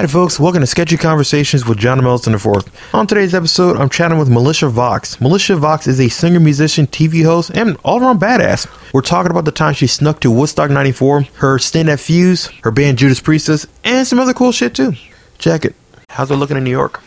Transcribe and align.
Hi, 0.00 0.06
folks. 0.06 0.40
Welcome 0.40 0.62
to 0.62 0.66
Sketchy 0.66 0.96
Conversations 0.96 1.66
with 1.66 1.76
John 1.76 2.02
Melton 2.02 2.32
IV. 2.32 2.94
On 2.94 3.06
today's 3.06 3.34
episode, 3.34 3.76
I'm 3.76 3.90
chatting 3.90 4.16
with 4.16 4.30
Militia 4.30 4.70
Vox. 4.70 5.20
Militia 5.20 5.56
Vox 5.56 5.86
is 5.86 6.00
a 6.00 6.08
singer, 6.08 6.40
musician, 6.40 6.86
TV 6.86 7.22
host, 7.22 7.50
and 7.50 7.76
all 7.84 8.00
around 8.00 8.18
badass. 8.18 8.66
We're 8.94 9.02
talking 9.02 9.30
about 9.30 9.44
the 9.44 9.52
time 9.52 9.74
she 9.74 9.86
snuck 9.86 10.20
to 10.20 10.30
Woodstock 10.30 10.70
94, 10.70 11.24
her 11.34 11.58
stint 11.58 11.90
at 11.90 12.00
Fuse, 12.00 12.46
her 12.64 12.70
band 12.70 12.96
Judas 12.96 13.20
Priestess, 13.20 13.66
and 13.84 14.06
some 14.06 14.18
other 14.18 14.32
cool 14.32 14.52
shit 14.52 14.74
too. 14.74 14.94
Check 15.36 15.66
it. 15.66 15.74
How's 16.08 16.30
it 16.30 16.36
looking 16.36 16.56
in 16.56 16.64
New 16.64 16.70
York? 16.70 17.02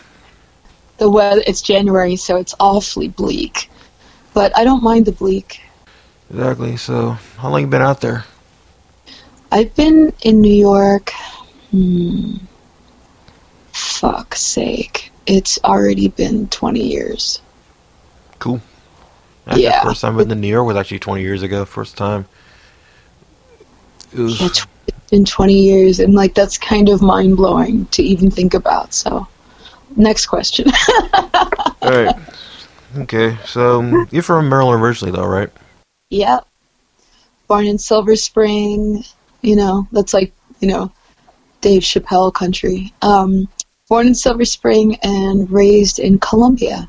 The 0.99 1.09
weather, 1.09 1.41
it's 1.47 1.63
January, 1.63 2.15
so 2.15 2.35
it's 2.35 2.53
awfully 2.59 3.07
bleak. 3.07 3.71
But 4.35 4.55
I 4.55 4.63
don't 4.63 4.83
mind 4.83 5.07
the 5.07 5.13
bleak. 5.13 5.61
Exactly. 6.29 6.77
So, 6.77 7.17
how 7.37 7.49
long 7.49 7.61
you 7.61 7.65
been 7.65 7.81
out 7.81 8.01
there? 8.01 8.25
I've 9.51 9.73
been 9.73 10.13
in 10.21 10.41
New 10.41 10.53
York. 10.53 11.11
Hmm, 11.71 12.35
fuck's 13.73 14.41
sake. 14.41 15.11
It's 15.25 15.59
already 15.63 16.07
been 16.07 16.47
20 16.47 16.81
years. 16.81 17.41
Cool. 18.39 18.61
That's 19.45 19.59
Yeah. 19.59 19.83
The 19.83 19.89
first 19.89 20.01
time 20.01 20.13
I've 20.13 20.19
been 20.19 20.29
to 20.29 20.35
New 20.35 20.47
York 20.47 20.65
was 20.65 20.77
actually 20.77 20.99
20 20.99 21.21
years 21.21 21.41
ago. 21.41 21.65
First 21.65 21.97
time. 21.97 22.25
It 24.13 24.19
was... 24.19 24.39
Yeah, 24.39 24.47
it's 24.47 24.65
been 25.09 25.25
20 25.25 25.53
years, 25.53 25.99
and 25.99 26.13
like 26.13 26.33
that's 26.33 26.57
kind 26.57 26.89
of 26.89 27.01
mind 27.01 27.37
blowing 27.37 27.85
to 27.87 28.03
even 28.03 28.29
think 28.29 28.53
about. 28.53 28.93
So, 28.93 29.27
next 29.95 30.27
question. 30.27 30.71
All 31.13 31.91
right. 31.91 32.15
Okay. 32.97 33.37
So 33.45 33.79
um, 33.79 34.07
you're 34.11 34.23
from 34.23 34.49
Maryland 34.49 34.83
originally, 34.83 35.11
though, 35.11 35.25
right? 35.25 35.49
Yep. 36.09 36.47
Born 37.47 37.65
in 37.65 37.77
Silver 37.77 38.15
Spring, 38.15 39.03
you 39.41 39.55
know, 39.55 39.87
that's 39.91 40.13
like, 40.13 40.31
you 40.59 40.67
know, 40.67 40.91
Dave 41.61 41.81
Chappelle 41.81 42.33
country. 42.33 42.93
Um, 43.01 43.49
born 43.89 44.07
in 44.07 44.15
Silver 44.15 44.45
Spring 44.45 44.95
and 45.03 45.49
raised 45.51 45.99
in 45.99 46.19
Columbia. 46.19 46.87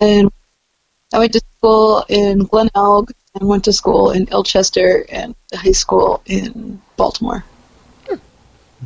And 0.00 0.30
I 1.12 1.18
went 1.18 1.32
to 1.34 1.42
school 1.58 2.04
in 2.08 2.40
Glenelg 2.44 3.12
and 3.34 3.48
went 3.48 3.64
to 3.64 3.72
school 3.72 4.10
in 4.10 4.26
Ilchester 4.28 5.04
and 5.10 5.34
high 5.54 5.72
school 5.72 6.22
in 6.26 6.80
Baltimore. 6.96 7.44
Hmm. 8.08 8.16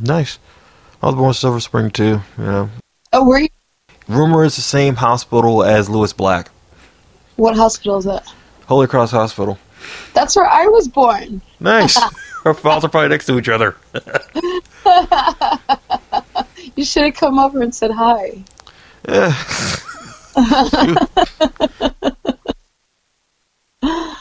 Nice. 0.01 0.39
I 1.03 1.07
was 1.07 1.15
born 1.15 1.29
in 1.29 1.35
Silver 1.35 1.61
Spring 1.61 1.91
too. 1.91 2.21
You 2.39 2.45
know, 2.45 2.71
Oh, 3.13 3.25
were 3.25 3.39
you? 3.39 3.49
rumor 4.09 4.45
is 4.45 4.57
the 4.57 4.63
same 4.63 4.97
hospital 4.97 5.63
as 5.65 5.89
Lewis 5.89 6.13
Black, 6.13 6.51
What 7.37 7.57
hospital 7.57 7.97
is 7.99 8.05
that? 8.05 8.27
Holy 8.67 8.87
Cross 8.87 9.11
Hospital. 9.13 9.59
That's 10.15 10.35
where 10.37 10.47
I 10.47 10.67
was 10.67 10.89
born. 10.89 11.41
Nice. 11.61 11.99
Our 12.45 12.55
files 12.55 12.85
are 12.85 12.89
probably 12.89 13.09
next 13.11 13.27
to 13.27 13.39
each 13.39 13.49
other. 13.49 13.77
You 16.77 16.85
should 16.85 17.05
have 17.05 17.15
come 17.15 17.39
over 17.39 17.63
and 17.63 17.75
said 17.75 17.91
hi. 17.93 18.43
Yeah. 19.09 19.33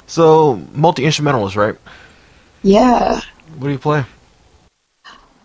so 0.05 0.61
multi 0.73 1.05
instrumentalist, 1.05 1.55
right? 1.55 1.75
Yeah. 2.61 3.21
What 3.57 3.67
do 3.67 3.71
you 3.71 3.79
play? 3.79 4.05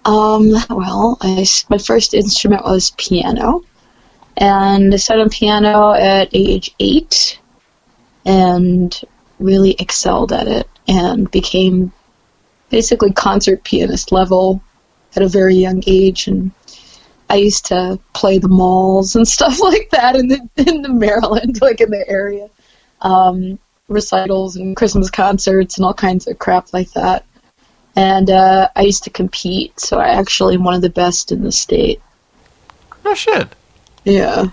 Um, 0.05 0.53
well, 0.71 1.19
I 1.21 1.47
my 1.69 1.79
first 1.79 2.15
instrument 2.15 2.65
was 2.65 2.93
piano, 2.93 3.63
and 4.37 4.93
I 4.93 4.97
started 4.97 5.25
on 5.25 5.31
piano 5.31 5.93
at 5.93 6.29
age 6.33 6.75
eight, 6.79 7.39
and 8.25 8.99
really 9.39 9.77
excelled 9.79 10.33
at 10.33 10.49
it, 10.49 10.69
and 10.87 11.31
became 11.31 11.93
basically 12.71 13.13
concert 13.13 13.65
pianist 13.65 14.13
level 14.13 14.63
at 15.17 15.23
a 15.23 15.29
very 15.29 15.57
young 15.57 15.83
age, 15.87 16.27
and 16.27 16.51
I 17.31 17.37
used 17.37 17.67
to 17.67 17.99
play 18.15 18.39
the 18.39 18.49
malls 18.49 19.17
and 19.17 19.27
stuff 19.27 19.61
like 19.63 19.91
that 19.91 20.17
in 20.17 20.29
the 20.29 20.49
in 20.57 20.83
the 20.83 20.89
Maryland, 20.89 21.61
like 21.61 21.81
in 21.81 21.91
the 21.91 22.09
area, 22.09 22.49
um, 23.03 23.59
recitals 23.89 24.57
and 24.57 24.77
Christmas 24.77 25.11
concerts 25.11 25.77
and 25.79 25.85
all 25.85 25.95
kinds 25.95 26.27
of 26.27 26.39
crap 26.39 26.73
like 26.73 26.91
that 26.93 27.25
and 27.99 28.31
uh, 28.31 28.69
I 28.77 28.83
used 28.83 29.03
to 29.05 29.11
compete, 29.11 29.81
so 29.81 29.99
I 29.99 30.11
actually 30.11 30.55
am 30.55 30.63
one 30.63 30.75
of 30.75 30.83
the 30.83 30.89
best 30.89 31.33
in 31.33 31.43
the 31.43 31.51
state. 31.51 32.01
Oh 33.05 33.15
shit. 33.15 33.49
Yeah, 34.05 34.45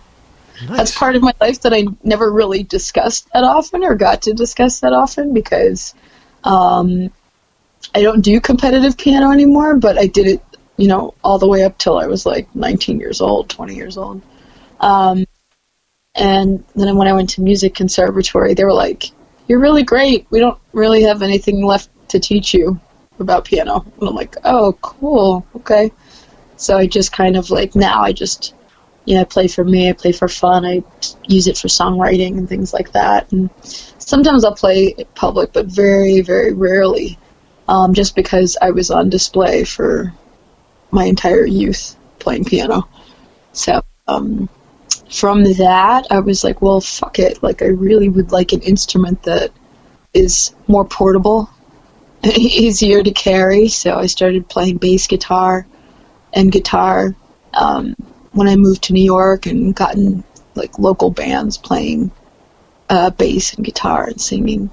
Nice. 0.68 0.78
that's 0.78 0.98
part 0.98 1.16
of 1.16 1.22
my 1.22 1.34
life 1.40 1.62
that 1.62 1.72
I 1.72 1.86
never 2.04 2.32
really 2.32 2.64
discussed 2.64 3.28
that 3.34 3.44
often, 3.44 3.84
or 3.84 3.94
got 3.94 4.24
to 4.24 4.34
discuss 4.34 4.80
that 4.80 4.94
often, 4.94 5.32
because 5.32 5.94
um, 6.44 7.12
I 7.94 8.02
don't 8.02 8.22
do 8.22 8.42
competitive 8.42 8.98
piano 8.98 9.30
anymore. 9.30 9.76
But 9.78 10.00
I 10.00 10.08
did 10.08 10.26
it, 10.26 10.42
you 10.78 10.88
know, 10.88 11.14
all 11.24 11.40
the 11.40 11.48
way 11.48 11.64
up 11.64 11.78
till 11.78 11.98
I 11.98 12.08
was 12.08 12.26
like 12.26 12.54
19 12.56 13.00
years 13.00 13.22
old, 13.22 13.50
20 13.50 13.76
years 13.76 13.98
old. 13.98 14.22
Um, 14.80 15.26
and 16.16 16.64
then 16.76 16.96
when 16.96 17.08
I 17.08 17.14
went 17.14 17.30
to 17.32 17.42
music 17.42 17.76
conservatory, 17.76 18.54
they 18.54 18.64
were 18.64 18.74
like, 18.74 19.12
"You're 19.48 19.60
really 19.60 19.84
great. 19.84 20.28
We 20.30 20.40
don't 20.40 20.60
really 20.74 21.04
have 21.04 21.22
anything 21.22 21.66
left 21.66 21.90
to 22.10 22.20
teach 22.20 22.54
you." 22.54 22.80
about 23.20 23.46
piano. 23.46 23.86
And 24.00 24.10
I'm 24.10 24.16
like, 24.16 24.36
oh, 24.44 24.78
cool, 24.82 25.46
okay. 25.58 25.92
So 26.58 26.78
I 26.78 26.88
just 26.88 27.12
kind 27.12 27.36
of 27.38 27.50
like 27.50 27.76
now 27.76 28.02
I 28.02 28.14
just, 28.14 28.54
you 29.06 29.16
know, 29.16 29.22
I 29.22 29.26
play 29.26 29.48
for 29.48 29.64
me, 29.64 29.90
I 29.90 29.94
play 29.94 30.12
for 30.12 30.28
fun, 30.28 30.66
I 30.66 30.84
use 31.28 31.48
it 31.48 31.58
for 31.58 31.68
songwriting 31.68 32.38
and 32.38 32.48
things 32.48 32.74
like 32.74 32.92
that. 32.94 33.32
And 33.32 33.50
sometimes 33.64 34.44
I'll 34.44 34.56
play 34.56 34.96
public, 35.16 35.54
but 35.54 35.68
very, 35.68 36.22
very 36.22 36.54
rarely, 36.54 37.20
um, 37.68 37.94
just 37.94 38.16
because 38.16 38.58
I 38.62 38.72
was 38.72 38.92
on 38.92 39.10
display 39.10 39.64
for 39.64 40.14
my 40.96 41.06
entire 41.06 41.46
youth 41.46 41.96
playing 42.20 42.46
piano. 42.46 42.88
So 43.52 43.84
um, 44.08 44.50
from 45.12 45.44
that, 45.44 46.08
I 46.10 46.20
was 46.20 46.44
like, 46.44 46.62
well, 46.62 46.82
fuck 46.82 47.20
it. 47.20 47.44
Like, 47.44 47.62
I 47.62 47.68
really 47.68 48.10
would 48.10 48.32
like 48.32 48.54
an 48.54 48.62
instrument 48.62 49.24
that 49.24 49.52
is 50.14 50.56
more 50.68 50.86
portable 50.86 51.50
easier 52.24 53.04
to 53.04 53.12
carry. 53.12 53.68
So 53.68 53.96
I 53.96 54.08
started 54.08 54.50
playing 54.50 54.78
bass 54.78 55.06
guitar 55.08 55.68
and 56.34 56.52
guitar 56.52 57.16
um, 57.54 57.96
when 58.32 58.48
I 58.48 58.56
moved 58.56 58.84
to 58.84 58.94
New 58.94 59.04
York 59.04 59.46
and 59.46 59.76
gotten 59.76 60.24
like 60.56 60.80
local 60.80 61.12
bands 61.12 61.58
playing 61.58 62.12
uh, 62.90 63.10
bass 63.10 63.54
and 63.54 63.66
guitar 63.66 64.06
and 64.08 64.20
singing. 64.20 64.70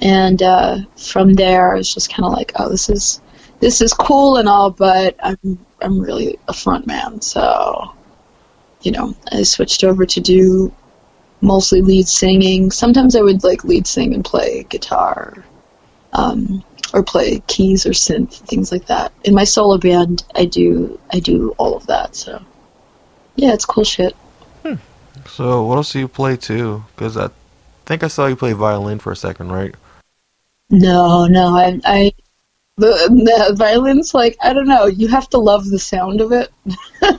And 0.00 0.42
uh, 0.42 0.78
from 0.96 1.34
there, 1.34 1.72
I 1.72 1.76
was 1.76 1.92
just 1.92 2.12
kind 2.12 2.26
of 2.26 2.32
like, 2.32 2.52
oh, 2.56 2.68
this 2.68 2.88
is 2.88 3.20
this 3.60 3.80
is 3.80 3.92
cool 3.92 4.36
and 4.36 4.48
all, 4.48 4.70
but 4.70 5.16
I'm 5.22 5.58
I'm 5.80 6.00
really 6.00 6.38
a 6.48 6.52
front 6.52 6.86
man, 6.86 7.20
so 7.20 7.92
you 8.82 8.90
know, 8.92 9.14
I 9.30 9.42
switched 9.42 9.84
over 9.84 10.06
to 10.06 10.20
do 10.20 10.72
mostly 11.42 11.82
lead 11.82 12.08
singing. 12.08 12.70
Sometimes 12.70 13.14
I 13.14 13.20
would 13.20 13.44
like 13.44 13.64
lead 13.64 13.86
sing 13.86 14.14
and 14.14 14.24
play 14.24 14.64
guitar. 14.64 15.44
Um, 16.12 16.64
or 16.92 17.02
play 17.02 17.40
keys 17.46 17.86
or 17.86 17.90
synth 17.90 18.34
things 18.34 18.72
like 18.72 18.86
that. 18.86 19.12
In 19.24 19.34
my 19.34 19.44
solo 19.44 19.78
band, 19.78 20.24
I 20.34 20.44
do 20.44 20.98
I 21.12 21.20
do 21.20 21.54
all 21.58 21.76
of 21.76 21.86
that. 21.86 22.16
So 22.16 22.42
yeah, 23.36 23.52
it's 23.52 23.64
cool 23.64 23.84
shit. 23.84 24.16
So 25.26 25.62
what 25.64 25.76
else 25.76 25.92
do 25.92 25.98
you 25.98 26.08
play 26.08 26.36
too? 26.36 26.84
Because 26.94 27.16
I 27.16 27.30
think 27.86 28.02
I 28.02 28.08
saw 28.08 28.26
you 28.26 28.36
play 28.36 28.52
violin 28.52 28.98
for 28.98 29.12
a 29.12 29.16
second, 29.16 29.52
right? 29.52 29.74
No, 30.70 31.26
no, 31.26 31.56
I 31.56 31.80
I 31.84 32.12
the, 32.80 33.46
the 33.48 33.54
violin's 33.56 34.14
like 34.14 34.36
I 34.42 34.52
don't 34.52 34.66
know. 34.68 34.86
You 34.86 35.08
have 35.08 35.28
to 35.30 35.38
love 35.38 35.66
the 35.68 35.78
sound 35.78 36.20
of 36.20 36.32
it. 36.32 36.50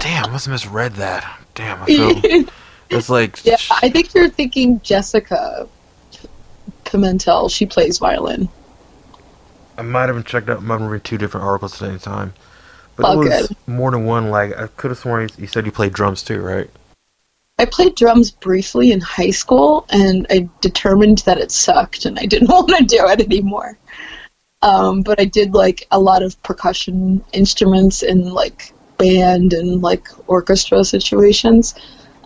Damn, 0.00 0.24
I 0.24 0.28
must 0.30 0.46
have 0.46 0.52
misread 0.52 0.92
that. 0.94 1.40
Damn, 1.54 1.82
I 1.82 1.86
feel 1.86 2.44
it's 2.90 3.08
like 3.08 3.44
yeah, 3.44 3.56
I 3.82 3.88
think 3.88 4.12
you're 4.14 4.28
thinking 4.28 4.80
Jessica 4.82 5.68
Pimentel. 6.84 7.50
She 7.50 7.66
plays 7.66 7.98
violin. 7.98 8.48
I 9.78 9.82
might 9.82 10.06
have 10.06 10.16
been 10.16 10.24
checked 10.24 10.48
out. 10.50 10.62
Might 10.62 10.80
have 10.80 10.90
read 10.90 11.04
two 11.04 11.18
different 11.18 11.46
articles 11.46 11.74
at 11.74 11.78
the 11.80 11.86
same 11.90 11.98
time, 11.98 12.34
but 12.96 13.06
Oh, 13.06 13.12
it 13.22 13.28
was 13.28 13.48
good. 13.48 13.56
more 13.66 13.90
than 13.90 14.04
one. 14.04 14.30
Like 14.30 14.56
I 14.56 14.66
could 14.66 14.90
have 14.90 14.98
sworn 14.98 15.22
you, 15.28 15.28
you 15.38 15.46
said 15.46 15.64
you 15.66 15.72
played 15.72 15.92
drums 15.92 16.22
too, 16.22 16.40
right? 16.40 16.68
I 17.58 17.64
played 17.66 17.94
drums 17.94 18.30
briefly 18.30 18.90
in 18.92 19.00
high 19.00 19.30
school, 19.30 19.86
and 19.90 20.26
I 20.30 20.48
determined 20.60 21.18
that 21.18 21.38
it 21.38 21.52
sucked, 21.52 22.06
and 22.06 22.18
I 22.18 22.26
didn't 22.26 22.48
want 22.50 22.68
to 22.76 22.84
do 22.84 23.06
it 23.06 23.20
anymore. 23.20 23.78
Um, 24.62 25.02
but 25.02 25.20
I 25.20 25.24
did 25.24 25.54
like 25.54 25.86
a 25.90 25.98
lot 25.98 26.22
of 26.22 26.40
percussion 26.42 27.24
instruments 27.32 28.02
in 28.02 28.32
like 28.32 28.72
band 28.96 29.52
and 29.52 29.82
like 29.82 30.08
orchestra 30.28 30.84
situations. 30.84 31.74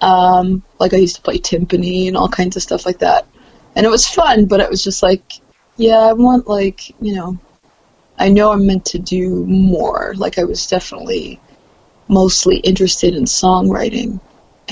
Um, 0.03 0.63
like 0.79 0.93
I 0.93 0.99
used 0.99 1.17
to 1.17 1.23
play 1.23 1.39
timpani 1.39 2.09
and 2.09 2.17
all 2.17 2.29
kinds 2.29 2.57
of 2.57 2.63
stuff 2.63 2.85
like 2.85 2.99
that, 2.99 3.27
and 3.75 3.87
it 3.87 3.91
was 3.91 4.07
fun. 4.07 4.45
But 4.45 4.61
it 4.61 4.69
was 4.69 4.85
just 4.85 5.03
like, 5.03 5.33
yeah, 5.77 5.99
I 5.99 6.13
want 6.13 6.47
like 6.47 6.95
you 7.01 7.15
know, 7.15 7.39
I 8.19 8.29
know 8.29 8.53
I'm 8.53 8.67
meant 8.67 8.85
to 8.87 8.99
do 8.99 9.47
more. 9.47 10.13
Like 10.17 10.39
I 10.39 10.45
was 10.45 10.67
definitely 10.67 11.41
mostly 12.09 12.59
interested 12.59 13.15
in 13.15 13.25
songwriting 13.25 14.21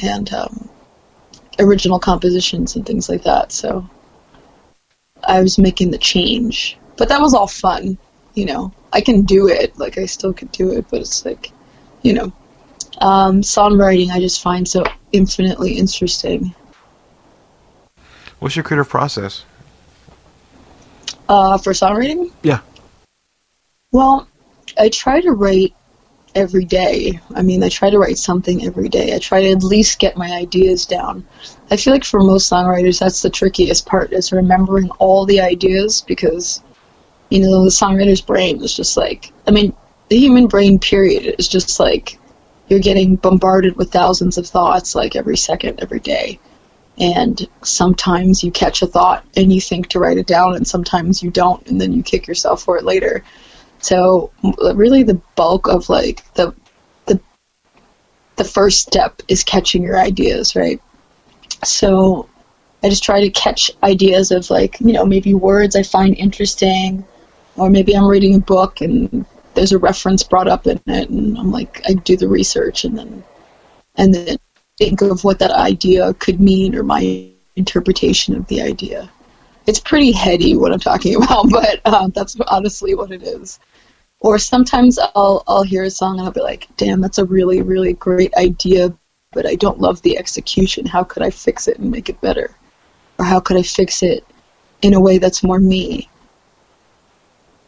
and 0.03 0.33
um, 0.33 0.69
original 1.59 1.99
compositions 1.99 2.77
and 2.77 2.87
things 2.87 3.09
like 3.09 3.23
that. 3.25 3.53
So 3.53 3.89
I 5.27 5.41
was 5.41 5.59
making 5.59 5.91
the 5.91 5.99
change, 5.99 6.77
but 6.97 7.09
that 7.09 7.21
was 7.21 7.35
all 7.35 7.47
fun. 7.47 7.99
you 8.35 8.47
know, 8.47 8.73
I 8.93 9.01
can 9.01 9.23
do 9.23 9.49
it. 9.49 9.79
Like 9.79 9.97
I 9.99 10.07
still 10.07 10.33
could 10.33 10.51
do 10.53 10.73
it, 10.73 10.87
but 10.91 11.01
it's 11.01 11.25
like, 11.25 11.53
you 12.03 12.13
know, 12.13 12.33
um, 12.99 13.43
songwriting 13.43 14.11
I 14.11 14.21
just 14.21 14.43
find 14.43 14.67
so 14.67 14.85
infinitely 15.13 15.75
interesting. 15.75 16.55
What's 18.41 18.57
your 18.57 18.65
creative 18.65 18.89
process? 18.89 19.45
Uh, 21.29 21.57
for 21.59 21.73
songwriting? 21.73 22.31
Yeah. 22.43 22.61
Well, 23.93 24.29
I 24.79 24.89
try 24.89 25.21
to 25.21 25.33
write 25.33 25.75
every 26.35 26.65
day. 26.65 27.21
I 27.35 27.43
mean, 27.43 27.63
I 27.63 27.69
try 27.69 27.91
to 27.91 27.99
write 27.99 28.19
something 28.19 28.65
every 28.65 28.89
day. 28.89 29.15
I 29.15 29.19
try 29.19 29.41
to 29.43 29.51
at 29.53 29.63
least 29.63 30.01
get 30.01 30.17
my 30.17 30.31
ideas 30.33 30.85
down. 30.85 31.25
I 31.71 31.77
feel 31.77 31.93
like 31.93 32.05
for 32.05 32.21
most 32.21 32.51
songwriters, 32.51 32.99
that's 32.99 33.23
the 33.23 33.31
trickiest 33.31 33.87
part 33.87 34.13
is 34.13 34.33
remembering 34.33 34.91
all 34.99 35.25
the 35.25 35.41
ideas 35.41 36.03
because, 36.07 36.63
you 37.31 37.41
know, 37.41 37.65
the 37.65 37.71
songwriter's 37.71 38.21
brain 38.21 38.63
is 38.63 38.75
just 38.75 38.97
like, 38.97 39.33
I 39.47 39.51
mean, 39.51 39.75
the 40.09 40.19
human 40.19 40.47
brain, 40.47 40.79
period, 40.79 41.35
is 41.39 41.49
just 41.49 41.81
like 41.81 42.19
you're 42.69 42.81
getting 42.81 43.17
bombarded 43.17 43.77
with 43.77 43.93
thousands 43.93 44.39
of 44.39 44.47
thoughts 44.47 44.95
like 44.95 45.17
every 45.17 45.37
second, 45.37 45.81
every 45.81 46.01
day. 46.01 46.39
And 46.99 47.49
sometimes 47.63 48.45
you 48.45 48.53
catch 48.53 48.83
a 48.83 48.87
thought 48.87 49.25
and 49.37 49.53
you 49.53 49.61
think 49.61 49.89
to 49.89 49.99
write 49.99 50.19
it 50.19 50.27
down, 50.27 50.55
and 50.55 50.67
sometimes 50.67 51.23
you 51.23 51.31
don't, 51.31 51.67
and 51.67 51.81
then 51.81 51.93
you 51.93 52.03
kick 52.03 52.27
yourself 52.29 52.63
for 52.63 52.77
it 52.79 52.85
later. 52.85 53.25
So 53.81 54.31
really, 54.75 55.03
the 55.03 55.21
bulk 55.35 55.67
of 55.67 55.89
like 55.89 56.23
the 56.35 56.55
the 57.07 57.21
the 58.37 58.45
first 58.45 58.81
step 58.83 59.21
is 59.29 59.43
catching 59.43 59.83
your 59.83 59.99
ideas, 59.99 60.55
right? 60.55 60.81
So 61.65 62.29
I 62.83 62.89
just 62.91 63.03
try 63.05 63.21
to 63.23 63.31
catch 63.31 63.71
ideas 63.83 64.31
of 64.31 64.49
like 64.51 64.79
you 64.81 64.93
know 64.93 65.05
maybe 65.05 65.35
words 65.35 65.75
I 65.75 65.83
find 65.83 66.17
interesting, 66.17 67.05
or 67.57 67.71
maybe 67.71 67.97
I'm 67.97 68.07
reading 68.07 68.35
a 68.35 68.41
book 68.41 68.81
and 68.81 69.25
there's 69.55 69.73
a 69.73 69.79
reference 69.79 70.23
brought 70.23 70.49
up 70.49 70.67
in 70.67 70.81
it, 70.87 71.09
and 71.11 71.39
I'm 71.39 71.51
like 71.51 71.83
I 71.89 71.95
do 71.95 72.17
the 72.17 72.29
research 72.29 72.85
and 72.85 72.99
then 72.99 73.25
and 73.97 74.15
then 74.15 74.37
think 74.79 75.03
of 75.03 75.23
what 75.23 75.39
that 75.39 75.53
idea 75.53 76.13
could 76.15 76.41
mean 76.41 76.75
or 76.75 76.83
my 76.83 77.31
interpretation 77.57 78.35
of 78.37 78.47
the 78.49 78.61
idea. 78.61 79.09
It's 79.67 79.79
pretty 79.79 80.13
heady 80.13 80.57
what 80.57 80.73
I'm 80.73 80.81
talking 80.81 81.15
about, 81.23 81.49
but 81.51 81.81
uh, 81.85 82.09
that's 82.09 82.37
honestly 82.49 82.95
what 82.95 83.13
it 83.13 83.23
is. 83.23 83.61
Or 84.21 84.39
sometimes 84.39 84.99
I'll 85.15 85.45
I'll 85.47 85.63
hear 85.63 85.85
a 85.85 85.91
song 85.91 86.19
and 86.19 86.27
I'll 86.27 86.33
be 86.33 86.41
like, 86.41 86.69
"Damn, 86.77 87.01
that's 87.01 87.19
a 87.19 87.25
really 87.25 87.63
really 87.63 87.93
great 87.95 88.35
idea, 88.35 88.93
but 89.33 89.47
I 89.47 89.55
don't 89.55 89.81
love 89.81 90.03
the 90.03 90.19
execution. 90.19 90.87
How 90.87 91.05
could 91.05 91.23
I 91.23 91.31
fix 91.31 91.69
it 91.69 91.79
and 91.79 91.91
make 91.91 92.09
it 92.09 92.21
better? 92.21 92.57
Or 93.19 93.25
how 93.25 93.39
could 93.39 93.57
I 93.57 93.63
fix 93.63 94.03
it 94.03 94.27
in 94.83 94.95
a 94.95 95.01
way 95.01 95.19
that's 95.19 95.45
more 95.45 95.61
me?" 95.61 96.09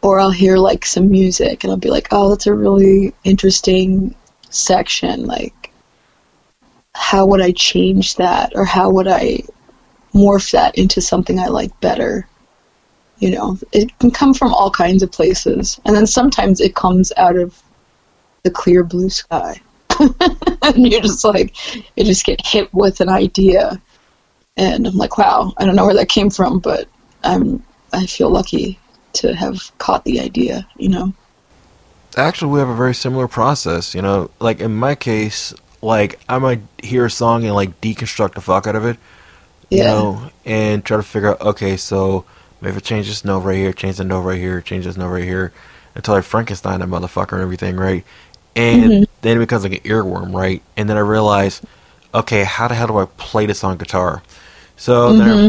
Or 0.01 0.19
I'll 0.19 0.31
hear 0.31 0.57
like 0.57 0.85
some 0.85 1.09
music 1.09 1.63
and 1.63 1.71
I'll 1.71 1.77
be 1.77 1.89
like, 1.89 2.07
"Oh, 2.11 2.29
that's 2.29 2.47
a 2.47 2.53
really 2.53 3.13
interesting 3.23 4.15
section. 4.49 5.25
Like, 5.25 5.71
how 6.93 7.25
would 7.25 7.41
I 7.41 7.51
change 7.51 8.15
that, 8.15 8.53
or 8.55 8.65
how 8.65 8.89
would 8.91 9.07
I 9.07 9.41
morph 10.13 10.51
that 10.51 10.77
into 10.77 11.01
something 11.01 11.39
I 11.39 11.47
like 11.47 11.79
better?" 11.81 12.27
You 13.19 13.31
know, 13.31 13.57
it 13.71 13.97
can 13.99 14.11
come 14.11 14.33
from 14.33 14.53
all 14.53 14.69
kinds 14.69 15.01
of 15.01 15.11
places, 15.11 15.79
and 15.85 15.95
then 15.95 16.07
sometimes 16.07 16.61
it 16.61 16.75
comes 16.75 17.11
out 17.17 17.35
of 17.35 17.61
the 18.43 18.51
clear 18.51 18.83
blue 18.83 19.09
sky. 19.09 19.59
and 20.61 20.87
you're 20.87 21.01
just 21.01 21.23
like, 21.25 21.55
you 21.95 22.03
just 22.03 22.25
get 22.25 22.45
hit 22.45 22.71
with 22.73 23.01
an 23.01 23.09
idea, 23.09 23.81
and 24.55 24.85
I'm 24.85 24.95
like, 24.97 25.17
wow, 25.17 25.53
I 25.57 25.65
don't 25.65 25.75
know 25.75 25.85
where 25.85 25.95
that 25.95 26.09
came 26.09 26.29
from, 26.29 26.59
but 26.59 26.87
I'm 27.23 27.63
I 27.91 28.05
feel 28.05 28.29
lucky 28.29 28.79
to 29.13 29.35
have 29.35 29.59
caught 29.77 30.03
the 30.05 30.19
idea. 30.19 30.67
You 30.77 30.89
know. 30.89 31.13
Actually, 32.15 32.51
we 32.53 32.59
have 32.59 32.69
a 32.69 32.75
very 32.75 32.95
similar 32.95 33.27
process. 33.27 33.93
You 33.93 34.01
know, 34.01 34.31
like 34.39 34.59
in 34.59 34.75
my 34.75 34.95
case, 34.95 35.53
like 35.81 36.19
I 36.27 36.39
might 36.39 36.61
hear 36.81 37.05
a 37.05 37.11
song 37.11 37.45
and 37.45 37.53
like 37.53 37.79
deconstruct 37.81 38.33
the 38.35 38.41
fuck 38.41 38.67
out 38.67 38.75
of 38.75 38.85
it. 38.85 38.97
You 39.69 39.83
know, 39.83 40.31
and 40.45 40.83
try 40.85 40.97
to 40.97 41.03
figure 41.03 41.31
out, 41.31 41.41
okay, 41.41 41.77
so 41.77 42.25
maybe 42.61 42.79
change 42.81 43.07
this 43.07 43.25
note 43.25 43.41
right 43.41 43.57
here, 43.57 43.73
change 43.73 43.97
the 43.97 44.05
note 44.05 44.21
right 44.21 44.37
here, 44.39 44.61
change 44.61 44.85
this 44.85 44.97
note 44.97 45.09
right 45.09 45.23
here, 45.25 45.51
until 45.95 46.15
I 46.15 46.21
Frankenstein 46.21 46.79
that 46.79 46.89
motherfucker 46.89 47.33
and 47.33 47.41
everything, 47.41 47.75
right? 47.77 48.03
And 48.55 48.93
Mm-hmm. 48.93 49.03
then 49.21 49.37
it 49.37 49.39
becomes 49.41 49.63
like 49.63 49.73
an 49.73 49.79
earworm, 49.89 50.33
right? 50.33 50.63
And 50.77 50.89
then 50.89 50.97
I 50.97 51.01
realize, 51.01 51.61
okay, 52.13 52.43
how 52.45 52.67
the 52.69 52.75
hell 52.75 52.87
do 52.87 52.97
I 52.97 53.05
play 53.17 53.45
this 53.45 53.63
on 53.63 53.77
guitar? 53.77 54.23
So 54.77 55.13
Mm-hmm. 55.13 55.17
Then 55.17 55.27
I 55.27 55.39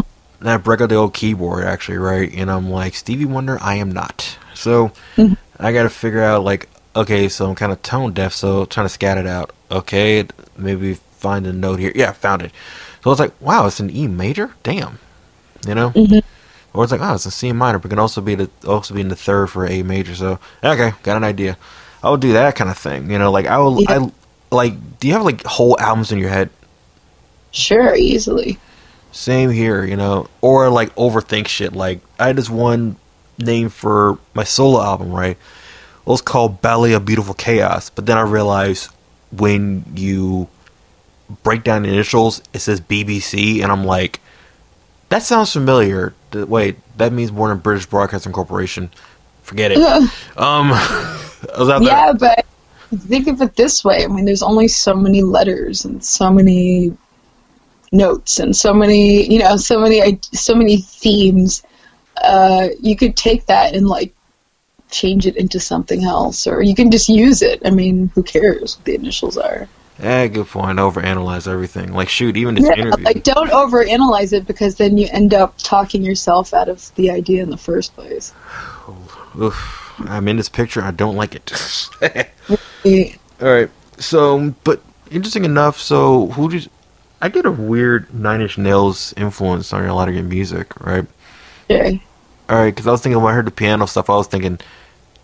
break 0.40 0.80
out 0.80 0.88
the 0.88 0.94
old 0.94 1.14
keyboard, 1.14 1.64
actually, 1.64 1.98
right? 1.98 2.32
And 2.32 2.50
I'm 2.50 2.70
like, 2.70 2.94
Stevie 2.94 3.24
Wonder, 3.24 3.58
I 3.60 3.76
am 3.76 3.92
not. 3.92 4.38
So 4.54 4.92
Mm-hmm. 5.16 5.34
I 5.58 5.72
got 5.72 5.82
to 5.84 5.90
figure 5.90 6.22
out, 6.22 6.44
like, 6.44 6.68
okay, 6.94 7.28
so 7.28 7.48
I'm 7.48 7.54
kind 7.54 7.72
of 7.72 7.82
tone 7.82 8.12
deaf, 8.12 8.32
so 8.32 8.64
trying 8.66 8.86
to 8.86 8.92
scat 8.92 9.18
it 9.18 9.26
out. 9.26 9.52
Okay, 9.70 10.26
maybe 10.56 10.94
find 10.94 11.46
a 11.46 11.52
note 11.52 11.78
here. 11.78 11.92
Yeah, 11.94 12.12
found 12.12 12.42
it. 12.42 12.52
So 13.02 13.10
it's 13.10 13.20
like, 13.20 13.40
wow, 13.40 13.66
it's 13.66 13.80
an 13.80 13.90
E 13.90 14.06
major. 14.06 14.54
Damn, 14.62 14.98
you 15.66 15.74
know. 15.74 15.92
Or 16.74 16.84
it's 16.84 16.92
like, 16.92 17.00
oh, 17.00 17.14
it's 17.14 17.26
a 17.26 17.30
C 17.30 17.52
minor, 17.52 17.78
but 17.78 17.88
can 17.88 17.98
also 17.98 18.20
be 18.20 18.34
the 18.34 18.50
also 18.66 18.94
be 18.94 19.00
in 19.00 19.08
the 19.08 19.16
third 19.16 19.48
for 19.48 19.66
A 19.66 19.82
major. 19.82 20.14
So 20.14 20.38
okay, 20.62 20.92
got 21.02 21.16
an 21.16 21.24
idea. 21.24 21.56
I 22.02 22.10
would 22.10 22.20
do 22.20 22.32
that 22.34 22.54
kind 22.54 22.70
of 22.70 22.78
thing. 22.78 23.10
You 23.10 23.18
know, 23.18 23.30
like 23.30 23.46
I 23.46 23.58
will. 23.58 23.80
Yeah. 23.82 24.06
I 24.06 24.12
like. 24.54 24.98
Do 25.00 25.08
you 25.08 25.14
have 25.14 25.24
like 25.24 25.42
whole 25.44 25.78
albums 25.80 26.12
in 26.12 26.18
your 26.18 26.28
head? 26.28 26.50
Sure, 27.50 27.94
easily. 27.94 28.58
Same 29.12 29.50
here, 29.50 29.84
you 29.84 29.96
know, 29.96 30.28
or 30.40 30.68
like 30.70 30.94
overthink 30.94 31.48
shit. 31.48 31.72
Like 31.72 32.00
I 32.18 32.28
had 32.28 32.36
this 32.36 32.50
one 32.50 32.96
name 33.38 33.68
for 33.68 34.18
my 34.34 34.44
solo 34.44 34.82
album, 34.82 35.12
right? 35.12 35.36
It 35.36 36.10
was 36.10 36.22
called 36.22 36.60
Ballet 36.60 36.92
of 36.92 37.04
Beautiful 37.04 37.34
Chaos, 37.34 37.90
but 37.90 38.06
then 38.06 38.16
I 38.16 38.22
realized 38.22 38.90
when 39.30 39.84
you 39.94 40.48
break 41.42 41.64
down 41.64 41.82
the 41.82 41.88
initials, 41.88 42.42
it 42.52 42.60
says 42.60 42.80
BBC, 42.80 43.62
and 43.62 43.70
I'm 43.70 43.84
like, 43.84 44.20
that 45.10 45.22
sounds 45.22 45.52
familiar. 45.52 46.14
Wait, 46.32 46.76
that 46.96 47.12
means 47.12 47.32
Warner 47.32 47.54
British 47.54 47.86
Broadcasting 47.86 48.32
Corporation. 48.32 48.90
Forget 49.42 49.72
it. 49.72 49.78
um, 50.36 50.70
I 50.72 51.56
was 51.58 51.68
out 51.68 51.80
there. 51.80 51.88
Yeah, 51.88 52.12
but 52.12 52.46
think 52.96 53.26
of 53.26 53.40
it 53.42 53.56
this 53.56 53.84
way. 53.84 54.04
I 54.04 54.06
mean, 54.06 54.24
there's 54.24 54.42
only 54.42 54.68
so 54.68 54.94
many 54.94 55.22
letters 55.22 55.84
and 55.84 56.04
so 56.04 56.30
many 56.30 56.96
notes 57.92 58.38
and 58.38 58.54
so 58.54 58.72
many, 58.72 59.30
you 59.32 59.38
know, 59.38 59.56
so 59.56 59.80
many, 59.80 60.18
so 60.32 60.54
many 60.54 60.78
themes. 60.78 61.62
Uh, 62.22 62.68
you 62.80 62.96
could 62.96 63.16
take 63.16 63.46
that 63.46 63.74
and 63.74 63.86
like 63.86 64.12
change 64.90 65.26
it 65.26 65.36
into 65.36 65.60
something 65.60 66.04
else, 66.04 66.46
or 66.46 66.62
you 66.62 66.74
can 66.74 66.90
just 66.90 67.08
use 67.08 67.42
it. 67.42 67.60
I 67.64 67.70
mean, 67.70 68.10
who 68.14 68.22
cares 68.22 68.76
what 68.76 68.84
the 68.84 68.94
initials 68.94 69.36
are? 69.36 69.68
Yeah, 70.00 70.26
good 70.28 70.46
point. 70.46 70.78
Overanalyze 70.78 71.48
everything. 71.48 71.92
Like, 71.92 72.08
shoot, 72.08 72.36
even 72.36 72.54
this 72.54 72.64
Yeah, 72.64 72.74
interview. 72.76 73.04
like 73.04 73.24
don't 73.24 73.50
overanalyze 73.50 74.32
it 74.32 74.46
because 74.46 74.76
then 74.76 74.96
you 74.96 75.08
end 75.10 75.34
up 75.34 75.54
talking 75.58 76.04
yourself 76.04 76.54
out 76.54 76.68
of 76.68 76.94
the 76.94 77.10
idea 77.10 77.42
in 77.42 77.50
the 77.50 77.56
first 77.56 77.94
place. 77.94 78.32
Oof, 79.40 79.92
I'm 80.06 80.28
in 80.28 80.36
this 80.36 80.48
picture. 80.48 80.82
I 80.82 80.92
don't 80.92 81.16
like 81.16 81.34
it. 81.34 81.52
All 83.40 83.48
right. 83.48 83.70
So, 83.98 84.54
but 84.62 84.80
interesting 85.10 85.44
enough. 85.44 85.78
So, 85.80 86.28
who 86.28 86.48
did 86.48 86.70
I 87.20 87.28
get 87.28 87.46
a 87.46 87.50
weird 87.50 88.12
Nine 88.14 88.40
Inch 88.40 88.58
Nails 88.58 89.12
influence 89.16 89.72
on 89.72 89.84
a 89.84 89.94
lot 89.94 90.08
of 90.08 90.14
your 90.14 90.24
music, 90.24 90.78
right? 90.80 91.06
Okay. 91.70 92.02
All 92.48 92.56
right, 92.56 92.74
because 92.74 92.86
I 92.86 92.92
was 92.92 93.02
thinking 93.02 93.20
when 93.20 93.32
I 93.32 93.36
heard 93.36 93.46
the 93.46 93.50
piano 93.50 93.86
stuff, 93.86 94.08
I 94.08 94.16
was 94.16 94.26
thinking 94.26 94.58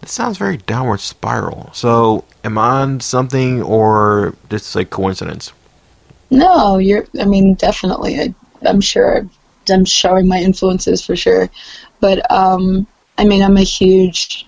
this 0.01 0.13
sounds 0.13 0.37
very 0.37 0.59
downward 0.59 1.01
spiral. 1.01 1.71
So, 1.73 2.25
am 2.43 2.59
I 2.59 2.83
on 2.83 3.01
something, 3.01 3.63
or 3.63 4.35
just 4.51 4.75
like 4.75 4.91
coincidence? 4.91 5.53
No, 6.31 6.79
you're. 6.79 7.07
I 7.19 7.25
mean, 7.25 7.55
definitely. 7.55 8.21
I, 8.21 8.35
I'm 8.67 8.81
sure. 8.81 9.27
I'm 9.71 9.87
showing 9.87 10.29
my 10.29 10.39
influences 10.39 11.03
for 11.03 11.17
sure, 11.17 11.49
but 12.01 12.31
um, 12.31 12.87
I 13.17 13.25
mean, 13.25 13.43
I'm 13.43 13.57
a 13.57 13.63
huge. 13.63 14.47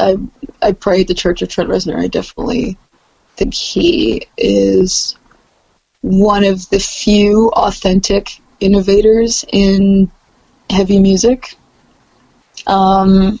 I 0.00 0.16
I 0.62 0.72
pray 0.72 1.02
at 1.02 1.08
the 1.08 1.14
Church 1.14 1.42
of 1.42 1.50
Trent 1.50 1.68
Reznor. 1.68 1.98
I 1.98 2.08
definitely 2.08 2.78
think 3.36 3.52
he 3.52 4.26
is 4.38 5.16
one 6.04 6.44
of 6.44 6.68
the 6.68 6.78
few 6.78 7.48
authentic 7.54 8.38
innovators 8.60 9.42
in 9.50 10.10
heavy 10.68 11.00
music. 11.00 11.56
Um, 12.66 13.40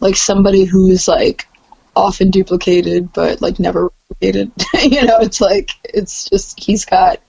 like 0.00 0.16
somebody 0.16 0.64
who's 0.64 1.06
like 1.06 1.46
often 1.94 2.30
duplicated, 2.30 3.12
but 3.12 3.40
like 3.40 3.60
never 3.60 3.92
replicated. 4.10 4.50
you 4.90 5.04
know, 5.04 5.18
it's 5.20 5.40
like 5.40 5.70
it's 5.84 6.28
just 6.28 6.58
he's 6.58 6.84
got 6.84 7.20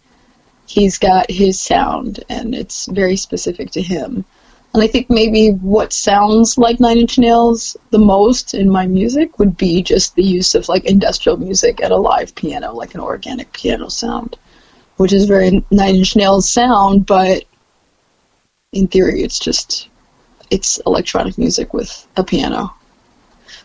he's 0.65 0.97
got 0.97 1.29
his 1.29 1.61
sound, 1.61 2.23
and 2.27 2.55
it's 2.55 2.87
very 2.87 3.15
specific 3.15 3.69
to 3.71 3.81
him. 3.83 4.25
And 4.73 4.83
I 4.83 4.87
think 4.87 5.07
maybe 5.07 5.49
what 5.49 5.93
sounds 5.93 6.57
like 6.57 6.79
Nine 6.79 6.97
Inch 6.97 7.19
Nails 7.19 7.77
the 7.91 7.99
most 7.99 8.55
in 8.55 8.71
my 8.71 8.87
music 8.87 9.37
would 9.37 9.55
be 9.55 9.83
just 9.83 10.15
the 10.15 10.23
use 10.23 10.55
of 10.55 10.67
like 10.67 10.85
industrial 10.85 11.37
music 11.37 11.79
at 11.79 11.91
a 11.91 11.95
live 11.95 12.33
piano, 12.33 12.73
like 12.73 12.95
an 12.95 13.01
organic 13.01 13.53
piano 13.53 13.89
sound, 13.89 14.35
which 14.97 15.13
is 15.13 15.25
very 15.25 15.63
Nine 15.71 15.95
Inch 15.95 16.15
Nails 16.15 16.49
sound, 16.49 17.05
but 17.05 17.45
in 18.73 18.87
theory 18.87 19.23
it's 19.23 19.39
just 19.39 19.89
it's 20.51 20.79
electronic 20.85 21.37
music 21.37 21.73
with 21.73 22.07
a 22.17 22.23
piano. 22.23 22.73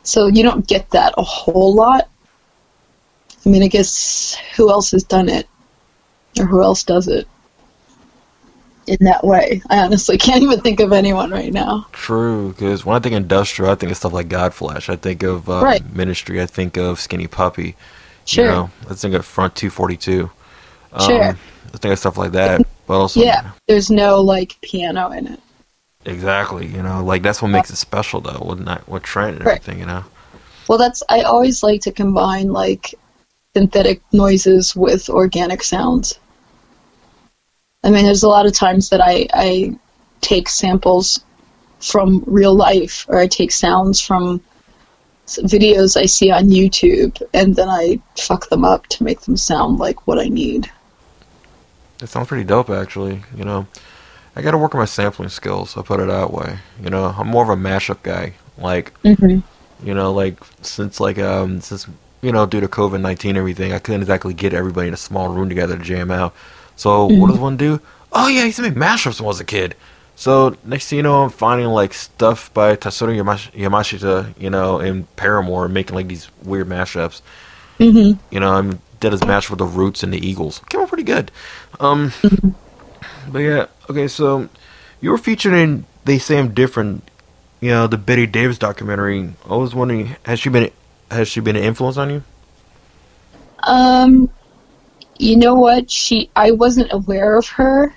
So 0.03 0.27
you 0.27 0.43
don't 0.43 0.67
get 0.67 0.91
that 0.91 1.15
a 1.17 1.23
whole 1.23 1.75
lot. 1.75 2.09
I 3.45 3.49
mean, 3.49 3.63
I 3.63 3.69
guess 3.69 4.37
who 4.57 4.71
else 4.71 4.91
has 4.93 5.05
done 5.05 5.29
it? 5.29 5.49
Or 6.39 6.47
who 6.47 6.63
else 6.63 6.83
does 6.85 7.09
it? 7.09 7.27
In 8.87 8.99
that 9.03 9.25
way. 9.25 9.63
I 9.71 9.79
honestly 9.79 10.19
can't 10.27 10.43
even 10.43 10.61
think 10.61 10.81
of 10.81 10.93
anyone 10.93 11.31
right 11.31 11.53
now. 11.53 11.87
True, 11.93 12.49
because 12.51 12.85
when 12.85 12.97
I 12.97 13.01
think 13.01 13.15
industrial, 13.15 13.71
I 13.71 13.75
think 13.77 13.93
of 13.93 13.99
stuff 13.99 14.13
like 14.13 14.29
Godflesh. 14.29 14.89
I 14.89 14.97
think 14.97 15.23
of 15.23 15.49
uh, 15.49 15.63
Right. 15.63 15.95
Ministry. 15.95 16.41
I 16.43 16.47
think 16.47 16.77
of 16.77 16.99
Skinny 17.01 17.27
Puppy. 17.27 17.77
Sure. 18.25 18.45
You 18.45 18.51
know, 18.51 18.71
I 18.91 18.95
think 18.95 19.15
of 19.15 19.25
Front 19.25 19.55
242. 19.57 20.23
Um, 20.25 20.31
Sure. 21.01 21.31
Um, 21.31 21.39
I 21.75 21.79
think 21.79 21.93
of 21.93 21.99
stuff 21.99 22.19
like 22.19 22.33
that. 22.33 22.67
But 22.87 23.01
also, 23.01 23.21
Yeah. 23.21 23.53
There's 23.69 23.91
no, 23.91 24.21
like, 24.21 24.57
piano 24.61 25.11
in 25.11 25.27
it. 25.27 25.41
exactly. 26.05 26.67
You 26.67 26.83
know, 26.83 27.03
like 27.05 27.23
that's 27.23 27.41
what 27.41 27.49
makes 27.49 27.71
it 27.71 27.77
special, 27.77 28.21
though, 28.21 28.45
with 28.47 28.61
not 28.61 28.87
with 28.89 29.03
Trent 29.05 29.37
and 29.37 29.47
Right. 29.47 29.57
everything. 29.59 29.79
You 29.81 29.87
know. 29.87 30.05
Well, 30.69 30.79
that's 30.79 31.03
I 31.09 31.23
always 31.23 31.63
like 31.63 31.81
to 31.83 31.93
combine 31.93 32.49
like 32.53 32.95
synthetic 33.55 34.01
noises 34.13 34.75
with 34.77 35.09
organic 35.09 35.63
sounds. 35.63 36.19
I 37.85 37.91
mean, 37.91 38.05
there's 38.05 38.23
a 38.23 38.29
lot 38.29 38.47
of 38.47 38.53
times 38.53 38.89
that 38.91 39.01
I 39.01 39.27
I 39.33 39.77
take 40.21 40.49
samples 40.49 41.21
from 41.81 42.23
real 42.27 42.55
life, 42.55 43.07
or 43.09 43.19
I 43.19 43.27
take 43.27 43.51
sounds 43.51 44.01
from 44.01 44.41
videos 45.27 45.97
I 46.01 46.07
see 46.07 46.31
on 46.31 46.45
YouTube, 46.51 47.21
and 47.33 47.57
then 47.57 47.69
I 47.69 48.01
fuck 48.19 48.49
them 48.51 48.65
up 48.65 48.87
to 48.89 49.03
make 49.05 49.23
them 49.23 49.37
sound 49.37 49.79
like 49.79 50.07
what 50.07 50.19
I 50.19 50.29
need. 50.29 50.71
It 52.03 52.09
sounds 52.09 52.29
pretty 52.29 52.45
dope, 52.45 52.71
actually. 52.71 53.23
You 53.37 53.45
know, 53.45 53.67
I 54.37 54.43
got 54.43 54.51
to 54.53 54.59
work 54.59 54.75
on 54.75 54.81
my 54.81 54.85
sampling 54.87 55.29
skills. 55.29 55.77
I'll 55.77 55.83
put 55.85 56.01
it 56.01 56.09
that 56.09 56.33
way. 56.33 56.59
You 56.83 56.91
know, 56.91 57.15
I'm 57.17 57.29
more 57.29 57.45
of 57.45 57.49
a 57.51 57.57
mashup 57.61 58.03
guy. 58.03 58.35
Like, 58.59 58.93
Mm-hmm. 59.03 59.41
you 59.87 59.95
know, 59.95 60.13
like 60.13 60.39
since 60.63 61.01
like 61.01 61.19
um 61.19 61.61
since 61.61 61.87
you 62.21 62.33
know 62.33 62.47
due 62.47 62.61
to 62.61 62.69
COVID 62.69 63.01
nineteen 63.01 63.37
everything, 63.37 63.73
I 63.73 63.79
couldn't 63.79 64.03
exactly 64.03 64.35
get 64.35 64.53
everybody 64.55 64.89
in 64.89 64.95
a 64.95 64.99
small 64.99 65.29
room 65.29 65.49
together 65.49 65.77
to 65.77 65.83
jam 65.83 66.11
out. 66.11 66.35
So 66.77 67.07
what 67.07 67.29
does 67.29 67.39
one 67.39 67.57
do? 67.57 67.81
Oh 68.13 68.29
yeah, 68.29 68.41
he 68.41 68.47
used 68.47 68.57
to 68.57 68.63
make 68.63 68.75
mashups 68.75 69.21
when 69.21 69.27
I 69.27 69.29
was 69.29 69.41
a 69.41 69.45
kid. 69.45 69.75
So 70.15 70.57
next 70.65 70.89
thing 70.89 70.99
you 70.99 71.03
know, 71.03 71.23
I'm 71.25 71.31
finding 71.31 71.67
like 71.69 71.95
stuff 71.95 72.53
by 72.53 72.77
Tatsuro 72.77 73.17
Yamashita, 73.55 74.35
you 74.39 74.51
know, 74.51 74.79
in 74.81 75.05
Paramore, 75.17 75.69
making 75.69 75.97
like 75.97 76.09
these 76.09 76.29
weird 76.45 76.69
mashups. 76.69 77.23
Mm-hmm. 77.79 78.21
You 78.35 78.41
know, 78.41 78.53
I 78.53 78.79
did 79.03 79.13
his 79.13 79.25
match 79.25 79.51
with 79.51 79.59
the 79.59 79.67
Roots 79.67 80.03
and 80.03 80.13
the 80.13 80.27
Eagles. 80.27 80.61
Came 80.71 80.81
out 80.81 80.89
pretty 80.89 81.03
good. 81.03 81.31
Um, 81.79 82.13
but 83.29 83.41
yeah, 83.41 83.67
okay. 83.91 84.09
So 84.09 84.49
you 85.01 85.11
were 85.11 85.19
featured 85.19 85.53
in 85.53 85.85
"They 86.05 86.19
Say 86.19 86.39
I'm 86.39 86.55
Different," 86.55 87.03
you 87.61 87.71
know, 87.71 87.87
the 87.87 87.99
Betty 87.99 88.27
Davis 88.27 88.57
documentary. 88.57 89.35
I 89.45 89.57
was 89.57 89.75
wondering, 89.75 90.17
has 90.25 90.41
she 90.41 90.49
been 90.49 90.71
has 91.11 91.29
she 91.29 91.41
been 91.41 91.57
an 91.57 91.65
influence 91.65 91.99
on 91.99 92.11
you? 92.11 92.23
Um, 93.65 94.31
you 95.19 95.37
know 95.37 95.55
what? 95.55 95.91
She 95.91 96.31
I 96.35 96.53
wasn't 96.53 96.93
aware 96.93 97.37
of 97.37 97.47
her 97.49 97.95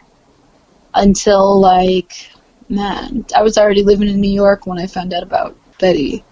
until 0.94 1.60
like 1.60 2.30
man, 2.70 3.26
I 3.36 3.44
was 3.44 3.58
already 3.58 3.84
living 3.84 4.10
in 4.10 4.20
New 4.20 4.32
York 4.32 4.66
when 4.66 4.80
I 4.80 4.88
found 4.88 5.14
out 5.14 5.24
about 5.24 5.56
Betty. 5.80 6.24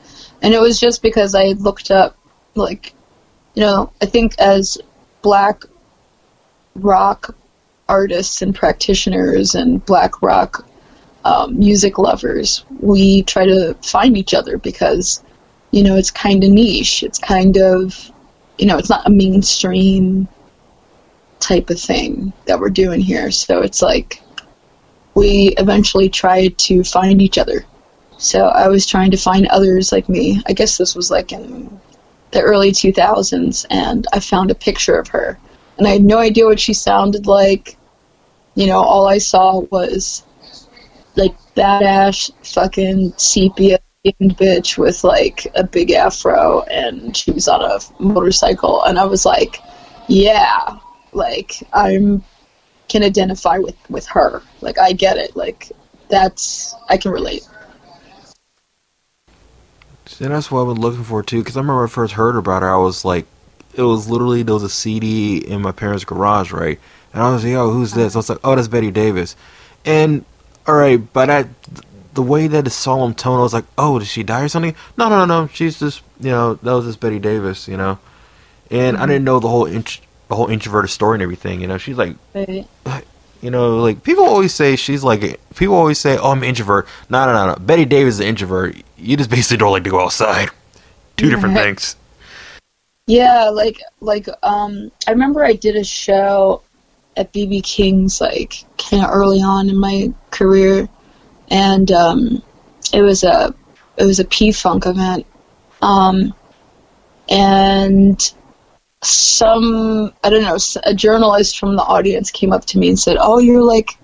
And 0.41 0.53
it 0.53 0.59
was 0.59 0.79
just 0.79 1.01
because 1.01 1.35
I 1.35 1.49
looked 1.49 1.91
up 1.91 2.17
like 2.55 2.93
you 3.53 3.61
know, 3.61 3.91
I 4.01 4.05
think 4.05 4.37
as 4.39 4.77
black 5.21 5.63
rock 6.75 7.35
artists 7.87 8.41
and 8.41 8.55
practitioners 8.55 9.55
and 9.55 9.85
black 9.85 10.21
rock 10.21 10.65
um, 11.25 11.57
music 11.57 11.97
lovers, 11.97 12.65
we 12.79 13.23
try 13.23 13.45
to 13.45 13.75
find 13.83 14.17
each 14.17 14.33
other 14.33 14.57
because, 14.57 15.23
you 15.71 15.83
know, 15.83 15.95
it's 15.95 16.11
kind 16.11 16.43
of 16.43 16.49
niche. 16.49 17.03
It's 17.03 17.19
kind 17.19 17.57
of, 17.57 18.11
you 18.57 18.65
know, 18.65 18.77
it's 18.77 18.89
not 18.89 19.07
a 19.07 19.11
mainstream 19.11 20.27
type 21.39 21.69
of 21.69 21.79
thing 21.79 22.33
that 22.45 22.59
we're 22.59 22.69
doing 22.69 23.01
here. 23.01 23.31
So 23.31 23.61
it's 23.61 23.81
like 23.81 24.21
we 25.13 25.53
eventually 25.57 26.09
tried 26.09 26.57
to 26.59 26.83
find 26.83 27.21
each 27.21 27.37
other. 27.37 27.65
So 28.17 28.45
I 28.47 28.67
was 28.67 28.85
trying 28.85 29.11
to 29.11 29.17
find 29.17 29.47
others 29.47 29.91
like 29.91 30.09
me. 30.09 30.41
I 30.47 30.53
guess 30.53 30.77
this 30.77 30.95
was 30.95 31.11
like 31.11 31.31
in 31.31 31.79
the 32.33 32.41
early 32.41 32.71
2000s, 32.71 33.65
and 33.69 34.05
I 34.11 34.19
found 34.19 34.51
a 34.51 34.55
picture 34.55 34.97
of 34.97 35.07
her. 35.09 35.39
And 35.77 35.87
I 35.87 35.91
had 35.91 36.03
no 36.03 36.17
idea 36.17 36.45
what 36.45 36.59
she 36.59 36.73
sounded 36.73 37.27
like. 37.27 37.77
You 38.55 38.67
know, 38.67 38.81
all 38.81 39.07
I 39.07 39.19
saw 39.19 39.59
was 39.59 40.23
like 41.15 41.35
badass 41.55 42.31
fucking 42.45 43.13
sepia 43.17 43.79
bitch 44.05 44.77
with 44.77 45.03
like 45.03 45.47
a 45.55 45.63
big 45.63 45.91
afro, 45.91 46.61
and 46.63 47.15
she 47.15 47.31
was 47.31 47.47
on 47.47 47.61
a 47.61 47.79
motorcycle. 48.03 48.83
And 48.83 48.99
I 48.99 49.05
was 49.05 49.25
like, 49.25 49.59
yeah, 50.07 50.77
like 51.13 51.63
I'm 51.71 52.23
can 52.89 53.03
identify 53.03 53.57
with 53.57 53.75
with 53.89 54.05
her. 54.07 54.41
Like 54.61 54.77
I 54.77 54.93
get 54.93 55.17
it. 55.17 55.35
Like 55.35 55.71
that's 56.09 56.75
I 56.89 56.97
can 56.97 57.11
relate. 57.11 57.47
See, 60.05 60.27
that's 60.27 60.51
what 60.51 60.61
I've 60.61 60.73
been 60.73 60.81
looking 60.81 61.03
for 61.03 61.23
too. 61.23 61.39
Because 61.39 61.57
I 61.57 61.61
remember 61.61 61.85
I 61.85 61.87
first 61.87 62.13
heard 62.13 62.35
about 62.35 62.61
her, 62.61 62.73
I 62.73 62.77
was 62.77 63.05
like, 63.05 63.25
it 63.73 63.81
was 63.81 64.09
literally 64.09 64.43
there 64.43 64.53
was 64.53 64.63
a 64.63 64.69
CD 64.69 65.37
in 65.37 65.61
my 65.61 65.71
parents' 65.71 66.05
garage, 66.05 66.51
right? 66.51 66.79
And 67.13 67.23
I 67.23 67.31
was 67.31 67.43
like, 67.43 67.51
"Yo, 67.53 67.71
who's 67.71 67.93
this?" 67.93 68.15
I 68.15 68.19
was 68.19 68.29
like, 68.29 68.39
"Oh, 68.43 68.55
that's 68.55 68.67
Betty 68.67 68.91
Davis." 68.91 69.35
And 69.85 70.25
all 70.67 70.75
right, 70.75 70.97
by 71.13 71.25
that, 71.25 71.47
the 72.13 72.21
way 72.21 72.47
that 72.47 72.65
the 72.65 72.69
solemn 72.69 73.13
tone, 73.13 73.39
I 73.39 73.43
was 73.43 73.53
like, 73.53 73.65
"Oh, 73.77 73.99
did 73.99 74.07
she 74.07 74.23
die 74.23 74.41
or 74.41 74.47
something?" 74.47 74.75
No, 74.97 75.09
no, 75.09 75.25
no, 75.25 75.43
no. 75.43 75.47
She's 75.47 75.79
just, 75.79 76.01
you 76.19 76.29
know, 76.29 76.55
that 76.55 76.71
was 76.71 76.85
just 76.85 76.99
Betty 76.99 77.19
Davis, 77.19 77.67
you 77.67 77.77
know. 77.77 77.97
And 78.69 78.97
I 78.97 79.01
mm-hmm. 79.01 79.09
didn't 79.09 79.25
know 79.25 79.39
the 79.39 79.49
whole 79.49 79.65
int- 79.65 80.01
the 80.27 80.35
whole 80.35 80.49
introverted 80.49 80.91
story 80.91 81.15
and 81.15 81.23
everything. 81.23 81.61
You 81.61 81.67
know, 81.67 81.77
she's 81.77 81.97
like, 81.97 82.15
Right. 82.33 83.05
You 83.43 83.51
know, 83.51 83.79
like 83.79 84.03
people 84.03 84.23
always 84.23 84.53
say 84.53 84.77
she's 84.77 85.03
like 85.03 85.37
people 85.55 85.75
always 85.75 85.99
say, 85.99 86.17
"Oh, 86.17 86.31
I'm 86.31 86.37
an 86.37 86.45
introvert." 86.45 86.87
No, 87.09 87.25
no, 87.25 87.33
no, 87.33 87.53
no. 87.53 87.55
Betty 87.59 87.83
Davis 87.83 88.15
is 88.15 88.19
an 88.21 88.27
introvert. 88.27 88.77
You 88.97 89.17
just 89.17 89.29
basically 89.29 89.57
don't 89.57 89.73
like 89.73 89.83
to 89.83 89.89
go 89.89 89.99
outside. 89.99 90.49
Two 91.17 91.29
different 91.29 91.55
things. 91.57 91.97
Yeah, 93.05 93.49
like 93.49 93.81
like 93.99 94.29
um 94.43 94.89
I 95.05 95.11
remember 95.11 95.43
I 95.43 95.53
did 95.53 95.75
a 95.75 95.83
show 95.83 96.61
at 97.17 97.33
BB 97.33 97.63
King's 97.63 98.21
like 98.21 98.63
kind 98.77 99.03
of 99.03 99.11
early 99.11 99.41
on 99.41 99.69
in 99.69 99.77
my 99.77 100.13
career 100.31 100.87
and 101.49 101.91
um 101.91 102.41
it 102.93 103.01
was 103.01 103.25
a 103.25 103.53
it 103.97 104.05
was 104.05 104.21
a 104.21 104.25
P-Funk 104.25 104.85
event. 104.85 105.25
Um 105.81 106.33
and 107.29 108.33
some 109.05 110.13
I 110.23 110.29
don't 110.29 110.43
know, 110.43 110.57
a 110.83 110.93
journalist 110.93 111.59
from 111.59 111.75
the 111.75 111.83
audience 111.83 112.31
came 112.31 112.51
up 112.51 112.65
to 112.65 112.77
me 112.77 112.89
and 112.89 112.99
said, 112.99 113.17
"Oh, 113.19 113.39
you're 113.39 113.63
like 113.63 113.97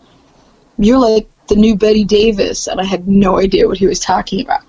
you're 0.78 1.00
like 1.00 1.28
the 1.48 1.56
new 1.56 1.76
Betty 1.76 2.06
Davis." 2.06 2.68
And 2.68 2.80
I 2.80 2.86
had 2.86 3.08
no 3.08 3.40
idea 3.40 3.68
what 3.68 3.78
he 3.78 3.88
was 3.88 4.00
talking 4.00 4.42
about. 4.42 4.62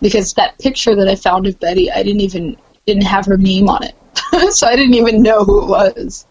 Because 0.00 0.34
that 0.34 0.58
picture 0.58 0.94
that 0.94 1.08
I 1.08 1.14
found 1.14 1.46
of 1.46 1.58
Betty, 1.60 1.90
I 1.90 2.02
didn't 2.02 2.20
even 2.20 2.56
didn't 2.86 3.04
have 3.04 3.26
her 3.26 3.36
name 3.36 3.68
on 3.68 3.82
it. 3.84 3.94
so 4.52 4.66
I 4.66 4.76
didn't 4.76 4.94
even 4.94 5.22
know 5.22 5.44
who 5.44 5.62
it 5.62 5.68
was. 5.68 6.26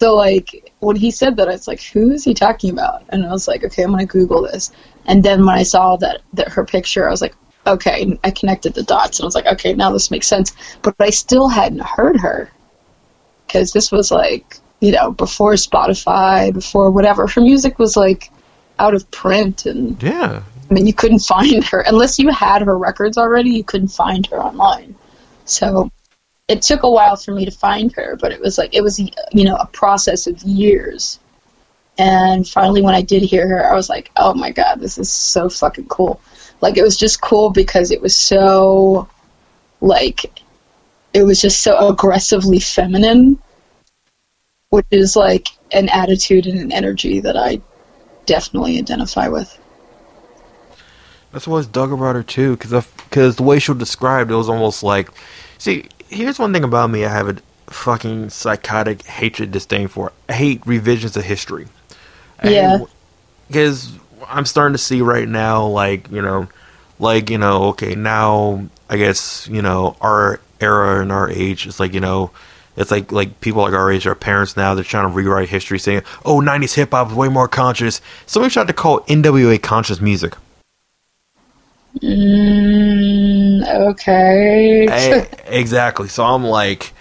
So 0.00 0.16
like 0.16 0.72
when 0.80 0.96
he 0.96 1.10
said 1.10 1.36
that, 1.36 1.48
I 1.48 1.52
was 1.52 1.68
like, 1.68 1.82
"Who 1.82 2.10
is 2.12 2.24
he 2.24 2.34
talking 2.34 2.70
about?" 2.70 3.02
And 3.10 3.24
I 3.24 3.30
was 3.30 3.46
like, 3.46 3.64
"Okay, 3.64 3.82
I'm 3.82 3.90
gonna 3.90 4.06
Google 4.06 4.42
this." 4.42 4.72
And 5.06 5.22
then 5.22 5.44
when 5.44 5.56
I 5.56 5.62
saw 5.62 5.96
that 5.96 6.22
that 6.32 6.48
her 6.48 6.64
picture, 6.64 7.06
I 7.06 7.10
was 7.10 7.20
like, 7.20 7.34
"Okay." 7.66 8.18
I 8.24 8.30
connected 8.30 8.74
the 8.74 8.82
dots, 8.82 9.18
and 9.18 9.24
I 9.24 9.26
was 9.26 9.34
like, 9.34 9.46
"Okay, 9.46 9.72
now 9.74 9.90
this 9.92 10.10
makes 10.10 10.26
sense." 10.26 10.52
But 10.82 10.94
I 11.00 11.10
still 11.10 11.48
hadn't 11.48 11.82
heard 11.82 12.18
her 12.20 12.50
because 13.46 13.72
this 13.72 13.90
was 13.90 14.10
like 14.10 14.58
you 14.80 14.92
know 14.92 15.10
before 15.12 15.54
Spotify, 15.54 16.52
before 16.52 16.90
whatever. 16.90 17.26
Her 17.26 17.40
music 17.40 17.78
was 17.78 17.96
like 17.96 18.30
out 18.78 18.94
of 18.94 19.10
print, 19.10 19.66
and 19.66 20.02
Yeah. 20.02 20.42
I 20.70 20.74
mean, 20.74 20.86
you 20.86 20.94
couldn't 20.94 21.18
find 21.34 21.64
her 21.64 21.80
unless 21.80 22.18
you 22.18 22.30
had 22.30 22.62
her 22.62 22.76
records 22.78 23.18
already. 23.18 23.50
You 23.50 23.64
couldn't 23.64 23.88
find 23.88 24.26
her 24.26 24.42
online. 24.42 24.94
So 25.44 25.90
it 26.48 26.62
took 26.62 26.82
a 26.82 26.90
while 26.90 27.16
for 27.16 27.32
me 27.32 27.44
to 27.44 27.50
find 27.50 27.92
her, 27.92 28.16
but 28.20 28.32
it 28.32 28.40
was 28.40 28.58
like 28.58 28.74
it 28.74 28.82
was 28.82 28.98
you 28.98 29.44
know 29.44 29.56
a 29.56 29.66
process 29.66 30.26
of 30.26 30.42
years. 30.42 31.18
And 31.98 32.48
finally, 32.48 32.80
when 32.82 32.94
I 32.94 33.02
did 33.02 33.22
hear 33.22 33.46
her, 33.46 33.70
I 33.70 33.74
was 33.74 33.88
like, 33.88 34.10
"Oh 34.16 34.32
my 34.34 34.50
god, 34.50 34.80
this 34.80 34.96
is 34.96 35.10
so 35.10 35.48
fucking 35.48 35.86
cool!" 35.86 36.20
Like 36.60 36.76
it 36.76 36.82
was 36.82 36.96
just 36.96 37.20
cool 37.20 37.50
because 37.50 37.90
it 37.90 38.00
was 38.00 38.16
so, 38.16 39.08
like, 39.80 40.24
it 41.14 41.22
was 41.22 41.40
just 41.40 41.62
so 41.62 41.88
aggressively 41.88 42.60
feminine, 42.60 43.38
which 44.70 44.86
is 44.90 45.16
like 45.16 45.48
an 45.72 45.88
attitude 45.88 46.46
and 46.46 46.58
an 46.58 46.72
energy 46.72 47.20
that 47.20 47.36
I 47.36 47.60
definitely 48.26 48.78
identify 48.78 49.28
with. 49.28 49.58
That's 51.32 51.46
what 51.46 51.64
I 51.64 51.70
dug 51.70 51.92
about 51.92 52.16
her 52.16 52.22
too, 52.22 52.56
because 52.56 52.86
because 52.86 53.36
the 53.36 53.42
way 53.42 53.58
she 53.58 53.70
was 53.70 53.78
described, 53.78 54.30
it 54.30 54.34
was 54.34 54.48
almost 54.48 54.82
like, 54.82 55.10
see, 55.58 55.86
here's 56.08 56.38
one 56.38 56.52
thing 56.52 56.64
about 56.64 56.90
me: 56.90 57.04
I 57.04 57.08
have 57.08 57.28
a 57.28 57.36
fucking 57.68 58.30
psychotic 58.30 59.02
hatred, 59.04 59.52
disdain 59.52 59.88
for. 59.88 60.12
I 60.28 60.32
hate 60.34 60.66
revisions 60.66 61.16
of 61.16 61.24
history. 61.24 61.68
I 62.42 62.50
Yeah. 62.50 62.78
because 63.46 63.92
I'm 64.28 64.46
starting 64.46 64.74
to 64.74 64.78
see 64.78 65.02
right 65.02 65.28
now, 65.28 65.66
like 65.66 66.10
you 66.10 66.22
know, 66.22 66.48
like 66.98 67.30
you 67.30 67.38
know, 67.38 67.64
okay, 67.68 67.94
now 67.94 68.66
I 68.88 68.96
guess 68.96 69.48
you 69.48 69.62
know 69.62 69.96
our 70.00 70.40
era 70.60 71.00
and 71.00 71.12
our 71.12 71.30
age 71.30 71.66
is 71.66 71.80
like 71.80 71.94
you 71.94 72.00
know. 72.00 72.30
It's 72.76 72.90
like 72.90 73.10
like 73.12 73.40
people 73.40 73.62
like 73.62 73.74
our 73.74 73.90
age, 73.90 74.06
our 74.06 74.14
parents 74.14 74.56
now, 74.56 74.74
they're 74.74 74.84
trying 74.84 75.08
to 75.08 75.14
rewrite 75.14 75.48
history, 75.48 75.78
saying, 75.78 76.02
"Oh, 76.24 76.40
'90s 76.40 76.74
hip 76.74 76.92
hop 76.92 77.10
is 77.10 77.14
way 77.14 77.28
more 77.28 77.48
conscious." 77.48 78.00
Somebody 78.26 78.52
tried 78.52 78.68
to 78.68 78.72
call 78.72 79.00
NWA 79.00 79.60
conscious 79.60 80.00
music. 80.00 80.34
Mm, 82.00 83.66
okay. 83.90 84.86
Eh, 84.88 85.24
exactly. 85.46 86.08
So 86.08 86.24
I'm 86.24 86.44
like, 86.44 86.92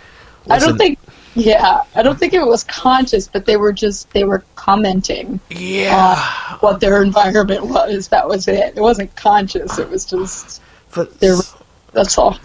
I 0.50 0.60
don't 0.60 0.78
think. 0.78 1.00
Yeah, 1.36 1.84
I 1.96 2.02
don't 2.02 2.18
think 2.18 2.34
it 2.34 2.46
was 2.46 2.64
conscious, 2.64 3.28
but 3.28 3.46
they 3.46 3.58
were 3.58 3.72
just 3.72 4.10
they 4.12 4.24
were 4.24 4.44
commenting 4.56 5.40
yeah, 5.50 6.16
uh, 6.18 6.58
what 6.60 6.80
their 6.80 7.04
environment 7.04 7.68
was. 7.68 8.08
That 8.08 8.28
was 8.28 8.48
it. 8.48 8.76
It 8.76 8.82
wasn't 8.82 9.16
conscious. 9.16 9.78
It 9.78 9.90
was 9.90 10.06
just 10.06 10.62
but 10.94 11.20
their. 11.20 11.36
That's 11.94 12.18
all. 12.18 12.38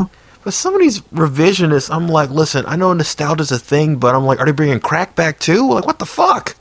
But 0.44 0.52
some 0.52 0.74
of 0.74 0.80
these 0.80 1.00
revisionists, 1.00 1.94
I'm 1.94 2.06
like, 2.06 2.28
listen, 2.28 2.64
I 2.66 2.76
know 2.76 2.92
nostalgia's 2.92 3.50
a 3.50 3.58
thing, 3.58 3.96
but 3.96 4.14
I'm 4.14 4.24
like, 4.24 4.40
are 4.40 4.46
they 4.46 4.52
bringing 4.52 4.78
crack 4.78 5.16
back 5.16 5.38
too? 5.38 5.70
Like, 5.72 5.86
what 5.86 5.98
the 5.98 6.06
fuck? 6.06 6.54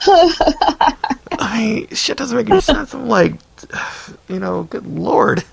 I 0.02 1.58
mean, 1.58 1.88
shit 1.94 2.16
doesn't 2.16 2.36
make 2.36 2.50
any 2.50 2.60
sense. 2.60 2.94
I'm 2.94 3.08
like, 3.08 3.34
you 4.28 4.40
know, 4.40 4.64
good 4.64 4.86
lord. 4.86 5.44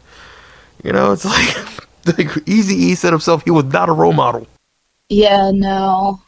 You 0.84 0.94
know, 0.94 1.12
it's 1.12 1.26
like, 1.26 2.18
like 2.18 2.48
Easy 2.48 2.76
E 2.76 2.96
said 2.96 3.14
himself, 3.14 3.44
he 3.44 3.52
was 3.52 3.66
not 3.66 3.90
a 3.90 3.92
role 3.92 4.14
model. 4.14 4.48
Yeah, 5.10 5.52
no. 5.54 6.22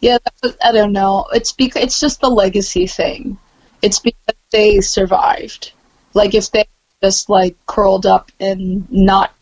Yeah, 0.00 0.18
I 0.64 0.72
don't 0.72 0.92
know. 0.92 1.26
It's 1.32 1.52
because 1.52 1.82
it's 1.84 2.00
just 2.00 2.20
the 2.20 2.30
legacy 2.30 2.86
thing. 2.86 3.38
It's 3.82 3.98
because 4.00 4.36
they 4.52 4.80
survived. 4.80 5.72
Like 6.14 6.34
if 6.34 6.50
they 6.52 6.66
just 7.02 7.30
like 7.30 7.56
curled 7.66 8.06
up 8.06 8.32
and 8.40 8.90
not 8.92 9.34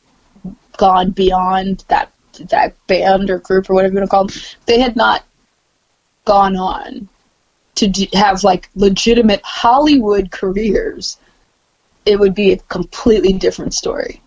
gone 0.78 1.10
beyond 1.12 1.84
that 1.88 2.12
that 2.50 2.76
band 2.88 3.30
or 3.30 3.38
group 3.40 3.70
or 3.70 3.74
whatever 3.74 3.94
you 3.94 4.00
want 4.00 4.10
to 4.10 4.10
call 4.10 4.26
them, 4.26 4.36
they 4.66 4.80
had 4.80 4.96
not 4.96 5.24
gone 6.24 6.56
on 6.56 7.08
to 7.76 7.88
d- 7.88 8.10
have 8.14 8.44
like 8.44 8.70
legitimate 8.76 9.42
Hollywood 9.44 10.30
careers, 10.32 11.18
it 12.06 12.18
would 12.20 12.34
be 12.34 12.52
a 12.52 12.58
completely 12.58 13.32
different 13.34 13.74
story. 13.74 14.22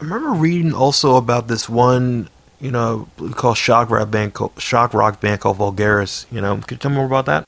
I 0.00 0.04
remember 0.04 0.30
reading 0.30 0.72
also 0.72 1.16
about 1.16 1.46
this 1.46 1.68
one, 1.68 2.30
you 2.58 2.70
know, 2.70 3.06
we 3.18 3.32
call 3.32 3.54
shock 3.54 3.90
rock 3.90 4.10
band, 4.10 4.32
called, 4.32 4.52
shock 4.58 4.94
rock 4.94 5.20
band 5.20 5.42
called 5.42 5.58
Vulgaris. 5.58 6.24
You 6.32 6.40
know, 6.40 6.56
could 6.56 6.70
you 6.72 6.76
tell 6.78 6.90
me 6.90 6.96
more 6.96 7.06
about 7.06 7.26
that? 7.26 7.44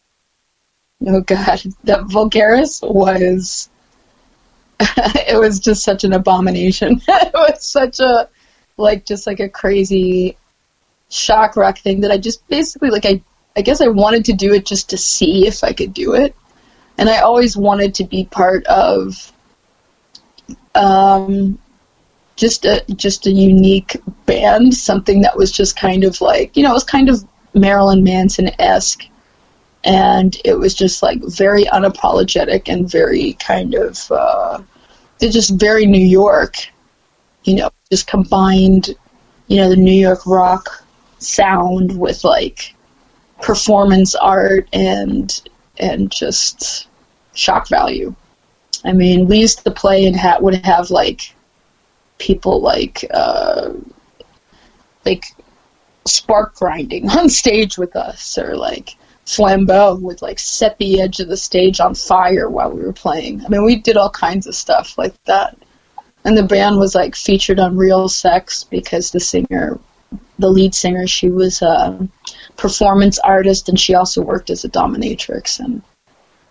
Oh 1.06 1.22
god, 1.22 1.62
that 1.84 2.00
Vulgaris 2.02 2.82
was 2.82 3.70
it 4.80 5.38
was 5.38 5.60
just 5.60 5.82
such 5.82 6.04
an 6.04 6.12
abomination. 6.12 7.00
it 7.08 7.32
was 7.32 7.64
such 7.64 8.00
a 8.00 8.28
like 8.76 9.06
just 9.06 9.26
like 9.26 9.40
a 9.40 9.48
crazy 9.48 10.36
shock 11.08 11.56
rock 11.56 11.78
thing 11.78 12.00
that 12.02 12.10
I 12.10 12.18
just 12.18 12.46
basically 12.48 12.90
like 12.90 13.06
I 13.06 13.22
I 13.56 13.62
guess 13.62 13.80
I 13.80 13.88
wanted 13.88 14.26
to 14.26 14.34
do 14.34 14.52
it 14.52 14.66
just 14.66 14.90
to 14.90 14.98
see 14.98 15.46
if 15.46 15.64
I 15.64 15.72
could 15.72 15.94
do 15.94 16.14
it. 16.14 16.34
And 16.98 17.08
I 17.08 17.20
always 17.20 17.56
wanted 17.56 17.94
to 17.96 18.04
be 18.04 18.24
part 18.24 18.66
of 18.66 19.32
um 20.74 21.58
just 22.42 22.64
a 22.64 22.84
just 22.96 23.24
a 23.28 23.30
unique 23.30 23.96
band, 24.26 24.74
something 24.74 25.20
that 25.20 25.36
was 25.36 25.52
just 25.52 25.76
kind 25.76 26.02
of 26.02 26.20
like 26.20 26.56
you 26.56 26.64
know, 26.64 26.70
it 26.70 26.74
was 26.74 26.82
kind 26.82 27.08
of 27.08 27.24
Marilyn 27.54 28.02
Manson 28.02 28.50
esque 28.58 29.06
and 29.84 30.36
it 30.44 30.58
was 30.58 30.74
just 30.74 31.04
like 31.04 31.20
very 31.22 31.64
unapologetic 31.66 32.68
and 32.68 32.90
very 32.90 33.34
kind 33.34 33.74
of 33.74 34.10
uh, 34.10 34.60
just 35.20 35.50
very 35.60 35.86
New 35.86 36.04
York, 36.04 36.56
you 37.44 37.54
know, 37.54 37.70
just 37.92 38.08
combined, 38.08 38.90
you 39.46 39.58
know, 39.58 39.68
the 39.68 39.76
New 39.76 39.92
York 40.08 40.26
rock 40.26 40.84
sound 41.18 41.96
with 41.96 42.24
like 42.24 42.74
performance 43.40 44.16
art 44.16 44.68
and 44.72 45.48
and 45.78 46.10
just 46.10 46.88
shock 47.34 47.68
value. 47.68 48.12
I 48.84 48.90
mean, 48.90 49.28
we 49.28 49.38
used 49.38 49.62
to 49.62 49.70
play 49.70 50.06
and 50.06 50.16
ha- 50.16 50.38
would 50.40 50.56
have 50.64 50.90
like 50.90 51.36
people 52.18 52.60
like 52.60 53.04
uh, 53.12 53.70
like 55.04 55.24
spark 56.06 56.54
grinding 56.54 57.08
on 57.18 57.28
stage 57.28 57.78
with 57.78 57.96
us 57.96 58.38
or 58.38 58.56
like 58.56 58.96
flambeau 59.26 60.00
would 60.00 60.20
like 60.20 60.38
set 60.38 60.76
the 60.78 61.00
edge 61.00 61.20
of 61.20 61.28
the 61.28 61.36
stage 61.36 61.80
on 61.80 61.94
fire 61.94 62.48
while 62.48 62.70
we 62.70 62.82
were 62.82 62.92
playing. 62.92 63.44
I 63.44 63.48
mean, 63.48 63.64
we 63.64 63.76
did 63.76 63.96
all 63.96 64.10
kinds 64.10 64.46
of 64.46 64.54
stuff 64.54 64.98
like 64.98 65.14
that. 65.24 65.56
And 66.24 66.36
the 66.36 66.42
band 66.42 66.78
was 66.78 66.94
like 66.94 67.16
featured 67.16 67.58
on 67.58 67.76
Real 67.76 68.08
Sex 68.08 68.64
because 68.64 69.10
the 69.10 69.20
singer, 69.20 69.78
the 70.38 70.50
lead 70.50 70.74
singer, 70.74 71.06
she 71.06 71.30
was 71.30 71.62
a 71.62 72.08
performance 72.56 73.18
artist 73.20 73.68
and 73.68 73.78
she 73.78 73.94
also 73.94 74.22
worked 74.22 74.50
as 74.50 74.64
a 74.64 74.68
dominatrix. 74.68 75.58
And 75.58 75.82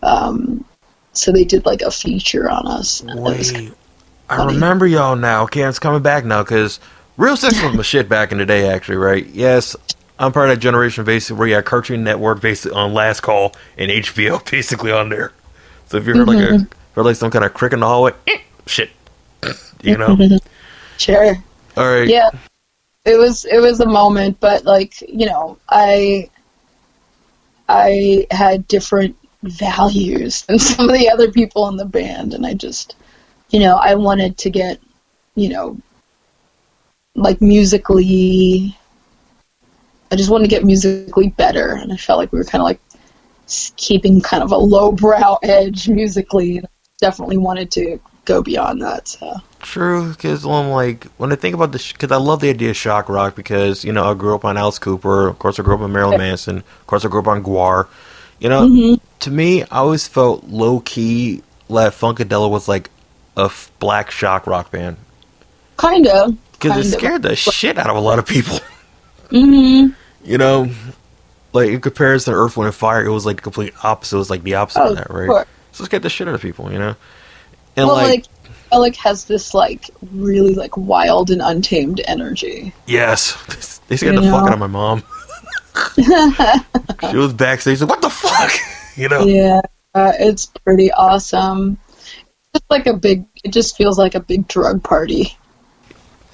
um, 0.04 0.65
so 1.13 1.32
they 1.32 1.45
did 1.45 1.65
like 1.65 1.82
a 1.82 1.91
feature 1.91 2.50
on 2.50 2.67
us. 2.67 3.02
And 3.02 3.12
it 3.12 3.17
was 3.17 3.54
Wait, 3.54 3.71
I 4.32 4.46
remember 4.46 4.88
y'all 4.88 5.17
now. 5.17 5.44
Okay, 5.44 5.63
it's 5.63 5.78
coming 5.78 6.02
back 6.02 6.24
now 6.24 6.41
because 6.41 6.80
Real 7.17 7.36
Sex 7.36 7.62
was 7.62 7.76
my 7.76 7.82
shit 7.82 8.08
back 8.08 8.32
in 8.32 8.38
the 8.38 8.46
day, 8.46 8.70
actually, 8.70 8.96
right? 8.96 9.26
Yes, 9.28 9.76
I'm 10.17 10.32
part 10.32 10.50
of 10.50 10.56
that 10.56 10.62
generation 10.62 11.04
basically 11.04 11.38
where 11.38 11.48
you 11.50 11.56
had 11.56 11.65
Cartoon 11.65 12.06
Network 12.06 12.39
basically 12.39 12.78
on 12.78 12.94
Last 12.94 13.22
Call 13.22 13.54
and 13.78 13.91
HBO 13.91 14.39
basically 14.52 14.91
on 14.91 15.10
there. 15.10 15.34
So 15.88 15.98
if 15.98 16.08
you 16.08 16.15
heard 16.15 16.28
like 16.28 16.38
a 16.38 16.41
mm-hmm. 16.41 16.94
heard 16.96 17.06
like 17.06 17.17
some 17.17 17.30
kind 17.30 17.44
of 17.44 17.54
crick 17.54 17.74
in 17.74 17.82
the 17.82 17.88
hallway, 17.88 18.13
shit, 18.67 18.91
you 19.82 19.98
know. 19.98 20.15
Mm-hmm. 20.15 20.48
Sure. 20.98 21.36
All 21.76 21.89
right. 21.89 22.08
Yeah. 22.08 22.30
It 23.04 23.17
was 23.17 23.44
it 23.44 23.60
was 23.60 23.82
a 23.82 23.86
moment, 23.86 24.39
but 24.39 24.63
like, 24.63 25.02
you 25.02 25.26
know, 25.26 25.58
I 25.67 26.30
I 27.67 28.28
had 28.32 28.65
different 28.70 29.17
values 29.44 30.44
than 30.44 30.58
some 30.60 30.89
of 30.89 30.98
the 30.98 31.10
other 31.10 31.30
people 31.30 31.67
in 31.67 31.76
the 31.76 31.86
band 31.86 32.34
and 32.34 32.46
I 32.46 32.54
just 32.54 32.96
you 33.52 33.60
know, 33.60 33.76
I 33.76 33.96
wanted 33.96 34.38
to 34.40 34.50
get, 34.50 34.80
you 35.36 35.50
know, 35.50 35.78
like 37.16 37.42
musically 37.42 38.78
I 40.12 40.16
just 40.16 40.30
wanted 40.30 40.44
to 40.44 40.50
get 40.50 40.66
musically 40.66 41.30
better 41.30 41.72
and 41.72 41.92
I 41.92 41.96
felt 41.96 42.20
like 42.20 42.32
we 42.34 42.38
were 42.38 42.44
kind 42.44 42.62
of 42.62 42.66
like 42.66 42.82
keeping 43.78 44.20
kind 44.20 44.44
of 44.44 44.52
a 44.52 44.58
lowbrow 44.58 45.38
edge 45.44 45.88
musically 45.88 46.58
and 46.58 46.68
definitely 47.00 47.38
wanted 47.38 47.72
to 47.72 47.98
go 48.26 48.44
beyond 48.44 48.82
that. 48.82 49.08
So 49.08 49.38
True, 49.60 50.10
because 50.10 50.44
I'm 50.44 50.52
um, 50.52 50.70
like 50.70 51.06
when 51.18 51.32
I 51.32 51.36
think 51.36 51.56
about 51.56 51.72
this, 51.72 51.94
because 51.94 52.12
I 52.12 52.18
love 52.18 52.42
the 52.42 52.50
idea 52.50 52.72
of 52.72 52.76
shock 52.76 53.10
rock. 53.10 53.36
Because 53.36 53.86
you 53.86 53.94
know, 53.94 54.12
I 54.12 54.14
grew 54.14 54.36
up 54.36 54.44
on 54.44 54.58
Alice 54.58 54.80
Cooper. 54.80 55.28
Of 55.28 55.40
course, 55.40 55.60
I 55.60 55.64
grew 55.64 55.76
up 55.76 55.82
on 55.82 55.92
Marilyn 55.92 56.18
Manson. 56.18 56.58
Of 56.58 56.88
course, 56.88 57.06
I 57.06 57.10
grew 57.10 57.22
up 57.22 57.28
on 57.28 57.44
GWAR. 57.44 57.88
You 58.40 58.50
know, 58.50 58.68
mm-hmm. 58.68 59.06
to 59.20 59.32
me, 59.32 59.64
I 59.64 59.78
always 59.78 60.08
felt 60.08 60.46
low 60.46 60.82
key 60.82 61.44
that 61.70 61.94
Funkadelic 61.94 62.50
was 62.50 62.68
like 62.68 62.90
a 63.38 63.46
f- 63.46 63.72
black 63.80 64.12
shock 64.12 64.46
rock 64.48 64.72
band 64.72 64.98
kind 65.78 66.08
of 66.08 66.38
because 66.54 66.78
it 66.86 66.91
scared 66.91 67.22
the 67.24 67.36
shit 67.36 67.78
out 67.78 67.89
of 67.89 67.96
a 67.96 68.00
lot 68.00 68.20
of 68.20 68.26
people. 68.26 68.60
hmm 69.30 69.88
You 70.24 70.38
know, 70.38 70.70
like 71.54 71.70
in 71.70 71.82
comparison 71.82 72.34
to 72.34 72.39
Earth, 72.39 72.56
Wind, 72.58 72.67
and 72.67 72.76
Fire, 72.76 73.04
it 73.06 73.10
was 73.12 73.26
like 73.26 73.38
the 73.38 73.41
complete 73.41 73.74
opposite. 73.84 74.15
It 74.15 74.20
was 74.20 74.30
like 74.30 74.44
the 74.44 74.56
opposite 74.56 74.82
Oh, 74.82 74.89
of 74.91 74.98
that, 74.98 75.10
right? 75.10 75.26
sure. 75.28 75.46
So 75.72 75.84
it 75.84 75.86
scared 75.86 76.04
the 76.04 76.10
shit 76.10 76.28
out 76.28 76.36
of 76.36 76.41
people. 76.41 76.72
You 76.72 76.80
know, 76.80 76.96
and 77.78 77.88
well, 77.88 77.96
like, 77.96 78.08
like, 78.10 78.26
Alec 78.74 78.96
has 78.98 79.26
this 79.26 79.54
like 79.54 79.89
really 80.13 80.54
like 80.54 80.76
wild 80.78 81.32
and 81.32 81.41
untamed 81.41 82.02
energy. 82.06 82.74
yes, 82.86 83.80
they 83.88 83.98
scared 83.98 84.15
You 84.15 84.22
the 84.22 84.30
fuck 84.32 84.48
out 84.48 84.54
of 84.54 84.60
my 84.60 84.67
mom. 84.67 85.04
she 87.10 87.17
was 87.17 87.34
backstage 87.34 87.82
like, 87.82 87.89
"What 87.89 88.02
the 88.02 88.10
fuck?" 88.10 88.52
You 88.98 89.08
know. 89.10 89.26
Yeah, 89.26 89.62
uh, 89.96 90.12
it's 90.20 90.46
pretty 90.65 90.91
awesome. 90.91 91.78
It's 92.54 92.66
like 92.70 92.88
a 92.88 92.94
big. 92.94 93.26
It 93.44 93.54
just 93.54 93.78
feels 93.78 93.98
like 93.98 94.16
a 94.16 94.20
big 94.20 94.48
drug 94.48 94.84
party. 94.84 95.38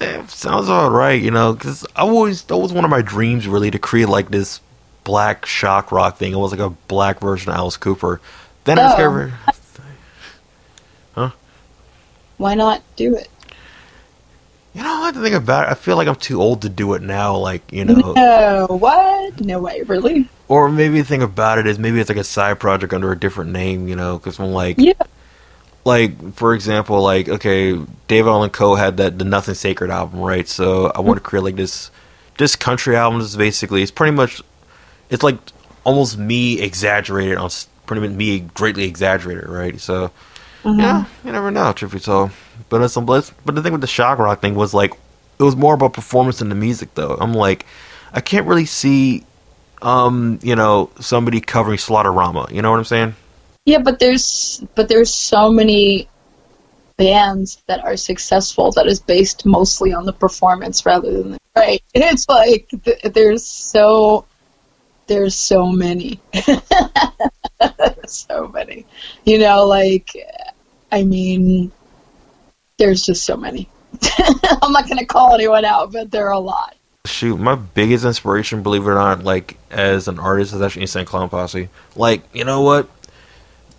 Yeah, 0.00 0.26
sounds 0.26 0.68
all 0.68 0.90
right, 0.90 1.20
you 1.20 1.30
know, 1.30 1.52
because 1.52 1.84
I 1.96 2.02
always 2.02 2.42
that 2.44 2.56
was 2.56 2.72
one 2.72 2.84
of 2.84 2.90
my 2.90 3.02
dreams 3.02 3.48
really 3.48 3.70
to 3.70 3.78
create 3.78 4.08
like 4.08 4.30
this 4.30 4.60
black 5.04 5.44
shock 5.46 5.90
rock 5.92 6.16
thing. 6.16 6.32
It 6.32 6.36
was 6.36 6.52
like 6.52 6.60
a 6.60 6.70
black 6.70 7.20
version 7.20 7.50
of 7.50 7.56
Alice 7.58 7.76
Cooper. 7.76 8.20
Then 8.64 8.78
I 8.78 8.82
Oh. 8.84 8.86
discovered, 8.86 9.32
Why 12.36 12.54
not 12.54 12.82
do 12.96 13.16
it? 13.16 13.28
you 14.74 14.82
know, 14.82 14.88
I 15.02 15.06
have 15.06 15.14
to 15.14 15.20
think 15.22 15.34
about 15.34 15.66
it. 15.66 15.70
I 15.72 15.74
feel 15.74 15.96
like 15.96 16.06
I'm 16.06 16.14
too 16.16 16.40
old 16.40 16.62
to 16.62 16.68
do 16.68 16.94
it 16.94 17.02
now. 17.02 17.36
Like 17.36 17.72
you 17.72 17.84
know, 17.84 18.14
No, 18.14 18.66
what? 18.68 19.40
No 19.40 19.60
way, 19.60 19.82
really? 19.82 20.28
or 20.48 20.68
maybe 20.68 21.00
the 21.00 21.06
thing 21.06 21.22
about 21.22 21.58
it 21.58 21.66
is 21.66 21.78
maybe 21.78 21.98
it's 22.00 22.08
like 22.08 22.18
a 22.18 22.24
side 22.24 22.60
project 22.60 22.92
under 22.92 23.10
a 23.10 23.18
different 23.18 23.50
name. 23.50 23.88
You 23.88 23.96
know, 23.96 24.18
because 24.18 24.38
I'm 24.38 24.52
like, 24.52 24.76
Yeah. 24.78 24.92
Like 25.84 26.34
for 26.34 26.54
example, 26.54 27.00
like 27.02 27.28
okay, 27.28 27.78
David 28.08 28.28
Allan 28.28 28.50
Coe 28.50 28.74
had 28.74 28.96
that 28.98 29.18
the 29.18 29.24
Nothing 29.24 29.54
Sacred 29.54 29.90
album, 29.90 30.20
right? 30.20 30.46
So 30.46 30.92
I 30.94 31.00
want 31.00 31.18
to 31.18 31.22
create 31.22 31.42
like 31.42 31.56
this 31.56 31.90
this 32.36 32.56
country 32.56 32.96
album 32.96 33.20
is 33.20 33.36
basically 33.36 33.82
it's 33.82 33.90
pretty 33.90 34.14
much 34.14 34.42
it's 35.10 35.22
like 35.22 35.38
almost 35.84 36.18
me 36.18 36.60
exaggerated 36.60 37.38
on 37.38 37.50
pretty 37.86 38.06
much 38.06 38.10
me 38.10 38.40
greatly 38.40 38.84
exaggerated, 38.84 39.48
right? 39.48 39.80
So 39.80 40.10
mm-hmm. 40.62 40.78
yeah, 40.78 41.04
you 41.24 41.32
never 41.32 41.50
know, 41.50 41.72
truth 41.72 41.92
be 41.92 42.00
told. 42.00 42.30
But 42.68 42.82
it's, 42.82 42.94
but 42.96 43.54
the 43.54 43.62
thing 43.62 43.72
with 43.72 43.80
the 43.80 43.86
shock 43.86 44.18
rock 44.18 44.40
thing 44.40 44.54
was 44.54 44.74
like 44.74 44.92
it 45.38 45.42
was 45.42 45.56
more 45.56 45.74
about 45.74 45.92
performance 45.92 46.40
than 46.40 46.48
the 46.48 46.54
music, 46.54 46.94
though. 46.94 47.16
I'm 47.20 47.32
like, 47.32 47.64
I 48.12 48.20
can't 48.20 48.46
really 48.46 48.66
see, 48.66 49.24
um, 49.82 50.38
you 50.42 50.56
know, 50.56 50.90
somebody 51.00 51.40
covering 51.40 51.78
Slaughterama. 51.78 52.50
You 52.52 52.62
know 52.62 52.70
what 52.70 52.78
I'm 52.78 52.84
saying? 52.84 53.14
Yeah, 53.68 53.80
but 53.80 53.98
there's 53.98 54.64
but 54.74 54.88
there's 54.88 55.12
so 55.12 55.50
many 55.50 56.08
bands 56.96 57.62
that 57.66 57.84
are 57.84 57.98
successful 57.98 58.72
that 58.72 58.86
is 58.86 58.98
based 58.98 59.44
mostly 59.44 59.92
on 59.92 60.06
the 60.06 60.12
performance 60.14 60.86
rather 60.86 61.12
than 61.12 61.32
the, 61.32 61.38
right. 61.54 61.82
It's 61.94 62.26
like 62.30 62.70
there's 63.12 63.44
so 63.44 64.24
there's 65.06 65.34
so 65.34 65.66
many, 65.66 66.18
so 68.06 68.48
many. 68.48 68.86
You 69.26 69.38
know, 69.38 69.66
like 69.66 70.16
I 70.90 71.02
mean, 71.02 71.70
there's 72.78 73.04
just 73.04 73.26
so 73.26 73.36
many. 73.36 73.68
I'm 74.62 74.72
not 74.72 74.86
to 74.86 75.04
call 75.04 75.34
anyone 75.34 75.66
out, 75.66 75.92
but 75.92 76.10
there 76.10 76.28
are 76.28 76.32
a 76.32 76.38
lot. 76.38 76.74
Shoot, 77.04 77.38
my 77.38 77.54
biggest 77.54 78.06
inspiration, 78.06 78.62
believe 78.62 78.86
it 78.86 78.90
or 78.90 78.94
not, 78.94 79.24
like 79.24 79.58
as 79.70 80.08
an 80.08 80.18
artist, 80.18 80.54
is 80.54 80.62
actually 80.62 80.82
Insane 80.82 81.04
Clown 81.04 81.28
Posse. 81.28 81.68
Like, 81.96 82.22
you 82.32 82.44
know 82.44 82.62
what? 82.62 82.88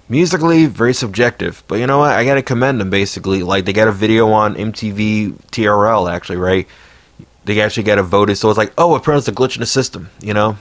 Musically, 0.10 0.66
very 0.66 0.94
subjective, 0.96 1.64
but 1.68 1.76
you 1.76 1.86
know 1.86 2.00
what? 2.00 2.12
I 2.12 2.26
gotta 2.26 2.42
commend 2.42 2.82
them. 2.82 2.90
Basically, 2.90 3.44
like 3.44 3.66
they 3.66 3.74
got 3.74 3.88
a 3.88 3.92
video 3.92 4.32
on 4.32 4.56
MTV 4.56 5.34
TRL, 5.52 6.12
actually, 6.12 6.38
right? 6.38 6.68
They 7.46 7.62
actually 7.62 7.84
got 7.84 8.00
it 8.00 8.04
voted, 8.04 8.38
so 8.38 8.50
it's 8.50 8.58
like, 8.58 8.74
oh, 8.76 8.96
apparently 8.96 9.20
it's 9.20 9.28
a 9.28 9.32
glitch 9.32 9.56
in 9.56 9.60
the 9.60 9.68
system. 9.68 10.10
You 10.20 10.34
know, 10.34 10.58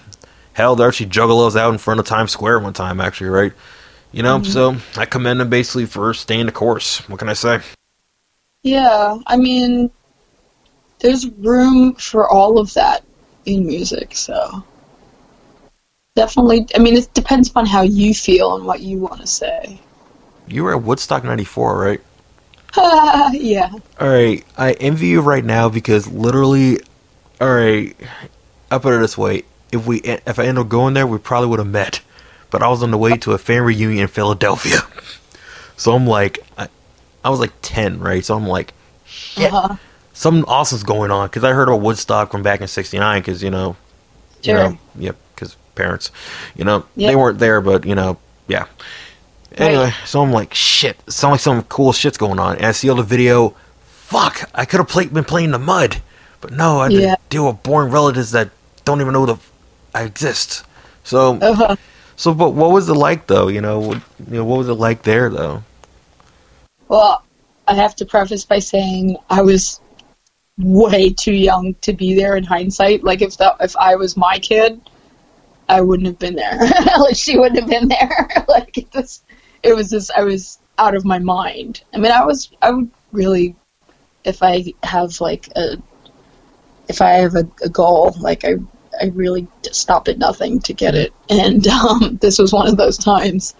hell, 0.53 0.77
there 0.77 0.87
actually 0.87 1.07
juggalos 1.07 1.57
out 1.57 1.73
in 1.73 1.79
front 1.79 1.99
of 1.99 2.07
Times 2.07 2.31
Square 2.31 2.61
one 2.61 2.75
time, 2.75 3.01
actually, 3.01 3.31
right? 3.31 3.53
You 4.13 4.23
know, 4.23 4.39
mm-hmm. 4.39 4.51
so 4.51 4.77
I 5.01 5.07
commend 5.07 5.41
them 5.41 5.49
basically 5.49 5.87
for 5.87 6.13
staying 6.13 6.47
the 6.47 6.53
course. 6.53 7.09
What 7.09 7.19
can 7.19 7.31
I 7.31 7.35
say? 7.35 7.61
Yeah, 8.63 9.19
I 9.27 9.37
mean, 9.39 9.91
there's 10.99 11.27
room 11.27 11.95
for 11.95 12.29
all 12.29 12.59
of 12.59 12.75
that 12.75 13.03
in 13.47 13.67
music, 13.67 14.15
so 14.15 14.63
definitely. 16.15 16.67
I 16.75 16.79
mean, 16.79 16.97
it 16.97 17.13
depends 17.15 17.49
upon 17.51 17.67
how 17.67 17.83
you 17.83 18.15
feel 18.15 18.57
and 18.57 18.65
what 18.65 18.81
you 18.81 18.99
want 18.99 19.21
to 19.21 19.27
say. 19.27 19.81
You 20.47 20.65
were 20.65 20.75
at 20.75 20.83
Woodstock 20.83 21.25
'94, 21.25 21.79
right? 21.79 22.01
yeah. 23.33 23.71
All 24.01 24.09
right, 24.09 24.45
I 24.57 24.73
envy 24.73 25.09
you 25.09 25.21
right 25.21 25.45
now 25.45 25.69
because 25.69 26.07
literally, 26.11 26.81
all 27.41 27.55
right, 27.55 27.97
I'll 28.71 28.81
put 28.81 28.95
it 28.95 29.01
this 29.01 29.19
way: 29.19 29.45
if 29.73 29.87
we 29.87 29.99
if 30.01 30.39
I 30.39 30.45
ended 30.45 30.63
up 30.63 30.69
going 30.69 30.95
there, 30.95 31.07
we 31.07 31.19
probably 31.19 31.49
would 31.49 31.59
have 31.59 31.69
met. 31.69 32.01
But 32.51 32.63
I 32.63 32.69
was 32.69 32.83
on 32.83 32.91
the 32.91 32.99
way 32.99 33.17
to 33.19 33.33
a 33.33 33.39
fan 33.39 33.63
reunion 33.63 34.03
in 34.03 34.09
Philadelphia, 34.09 34.79
so 35.77 35.95
I'm 35.95 36.07
like, 36.07 36.39
I, 36.57 36.69
I 37.25 37.31
was 37.31 37.41
like 37.41 37.53
10, 37.63 38.01
right? 38.01 38.25
So 38.25 38.35
I'm 38.35 38.47
like, 38.47 38.73
shit, 39.05 39.53
uh-huh. 39.53 39.77
something 40.13 40.45
awesome's 40.45 40.83
going 40.83 41.11
on. 41.11 41.29
Because 41.29 41.45
I 41.45 41.53
heard 41.53 41.69
about 41.69 41.81
Woodstock 41.81 42.31
from 42.31 42.43
back 42.43 42.61
in 42.61 42.69
69, 42.69 43.21
because, 43.21 43.43
you 43.43 43.51
know, 43.51 43.77
sure. 44.43 44.55
you 44.55 44.55
know, 44.55 44.79
yep, 44.97 45.17
parents, 45.79 46.11
you 46.57 46.65
know, 46.65 46.85
yep. 46.97 47.11
they 47.11 47.17
weren't 47.17 47.39
there, 47.39 47.61
but, 47.61 47.87
you 47.87 47.95
know, 47.95 48.19
yeah. 48.49 48.67
Anyway, 49.53 49.85
right. 49.85 49.95
so 50.05 50.21
I'm 50.23 50.33
like, 50.33 50.53
shit, 50.53 50.97
sounds 51.11 51.33
like 51.33 51.41
some 51.41 51.63
cool 51.65 51.93
shit's 51.93 52.19
going 52.19 52.39
on. 52.39 52.57
And 52.57 52.67
I 52.67 52.73
see 52.73 52.91
all 52.91 52.97
the 52.97 53.03
video, 53.03 53.57
fuck, 53.87 54.49
I 54.55 54.65
could 54.65 54.79
have 54.79 54.89
play, 54.89 55.07
been 55.07 55.25
playing 55.25 55.53
the 55.53 55.59
mud. 55.59 56.03
But 56.41 56.53
no, 56.53 56.81
I 56.81 56.89
yeah. 56.89 57.17
deal 57.31 57.47
with 57.47 57.63
boring 57.63 57.91
relatives 57.91 58.31
that 58.33 58.51
don't 58.85 59.01
even 59.01 59.13
know 59.13 59.27
the 59.27 59.39
I 59.95 60.03
exist. 60.03 60.65
So, 61.03 61.37
uh-huh. 61.37 61.77
so, 62.17 62.35
but 62.35 62.51
what 62.51 62.71
was 62.71 62.89
it 62.89 62.95
like 62.95 63.27
though? 63.27 63.49
You 63.49 63.61
know, 63.61 63.81
what, 63.81 64.03
you 64.31 64.37
know, 64.37 64.45
what 64.45 64.59
was 64.59 64.69
it 64.69 64.75
like 64.75 65.03
there 65.03 65.31
though? 65.31 65.63
Well, 66.89 67.25
I 67.67 67.75
have 67.75 67.97
to 67.97 68.07
preface 68.07 68.45
by 68.45 68.61
saying 68.61 69.17
I 69.31 69.43
was 69.43 69.81
way 70.59 71.11
too 71.11 71.33
young 71.33 71.75
to 71.83 71.93
be 71.93 72.15
there 72.15 72.37
in 72.37 72.45
hindsight. 72.45 73.05
Like 73.05 73.23
if 73.23 73.37
that 73.39 73.57
if 73.61 73.77
I 73.77 73.97
was 73.97 74.17
my 74.17 74.39
kid, 74.39 74.81
I 75.69 75.81
wouldn't 75.81 76.07
have 76.07 76.19
been 76.19 76.37
there. 76.37 76.59
like 76.99 77.17
she 77.17 77.39
wouldn't 77.39 77.61
have 77.61 77.69
been 77.69 77.89
there. 77.89 78.29
like 78.49 78.77
it 78.79 78.91
just 78.91 79.25
it 79.63 79.75
was 79.75 79.91
just 79.91 80.11
I 80.17 80.23
was 80.23 80.59
out 80.79 80.95
of 80.95 81.05
my 81.05 81.19
mind. 81.19 81.83
I 81.95 81.99
mean, 81.99 82.13
I 82.13 82.25
was 82.25 82.51
I 82.63 82.71
would 82.71 82.91
really 83.13 83.55
if 84.25 84.43
I 84.43 84.73
have 84.83 85.21
like 85.21 85.49
a 85.57 85.77
if 86.89 87.03
I 87.03 87.11
have 87.13 87.35
a, 87.35 87.49
a 87.63 87.69
goal, 87.69 88.15
like 88.19 88.45
I 88.45 88.55
I 89.01 89.07
really 89.07 89.47
stopped 89.71 90.09
at 90.09 90.19
nothing 90.19 90.61
to 90.61 90.73
get 90.73 90.95
it, 90.95 91.13
and 91.29 91.67
um, 91.69 92.19
this 92.21 92.39
was 92.39 92.53
one 92.53 92.69
of 92.69 92.77
those 92.77 92.99
times. 92.99 93.55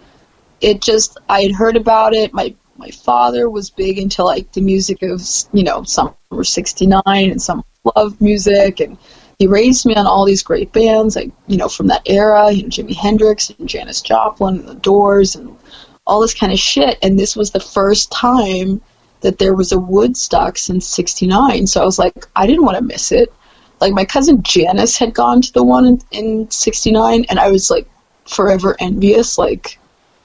It 0.61 0.81
just 0.81 1.17
I 1.29 1.41
had 1.41 1.51
heard 1.51 1.77
about 1.77 2.13
it. 2.13 2.33
My 2.33 2.53
my 2.77 2.89
father 2.89 3.49
was 3.49 3.69
big 3.69 3.99
into 3.99 4.23
like 4.23 4.51
the 4.53 4.61
music 4.61 5.01
of 5.03 5.21
you 5.53 5.63
know 5.63 5.83
some 5.83 6.15
were 6.29 6.43
69 6.43 7.01
and 7.05 7.41
some 7.41 7.63
love 7.95 8.19
music 8.21 8.79
and 8.79 8.97
he 9.39 9.47
raised 9.47 9.85
me 9.85 9.95
on 9.95 10.05
all 10.05 10.25
these 10.25 10.43
great 10.43 10.71
bands 10.73 11.15
like 11.15 11.31
you 11.47 11.57
know 11.57 11.69
from 11.69 11.87
that 11.87 12.01
era 12.05 12.51
you 12.51 12.63
know 12.63 12.69
Jimi 12.69 12.93
Hendrix 12.95 13.49
and 13.49 13.67
Janis 13.67 14.01
Joplin 14.01 14.59
and 14.59 14.67
the 14.67 14.75
Doors 14.75 15.35
and 15.35 15.57
all 16.05 16.19
this 16.19 16.33
kind 16.33 16.51
of 16.51 16.59
shit. 16.59 16.97
And 17.01 17.17
this 17.17 17.35
was 17.35 17.51
the 17.51 17.59
first 17.59 18.11
time 18.11 18.81
that 19.21 19.37
there 19.37 19.53
was 19.53 19.71
a 19.71 19.79
Woodstock 19.79 20.57
since 20.57 20.87
69 20.87 21.67
so 21.67 21.81
I 21.81 21.85
was 21.85 21.97
like 21.97 22.27
I 22.35 22.45
didn't 22.45 22.65
want 22.65 22.77
to 22.77 22.83
miss 22.83 23.11
it. 23.11 23.33
Like 23.79 23.93
my 23.93 24.05
cousin 24.05 24.43
Janice 24.43 24.97
had 24.97 25.13
gone 25.13 25.41
to 25.41 25.53
the 25.53 25.63
one 25.63 25.85
in, 25.85 26.01
in 26.11 26.51
69 26.51 27.25
and 27.29 27.39
I 27.39 27.49
was 27.49 27.71
like 27.71 27.87
forever 28.27 28.75
envious. 28.79 29.37
Like 29.37 29.79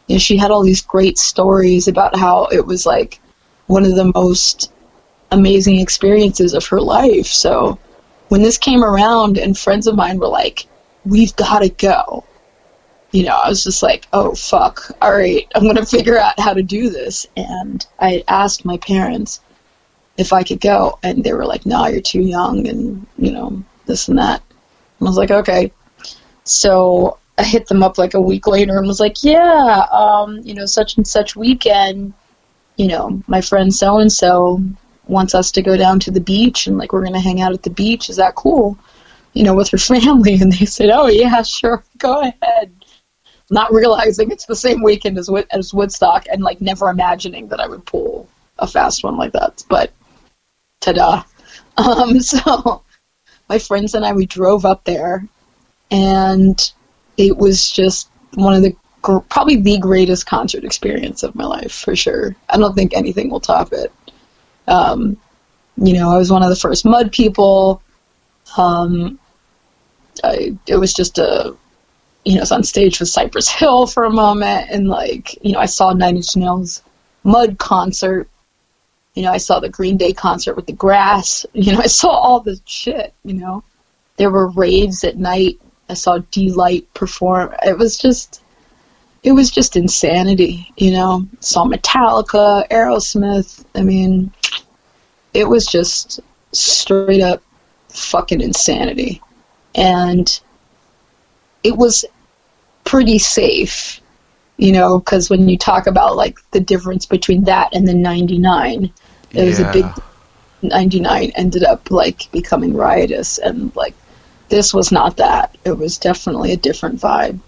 you 0.09 0.17
know, 0.17 0.19
she 0.19 0.37
had 0.37 0.51
all 0.51 0.65
these 0.65 0.83
great 0.83 1.19
stories 1.19 1.87
about 1.87 2.17
how 2.17 2.47
it 2.47 2.67
was 2.67 2.85
like 2.85 3.21
one 3.67 3.85
of 3.85 3.95
the 3.95 4.13
most 4.15 4.73
amazing 5.31 5.79
experiences 5.79 6.53
of 6.53 6.67
her 6.67 6.81
life. 6.81 7.27
So 7.27 7.79
when 8.29 8.43
this 8.43 8.59
came 8.59 8.83
around 8.83 9.39
and 9.39 9.57
friends 9.57 9.87
of 9.87 9.97
mine 9.97 10.19
were 10.19 10.29
like, 10.29 10.67
we've 11.05 11.35
got 11.37 11.61
to 11.61 11.69
go, 11.69 12.25
you 13.13 13.23
know, 13.23 13.37
I 13.37 13.49
was 13.49 13.63
just 13.63 13.83
like, 13.83 14.09
oh, 14.13 14.35
fuck. 14.35 14.91
All 15.01 15.13
right, 15.13 15.47
I'm 15.55 15.63
going 15.63 15.77
to 15.77 15.87
figure 15.87 16.19
out 16.19 16.39
how 16.41 16.53
to 16.53 16.63
do 16.63 16.91
this. 16.91 17.27
And 17.37 17.87
I 18.01 18.25
asked 18.27 18.65
my 18.65 18.77
parents 18.79 19.41
if 20.17 20.33
I 20.33 20.43
could 20.43 20.61
go. 20.61 20.99
And 21.03 21.23
they 21.23 21.33
were 21.33 21.47
like, 21.47 21.65
no, 21.65 21.87
you're 21.87 22.01
too 22.01 22.23
young 22.23 22.67
and, 22.67 23.07
you 23.17 23.31
know, 23.31 23.63
this 23.87 24.09
and 24.09 24.19
that. 24.19 24.43
And 24.99 25.09
I 25.09 25.11
was 25.11 25.17
like, 25.17 25.31
okay. 25.31 25.73
So 26.45 27.19
I 27.39 27.45
hit 27.45 27.67
them 27.67 27.83
up 27.83 27.99
like 27.99 28.15
a 28.15 28.21
week 28.21 28.47
later 28.47 28.79
and 28.79 28.87
was 28.87 29.01
like, 29.01 29.23
yeah, 29.23 29.87
um, 29.93 30.39
you 30.43 30.55
know, 30.55 30.67
such 30.67 30.97
and 30.97 31.07
such 31.07 31.37
weekend, 31.37 32.15
you 32.77 32.89
know, 32.89 33.23
my 33.27 33.41
friend 33.41 33.73
so 33.73 33.99
and 33.99 34.13
so 34.13 34.61
wants 35.07 35.35
us 35.35 35.51
to 35.53 35.63
go 35.63 35.77
down 35.77 36.01
to 36.01 36.11
the 36.11 36.21
beach 36.21 36.67
and 36.67 36.79
like 36.79 36.93
we're 36.93 37.05
gonna 37.05 37.21
hang 37.21 37.41
out 37.41 37.53
at 37.53 37.63
the 37.63 37.71
beach. 37.71 38.09
Is 38.09 38.17
that 38.17 38.35
cool? 38.35 38.79
You 39.33 39.45
know, 39.45 39.55
with 39.55 39.71
her 39.71 39.79
family. 39.95 40.35
And 40.35 40.53
they 40.53 40.67
said, 40.67 40.91
oh 40.91 41.09
yeah, 41.09 41.43
sure, 41.43 41.85
go 41.99 42.21
ahead. 42.21 42.73
Not 43.51 43.73
realizing 43.73 44.31
it's 44.31 44.47
the 44.47 44.57
same 44.57 44.83
weekend 44.83 45.19
as 45.19 45.31
as 45.51 45.75
Woodstock 45.75 46.27
and 46.33 46.43
like 46.43 46.61
never 46.61 46.89
imagining 46.89 47.49
that 47.49 47.61
I 47.61 47.67
would 47.67 47.85
pull 47.85 48.29
a 48.59 48.67
fast 48.67 49.05
one 49.05 49.17
like 49.17 49.33
that. 49.33 49.63
But 49.69 49.93
ta-da! 50.81 51.25
Um, 51.77 52.21
so 52.21 52.85
my 53.49 53.59
friends 53.59 53.95
and 53.95 54.07
I 54.07 54.13
we 54.13 54.27
drove 54.27 54.65
up 54.65 54.85
there 54.85 55.27
and 55.91 56.73
it 57.17 57.37
was 57.37 57.71
just 57.71 58.11
one 58.35 58.55
of 58.55 58.63
the 58.63 58.77
probably 59.29 59.57
the 59.57 59.79
greatest 59.79 60.27
concert 60.27 60.65
experience 60.65 61.23
of 61.23 61.35
my 61.35 61.45
life 61.45 61.73
for 61.73 61.95
sure. 61.95 62.35
I 62.49 62.57
don't 62.57 62.75
think 62.75 62.95
anything 62.95 63.31
will 63.31 63.41
top 63.41 63.73
it. 63.73 63.93
Um, 64.67 65.17
you 65.77 65.95
know, 65.95 66.11
I 66.11 66.19
was 66.19 66.31
one 66.31 66.43
of 66.43 66.49
the 66.49 66.57
first 66.57 66.85
mud 66.85 67.13
people. 67.13 67.83
Um, 68.57 69.19
I, 70.23 70.57
it 70.67 70.77
was 70.77 70.93
just 70.93 71.19
a, 71.19 71.55
you 72.25 72.35
know, 72.35 72.41
I 72.41 72.43
was 72.43 72.53
on 72.53 72.63
stage 72.63 73.01
with 73.01 73.09
Cypress 73.09 73.49
Hill 73.49 73.87
for 73.87 74.05
a 74.05 74.11
moment, 74.11 74.69
and 74.71 74.89
like, 74.89 75.43
you 75.45 75.53
know, 75.53 75.59
I 75.59 75.67
saw 75.67 75.93
Nine 75.93 76.17
Inch 76.17 76.37
Nails 76.37 76.83
mud 77.25 77.59
concert. 77.59 78.29
You 79.15 79.23
know, 79.23 79.33
I 79.33 79.39
saw 79.39 79.61
the 79.61 79.69
Green 79.69 79.97
Day 79.97 80.13
concert 80.13 80.55
with 80.55 80.67
the 80.67 80.73
grass. 80.73 81.47
You 81.55 81.73
know, 81.73 81.81
I 81.81 81.87
saw 81.87 82.09
all 82.09 82.41
this 82.41 82.61
shit. 82.65 83.13
You 83.25 83.35
know, 83.35 83.65
there 84.17 84.31
were 84.31 84.49
raves 84.49 85.05
at 85.05 85.17
night 85.17 85.59
I 85.89 85.95
saw 85.95 86.19
Deee-Lite 86.31 86.93
perform. 86.95 87.55
It 87.63 87.79
was 87.79 87.99
just, 87.99 88.43
it 89.23 89.33
was 89.33 89.51
just 89.51 89.77
insanity, 89.77 90.73
you 90.77 90.93
know. 90.93 91.27
Saw 91.41 91.65
Metallica, 91.67 92.67
Aerosmith. 92.69 93.65
I 93.75 93.83
mean, 93.83 94.33
it 95.35 95.49
was 95.49 95.67
just 95.67 96.21
straight 96.53 97.21
up 97.21 97.43
fucking 97.89 98.41
insanity, 98.41 99.21
and 99.75 100.41
it 101.63 101.77
was 101.77 102.05
pretty 102.85 103.19
safe, 103.19 104.01
you 104.57 104.73
know, 104.73 104.99
because 104.99 105.29
when 105.29 105.49
you 105.49 105.59
talk 105.59 105.87
about 105.87 106.17
like 106.17 106.39
the 106.53 106.61
difference 106.61 107.07
between 107.07 107.45
that 107.45 107.75
and 107.75 107.87
the 107.87 107.95
'99, 107.95 108.93
there 109.33 109.45
yeah. 109.45 109.51
was 109.51 109.61
a 109.61 109.73
big 109.73 109.87
99 110.63 111.31
ended 111.37 111.63
up 111.63 111.91
like 111.91 112.31
becoming 112.33 112.75
riotous 112.75 113.37
and 113.37 113.75
like 113.77 113.95
this 114.49 114.75
was 114.75 114.93
not 114.93 115.17
that. 115.17 115.57
It 115.65 115.77
was 115.77 115.99
definitely 115.99 116.53
a 116.53 116.57
different 116.57 117.01
vibe. 117.01 117.39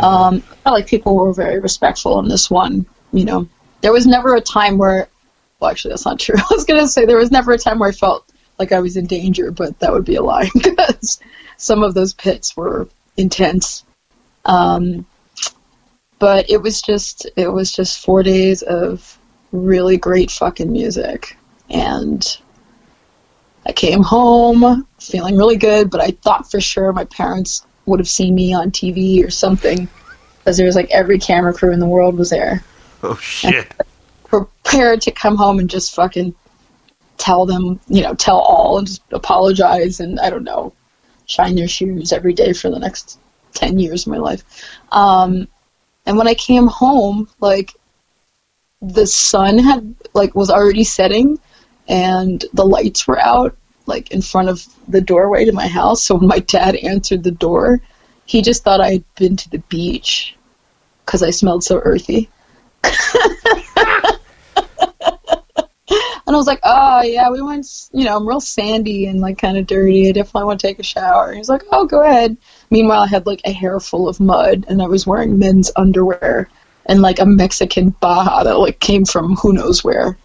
Um, 0.00 0.42
I 0.64 0.70
like 0.70 0.86
people 0.86 1.16
were 1.16 1.32
very 1.32 1.58
respectful 1.58 2.18
in 2.20 2.28
this 2.28 2.50
one. 2.50 2.86
You 3.12 3.24
know, 3.24 3.48
there 3.80 3.92
was 3.92 4.06
never 4.06 4.34
a 4.34 4.40
time 4.40 4.78
where. 4.78 5.08
Well, 5.60 5.70
actually, 5.70 5.92
that's 5.92 6.04
not 6.04 6.18
true. 6.20 6.36
I 6.38 6.54
was 6.54 6.64
gonna 6.64 6.88
say 6.88 7.04
there 7.04 7.16
was 7.16 7.30
never 7.30 7.52
a 7.52 7.58
time 7.58 7.78
where 7.78 7.88
I 7.88 7.92
felt 7.92 8.30
like 8.58 8.72
I 8.72 8.80
was 8.80 8.96
in 8.96 9.06
danger, 9.06 9.50
but 9.50 9.78
that 9.80 9.92
would 9.92 10.04
be 10.04 10.16
a 10.16 10.22
lie 10.22 10.50
because 10.54 11.20
some 11.56 11.82
of 11.82 11.94
those 11.94 12.14
pits 12.14 12.56
were 12.56 12.88
intense. 13.16 13.84
Um, 14.44 15.06
but 16.18 16.48
it 16.50 16.62
was 16.62 16.80
just 16.80 17.26
it 17.36 17.48
was 17.48 17.72
just 17.72 18.04
four 18.04 18.22
days 18.22 18.62
of 18.62 19.18
really 19.52 19.96
great 19.96 20.30
fucking 20.30 20.70
music, 20.70 21.36
and 21.68 22.38
I 23.66 23.72
came 23.72 24.02
home 24.02 24.86
feeling 24.98 25.36
really 25.36 25.56
good. 25.56 25.90
But 25.90 26.00
I 26.00 26.10
thought 26.10 26.50
for 26.50 26.60
sure 26.60 26.92
my 26.92 27.04
parents 27.04 27.66
would 27.86 28.00
have 28.00 28.08
seen 28.08 28.34
me 28.34 28.52
on 28.54 28.70
TV 28.70 29.24
or 29.24 29.30
something 29.30 29.88
because 30.38 30.56
there 30.56 30.66
was 30.66 30.76
like 30.76 30.90
every 30.90 31.18
camera 31.18 31.52
crew 31.52 31.72
in 31.72 31.80
the 31.80 31.86
world 31.86 32.16
was 32.16 32.30
there. 32.30 32.64
Oh 33.02 33.16
shit! 33.16 33.72
Prepared 34.26 35.02
to 35.02 35.10
come 35.10 35.36
home 35.36 35.58
and 35.58 35.70
just 35.70 35.94
fucking 35.94 36.34
tell 37.16 37.46
them, 37.46 37.80
you 37.88 38.02
know, 38.02 38.14
tell 38.14 38.38
all 38.38 38.78
and 38.78 38.86
just 38.86 39.02
apologize 39.12 40.00
and 40.00 40.20
I 40.20 40.30
don't 40.30 40.44
know, 40.44 40.72
shine 41.26 41.56
your 41.56 41.68
shoes 41.68 42.12
every 42.12 42.34
day 42.34 42.52
for 42.52 42.70
the 42.70 42.78
next 42.78 43.18
10 43.54 43.78
years 43.78 44.06
of 44.06 44.12
my 44.12 44.18
life. 44.18 44.44
Um, 44.92 45.48
and 46.04 46.16
when 46.16 46.28
I 46.28 46.34
came 46.34 46.66
home, 46.66 47.28
like, 47.40 47.74
the 48.80 49.06
sun 49.06 49.58
had, 49.58 49.94
like, 50.14 50.34
was 50.34 50.50
already 50.50 50.84
setting 50.84 51.38
and 51.88 52.44
the 52.52 52.64
lights 52.64 53.08
were 53.08 53.18
out, 53.18 53.56
like, 53.86 54.10
in 54.10 54.22
front 54.22 54.48
of 54.48 54.64
the 54.88 55.00
doorway 55.00 55.44
to 55.44 55.52
my 55.52 55.66
house. 55.66 56.04
So 56.04 56.16
when 56.16 56.28
my 56.28 56.38
dad 56.40 56.76
answered 56.76 57.24
the 57.24 57.30
door, 57.30 57.80
he 58.24 58.42
just 58.42 58.62
thought 58.62 58.80
I'd 58.80 59.04
been 59.16 59.36
to 59.36 59.50
the 59.50 59.58
beach 59.58 60.36
because 61.04 61.22
I 61.22 61.30
smelled 61.30 61.64
so 61.64 61.78
earthy. 61.78 62.28
And 66.26 66.34
I 66.34 66.38
was 66.38 66.48
like, 66.48 66.60
oh, 66.64 67.02
yeah, 67.02 67.30
we 67.30 67.40
went, 67.40 67.88
you 67.92 68.04
know, 68.04 68.16
I'm 68.16 68.26
real 68.26 68.40
sandy 68.40 69.06
and 69.06 69.20
like 69.20 69.38
kind 69.38 69.56
of 69.56 69.66
dirty. 69.66 70.08
I 70.08 70.12
definitely 70.12 70.46
want 70.46 70.58
to 70.60 70.66
take 70.66 70.80
a 70.80 70.82
shower. 70.82 71.28
And 71.28 71.36
he's 71.36 71.48
like, 71.48 71.62
oh, 71.70 71.86
go 71.86 72.02
ahead. 72.02 72.36
Meanwhile, 72.70 73.02
I 73.02 73.06
had 73.06 73.26
like 73.26 73.42
a 73.44 73.52
hair 73.52 73.78
full 73.78 74.08
of 74.08 74.18
mud 74.18 74.66
and 74.68 74.82
I 74.82 74.86
was 74.86 75.06
wearing 75.06 75.38
men's 75.38 75.70
underwear 75.76 76.50
and 76.86 77.00
like 77.00 77.20
a 77.20 77.26
Mexican 77.26 77.90
baja 77.90 78.42
that 78.42 78.58
like 78.58 78.80
came 78.80 79.04
from 79.04 79.36
who 79.36 79.52
knows 79.52 79.84
where. 79.84 80.18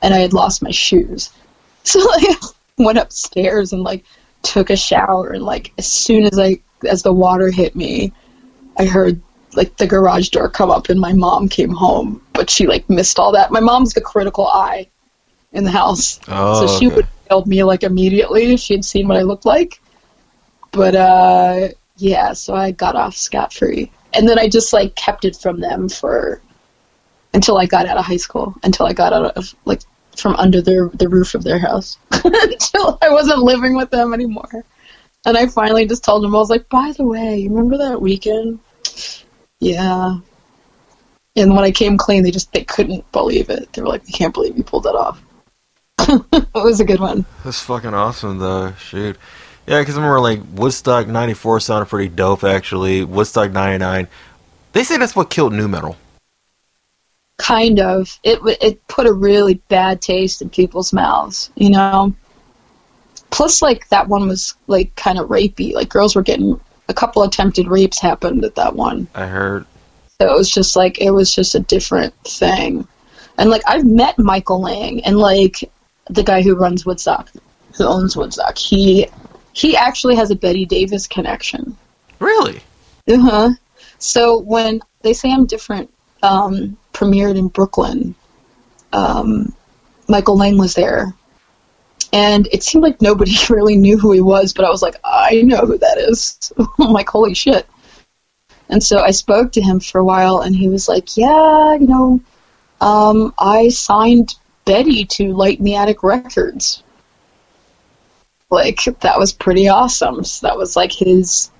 And 0.00 0.14
I 0.14 0.18
had 0.18 0.32
lost 0.32 0.62
my 0.62 0.70
shoes. 0.70 1.30
So 1.84 2.00
like, 2.00 2.36
went 2.76 2.98
upstairs 2.98 3.72
and 3.72 3.82
like 3.82 4.04
took 4.42 4.68
a 4.68 4.76
shower. 4.76 5.30
And 5.30 5.42
like, 5.42 5.72
as 5.78 5.86
soon 5.86 6.24
as 6.24 6.38
I, 6.38 6.58
as 6.86 7.02
the 7.02 7.14
water 7.14 7.50
hit 7.50 7.74
me, 7.74 8.12
I 8.76 8.84
heard 8.84 9.22
like 9.54 9.78
the 9.78 9.86
garage 9.86 10.28
door 10.28 10.50
come 10.50 10.70
up 10.70 10.90
and 10.90 11.00
my 11.00 11.14
mom 11.14 11.48
came 11.48 11.70
home, 11.70 12.20
but 12.34 12.50
she 12.50 12.66
like 12.66 12.90
missed 12.90 13.18
all 13.18 13.32
that. 13.32 13.50
My 13.50 13.60
mom's 13.60 13.94
the 13.94 14.02
critical 14.02 14.48
eye 14.48 14.88
in 15.52 15.64
the 15.64 15.70
house. 15.70 16.20
Oh, 16.28 16.66
so 16.66 16.78
she 16.78 16.86
okay. 16.86 16.96
would 16.96 17.04
have 17.04 17.28
killed 17.28 17.46
me 17.46 17.64
like 17.64 17.82
immediately 17.82 18.52
if 18.52 18.60
she 18.60 18.74
had 18.74 18.84
seen 18.84 19.08
what 19.08 19.16
I 19.16 19.22
looked 19.22 19.46
like. 19.46 19.80
But 20.72 20.94
uh 20.94 21.68
yeah, 21.96 22.32
so 22.32 22.54
I 22.54 22.70
got 22.70 22.96
off 22.96 23.16
scot 23.16 23.52
free. 23.52 23.90
And 24.14 24.28
then 24.28 24.38
I 24.38 24.48
just 24.48 24.72
like 24.72 24.94
kept 24.94 25.24
it 25.24 25.36
from 25.36 25.60
them 25.60 25.88
for 25.88 26.40
until 27.34 27.58
I 27.58 27.66
got 27.66 27.86
out 27.86 27.98
of 27.98 28.04
high 28.04 28.16
school, 28.16 28.54
until 28.62 28.86
I 28.86 28.92
got 28.92 29.12
out 29.12 29.36
of 29.36 29.54
like 29.64 29.82
from 30.16 30.34
under 30.36 30.60
their 30.60 30.88
the 30.88 31.08
roof 31.08 31.34
of 31.34 31.44
their 31.44 31.58
house. 31.58 31.98
until 32.24 32.98
I 33.02 33.10
wasn't 33.10 33.42
living 33.42 33.76
with 33.76 33.90
them 33.90 34.14
anymore. 34.14 34.64
And 35.26 35.36
I 35.36 35.46
finally 35.46 35.86
just 35.86 36.04
told 36.04 36.22
them 36.22 36.34
I 36.34 36.38
was 36.38 36.50
like, 36.50 36.68
"By 36.68 36.92
the 36.96 37.04
way, 37.04 37.38
you 37.38 37.50
remember 37.50 37.76
that 37.78 38.00
weekend?" 38.00 38.60
Yeah. 39.60 40.18
And 41.36 41.54
when 41.54 41.64
I 41.64 41.70
came 41.70 41.96
clean, 41.96 42.22
they 42.22 42.30
just 42.30 42.52
they 42.52 42.64
couldn't 42.64 43.10
believe 43.12 43.50
it. 43.50 43.72
They 43.72 43.82
were 43.82 43.88
like, 43.88 44.06
"We 44.06 44.12
can't 44.12 44.34
believe 44.34 44.56
you 44.56 44.64
pulled 44.64 44.84
that 44.84 44.94
off." 44.94 45.22
it 46.32 46.48
was 46.54 46.80
a 46.80 46.84
good 46.84 47.00
one. 47.00 47.24
That's 47.44 47.60
fucking 47.60 47.94
awesome, 47.94 48.38
though. 48.38 48.72
Shoot. 48.74 49.16
Yeah, 49.66 49.80
because 49.80 49.96
I 49.96 50.00
remember, 50.00 50.20
like, 50.20 50.40
Woodstock 50.54 51.06
94 51.06 51.60
sounded 51.60 51.86
pretty 51.86 52.08
dope, 52.08 52.44
actually. 52.44 53.04
Woodstock 53.04 53.52
99. 53.52 54.08
They 54.72 54.84
say 54.84 54.96
that's 54.96 55.14
what 55.14 55.30
killed 55.30 55.52
nu 55.52 55.68
metal. 55.68 55.96
Kind 57.38 57.80
of. 57.80 58.18
It 58.22 58.40
it 58.60 58.86
put 58.88 59.06
a 59.06 59.12
really 59.12 59.54
bad 59.68 60.02
taste 60.02 60.42
in 60.42 60.50
people's 60.50 60.92
mouths, 60.92 61.50
you 61.54 61.70
know. 61.70 62.14
Plus, 63.30 63.62
like 63.62 63.88
that 63.88 64.08
one 64.08 64.28
was 64.28 64.54
like 64.66 64.94
kind 64.96 65.18
of 65.18 65.28
rapey. 65.28 65.72
Like 65.74 65.88
girls 65.88 66.16
were 66.16 66.22
getting 66.22 66.60
a 66.88 66.94
couple 66.94 67.22
attempted 67.22 67.68
rapes 67.68 68.00
happened 68.00 68.44
at 68.44 68.56
that 68.56 68.74
one. 68.74 69.06
I 69.14 69.26
heard. 69.26 69.66
So 70.20 70.28
it 70.28 70.36
was 70.36 70.50
just 70.50 70.74
like 70.74 71.00
it 71.00 71.10
was 71.10 71.34
just 71.34 71.54
a 71.54 71.60
different 71.60 72.14
thing. 72.24 72.86
And 73.38 73.50
like 73.50 73.62
I've 73.66 73.84
met 73.84 74.18
Michael 74.18 74.60
Lang 74.60 75.04
and 75.04 75.16
like 75.16 75.70
the 76.10 76.22
guy 76.22 76.42
who 76.42 76.56
runs 76.56 76.86
Woodstock, 76.86 77.30
who 77.76 77.84
owns 77.84 78.16
Woodstock. 78.16 78.56
He 78.56 79.06
he 79.52 79.76
actually 79.76 80.16
has 80.16 80.30
a 80.30 80.36
Betty 80.36 80.64
Davis 80.64 81.06
connection. 81.06 81.76
Really? 82.18 82.60
Uh 83.08 83.18
huh. 83.18 83.50
So 83.98 84.38
when 84.38 84.80
they 85.02 85.12
say 85.12 85.32
I'm 85.32 85.46
different, 85.46 85.92
um, 86.22 86.76
premiered 86.92 87.36
in 87.36 87.48
Brooklyn, 87.48 88.14
um, 88.92 89.54
Michael 90.08 90.36
Lang 90.36 90.58
was 90.58 90.74
there, 90.74 91.14
and 92.12 92.46
it 92.52 92.62
seemed 92.62 92.84
like 92.84 93.02
nobody 93.02 93.34
really 93.50 93.76
knew 93.76 93.98
who 93.98 94.12
he 94.12 94.20
was. 94.20 94.52
But 94.52 94.64
I 94.64 94.70
was 94.70 94.82
like, 94.82 94.96
I 95.04 95.42
know 95.42 95.66
who 95.66 95.78
that 95.78 95.98
is. 95.98 96.52
I'm 96.80 96.92
like, 96.92 97.08
holy 97.08 97.34
shit. 97.34 97.66
And 98.70 98.82
so 98.82 98.98
I 99.00 99.12
spoke 99.12 99.52
to 99.52 99.62
him 99.62 99.80
for 99.80 99.98
a 99.98 100.04
while, 100.04 100.40
and 100.40 100.54
he 100.54 100.68
was 100.68 100.88
like, 100.88 101.16
Yeah, 101.16 101.74
you 101.74 101.86
know, 101.86 102.20
um, 102.80 103.34
I 103.38 103.70
signed 103.70 104.34
Betty 104.68 105.06
to 105.06 105.32
Light 105.32 105.58
in 105.58 105.64
the 105.64 105.76
Attic 105.76 106.02
Records. 106.02 106.82
Like 108.50 108.84
that 109.00 109.18
was 109.18 109.32
pretty 109.32 109.66
awesome. 109.68 110.22
So 110.24 110.46
that 110.46 110.58
was 110.58 110.76
like 110.76 110.92
his 110.92 111.50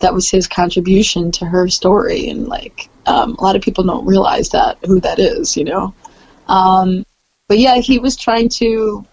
that 0.00 0.12
was 0.12 0.28
his 0.28 0.48
contribution 0.48 1.30
to 1.32 1.44
her 1.44 1.68
story 1.68 2.28
and 2.28 2.48
like 2.48 2.88
um, 3.06 3.36
a 3.38 3.42
lot 3.42 3.54
of 3.54 3.62
people 3.62 3.84
don't 3.84 4.06
realize 4.06 4.48
that 4.50 4.78
who 4.84 5.00
that 5.00 5.20
is, 5.20 5.56
you 5.56 5.64
know. 5.64 5.94
Um, 6.48 7.06
but 7.46 7.58
yeah, 7.58 7.76
he 7.76 8.00
was 8.00 8.16
trying 8.16 8.48
to 8.50 9.06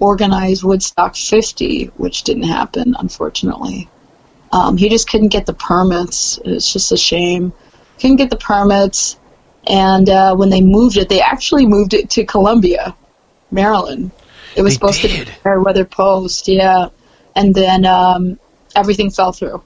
organize 0.00 0.64
Woodstock 0.64 1.14
50, 1.14 1.86
which 1.96 2.24
didn't 2.24 2.44
happen, 2.44 2.96
unfortunately. 2.98 3.88
Um, 4.52 4.76
he 4.76 4.88
just 4.88 5.08
couldn't 5.08 5.28
get 5.28 5.46
the 5.46 5.54
permits. 5.54 6.38
It's 6.44 6.72
just 6.72 6.90
a 6.90 6.96
shame. 6.96 7.52
Couldn't 8.00 8.16
get 8.16 8.30
the 8.30 8.36
permits, 8.36 9.18
and 9.66 10.08
uh, 10.08 10.34
when 10.34 10.50
they 10.50 10.60
moved 10.60 10.96
it, 10.96 11.08
they 11.08 11.20
actually 11.20 11.66
moved 11.66 11.94
it 11.94 12.10
to 12.10 12.24
Columbia, 12.24 12.94
Maryland. 13.50 14.10
It 14.56 14.62
was 14.62 14.72
They 14.72 14.74
supposed 14.74 15.02
did? 15.02 15.26
to 15.26 15.32
be 15.32 15.38
Fairweather 15.42 15.84
Post, 15.84 16.48
yeah, 16.48 16.88
and 17.36 17.54
then 17.54 17.84
um, 17.84 18.38
everything 18.74 19.10
fell 19.10 19.32
through 19.32 19.62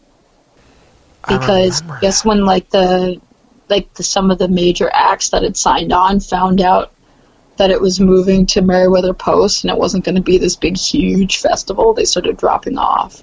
because 1.29 1.83
I 1.83 2.01
guess 2.01 2.25
when 2.25 2.45
like 2.45 2.71
the 2.71 3.21
like 3.69 3.93
the, 3.95 4.03
some 4.03 4.31
of 4.31 4.39
the 4.39 4.49
major 4.49 4.91
acts 4.93 5.31
that 5.31 5.43
had 5.43 5.57
signed 5.57 5.93
on 5.93 6.21
found 6.21 6.61
out 6.61 6.93
that 7.57 7.71
it 7.71 7.81
was 7.81 8.01
moving 8.01 8.47
to 8.47 8.61
Merriweather 8.61 9.15
Post 9.15 9.65
and 9.65 9.71
it 9.71 9.79
wasn't 9.79 10.05
going 10.05 10.17
to 10.17 10.21
be 10.21 10.39
this 10.39 10.57
big 10.57 10.77
huge 10.77 11.41
festival, 11.41 11.95
they 11.95 12.05
started 12.05 12.37
dropping 12.37 12.79
off. 12.79 13.23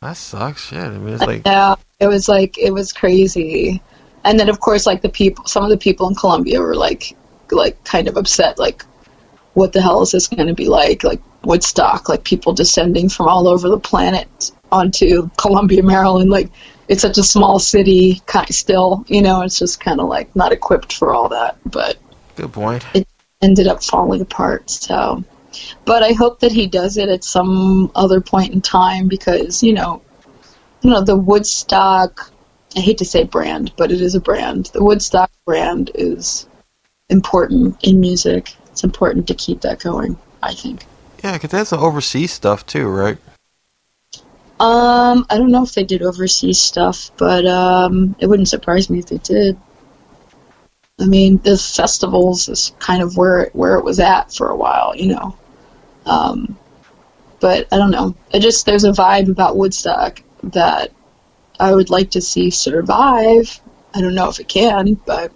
That 0.00 0.16
sucks. 0.16 0.68
Shit. 0.68 0.78
I 0.78 0.90
mean, 0.90 1.14
it's 1.14 1.22
like. 1.22 1.42
Yeah, 1.44 1.74
it 1.98 2.06
was 2.06 2.28
like 2.28 2.58
it 2.58 2.72
was 2.72 2.92
crazy. 2.92 3.82
And 4.24 4.38
then 4.38 4.48
of 4.48 4.60
course 4.60 4.86
like 4.86 5.02
the 5.02 5.08
people 5.08 5.44
some 5.46 5.64
of 5.64 5.70
the 5.70 5.76
people 5.76 6.08
in 6.08 6.14
Columbia 6.14 6.60
were 6.60 6.74
like 6.74 7.16
like 7.50 7.82
kind 7.84 8.08
of 8.08 8.16
upset 8.16 8.58
like 8.58 8.84
what 9.52 9.72
the 9.72 9.80
hell 9.80 10.02
is 10.02 10.10
this 10.10 10.26
going 10.26 10.48
to 10.48 10.54
be 10.54 10.66
like? 10.66 11.04
Like 11.04 11.20
Woodstock 11.44 12.08
like 12.08 12.24
people 12.24 12.52
descending 12.52 13.08
from 13.08 13.28
all 13.28 13.46
over 13.46 13.68
the 13.68 13.78
planet 13.78 14.50
onto 14.72 15.30
Columbia 15.36 15.82
Maryland. 15.82 16.30
Like 16.30 16.50
it's 16.88 17.02
such 17.02 17.18
a 17.18 17.22
small 17.22 17.58
city 17.58 18.20
kind 18.26 18.54
still 18.54 19.04
you 19.08 19.22
know 19.22 19.42
it's 19.42 19.58
just 19.58 19.80
kind 19.80 20.00
of 20.00 20.08
like 20.08 20.34
not 20.36 20.52
equipped 20.52 20.92
for 20.92 21.14
all 21.14 21.28
that 21.30 21.56
but 21.64 21.96
Good 22.36 22.52
point. 22.52 22.84
It 22.94 23.06
ended 23.42 23.66
up 23.66 23.82
falling 23.82 24.20
apart 24.20 24.70
so. 24.70 25.24
But 25.84 26.02
I 26.02 26.12
hope 26.12 26.40
that 26.40 26.50
he 26.50 26.66
does 26.66 26.96
it 26.96 27.08
at 27.08 27.22
some 27.22 27.90
other 27.94 28.20
point 28.20 28.52
in 28.52 28.60
time 28.60 29.06
because 29.06 29.62
you 29.62 29.72
know 29.72 30.02
you 30.82 30.90
know 30.90 31.02
the 31.02 31.16
Woodstock 31.16 32.30
I 32.76 32.80
hate 32.80 32.98
to 32.98 33.04
say 33.04 33.24
brand 33.24 33.72
but 33.76 33.92
it 33.92 34.00
is 34.00 34.14
a 34.14 34.20
brand. 34.20 34.66
The 34.66 34.82
Woodstock 34.82 35.30
brand 35.44 35.90
is 35.94 36.48
important 37.08 37.76
in 37.82 38.00
music. 38.00 38.54
It's 38.66 38.84
important 38.84 39.26
to 39.28 39.34
keep 39.34 39.60
that 39.62 39.80
going 39.80 40.16
I 40.42 40.54
think. 40.54 40.86
Yeah, 41.22 41.34
because 41.34 41.50
that's 41.50 41.70
some 41.70 41.80
overseas 41.80 42.32
stuff, 42.32 42.66
too, 42.66 42.86
right? 42.88 43.18
um 44.60 45.26
I 45.30 45.36
don't 45.36 45.50
know 45.50 45.64
if 45.64 45.74
they 45.74 45.82
did 45.82 46.02
overseas 46.02 46.60
stuff 46.60 47.10
but 47.16 47.44
um 47.44 48.14
it 48.20 48.28
wouldn't 48.28 48.48
surprise 48.48 48.88
me 48.88 49.00
if 49.00 49.06
they 49.06 49.18
did. 49.18 49.58
I 51.00 51.06
mean 51.06 51.38
the 51.38 51.58
festivals 51.58 52.48
is 52.48 52.72
kind 52.78 53.02
of 53.02 53.16
where 53.16 53.50
where 53.52 53.76
it 53.76 53.84
was 53.84 53.98
at 53.98 54.32
for 54.32 54.48
a 54.48 54.56
while 54.56 54.94
you 54.94 55.08
know? 55.08 55.36
Um 56.06 56.56
but 57.40 57.66
I 57.72 57.76
don't 57.78 57.90
know. 57.90 58.14
It 58.32 58.40
just 58.40 58.64
there's 58.64 58.84
a 58.84 58.92
vibe 58.92 59.28
about 59.28 59.56
Woodstock 59.56 60.22
that 60.44 60.92
I 61.58 61.74
would 61.74 61.90
like 61.90 62.10
to 62.12 62.20
see 62.20 62.50
survive. 62.50 63.60
I 63.94 64.00
don't 64.00 64.14
know 64.14 64.28
if 64.28 64.40
it 64.40 64.48
can, 64.48 64.94
but 65.06 65.32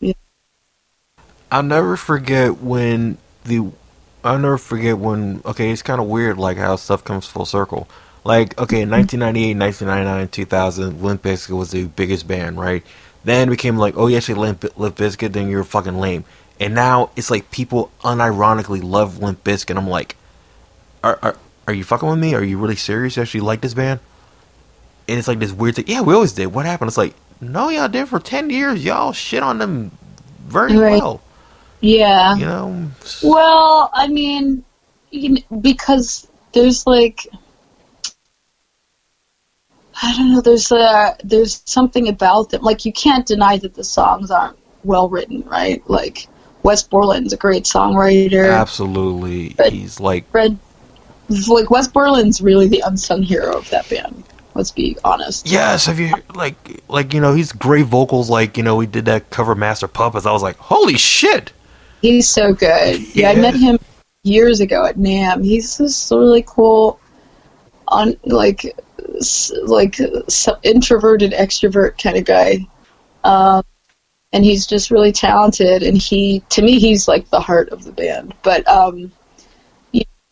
Yeah. 0.00 0.14
I'll 1.50 1.62
never 1.62 1.96
forget 1.96 2.58
when 2.58 3.18
the. 3.44 3.70
I'll 4.24 4.38
never 4.38 4.58
forget 4.58 4.98
when. 4.98 5.42
Okay, 5.44 5.70
it's 5.70 5.82
kind 5.82 6.00
of 6.00 6.06
weird, 6.06 6.38
like 6.38 6.56
how 6.56 6.76
stuff 6.76 7.04
comes 7.04 7.26
full 7.26 7.46
circle. 7.46 7.88
Like, 8.24 8.58
okay, 8.58 8.82
mm-hmm. 8.82 8.92
in 8.94 9.20
1998, 9.22 9.56
1999, 9.56 10.28
2000, 10.28 11.02
Limp 11.02 11.22
Bizkit 11.22 11.56
was 11.56 11.70
the 11.70 11.84
biggest 11.86 12.26
band, 12.26 12.58
right? 12.58 12.84
Then 13.24 13.48
it 13.48 13.50
became 13.50 13.76
like, 13.76 13.96
oh, 13.96 14.06
you 14.06 14.16
actually 14.16 14.34
Limp, 14.34 14.64
Limp 14.78 14.96
Bizkit, 14.96 15.32
then 15.32 15.48
you're 15.48 15.64
fucking 15.64 15.98
lame. 15.98 16.24
And 16.60 16.74
now 16.74 17.10
it's 17.16 17.30
like 17.30 17.50
people 17.50 17.90
unironically 18.00 18.82
love 18.82 19.22
Limp 19.22 19.44
Bizkit. 19.44 19.76
I'm 19.76 19.88
like, 19.88 20.16
are, 21.02 21.18
are, 21.22 21.36
are 21.66 21.72
you 21.72 21.84
fucking 21.84 22.08
with 22.08 22.18
me? 22.18 22.34
Are 22.34 22.42
you 22.42 22.58
really 22.58 22.76
serious? 22.76 23.16
You 23.16 23.22
actually 23.22 23.40
like 23.40 23.60
this 23.60 23.74
band? 23.74 24.00
And 25.08 25.18
it's 25.18 25.26
like 25.28 25.38
this 25.38 25.52
weird 25.52 25.76
thing. 25.76 25.86
Yeah, 25.88 26.02
we 26.02 26.12
always 26.14 26.32
did. 26.32 26.46
What 26.48 26.66
happened? 26.66 26.88
It's 26.88 26.98
like, 26.98 27.14
no, 27.40 27.70
y'all 27.70 27.88
did 27.88 28.08
for 28.08 28.20
10 28.20 28.50
years. 28.50 28.84
Y'all 28.84 29.12
shit 29.12 29.42
on 29.42 29.58
them 29.58 29.90
very 30.46 30.76
Right. 30.76 31.00
well. 31.00 31.22
yeah. 31.80 32.36
You 32.36 32.44
know? 32.44 32.90
Well, 33.22 33.90
I 33.94 34.06
mean, 34.08 34.64
you 35.10 35.36
kn- 35.36 35.60
because 35.62 36.26
there's 36.52 36.86
like, 36.86 37.26
I 40.02 40.14
don't 40.16 40.32
know. 40.32 40.40
There's 40.40 40.70
a 40.70 41.16
there's 41.24 41.62
something 41.64 42.08
about 42.08 42.50
them. 42.50 42.62
Like 42.62 42.84
you 42.84 42.92
can't 42.92 43.26
deny 43.26 43.56
that 43.58 43.74
the 43.74 43.82
songs 43.84 44.30
aren't 44.30 44.56
well 44.84 45.08
written, 45.08 45.42
right? 45.46 45.82
Like 45.90 46.28
Wes 46.62 46.82
Borland's 46.84 47.32
a 47.32 47.36
great 47.36 47.64
songwriter. 47.64 48.52
Absolutely. 48.56 49.56
He's 49.70 49.98
like, 49.98 50.30
Fred, 50.30 50.56
like 51.48 51.70
Wes 51.70 51.88
Borland's 51.88 52.40
really 52.40 52.68
the 52.68 52.82
unsung 52.86 53.22
hero 53.22 53.56
of 53.56 53.68
that 53.70 53.88
band. 53.88 54.22
Let's 54.58 54.72
be 54.72 54.96
honest. 55.04 55.46
yes, 55.46 55.86
have 55.86 56.00
you, 56.00 56.12
like, 56.34 56.56
like, 56.88 57.14
you 57.14 57.20
know, 57.20 57.32
he's 57.32 57.52
great 57.52 57.86
vocals. 57.86 58.28
Like, 58.28 58.56
you 58.56 58.64
know, 58.64 58.74
we 58.74 58.86
did 58.86 59.04
that 59.04 59.30
cover 59.30 59.54
Master 59.54 59.86
Puppets. 59.86 60.26
I 60.26 60.32
was 60.32 60.42
like, 60.42 60.56
holy 60.56 60.98
shit. 60.98 61.52
He's 62.02 62.28
so 62.28 62.52
good. 62.52 63.14
Yeah, 63.14 63.30
I 63.30 63.36
met 63.36 63.54
him 63.54 63.78
years 64.24 64.58
ago 64.58 64.84
at 64.84 64.96
NAMM. 64.96 65.44
He's 65.44 65.78
this 65.78 66.10
really 66.10 66.42
cool, 66.44 66.98
on 67.86 68.16
like, 68.24 68.76
like 69.62 70.00
introverted 70.64 71.30
extrovert 71.30 72.02
kind 72.02 72.16
of 72.16 72.24
guy, 72.24 72.66
um, 73.22 73.62
and 74.32 74.44
he's 74.44 74.66
just 74.66 74.90
really 74.90 75.12
talented. 75.12 75.84
And 75.84 75.96
he, 75.96 76.40
to 76.48 76.62
me, 76.62 76.80
he's 76.80 77.06
like 77.06 77.30
the 77.30 77.38
heart 77.38 77.68
of 77.68 77.84
the 77.84 77.92
band. 77.92 78.34
But 78.42 78.66
um, 78.66 79.12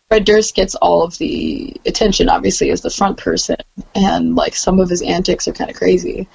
Fred 0.08 0.24
Durst 0.24 0.54
gets 0.54 0.74
all 0.76 1.02
of 1.02 1.18
the 1.18 1.74
attention, 1.84 2.28
obviously, 2.28 2.70
as 2.70 2.80
the 2.80 2.90
front 2.90 3.18
person, 3.18 3.56
and 3.94 4.34
like 4.36 4.54
some 4.54 4.78
of 4.78 4.88
his 4.88 5.02
antics 5.02 5.48
are 5.48 5.52
kind 5.52 5.70
of 5.70 5.76
crazy 5.76 6.28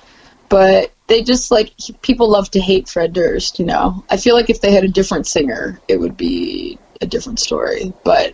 but 0.50 0.92
they 1.08 1.24
just 1.24 1.50
like 1.50 1.72
he- 1.78 1.94
people 2.02 2.30
love 2.30 2.52
to 2.52 2.60
hate 2.60 2.90
Fred 2.90 3.14
Durst. 3.14 3.58
You 3.58 3.66
know, 3.66 4.04
I 4.10 4.18
feel 4.18 4.36
like 4.36 4.50
if 4.50 4.60
they 4.60 4.74
had 4.74 4.84
a 4.84 4.90
different 4.90 5.26
singer, 5.26 5.80
it 5.88 5.98
would 5.98 6.18
be 6.18 6.78
a 7.00 7.06
different 7.06 7.40
story. 7.40 7.94
But 8.04 8.34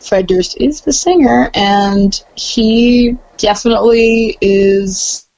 Fred 0.00 0.28
Durst 0.28 0.56
is 0.60 0.82
the 0.82 0.92
singer, 0.92 1.50
and 1.54 2.22
he 2.36 3.18
definitely 3.38 4.38
is. 4.40 5.28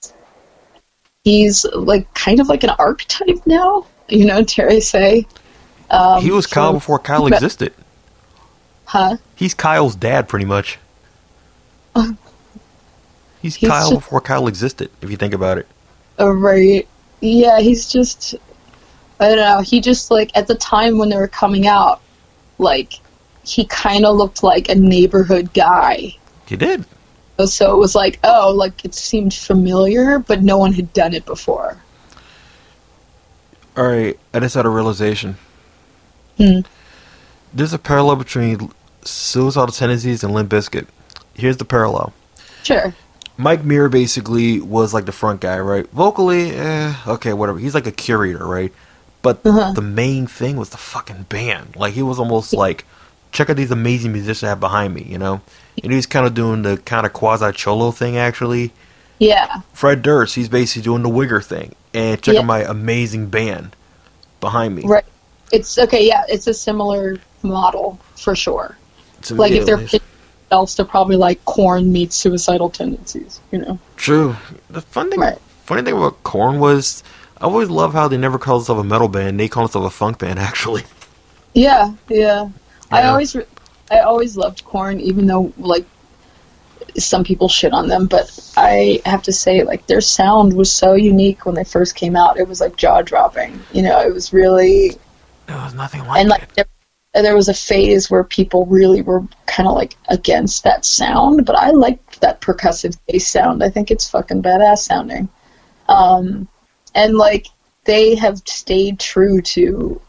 He's 1.22 1.64
like 1.72 2.12
kind 2.12 2.38
of 2.38 2.48
like 2.48 2.64
an 2.64 2.70
archetype 2.78 3.40
now. 3.46 3.86
You 4.10 4.26
know, 4.26 4.44
Terry 4.44 4.82
say. 4.82 5.26
Um, 5.88 6.20
he 6.20 6.30
was 6.30 6.46
Kyle 6.46 6.66
from- 6.72 6.76
before 6.76 6.98
Kyle 6.98 7.22
but- 7.22 7.32
existed. 7.32 7.72
Huh? 8.94 9.16
He's 9.34 9.54
Kyle's 9.54 9.96
dad, 9.96 10.28
pretty 10.28 10.44
much. 10.44 10.78
He's, 13.42 13.56
He's 13.56 13.68
Kyle 13.68 13.90
just- 13.90 14.02
before 14.02 14.20
Kyle 14.20 14.46
existed, 14.46 14.88
if 15.02 15.10
you 15.10 15.16
think 15.16 15.34
about 15.34 15.58
it. 15.58 15.66
Oh, 16.16 16.30
right. 16.30 16.86
Yeah, 17.20 17.58
he's 17.58 17.90
just. 17.90 18.36
I 19.18 19.28
don't 19.30 19.36
know. 19.38 19.60
He 19.62 19.80
just, 19.80 20.12
like, 20.12 20.30
at 20.36 20.46
the 20.46 20.54
time 20.54 20.96
when 20.96 21.08
they 21.08 21.16
were 21.16 21.26
coming 21.26 21.66
out, 21.66 22.00
like, 22.58 22.92
he 23.44 23.64
kind 23.66 24.06
of 24.06 24.16
looked 24.16 24.44
like 24.44 24.68
a 24.68 24.76
neighborhood 24.76 25.52
guy. 25.54 26.16
He 26.46 26.54
did. 26.56 26.84
So 27.46 27.72
it 27.74 27.78
was 27.78 27.96
like, 27.96 28.20
oh, 28.22 28.52
like, 28.54 28.84
it 28.84 28.94
seemed 28.94 29.34
familiar, 29.34 30.20
but 30.20 30.42
no 30.42 30.56
one 30.56 30.72
had 30.72 30.92
done 30.92 31.14
it 31.14 31.26
before. 31.26 31.76
All 33.76 33.88
right, 33.88 34.16
I 34.32 34.38
just 34.38 34.54
had 34.54 34.66
a 34.66 34.70
realization. 34.70 35.36
Hmm. 36.36 36.60
There's 37.52 37.72
a 37.72 37.78
parallel 37.78 38.16
between 38.16 38.70
Suicidal 39.04 39.72
Tendencies 39.72 40.24
and 40.24 40.32
Limp 40.34 40.50
Bizkit. 40.50 40.86
Here's 41.34 41.56
the 41.56 41.64
parallel. 41.64 42.12
Sure. 42.62 42.94
Mike 43.36 43.64
Muir 43.64 43.88
basically 43.88 44.60
was 44.60 44.94
like 44.94 45.06
the 45.06 45.12
front 45.12 45.40
guy, 45.40 45.58
right? 45.58 45.88
Vocally, 45.90 46.52
eh, 46.52 46.94
okay, 47.06 47.32
whatever. 47.32 47.58
He's 47.58 47.74
like 47.74 47.86
a 47.86 47.92
curator, 47.92 48.46
right? 48.46 48.72
But 49.22 49.44
Uh-huh. 49.44 49.72
the 49.72 49.82
main 49.82 50.26
thing 50.26 50.56
was 50.56 50.70
the 50.70 50.76
fucking 50.76 51.24
band. 51.28 51.74
Like 51.76 51.94
he 51.94 52.02
was 52.02 52.18
almost 52.18 52.52
like, 52.52 52.84
check 53.32 53.50
out 53.50 53.56
these 53.56 53.72
amazing 53.72 54.12
musicians 54.12 54.44
I 54.44 54.48
have 54.50 54.60
behind 54.60 54.94
me, 54.94 55.02
you 55.08 55.18
know? 55.18 55.40
And 55.82 55.90
he 55.90 55.96
was 55.96 56.06
kind 56.06 56.24
of 56.26 56.34
doing 56.34 56.62
the 56.62 56.76
kind 56.76 57.04
of 57.04 57.12
quasi 57.12 57.50
cholo 57.52 57.90
thing, 57.90 58.16
actually. 58.16 58.72
Yeah. 59.18 59.60
Fred 59.72 60.02
Durst, 60.02 60.36
he's 60.36 60.48
basically 60.48 60.82
doing 60.82 61.02
the 61.02 61.08
Wigger 61.08 61.42
thing. 61.44 61.74
And 61.92 62.20
check 62.22 62.34
Yeah. 62.34 62.40
out 62.40 62.46
my 62.46 62.60
amazing 62.62 63.26
band 63.26 63.74
behind 64.40 64.76
me. 64.76 64.82
Right. 64.84 65.04
It's 65.50 65.76
okay. 65.78 66.06
Yeah, 66.06 66.22
it's 66.28 66.46
a 66.46 66.54
similar 66.54 67.16
model 67.42 67.98
for 68.16 68.36
sure. 68.36 68.76
Like, 69.30 69.52
if 69.52 69.66
they're 69.66 70.00
themselves 70.54 70.74
to 70.76 70.84
probably 70.84 71.16
like 71.16 71.44
Korn 71.44 71.92
meets 71.92 72.16
suicidal 72.16 72.70
tendencies, 72.70 73.40
you 73.50 73.58
know? 73.58 73.78
True. 73.96 74.36
The 74.70 74.80
fun 74.80 75.10
thing, 75.10 75.20
Right. 75.20 75.38
funny 75.64 75.82
thing 75.82 75.96
about 75.96 76.22
Korn 76.22 76.60
was, 76.60 77.02
I 77.38 77.44
always 77.44 77.68
love 77.70 77.92
how 77.92 78.08
they 78.08 78.16
never 78.16 78.38
call 78.38 78.58
themselves 78.58 78.80
a 78.80 78.84
metal 78.84 79.08
band. 79.08 79.40
They 79.40 79.48
call 79.48 79.64
themselves 79.64 79.86
a 79.86 79.90
funk 79.90 80.18
band, 80.18 80.38
actually. 80.50 80.84
Yeah, 81.54 81.94
yeah. 82.08 82.48
I 82.90 83.04
always, 83.04 83.36
I 83.90 84.00
always 84.00 84.36
loved 84.36 84.64
Korn, 84.64 85.00
even 85.00 85.26
though 85.26 85.52
like 85.58 85.84
some 86.96 87.24
people 87.24 87.48
shit 87.48 87.72
on 87.72 87.88
them. 87.88 88.06
But 88.06 88.38
I 88.56 89.00
have 89.04 89.22
to 89.24 89.32
say, 89.32 89.64
like 89.64 89.86
their 89.86 90.00
sound 90.00 90.52
was 90.52 90.70
so 90.70 90.94
unique 90.94 91.46
when 91.46 91.54
they 91.54 91.64
first 91.64 91.96
came 91.96 92.14
out. 92.14 92.38
It 92.38 92.46
was 92.46 92.60
like 92.60 92.76
jaw 92.76 93.02
dropping. 93.02 93.60
You 93.72 93.82
know, 93.82 94.00
it 94.00 94.12
was 94.12 94.32
really 94.32 94.96
There 95.46 95.56
was 95.56 95.74
nothing 95.74 96.04
like 96.06 96.20
and 96.20 96.32
it. 96.56 96.68
Like 97.14 97.22
there, 97.22 97.36
was 97.36 97.48
a 97.48 97.54
phase 97.54 98.10
where 98.10 98.24
people 98.24 98.66
really 98.66 99.02
were 99.02 99.22
kind 99.46 99.68
of 99.68 99.74
like 99.74 99.96
against 100.08 100.64
that 100.64 100.84
sound. 100.84 101.46
But 101.46 101.56
I 101.56 101.70
liked 101.70 102.20
that 102.20 102.40
percussive 102.40 102.98
bass 103.06 103.28
sound. 103.28 103.62
I 103.62 103.70
think 103.70 103.90
it's 103.90 104.10
fucking 104.10 104.42
badass 104.42 104.78
sounding. 104.78 105.28
Um, 105.88 106.48
and 106.94 107.16
like 107.16 107.46
they 107.84 108.14
have 108.14 108.42
stayed 108.46 108.98
true 108.98 109.40
to 109.42 110.00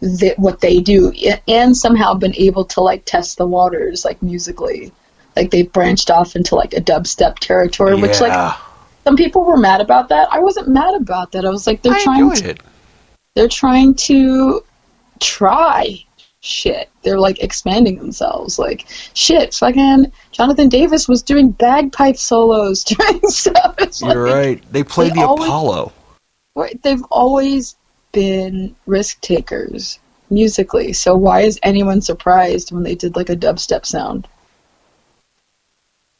th- 0.00 0.38
what 0.38 0.60
they 0.60 0.80
do 0.80 1.12
and 1.46 1.76
somehow 1.76 2.14
been 2.14 2.34
able 2.36 2.64
to 2.64 2.80
like 2.80 3.04
test 3.04 3.38
the 3.38 3.46
waters 3.46 4.04
like 4.04 4.22
musically 4.22 4.92
like 5.36 5.50
they 5.50 5.62
branched 5.62 6.10
off 6.10 6.36
into 6.36 6.54
like 6.54 6.72
a 6.74 6.80
dubstep 6.80 7.38
territory 7.38 7.94
which 7.94 8.20
like 8.20 8.56
some 9.04 9.16
people 9.16 9.44
were 9.44 9.56
mad 9.56 9.80
about 9.80 10.08
that 10.08 10.28
i 10.30 10.38
wasn't 10.38 10.68
mad 10.68 10.94
about 10.94 11.32
that 11.32 11.44
i 11.44 11.48
was 11.48 11.66
like 11.66 11.82
they're 11.82 11.94
I 11.94 12.02
trying 12.02 12.34
to, 12.34 12.50
it. 12.50 12.62
they're 13.34 13.48
trying 13.48 13.94
to 13.94 14.62
try 15.20 16.04
shit 16.40 16.88
they're 17.02 17.18
like 17.18 17.42
expanding 17.42 17.98
themselves 17.98 18.58
like 18.58 18.86
shit 19.14 19.52
fucking 19.52 20.10
jonathan 20.30 20.68
davis 20.68 21.08
was 21.08 21.22
doing 21.22 21.50
bagpipe 21.50 22.16
solos 22.16 22.84
during 22.84 23.20
stuff 23.28 23.74
You're 24.00 24.28
like, 24.28 24.34
right. 24.34 24.72
They 24.72 24.84
played 24.84 25.12
they 25.12 25.16
the 25.16 25.26
always- 25.26 25.48
Apollo. 25.48 25.92
Right, 26.54 26.80
they've 26.82 27.02
always 27.10 27.76
been 28.10 28.74
risk 28.86 29.20
takers 29.20 30.00
musically. 30.28 30.92
So 30.92 31.14
why 31.16 31.42
is 31.42 31.58
anyone 31.62 32.02
surprised 32.02 32.72
when 32.72 32.82
they 32.82 32.96
did 32.96 33.14
like 33.14 33.28
a 33.28 33.36
dubstep 33.36 33.86
sound? 33.86 34.26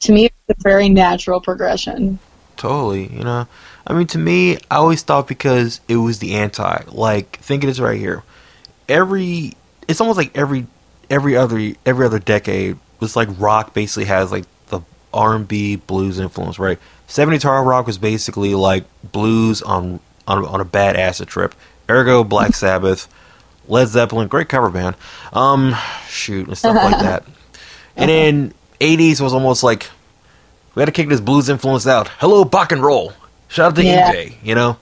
To 0.03 0.13
me, 0.13 0.27
it's 0.27 0.61
a 0.61 0.63
very 0.63 0.89
natural 0.89 1.41
progression. 1.41 2.21
Totally, 2.57 3.09
you 3.13 3.25
know. 3.25 3.49
I 3.87 3.95
mean, 3.95 4.07
to 4.09 4.19
me, 4.19 4.59
I 4.71 4.77
always 4.77 5.03
thought 5.03 5.27
because 5.27 5.81
it 5.89 5.97
was 5.97 6.21
the 6.21 6.35
anti. 6.35 6.85
Like, 6.87 7.39
think 7.41 7.65
of 7.65 7.69
this 7.69 7.81
right 7.81 7.99
here. 7.99 8.23
Every, 8.89 9.55
it's 9.87 10.01
almost 10.01 10.17
like 10.17 10.37
every, 10.37 10.67
every 11.11 11.37
other, 11.37 11.73
every 11.85 12.07
other 12.07 12.19
decade 12.19 12.77
was 13.01 13.17
like 13.17 13.29
rock 13.39 13.75
basically 13.75 14.07
has 14.07 14.33
like 14.33 14.45
the 14.69 14.81
R 15.13 15.35
and 15.37 15.47
B 15.47 15.77
blues 15.77 16.19
influence, 16.19 16.59
right? 16.59 16.79
Seventies 17.07 17.43
hard 17.43 17.67
rock 17.67 17.87
was 17.87 17.99
basically 17.99 18.55
like 18.55 18.85
blues 19.13 19.63
on 19.63 20.01
on 20.27 20.45
on 20.45 20.61
a 20.61 20.65
bad 20.65 20.97
acid 20.97 21.29
trip. 21.29 21.55
Ergo, 21.89 22.23
Black 22.25 22.55
Sabbath, 22.55 23.09
Led 23.67 23.89
Zeppelin, 23.89 24.29
great 24.29 24.49
cover 24.49 24.69
band. 24.69 24.95
Um, 25.33 25.75
shoot, 26.09 26.49
and 26.49 26.59
stuff 26.59 26.77
like 26.77 27.01
that. 27.01 27.25
And 27.97 28.09
then 28.11 28.55
eighties 28.81 29.21
was 29.21 29.33
almost 29.35 29.65
like 29.65 29.89
we 30.77 30.81
had 30.83 30.87
to 30.87 30.93
kick 30.93 31.09
this 31.09 31.21
blues 31.21 31.49
influence 31.49 31.85
out. 31.87 32.07
Hello, 32.19 32.45
Bach 32.45 32.71
and 32.71 32.81
roll. 32.81 33.13
Shout 33.49 33.73
out 33.73 33.75
to 33.77 33.85
Yeah. 33.85 34.13
EJ, 34.13 34.35
you 34.45 34.55
know. 34.55 34.77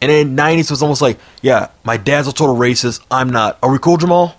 And 0.00 0.10
then 0.10 0.34
nineties 0.34 0.70
was 0.70 0.82
almost 0.82 1.02
like, 1.02 1.18
yeah, 1.42 1.68
my 1.84 1.96
dad's 1.96 2.28
a 2.28 2.32
total 2.32 2.54
racist. 2.56 3.04
I'm 3.10 3.30
not. 3.30 3.58
Are 3.62 3.70
we 3.70 3.78
cool, 3.78 3.96
Jamal? 3.96 4.36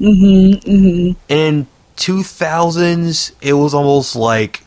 Mm-hmm. 0.00 0.68
Mm-hmm. 0.70 1.12
In 1.28 1.66
two 1.96 2.22
thousands, 2.22 3.32
it 3.40 3.52
was 3.52 3.74
almost 3.74 4.16
like 4.16 4.62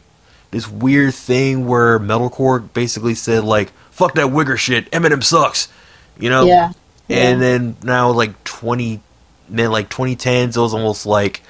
this 0.52 0.68
weird 0.68 1.14
thing 1.14 1.68
where 1.68 2.00
metalcore 2.00 2.72
basically 2.74 3.16
said 3.16 3.44
like 3.44 3.72
"fuck 3.92 4.16
that 4.16 4.28
Wigger 4.28 4.58
shit," 4.58 4.90
Eminem 4.92 5.24
sucks, 5.24 5.68
you 6.18 6.30
know. 6.30 6.46
Yeah. 6.46 6.72
And 7.10 7.42
then 7.42 7.76
now 7.84 8.12
like 8.12 8.42
twenty, 8.46 9.02
then 9.50 9.72
like 9.72 9.90
twenty 9.90 10.16
tens, 10.16 10.56
it 10.56 10.60
was 10.62 10.74
almost 10.74 11.06
like, 11.06 11.42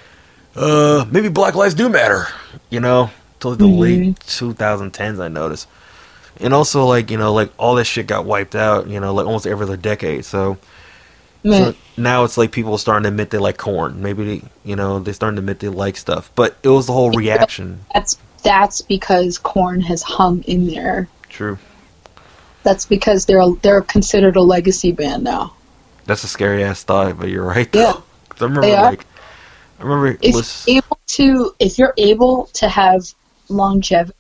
uh, 0.55 1.05
maybe 1.11 1.29
Black 1.29 1.53
Lives 1.55 1.73
do 1.75 1.89
matter, 1.89 2.27
you 2.69 2.79
know. 2.79 3.11
Till 3.39 3.55
the 3.55 3.65
Mhm. 3.65 3.79
late 3.79 4.19
two 4.21 4.53
thousand 4.53 4.91
tens, 4.91 5.19
I 5.19 5.27
noticed. 5.27 5.67
And 6.39 6.53
also, 6.53 6.85
like 6.85 7.09
you 7.11 7.17
know, 7.17 7.33
like 7.33 7.51
all 7.57 7.75
that 7.75 7.85
shit 7.85 8.07
got 8.07 8.25
wiped 8.25 8.55
out, 8.55 8.87
you 8.87 8.99
know, 8.99 9.13
like 9.13 9.25
almost 9.25 9.47
every 9.47 9.63
other 9.63 9.77
decade. 9.77 10.25
So, 10.25 10.57
so 11.43 11.73
now 11.97 12.23
it's 12.25 12.37
like 12.37 12.51
people 12.51 12.77
starting 12.77 13.03
to 13.03 13.09
admit 13.09 13.29
they 13.29 13.37
like 13.37 13.57
Korn. 13.57 14.01
Maybe 14.01 14.39
they, 14.39 14.47
you 14.65 14.75
know 14.75 14.99
they're 14.99 15.13
starting 15.13 15.35
to 15.37 15.39
admit 15.41 15.59
they 15.59 15.69
like 15.69 15.97
stuff. 15.97 16.29
But 16.35 16.57
it 16.63 16.69
was 16.69 16.87
the 16.87 16.93
whole 16.93 17.11
reaction. 17.11 17.79
that's 17.93 18.17
that's 18.43 18.81
because 18.81 19.37
Korn 19.37 19.81
has 19.81 20.03
hung 20.03 20.43
in 20.43 20.67
there. 20.67 21.07
True. 21.29 21.57
That's 22.63 22.85
because 22.85 23.25
they're 23.25 23.39
a, 23.39 23.51
they're 23.61 23.81
considered 23.81 24.35
a 24.35 24.41
legacy 24.41 24.91
band 24.91 25.23
now. 25.23 25.53
That's 26.05 26.23
a 26.23 26.27
scary 26.27 26.63
ass 26.63 26.83
thought, 26.83 27.17
but 27.19 27.29
you're 27.29 27.43
right. 27.45 27.69
Yeah. 27.73 27.93
Though. 27.93 28.03
'Cause 28.29 28.41
I 28.41 28.45
remember 28.45 28.61
They 28.61 28.75
are. 28.75 28.83
like, 28.91 29.05
I 29.79 29.83
remember 29.83 30.17
If 30.21 30.35
was 30.35 30.65
you're 30.67 30.77
able 30.77 30.99
to, 31.07 31.55
if 31.59 31.77
you're 31.77 31.93
able 31.97 32.47
to 32.53 32.67
have 32.67 33.01
longevity, 33.49 34.16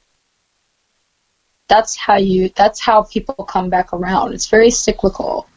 that's 1.67 1.95
how 1.95 2.17
you. 2.17 2.49
That's 2.55 2.79
how 2.79 3.03
people 3.03 3.35
come 3.35 3.69
back 3.69 3.93
around. 3.93 4.33
It's 4.33 4.47
very 4.47 4.69
cyclical, 4.71 5.47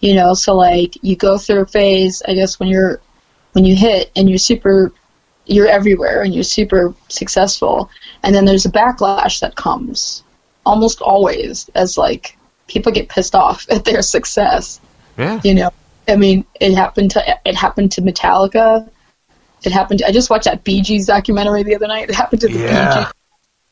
you 0.00 0.14
know. 0.14 0.34
So 0.34 0.54
like 0.54 0.96
you 1.02 1.16
go 1.16 1.38
through 1.38 1.62
a 1.62 1.66
phase, 1.66 2.22
I 2.26 2.34
guess 2.34 2.58
when 2.60 2.68
you're 2.68 3.00
when 3.52 3.64
you 3.64 3.74
hit 3.76 4.10
and 4.16 4.28
you're 4.28 4.38
super, 4.38 4.92
you're 5.46 5.68
everywhere 5.68 6.22
and 6.22 6.34
you're 6.34 6.44
super 6.44 6.94
successful, 7.08 7.90
and 8.22 8.34
then 8.34 8.44
there's 8.44 8.66
a 8.66 8.70
backlash 8.70 9.40
that 9.40 9.54
comes 9.56 10.22
almost 10.66 11.00
always 11.00 11.68
as 11.74 11.98
like 11.98 12.36
people 12.66 12.92
get 12.92 13.08
pissed 13.08 13.34
off 13.34 13.66
at 13.70 13.84
their 13.84 14.02
success 14.02 14.80
yeah. 15.18 15.40
you 15.44 15.54
know 15.54 15.70
i 16.08 16.16
mean 16.16 16.44
it 16.60 16.74
happened 16.74 17.10
to 17.10 17.38
it 17.44 17.54
happened 17.54 17.92
to 17.92 18.00
metallica 18.02 18.88
it 19.62 19.72
happened 19.72 19.98
to, 20.00 20.06
i 20.06 20.12
just 20.12 20.30
watched 20.30 20.44
that 20.44 20.64
bee 20.64 20.80
gees 20.80 21.06
documentary 21.06 21.62
the 21.62 21.74
other 21.74 21.86
night 21.86 22.08
it 22.08 22.14
happened 22.14 22.40
to 22.40 22.48
the 22.48 22.58
Yeah. 22.58 22.94
bee 22.94 23.00
gees 23.00 23.12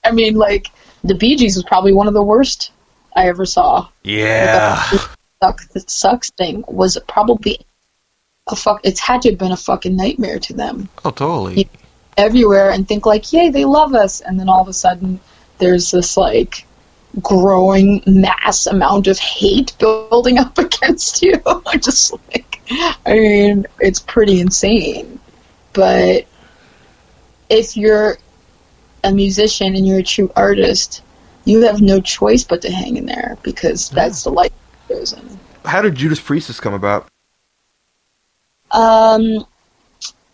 i 0.05 0.13
mean 0.13 0.35
like 0.35 0.69
the 1.05 1.15
bee 1.15 1.37
gees 1.37 1.57
was 1.57 1.65
probably 1.65 1.93
one 1.93 2.09
of 2.09 2.15
the 2.15 2.23
worst 2.23 2.73
i 3.15 3.29
ever 3.29 3.45
saw. 3.45 3.89
Yeah. 4.03 4.83
the 4.91 5.09
suck 5.43 5.69
the 5.73 5.81
sucks 5.87 6.31
thing 6.31 6.65
was 6.67 6.99
probably 7.09 7.61
a 8.49 8.57
fuck 8.57 8.81
it's 8.85 9.01
had 9.01 9.23
to 9.23 9.31
have 9.31 9.39
been 9.39 9.53
a 9.53 9.57
fucking 9.57 9.97
nightmare 9.97 10.39
to 10.41 10.55
them. 10.55 10.89
Oh, 11.05 11.11
totally. 11.11 11.69
everywhere 12.17 12.71
and 12.71 12.87
think 12.87 13.07
like 13.07 13.33
yay 13.33 13.51
they 13.51 13.65
love 13.65 13.95
us. 13.95 14.21
And 14.21 14.39
then 14.39 14.49
all 14.49 14.63
of 14.63 14.69
a 14.69 14.73
sudden 14.73 15.21
there's 15.59 15.91
this 15.91 16.17
like 16.17 16.67
growing 17.21 18.03
mass 18.07 18.67
amount 18.67 19.07
of 19.07 19.19
hate 19.19 19.77
building 19.79 20.39
up 20.39 20.57
against 20.67 21.23
you. 21.23 21.41
I'm 21.47 21.81
just 21.81 22.13
like 22.13 22.49
i 23.05 23.13
mean 23.13 23.67
it's 23.81 24.01
pretty 24.01 24.41
insane. 24.41 25.21
But 25.75 26.27
if 27.51 27.77
you're 27.77 28.17
a 29.05 29.13
musician 29.13 29.75
and 29.75 29.87
you're 29.87 29.99
a 29.99 30.03
true 30.03 30.31
artist 30.37 31.03
you 31.45 31.63
have 31.63 31.81
no 31.81 32.01
choice 32.01 32.45
but 32.45 32.63
to 32.63 32.71
hang 32.71 32.97
in 32.97 33.07
there 33.07 33.37
because 33.43 33.91
that's 33.91 34.25
the 34.25 34.31
life 34.31 34.53
goes 34.89 35.13
in 35.13 35.39
How 35.65 35.83
did 35.83 35.95
Judas 35.95 36.21
Priestess 36.21 36.61
come 36.61 36.75
about? 36.75 37.09
Um, 38.73 39.47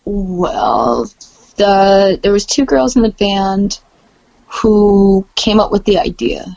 well, 0.04 1.10
the 1.56 2.18
there 2.22 2.32
was 2.32 2.46
two 2.46 2.64
girls 2.64 2.96
in 2.96 3.02
the 3.02 3.10
band 3.10 3.80
who 4.46 5.26
came 5.34 5.60
up 5.60 5.70
with 5.70 5.84
the 5.84 5.98
idea. 5.98 6.56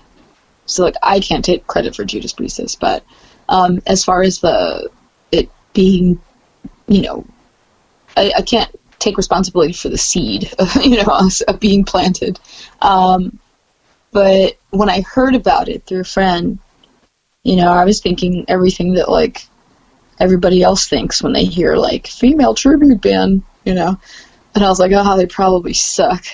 So 0.65 0.83
like 0.83 0.95
I 1.03 1.19
can't 1.19 1.43
take 1.43 1.67
credit 1.67 1.95
for 1.95 2.05
Judas 2.05 2.33
Priestess, 2.33 2.75
but 2.75 3.03
um, 3.49 3.81
as 3.87 4.05
far 4.05 4.21
as 4.21 4.39
the 4.39 4.89
it 5.31 5.49
being, 5.73 6.21
you 6.87 7.01
know, 7.01 7.25
I, 8.15 8.31
I 8.37 8.41
can't 8.41 8.73
take 9.01 9.17
responsibility 9.17 9.73
for 9.73 9.89
the 9.89 9.97
seed, 9.97 10.51
you 10.83 10.97
know, 10.97 11.11
of- 11.11 11.41
of 11.47 11.59
being 11.59 11.83
planted. 11.83 12.39
Um, 12.81 13.39
but 14.11 14.57
when 14.71 14.89
I 14.89 15.01
heard 15.01 15.35
about 15.35 15.69
it 15.69 15.85
through 15.85 16.01
a 16.01 16.05
friend, 16.05 16.59
you 17.43 17.55
know, 17.55 17.71
I 17.71 17.85
was 17.85 18.01
thinking 18.01 18.45
everything 18.47 18.93
that 18.93 19.09
like 19.09 19.47
everybody 20.19 20.61
else 20.61 20.87
thinks 20.87 21.23
when 21.23 21.33
they 21.33 21.45
hear 21.45 21.75
like 21.75 22.07
female 22.07 22.53
tribute 22.53 23.01
band, 23.01 23.43
you 23.65 23.73
know. 23.73 23.97
And 24.53 24.63
I 24.63 24.69
was 24.69 24.79
like, 24.79 24.91
oh, 24.93 25.17
they 25.17 25.25
probably 25.25 25.73
suck. 25.73 26.25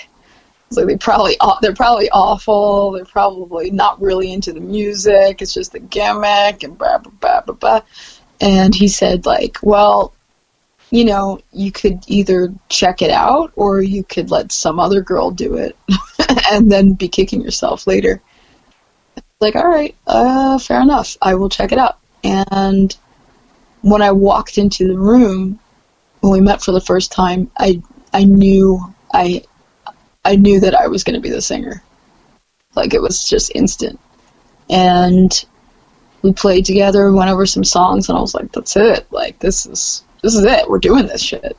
It's 0.67 0.77
like 0.77 0.87
they 0.87 0.97
probably 0.97 1.37
they're 1.61 1.73
probably 1.73 2.09
awful. 2.09 2.91
They're 2.91 3.05
probably 3.05 3.71
not 3.71 4.01
really 4.01 4.33
into 4.33 4.51
the 4.51 4.59
music. 4.59 5.41
It's 5.41 5.53
just 5.53 5.75
a 5.75 5.79
gimmick 5.79 6.63
and 6.63 6.77
blah 6.77 6.97
blah 6.97 7.11
blah 7.21 7.41
blah 7.41 7.55
blah. 7.55 7.81
And 8.41 8.75
he 8.75 8.87
said 8.87 9.25
like, 9.25 9.59
well, 9.61 10.13
you 10.89 11.05
know, 11.05 11.39
you 11.51 11.71
could 11.71 12.03
either 12.07 12.53
check 12.69 13.01
it 13.01 13.11
out 13.11 13.51
or 13.55 13.81
you 13.81 14.03
could 14.03 14.31
let 14.31 14.51
some 14.51 14.79
other 14.79 15.01
girl 15.01 15.31
do 15.31 15.55
it, 15.55 15.75
and 16.51 16.71
then 16.71 16.93
be 16.93 17.07
kicking 17.07 17.41
yourself 17.41 17.87
later. 17.87 18.21
Like, 19.39 19.55
all 19.55 19.67
right, 19.67 19.95
uh, 20.07 20.57
fair 20.59 20.81
enough. 20.81 21.17
I 21.21 21.35
will 21.35 21.49
check 21.49 21.71
it 21.71 21.77
out. 21.77 21.99
And 22.23 22.95
when 23.81 24.01
I 24.01 24.11
walked 24.11 24.57
into 24.57 24.87
the 24.87 24.97
room 24.97 25.59
when 26.21 26.31
we 26.31 26.41
met 26.41 26.61
for 26.61 26.71
the 26.71 26.81
first 26.81 27.11
time, 27.11 27.51
I 27.57 27.81
I 28.13 28.23
knew 28.23 28.93
I 29.13 29.43
I 30.25 30.35
knew 30.35 30.59
that 30.61 30.75
I 30.75 30.87
was 30.87 31.03
going 31.03 31.15
to 31.15 31.21
be 31.21 31.29
the 31.29 31.41
singer. 31.41 31.83
Like 32.75 32.93
it 32.93 33.01
was 33.01 33.27
just 33.29 33.51
instant. 33.55 33.99
And 34.69 35.31
we 36.21 36.33
played 36.33 36.65
together, 36.65 37.11
went 37.11 37.29
over 37.29 37.45
some 37.45 37.63
songs, 37.63 38.09
and 38.09 38.17
I 38.17 38.21
was 38.21 38.33
like, 38.33 38.51
"That's 38.51 38.75
it! 38.75 39.07
Like 39.11 39.39
this 39.39 39.65
is 39.65 40.03
this 40.21 40.35
is 40.35 40.45
it. 40.45 40.69
We're 40.69 40.79
doing 40.79 41.07
this 41.07 41.21
shit." 41.21 41.57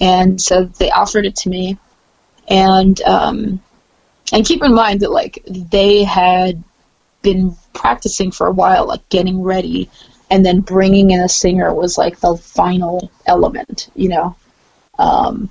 And 0.00 0.40
so 0.40 0.64
they 0.64 0.90
offered 0.90 1.26
it 1.26 1.36
to 1.36 1.48
me, 1.48 1.78
and 2.48 3.00
um, 3.02 3.60
and 4.32 4.46
keep 4.46 4.62
in 4.62 4.74
mind 4.74 5.00
that 5.00 5.12
like 5.12 5.42
they 5.46 6.04
had 6.04 6.62
been 7.22 7.56
practicing 7.72 8.30
for 8.30 8.46
a 8.46 8.52
while, 8.52 8.86
like 8.86 9.08
getting 9.08 9.42
ready 9.42 9.88
and 10.32 10.46
then 10.46 10.60
bringing 10.60 11.10
in 11.10 11.20
a 11.20 11.28
singer 11.28 11.74
was 11.74 11.98
like 11.98 12.18
the 12.20 12.34
final 12.38 13.12
element, 13.26 13.90
you 13.94 14.08
know. 14.08 14.34
Um, 14.98 15.50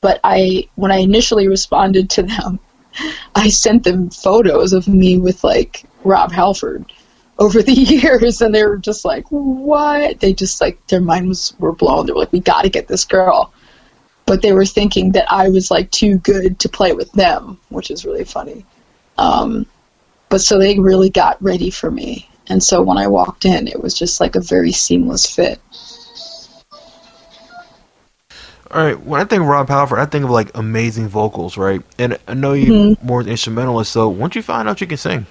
but 0.00 0.20
I, 0.22 0.68
when 0.76 0.92
I 0.92 0.98
initially 0.98 1.48
responded 1.48 2.08
to 2.10 2.22
them, 2.22 2.60
I 3.34 3.48
sent 3.48 3.82
them 3.82 4.10
photos 4.10 4.72
of 4.72 4.86
me 4.86 5.18
with 5.18 5.42
like 5.42 5.82
Rob 6.04 6.30
Halford 6.30 6.92
over 7.42 7.60
the 7.60 7.72
years, 7.74 8.40
and 8.40 8.54
they 8.54 8.64
were 8.64 8.78
just 8.78 9.04
like, 9.04 9.24
"What?" 9.28 10.20
They 10.20 10.32
just 10.32 10.60
like 10.60 10.86
their 10.86 11.00
mind 11.00 11.28
was 11.28 11.54
were 11.58 11.72
blown. 11.72 12.06
They 12.06 12.12
were 12.12 12.20
like, 12.20 12.32
"We 12.32 12.40
got 12.40 12.62
to 12.62 12.70
get 12.70 12.88
this 12.88 13.04
girl," 13.04 13.52
but 14.26 14.42
they 14.42 14.52
were 14.52 14.64
thinking 14.64 15.12
that 15.12 15.30
I 15.30 15.48
was 15.48 15.70
like 15.70 15.90
too 15.90 16.18
good 16.18 16.60
to 16.60 16.68
play 16.68 16.92
with 16.92 17.10
them, 17.12 17.58
which 17.68 17.90
is 17.90 18.04
really 18.04 18.24
funny. 18.24 18.64
Um, 19.18 19.66
but 20.28 20.40
so 20.40 20.58
they 20.58 20.78
really 20.78 21.10
got 21.10 21.42
ready 21.42 21.70
for 21.70 21.90
me. 21.90 22.28
And 22.46 22.62
so 22.62 22.80
when 22.80 22.98
I 22.98 23.06
walked 23.06 23.44
in, 23.44 23.68
it 23.68 23.82
was 23.82 23.94
just 23.94 24.20
like 24.20 24.34
a 24.34 24.40
very 24.40 24.72
seamless 24.72 25.26
fit. 25.26 25.60
All 28.70 28.82
right, 28.82 28.98
when 28.98 29.20
I 29.20 29.24
think 29.24 29.42
of 29.42 29.48
Rob 29.48 29.68
Halford, 29.68 29.98
I 29.98 30.06
think 30.06 30.24
of 30.24 30.30
like 30.30 30.50
amazing 30.56 31.08
vocals, 31.08 31.58
right? 31.58 31.82
And 31.98 32.18
I 32.26 32.32
know 32.34 32.54
you're 32.54 32.96
more 33.02 33.20
instrumentalist, 33.20 33.92
so 33.92 34.08
once 34.08 34.34
you 34.34 34.42
find 34.42 34.66
out 34.66 34.80
you 34.80 34.86
can 34.86 34.96
sing, 34.96 35.26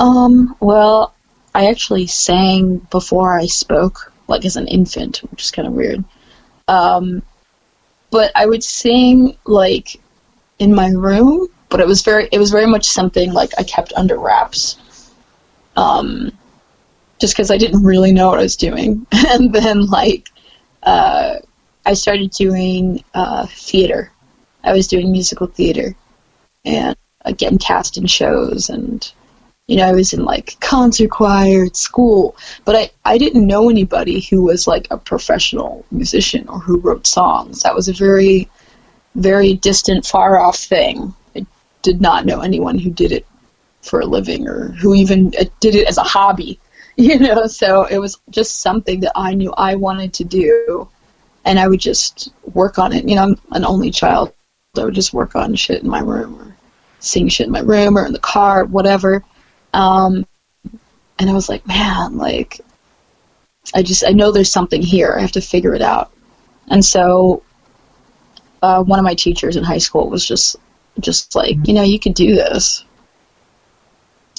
Um, 0.00 0.56
well, 0.60 1.14
I 1.54 1.66
actually 1.66 2.06
sang 2.06 2.78
before 2.90 3.38
I 3.38 3.46
spoke, 3.46 4.12
like 4.28 4.46
as 4.46 4.56
an 4.56 4.66
infant, 4.66 5.18
which 5.30 5.44
is 5.44 5.50
kind 5.50 5.68
of 5.68 5.74
weird. 5.74 6.02
Um, 6.68 7.22
but 8.10 8.32
I 8.34 8.46
would 8.46 8.64
sing 8.64 9.36
like 9.44 10.00
in 10.58 10.74
my 10.74 10.88
room, 10.88 11.48
but 11.68 11.80
it 11.80 11.86
was 11.86 12.02
very, 12.02 12.28
it 12.32 12.38
was 12.38 12.50
very 12.50 12.66
much 12.66 12.86
something 12.86 13.32
like 13.32 13.50
I 13.58 13.62
kept 13.62 13.92
under 13.94 14.18
wraps. 14.18 14.78
Um, 15.76 16.32
just 17.20 17.34
because 17.34 17.50
I 17.50 17.58
didn't 17.58 17.84
really 17.84 18.12
know 18.12 18.30
what 18.30 18.38
I 18.38 18.42
was 18.42 18.56
doing, 18.56 19.06
and 19.12 19.52
then 19.52 19.86
like, 19.86 20.28
uh, 20.82 21.36
I 21.84 21.92
started 21.92 22.30
doing 22.30 23.04
uh, 23.12 23.46
theater. 23.46 24.10
I 24.64 24.72
was 24.72 24.88
doing 24.88 25.12
musical 25.12 25.46
theater, 25.46 25.94
and 26.64 26.96
getting 27.36 27.58
cast 27.58 27.98
in 27.98 28.06
shows 28.06 28.70
and 28.70 29.12
you 29.70 29.76
know, 29.76 29.86
I 29.86 29.92
was 29.92 30.12
in 30.12 30.24
like 30.24 30.58
concert 30.58 31.10
choir 31.10 31.66
at 31.66 31.76
school, 31.76 32.36
but 32.64 32.74
I, 32.74 32.90
I 33.04 33.18
didn't 33.18 33.46
know 33.46 33.70
anybody 33.70 34.18
who 34.18 34.42
was 34.42 34.66
like 34.66 34.88
a 34.90 34.98
professional 34.98 35.86
musician 35.92 36.48
or 36.48 36.58
who 36.58 36.80
wrote 36.80 37.06
songs. 37.06 37.62
That 37.62 37.76
was 37.76 37.86
a 37.86 37.92
very, 37.92 38.48
very 39.14 39.54
distant, 39.54 40.04
far 40.04 40.40
off 40.40 40.56
thing. 40.56 41.14
I 41.36 41.46
did 41.82 42.00
not 42.00 42.26
know 42.26 42.40
anyone 42.40 42.80
who 42.80 42.90
did 42.90 43.12
it 43.12 43.24
for 43.82 44.00
a 44.00 44.06
living 44.06 44.48
or 44.48 44.72
who 44.72 44.92
even 44.92 45.32
uh, 45.38 45.44
did 45.60 45.76
it 45.76 45.86
as 45.86 45.98
a 45.98 46.02
hobby, 46.02 46.58
you 46.96 47.20
know, 47.20 47.46
so 47.46 47.84
it 47.84 47.98
was 47.98 48.18
just 48.30 48.62
something 48.62 48.98
that 49.00 49.12
I 49.14 49.34
knew 49.34 49.52
I 49.52 49.76
wanted 49.76 50.12
to 50.14 50.24
do 50.24 50.88
and 51.44 51.60
I 51.60 51.68
would 51.68 51.80
just 51.80 52.32
work 52.54 52.76
on 52.80 52.92
it. 52.92 53.08
You 53.08 53.14
know, 53.14 53.22
I'm 53.22 53.40
an 53.52 53.64
only 53.64 53.92
child. 53.92 54.32
So 54.74 54.82
I 54.82 54.84
would 54.86 54.94
just 54.96 55.14
work 55.14 55.36
on 55.36 55.54
shit 55.54 55.80
in 55.80 55.88
my 55.88 56.00
room 56.00 56.40
or 56.40 56.56
sing 56.98 57.28
shit 57.28 57.46
in 57.46 57.52
my 57.52 57.60
room 57.60 57.96
or 57.96 58.04
in 58.04 58.12
the 58.12 58.18
car, 58.18 58.64
whatever. 58.64 59.24
Um, 59.72 60.26
and 61.18 61.28
I 61.28 61.32
was 61.32 61.48
like, 61.48 61.66
man, 61.66 62.16
like, 62.16 62.60
I 63.74 63.82
just, 63.82 64.04
I 64.06 64.10
know 64.10 64.32
there's 64.32 64.50
something 64.50 64.82
here. 64.82 65.14
I 65.16 65.20
have 65.20 65.32
to 65.32 65.40
figure 65.40 65.74
it 65.74 65.82
out. 65.82 66.12
And 66.68 66.84
so, 66.84 67.42
uh, 68.62 68.82
one 68.82 68.98
of 68.98 69.04
my 69.04 69.14
teachers 69.14 69.56
in 69.56 69.64
high 69.64 69.78
school 69.78 70.08
was 70.08 70.26
just, 70.26 70.56
just 70.98 71.34
like, 71.34 71.56
you 71.66 71.74
know, 71.74 71.82
you 71.82 71.98
could 71.98 72.14
do 72.14 72.34
this. 72.34 72.84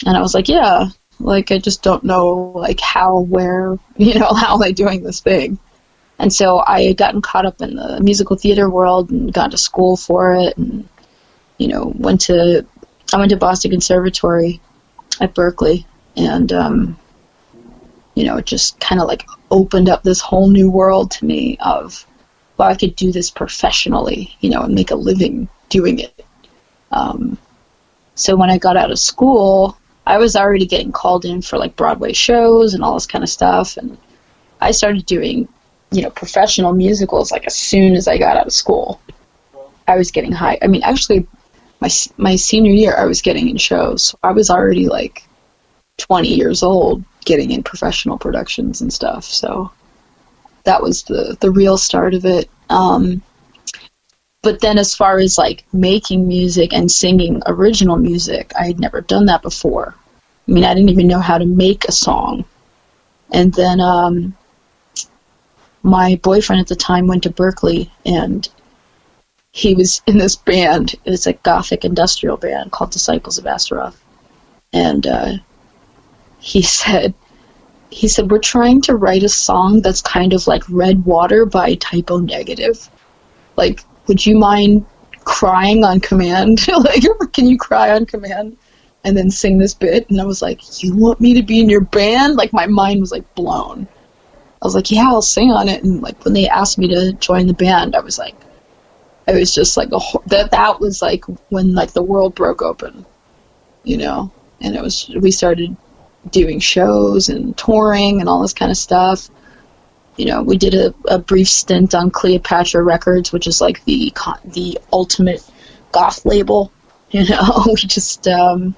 And 0.05 0.17
I 0.17 0.21
was 0.21 0.33
like, 0.33 0.47
yeah, 0.47 0.87
like, 1.19 1.51
I 1.51 1.59
just 1.59 1.83
don't 1.83 2.03
know, 2.03 2.51
like, 2.55 2.79
how, 2.79 3.19
where, 3.19 3.77
you 3.97 4.19
know, 4.19 4.33
how 4.33 4.55
am 4.55 4.63
I 4.63 4.71
doing 4.71 5.03
this 5.03 5.21
thing? 5.21 5.59
And 6.19 6.31
so 6.31 6.63
I 6.65 6.83
had 6.83 6.97
gotten 6.97 7.21
caught 7.21 7.45
up 7.45 7.61
in 7.61 7.75
the 7.75 7.99
musical 7.99 8.35
theater 8.35 8.69
world 8.69 9.09
and 9.09 9.33
gone 9.33 9.51
to 9.51 9.57
school 9.57 9.97
for 9.97 10.35
it 10.35 10.55
and, 10.57 10.87
you 11.57 11.67
know, 11.67 11.91
went 11.95 12.21
to, 12.21 12.65
I 13.13 13.17
went 13.17 13.31
to 13.31 13.37
Boston 13.37 13.71
Conservatory 13.71 14.61
at 15.21 15.33
Berklee, 15.33 15.85
and, 16.17 16.51
um, 16.51 16.99
you 18.15 18.25
know, 18.25 18.37
it 18.37 18.45
just 18.45 18.79
kind 18.79 19.01
of 19.01 19.07
like 19.07 19.25
opened 19.49 19.87
up 19.87 20.03
this 20.03 20.19
whole 20.19 20.49
new 20.49 20.69
world 20.69 21.11
to 21.11 21.25
me 21.25 21.57
of, 21.61 22.05
well, 22.57 22.67
I 22.67 22.75
could 22.75 22.95
do 22.95 23.11
this 23.11 23.31
professionally, 23.31 24.35
you 24.41 24.49
know, 24.49 24.63
and 24.63 24.75
make 24.75 24.91
a 24.91 24.95
living 24.95 25.47
doing 25.69 25.99
it. 25.99 26.25
Um, 26.91 27.37
so 28.15 28.35
when 28.35 28.49
I 28.49 28.57
got 28.57 28.75
out 28.75 28.91
of 28.91 28.99
school, 28.99 29.77
I 30.05 30.17
was 30.17 30.35
already 30.35 30.65
getting 30.65 30.91
called 30.91 31.23
in 31.23 31.41
for 31.41 31.57
like 31.57 31.77
Broadway 31.77 32.11
shows 32.11 32.73
and 32.73 32.83
all 32.83 32.95
this 32.95 33.07
kind 33.07 33.23
of 33.23 33.29
stuff, 33.29 33.77
and 33.77 33.97
I 34.59 34.71
started 34.71 35.05
doing 35.05 35.47
you 35.91 36.01
know, 36.01 36.09
professional 36.09 36.73
musicals 36.73 37.31
like 37.31 37.45
as 37.45 37.55
soon 37.55 37.95
as 37.95 38.07
I 38.07 38.17
got 38.17 38.37
out 38.37 38.47
of 38.47 38.53
school. 38.53 38.99
I 39.87 39.97
was 39.97 40.09
getting 40.09 40.31
high. 40.31 40.57
I 40.61 40.67
mean, 40.67 40.83
actually, 40.83 41.27
my 41.81 41.89
my 42.17 42.35
senior 42.35 42.71
year, 42.71 42.95
I 42.95 43.05
was 43.05 43.21
getting 43.21 43.49
in 43.49 43.57
shows. 43.57 44.15
I 44.23 44.31
was 44.31 44.49
already 44.49 44.87
like 44.87 45.23
20 45.97 46.29
years 46.29 46.63
old, 46.63 47.03
getting 47.25 47.51
in 47.51 47.63
professional 47.63 48.17
productions 48.17 48.81
and 48.81 48.93
stuff. 48.93 49.25
So 49.25 49.71
that 50.63 50.81
was 50.81 51.03
the 51.03 51.35
the 51.39 51.51
real 51.51 51.77
start 51.77 52.13
of 52.13 52.23
it. 52.25 52.49
Um, 52.69 53.23
but 54.43 54.61
then, 54.61 54.77
as 54.77 54.95
far 54.95 55.17
as 55.17 55.37
like 55.37 55.65
making 55.73 56.27
music 56.27 56.73
and 56.73 56.91
singing 56.91 57.41
original 57.47 57.97
music, 57.97 58.51
I 58.59 58.65
had 58.67 58.79
never 58.79 59.01
done 59.01 59.25
that 59.25 59.41
before. 59.41 59.95
I 60.47 60.51
mean, 60.51 60.63
I 60.63 60.73
didn't 60.73 60.89
even 60.89 61.07
know 61.07 61.19
how 61.19 61.37
to 61.37 61.45
make 61.45 61.85
a 61.85 61.91
song. 61.91 62.45
And 63.31 63.53
then 63.53 63.79
um, 63.79 64.35
my 65.83 66.19
boyfriend 66.21 66.59
at 66.59 66.67
the 66.67 66.75
time 66.75 67.07
went 67.07 67.23
to 67.23 67.29
Berklee, 67.29 67.89
and 68.05 68.47
he 69.51 69.73
was 69.73 70.01
in 70.07 70.17
this 70.17 70.35
band. 70.35 70.95
It's 71.05 71.27
a 71.27 71.33
gothic 71.33 71.83
industrial 71.83 72.37
band 72.37 72.71
called 72.71 72.91
Disciples 72.91 73.37
of 73.37 73.45
Astaroth. 73.45 74.01
And 74.73 75.05
uh, 75.05 75.33
he 76.39 76.61
said, 76.61 77.13
he 77.89 78.07
said, 78.07 78.31
we're 78.31 78.39
trying 78.39 78.81
to 78.83 78.95
write 78.95 79.23
a 79.23 79.29
song 79.29 79.81
that's 79.81 80.01
kind 80.01 80.33
of 80.33 80.47
like 80.47 80.63
Red 80.69 81.05
Water 81.05 81.45
by 81.45 81.75
Type 81.75 82.09
O 82.09 82.19
Negative. 82.19 82.89
Like, 83.57 83.81
would 84.07 84.25
you 84.25 84.37
mind 84.37 84.85
crying 85.25 85.83
on 85.83 85.99
command? 85.99 86.65
like, 86.67 87.03
can 87.33 87.47
you 87.47 87.57
cry 87.57 87.91
on 87.91 88.05
command? 88.05 88.57
And 89.03 89.17
then 89.17 89.29
sing 89.29 89.57
this 89.57 89.73
bit? 89.73 90.09
And 90.09 90.21
I 90.21 90.25
was 90.25 90.41
like, 90.41 90.81
you 90.81 90.95
want 90.95 91.19
me 91.19 91.33
to 91.33 91.43
be 91.43 91.59
in 91.59 91.69
your 91.69 91.81
band? 91.81 92.37
Like, 92.37 92.53
my 92.53 92.67
mind 92.67 93.01
was 93.01 93.11
like 93.11 93.35
blown. 93.35 93.87
I 94.61 94.65
was 94.65 94.75
like, 94.75 94.91
yeah, 94.91 95.07
I'll 95.07 95.23
sing 95.23 95.51
on 95.51 95.67
it. 95.67 95.83
And 95.83 96.01
like 96.01 96.23
when 96.23 96.35
they 96.35 96.47
asked 96.47 96.77
me 96.77 96.87
to 96.89 97.11
join 97.13 97.47
the 97.47 97.53
band, 97.53 97.95
I 97.95 97.99
was 97.99 98.19
like, 98.19 98.35
I 99.31 99.39
was 99.39 99.53
just 99.53 99.77
like 99.77 99.89
a 99.91 99.99
that 100.27 100.51
that 100.51 100.79
was 100.79 101.01
like 101.01 101.25
when 101.49 101.73
like 101.73 101.93
the 101.93 102.03
world 102.03 102.35
broke 102.35 102.61
open, 102.61 103.05
you 103.83 103.97
know. 103.97 104.31
And 104.59 104.75
it 104.75 104.81
was 104.81 105.09
we 105.19 105.31
started 105.31 105.75
doing 106.29 106.59
shows 106.59 107.29
and 107.29 107.57
touring 107.57 108.19
and 108.19 108.29
all 108.29 108.41
this 108.41 108.53
kind 108.53 108.71
of 108.71 108.77
stuff. 108.77 109.29
You 110.17 110.25
know, 110.25 110.43
we 110.43 110.57
did 110.57 110.73
a, 110.73 110.93
a 111.05 111.17
brief 111.17 111.47
stint 111.47 111.95
on 111.95 112.11
Cleopatra 112.11 112.83
Records, 112.83 113.31
which 113.31 113.47
is 113.47 113.61
like 113.61 113.83
the 113.85 114.13
the 114.43 114.79
ultimate 114.91 115.43
goth 115.91 116.25
label. 116.25 116.71
You 117.13 117.27
know, 117.27 117.65
we 117.65 117.75
just 117.75 118.25
um, 118.29 118.73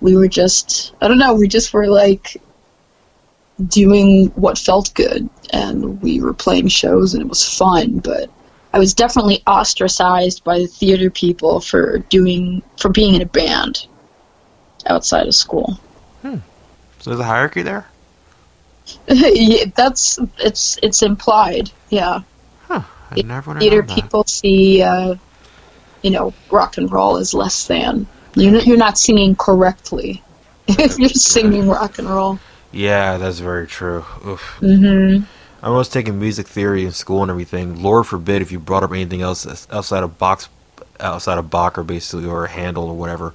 we 0.00 0.16
were 0.16 0.26
just 0.26 0.92
I 1.00 1.06
don't 1.06 1.20
know, 1.20 1.34
we 1.34 1.46
just 1.46 1.72
were 1.72 1.86
like 1.86 2.36
doing 3.68 4.26
what 4.34 4.58
felt 4.58 4.92
good 4.94 5.30
and 5.50 6.02
we 6.02 6.20
were 6.20 6.34
playing 6.34 6.66
shows 6.66 7.14
and 7.14 7.22
it 7.22 7.28
was 7.28 7.48
fun 7.48 7.98
but 7.98 8.28
i 8.72 8.78
was 8.78 8.94
definitely 8.94 9.42
ostracized 9.46 10.42
by 10.44 10.58
the 10.58 10.66
theater 10.66 11.10
people 11.10 11.60
for 11.60 11.98
doing 11.98 12.62
for 12.78 12.88
being 12.88 13.14
in 13.14 13.22
a 13.22 13.26
band 13.26 13.86
outside 14.86 15.26
of 15.26 15.34
school 15.34 15.78
hmm. 16.22 16.36
so 16.98 17.10
there's 17.10 17.20
a 17.20 17.24
hierarchy 17.24 17.62
there 17.62 17.86
yeah, 19.08 19.64
that's 19.74 20.18
it's 20.38 20.78
it's 20.82 21.02
implied 21.02 21.70
yeah 21.90 22.20
huh. 22.66 22.82
I 23.10 23.22
never 23.22 23.58
theater 23.58 23.82
people 23.82 24.24
see 24.24 24.82
uh, 24.82 25.14
you 26.02 26.10
know 26.10 26.34
rock 26.50 26.78
and 26.78 26.90
roll 26.90 27.16
as 27.16 27.32
less 27.32 27.66
than 27.66 28.06
you're 28.34 28.52
not, 28.52 28.66
you're 28.66 28.76
not 28.76 28.98
singing 28.98 29.36
correctly 29.36 30.22
if 30.66 30.98
you're 30.98 31.08
singing 31.10 31.68
rock 31.68 31.98
and 31.98 32.08
roll 32.08 32.40
yeah, 32.72 33.18
that's 33.18 33.38
very 33.38 33.66
true. 33.66 34.00
Mm-hmm. 34.00 35.24
I 35.62 35.70
was 35.70 35.88
taking 35.88 36.18
music 36.18 36.48
theory 36.48 36.84
in 36.84 36.92
school 36.92 37.22
and 37.22 37.30
everything. 37.30 37.82
Lord 37.82 38.06
forbid 38.06 38.42
if 38.42 38.50
you 38.50 38.58
brought 38.58 38.82
up 38.82 38.90
anything 38.90 39.22
else 39.22 39.46
outside 39.70 40.02
of 40.02 40.18
box, 40.18 40.48
outside 40.98 41.38
of 41.38 41.50
Bach 41.50 41.78
or 41.78 41.84
basically 41.84 42.26
or 42.26 42.44
a 42.44 42.48
Handel 42.48 42.88
or 42.88 42.96
whatever. 42.96 43.32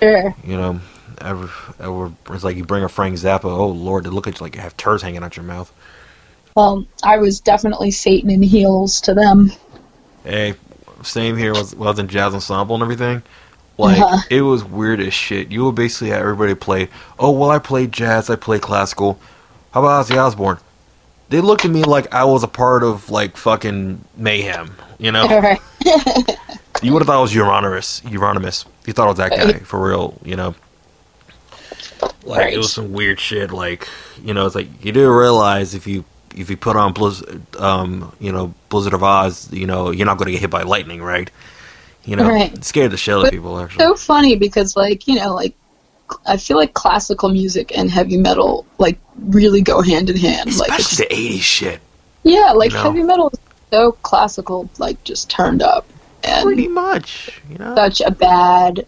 Sure. 0.00 0.34
You 0.44 0.56
know, 0.56 0.80
ever, 1.20 1.50
ever, 1.78 2.12
it's 2.30 2.42
like 2.42 2.56
you 2.56 2.64
bring 2.64 2.82
a 2.82 2.88
Frank 2.88 3.14
Zappa. 3.16 3.44
Oh 3.44 3.68
Lord, 3.68 4.04
they 4.04 4.10
look 4.10 4.26
at 4.26 4.40
you 4.40 4.44
like 4.44 4.56
you 4.56 4.60
have 4.60 4.76
turds 4.76 5.02
hanging 5.02 5.22
out 5.22 5.36
your 5.36 5.44
mouth. 5.44 5.72
Well, 6.56 6.84
I 7.04 7.18
was 7.18 7.38
definitely 7.38 7.92
Satan 7.92 8.30
in 8.30 8.42
heels 8.42 9.00
to 9.02 9.14
them. 9.14 9.52
Hey, 10.24 10.54
same 11.04 11.36
here. 11.36 11.52
Was 11.52 11.74
I 11.74 11.78
was 11.78 11.98
in 12.00 12.08
jazz 12.08 12.34
ensemble 12.34 12.74
and 12.74 12.82
everything. 12.82 13.22
Like 13.76 14.00
uh-huh. 14.00 14.22
it 14.28 14.42
was 14.42 14.64
weird 14.64 14.98
as 14.98 15.14
shit. 15.14 15.52
You 15.52 15.66
would 15.66 15.76
basically 15.76 16.08
have 16.08 16.22
everybody 16.22 16.56
play. 16.56 16.88
Oh 17.20 17.30
well, 17.30 17.50
I 17.50 17.60
play 17.60 17.86
jazz. 17.86 18.28
I 18.28 18.34
play 18.34 18.58
classical. 18.58 19.20
How 19.70 19.80
about 19.80 20.06
Ozzy 20.06 20.16
Osbourne? 20.16 20.58
They 21.28 21.40
looked 21.40 21.64
at 21.64 21.70
me 21.70 21.82
like 21.82 22.12
I 22.14 22.24
was 22.24 22.42
a 22.42 22.48
part 22.48 22.82
of 22.82 23.10
like 23.10 23.36
fucking 23.36 24.04
mayhem. 24.16 24.74
You 24.98 25.12
know. 25.12 25.24
you 26.82 26.92
would 26.92 27.00
have 27.00 27.06
thought 27.06 27.18
I 27.18 27.20
was 27.20 27.32
Euronymous. 27.32 28.02
Euronymous. 28.02 28.66
You 28.86 28.92
thought 28.92 29.06
I 29.06 29.08
was 29.08 29.18
that 29.18 29.30
guy 29.30 29.58
for 29.60 29.88
real. 29.88 30.18
You 30.24 30.36
know. 30.36 30.54
Like 32.22 32.40
right. 32.40 32.52
it 32.52 32.58
was 32.58 32.72
some 32.72 32.92
weird 32.92 33.20
shit. 33.20 33.50
Like 33.50 33.88
you 34.22 34.34
know, 34.34 34.46
it's 34.46 34.54
like 34.54 34.84
you 34.84 34.92
do 34.92 35.10
realize 35.10 35.74
if 35.74 35.86
you 35.86 36.04
if 36.36 36.50
you 36.50 36.56
put 36.56 36.76
on 36.76 36.92
Blizzard, 36.92 37.42
um, 37.56 38.14
you 38.20 38.30
know, 38.30 38.54
Blizzard 38.68 38.94
of 38.94 39.00
Ozz, 39.00 39.52
you 39.52 39.66
know, 39.66 39.90
you're 39.90 40.06
not 40.06 40.18
going 40.18 40.26
to 40.26 40.32
get 40.32 40.40
hit 40.40 40.50
by 40.50 40.62
lightning, 40.62 41.02
right? 41.02 41.30
You 42.04 42.16
know, 42.16 42.28
right. 42.28 42.64
scared 42.64 42.92
the 42.92 42.96
shit 42.96 43.14
out 43.14 43.24
of 43.26 43.30
people. 43.30 43.58
Actually, 43.58 43.84
so 43.84 43.94
funny 43.94 44.36
because 44.36 44.76
like 44.76 45.06
you 45.06 45.16
know 45.16 45.34
like 45.34 45.54
I 46.26 46.36
feel 46.36 46.56
like 46.56 46.74
classical 46.74 47.28
music 47.28 47.76
and 47.76 47.90
heavy 47.90 48.16
metal 48.16 48.66
like 48.78 48.98
really 49.16 49.60
go 49.60 49.82
hand 49.82 50.10
in 50.10 50.16
hand. 50.16 50.50
Especially 50.50 51.04
like 51.04 51.10
the 51.10 51.14
'80s 51.14 51.40
shit. 51.40 51.80
Yeah, 52.22 52.52
like 52.52 52.70
you 52.70 52.76
know? 52.76 52.82
heavy 52.84 53.02
metal 53.02 53.30
is 53.30 53.38
so 53.70 53.92
classical, 53.92 54.68
like 54.78 55.02
just 55.04 55.30
turned 55.30 55.62
up. 55.62 55.86
And 56.24 56.44
Pretty 56.44 56.68
much, 56.68 57.40
you 57.48 57.58
know. 57.58 57.74
Such 57.74 58.00
a 58.00 58.10
bad. 58.10 58.86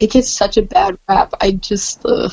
It 0.00 0.10
gets 0.10 0.28
such 0.28 0.56
a 0.56 0.62
bad 0.62 0.98
rap. 1.08 1.32
I 1.40 1.52
just. 1.52 2.04
Ugh 2.04 2.32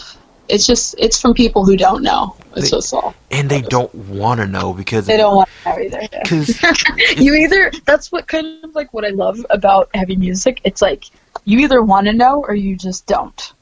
it's 0.50 0.66
just 0.66 0.96
it's 0.98 1.22
from 1.22 1.34
people 1.34 1.64
who 1.64 1.78
don't 1.78 2.02
know. 2.02 2.36
It's 2.56 2.72
they, 2.72 2.78
just 2.78 2.94
all. 2.94 3.14
And 3.32 3.50
they 3.50 3.62
don't 3.62 3.94
want 3.94 4.40
to 4.42 4.48
know 4.48 4.74
because 4.74 5.06
they 5.06 5.16
don't 5.16 5.36
want 5.36 5.50
to 5.64 5.70
know 5.70 5.78
either. 5.78 6.08
Because 6.12 6.62
you 7.18 7.36
either 7.36 7.72
that's 7.86 8.12
what 8.12 8.28
kind 8.28 8.64
of 8.64 8.76
like 8.76 8.92
what 8.92 9.06
I 9.06 9.10
love 9.10 9.46
about 9.52 9.90
heavy 9.94 10.16
music. 10.16 10.60
It's 10.64 10.82
like 10.82 11.06
you 11.46 11.60
either 11.60 11.82
want 11.82 12.08
to 12.08 12.14
know 12.14 12.44
or 12.44 12.56
you 12.56 12.76
just 12.76 13.06
don't, 13.06 13.54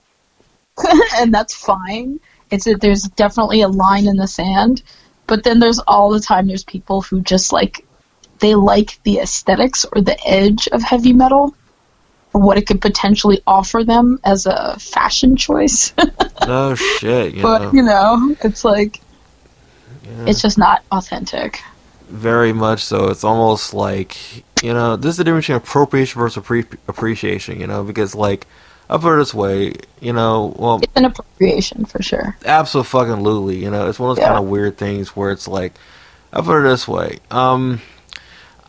and 1.18 1.34
that's 1.34 1.54
fine. 1.54 2.20
It's 2.50 2.66
that 2.66 2.82
there's 2.82 3.04
definitely 3.04 3.62
a 3.62 3.68
line 3.68 4.08
in 4.08 4.18
the 4.18 4.28
sand, 4.28 4.84
but 5.26 5.44
then 5.44 5.60
there's 5.60 5.80
all 5.80 6.12
the 6.12 6.20
time 6.20 6.48
there's 6.48 6.64
people 6.64 7.02
who 7.02 7.22
just 7.22 7.52
like 7.52 7.86
they 8.40 8.56
like 8.56 9.02
the 9.04 9.20
aesthetics 9.20 9.86
or 9.92 10.02
the 10.02 10.18
edge 10.28 10.68
of 10.70 10.82
heavy 10.82 11.14
metal 11.14 11.56
or 12.34 12.42
what 12.42 12.58
it 12.58 12.68
could 12.68 12.82
potentially 12.82 13.42
offer 13.48 13.84
them 13.84 14.20
as 14.24 14.46
a 14.46 14.78
fashion 14.80 15.36
choice. 15.36 15.94
oh 16.42 16.76
shit! 16.76 17.36
You 17.36 17.42
but 17.42 17.60
know. 17.60 17.72
you 17.74 17.84
know, 17.84 18.36
it's 18.44 18.64
like 18.64 19.02
yeah. 20.04 20.26
it's 20.28 20.42
just 20.42 20.58
not 20.58 20.84
authentic. 20.92 21.62
Very 22.10 22.54
much 22.54 22.84
so. 22.84 23.10
It's 23.10 23.24
almost 23.24 23.74
like 23.74 24.16
you 24.64 24.74
know, 24.74 24.96
this 24.96 25.12
is 25.12 25.18
the 25.18 25.24
difference 25.24 25.46
between 25.46 25.58
appropriation 25.58 26.20
versus 26.20 26.44
appre- 26.44 26.78
appreciation. 26.88 27.60
You 27.60 27.68
know, 27.68 27.84
because 27.84 28.16
like. 28.16 28.48
I 28.90 28.98
put 28.98 29.16
it 29.16 29.18
this 29.18 29.34
way, 29.34 29.74
you 30.00 30.14
know, 30.14 30.56
well, 30.58 30.80
it's 30.82 30.96
an 30.96 31.06
appropriation 31.06 31.86
for 31.86 32.02
sure. 32.02 32.38
Absolutely, 32.46 32.90
fucking 32.90 33.24
lully, 33.24 33.58
you 33.58 33.70
know, 33.70 33.90
it's 33.90 34.00
one 34.00 34.12
of 34.12 34.16
those 34.16 34.24
yeah. 34.24 34.30
kind 34.30 34.44
of 34.44 34.50
weird 34.50 34.78
things 34.78 35.16
where 35.16 35.32
it's 35.32 35.48
like, 35.48 35.74
I 36.32 36.42
put 36.42 36.62
it 36.62 36.70
this 36.70 36.88
way, 36.88 37.20
um, 37.30 37.82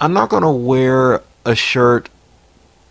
I'm 0.00 0.12
not 0.12 0.28
gonna 0.28 0.52
wear 0.52 1.22
a 1.44 1.54
shirt 1.54 2.08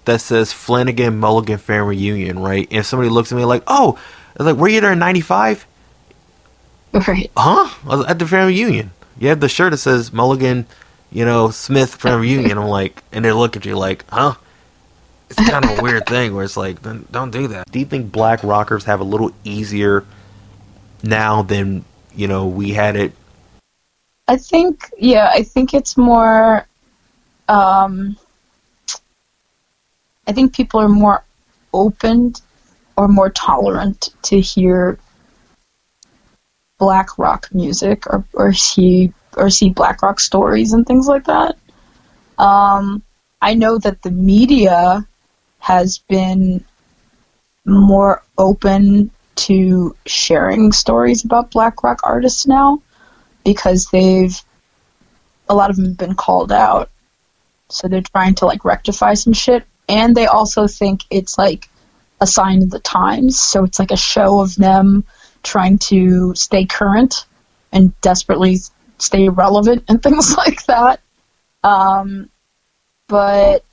that 0.06 0.22
says 0.22 0.54
Flanagan 0.54 1.20
Mulligan 1.20 1.58
Fan 1.58 1.84
Reunion, 1.84 2.40
right? 2.40 2.68
And 2.72 2.86
somebody 2.86 3.10
looks 3.10 3.32
at 3.32 3.38
me 3.38 3.46
like, 3.46 3.64
"Oh, 3.68 4.00
I 4.40 4.44
was 4.44 4.54
like, 4.54 4.56
were 4.56 4.70
you 4.70 4.82
there 4.82 4.94
in 4.94 5.00
'95?" 5.00 5.66
Right. 6.94 7.32
Huh? 7.38 7.70
I 7.86 7.96
was 7.96 8.06
at 8.08 8.20
the 8.20 8.28
fan 8.28 8.48
reunion. 8.48 8.92
You 9.20 9.30
have 9.30 9.40
the 9.40 9.50
shirt 9.50 9.72
that 9.72 9.78
says 9.78 10.14
Mulligan, 10.14 10.66
you 11.12 11.26
know, 11.26 11.52
Smith 11.52 11.96
fan 11.96 12.20
reunion. 12.20 12.58
I'm 12.58 12.68
like, 12.68 13.04
and 13.12 13.26
they 13.26 13.32
look 13.32 13.56
at 13.56 13.66
you 13.66 13.78
like, 13.78 14.06
huh? 14.10 14.36
It's 15.30 15.50
kind 15.50 15.66
of 15.66 15.78
a 15.78 15.82
weird 15.82 16.06
thing 16.06 16.34
where 16.34 16.46
it's 16.46 16.58
like, 16.58 16.82
don't 16.82 17.32
do 17.32 17.48
that. 17.48 17.70
Do 17.72 17.80
you 17.80 17.86
think 17.86 18.12
black 18.12 18.44
rockers 18.44 18.86
have 18.86 19.02
a 19.02 19.04
little 19.04 19.32
easier 19.44 20.06
now 21.04 21.42
than 21.42 21.84
you 22.16 22.28
know 22.28 22.48
we 22.48 22.72
had 22.72 22.96
it? 22.96 23.12
I 24.28 24.38
think, 24.38 24.90
yeah, 24.98 25.30
I 25.34 25.44
think 25.44 25.74
it's 25.74 25.98
more. 25.98 26.66
Um, 27.48 28.18
I 30.28 30.34
think 30.34 30.54
people 30.54 30.82
are 30.82 30.90
more 30.90 31.24
open 31.74 32.34
or 32.98 33.08
more 33.08 33.30
tolerant 33.30 34.10
to 34.24 34.40
hear 34.42 35.00
black 36.78 37.18
rock 37.18 37.48
music 37.54 38.06
or, 38.08 38.26
or 38.34 38.54
see 38.54 39.14
or 39.36 39.50
see 39.50 39.70
black 39.70 40.02
rock 40.02 40.20
stories 40.20 40.74
and 40.74 40.86
things 40.86 41.08
like 41.08 41.26
that. 41.26 41.58
Um, 42.38 43.04
I 43.42 43.54
know 43.54 43.78
that 43.78 44.02
the 44.02 44.12
media 44.12 45.08
has 45.68 45.98
been 45.98 46.64
more 47.66 48.24
open 48.38 49.12
to 49.36 49.94
sharing 50.06 50.72
stories 50.72 51.26
about 51.26 51.52
black 51.52 51.84
rock 51.84 52.00
artists 52.06 52.48
now 52.48 52.82
because 53.44 53.88
they've 53.88 54.42
a 55.50 55.54
lot 55.54 55.70
of 55.70 55.76
them 55.76 55.88
have 55.88 55.98
been 55.98 56.16
called 56.16 56.54
out. 56.54 56.90
So 57.68 57.90
they're 57.90 58.02
trying 58.02 58.36
to 58.36 58.46
like 58.46 58.64
rectify 58.64 59.16
some 59.16 59.34
shit. 59.34 59.66
And 59.90 60.16
they 60.16 60.26
also 60.26 60.68
think 60.68 61.02
it's 61.10 61.38
like 61.38 61.68
a 62.22 62.28
sign 62.28 62.64
of 62.64 62.70
the 62.70 62.80
times. 62.80 63.38
So 63.38 63.66
it's 63.66 63.78
like 63.78 63.92
a 63.92 63.98
show 63.98 64.40
of 64.40 64.56
them 64.56 65.04
trying 65.44 65.80
to 65.80 66.34
stay 66.34 66.64
current 66.64 67.26
and 67.74 68.00
desperately 68.00 68.60
stay 69.00 69.28
relevant 69.28 69.84
and 69.90 70.02
things 70.08 70.38
like 70.38 70.66
that. 70.68 71.02
Um, 71.62 72.30
but 73.10 73.66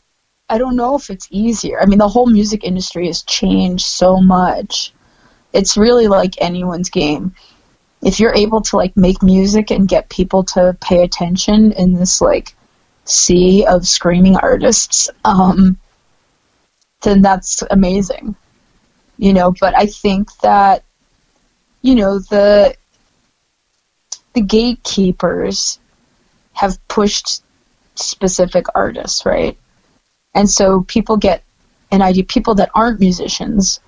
I 0.49 0.59
don't 0.59 0.77
know 0.77 0.97
if 0.97 1.11
it's 1.11 1.29
easier. 1.31 1.81
I 1.81 1.87
mean, 1.87 1.99
the 1.99 2.09
whole 2.09 2.27
music 2.27 2.65
industry 2.65 3.07
has 3.07 3.23
changed 3.23 3.87
so 3.87 4.19
much. 4.21 4.93
It's 5.53 5.77
really 5.77 6.07
like 6.07 6.41
anyone's 6.41 6.91
game. 6.91 7.35
If 8.03 8.21
you're 8.21 8.35
able 8.35 8.61
to 8.63 8.77
like 8.77 8.97
make 8.97 9.23
music 9.23 9.71
and 9.71 9.89
get 9.89 10.11
people 10.11 10.45
to 10.45 10.77
pay 10.81 11.03
attention 11.03 11.73
in 11.73 11.95
this 11.95 12.21
like 12.21 12.55
sea 13.05 13.65
of 13.67 13.87
screaming 13.87 14.37
artists, 14.37 15.09
um, 15.25 15.79
then 17.03 17.23
that's 17.23 17.63
amazing. 17.71 18.37
You 19.17 19.33
know, 19.33 19.55
but 19.59 19.75
I 19.77 19.87
think 19.87 20.29
that 20.39 20.85
you 21.81 21.95
know 21.95 22.19
the 22.19 22.77
the 24.35 24.43
gatekeepers 24.43 25.79
have 26.53 26.77
pushed 26.89 27.43
specific 27.95 28.67
artists, 28.75 29.25
right? 29.25 29.57
And 30.35 30.51
so 30.51 30.83
people 30.83 31.17
get 31.17 31.45
an 31.91 32.03
idea, 32.03 32.25
people 32.25 32.57
that 32.57 32.71
aren't 32.75 33.01
musicians 33.01 33.81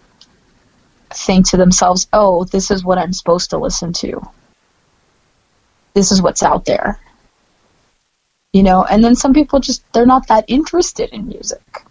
think 1.10 1.48
to 1.50 1.56
themselves, 1.56 2.06
oh, 2.12 2.44
this 2.44 2.70
is 2.70 2.84
what 2.84 2.98
I'm 2.98 3.12
supposed 3.12 3.50
to 3.50 3.58
listen 3.58 3.92
to. 3.94 4.20
This 5.94 6.12
is 6.12 6.22
what's 6.22 6.42
out 6.42 6.64
there. 6.64 7.00
You 8.52 8.62
know, 8.62 8.84
and 8.84 9.04
then 9.04 9.16
some 9.16 9.34
people 9.34 9.60
just, 9.60 9.82
they're 9.92 10.06
not 10.06 10.28
that 10.28 10.44
interested 10.48 11.10
in 11.10 11.28
music. 11.28 11.84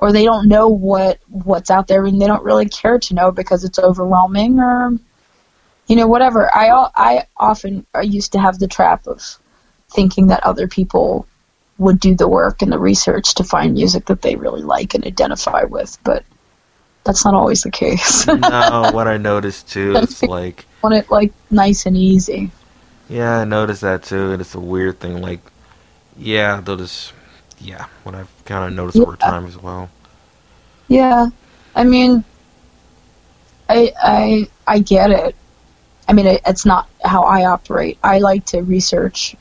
Or 0.00 0.12
they 0.12 0.24
don't 0.24 0.48
know 0.48 0.68
what 0.68 1.20
what's 1.28 1.70
out 1.70 1.86
there 1.86 2.04
and 2.04 2.20
they 2.20 2.26
don't 2.26 2.42
really 2.42 2.68
care 2.68 2.98
to 2.98 3.14
know 3.14 3.30
because 3.30 3.62
it's 3.62 3.78
overwhelming 3.78 4.58
or, 4.58 4.98
you 5.86 5.94
know, 5.94 6.08
whatever. 6.08 6.52
I, 6.54 6.90
I 6.96 7.26
often 7.36 7.86
used 8.02 8.32
to 8.32 8.40
have 8.40 8.58
the 8.58 8.66
trap 8.66 9.06
of 9.06 9.22
thinking 9.88 10.26
that 10.26 10.42
other 10.42 10.66
people 10.66 11.28
would 11.78 11.98
do 11.98 12.14
the 12.14 12.28
work 12.28 12.62
and 12.62 12.72
the 12.72 12.78
research 12.78 13.34
to 13.34 13.44
find 13.44 13.74
music 13.74 14.06
that 14.06 14.22
they 14.22 14.36
really 14.36 14.62
like 14.62 14.94
and 14.94 15.04
identify 15.04 15.64
with, 15.64 15.98
but 16.04 16.24
that's 17.04 17.24
not 17.24 17.34
always 17.34 17.62
the 17.62 17.70
case. 17.70 18.26
no, 18.26 18.90
what 18.92 19.08
I 19.08 19.16
noticed 19.16 19.68
too 19.68 19.96
is 19.96 20.22
like 20.22 20.66
want 20.82 20.94
it 20.94 21.10
like 21.10 21.32
nice 21.50 21.86
and 21.86 21.96
easy. 21.96 22.50
Yeah, 23.08 23.40
I 23.40 23.44
noticed 23.44 23.82
that 23.82 24.02
too, 24.02 24.32
and 24.32 24.40
it's 24.40 24.54
a 24.54 24.60
weird 24.60 25.00
thing. 25.00 25.20
Like, 25.20 25.40
yeah, 26.16 26.60
they'll 26.60 26.76
just 26.76 27.12
yeah, 27.58 27.86
what 28.02 28.14
I've 28.14 28.30
kind 28.44 28.64
of 28.64 28.72
noticed 28.72 28.96
yeah. 28.96 29.02
over 29.02 29.16
time 29.16 29.46
as 29.46 29.58
well. 29.58 29.90
Yeah, 30.88 31.28
I 31.74 31.84
mean, 31.84 32.24
I 33.68 33.92
I 34.02 34.48
I 34.66 34.78
get 34.78 35.10
it. 35.10 35.34
I 36.08 36.12
mean, 36.12 36.26
it, 36.26 36.42
it's 36.46 36.66
not 36.66 36.88
how 37.04 37.22
I 37.22 37.46
operate. 37.46 37.98
I 38.02 38.18
like 38.18 38.44
to 38.46 38.62
research 38.62 39.36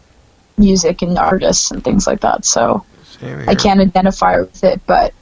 music 0.58 1.02
and 1.02 1.18
artists 1.18 1.72
and 1.72 1.84
things 1.84 2.08
like 2.08 2.22
that. 2.22 2.46
So 2.46 2.86
I 3.22 3.56
can't 3.56 3.80
identify 3.80 4.40
with 4.40 4.64
it, 4.64 4.82
but 4.86 5.14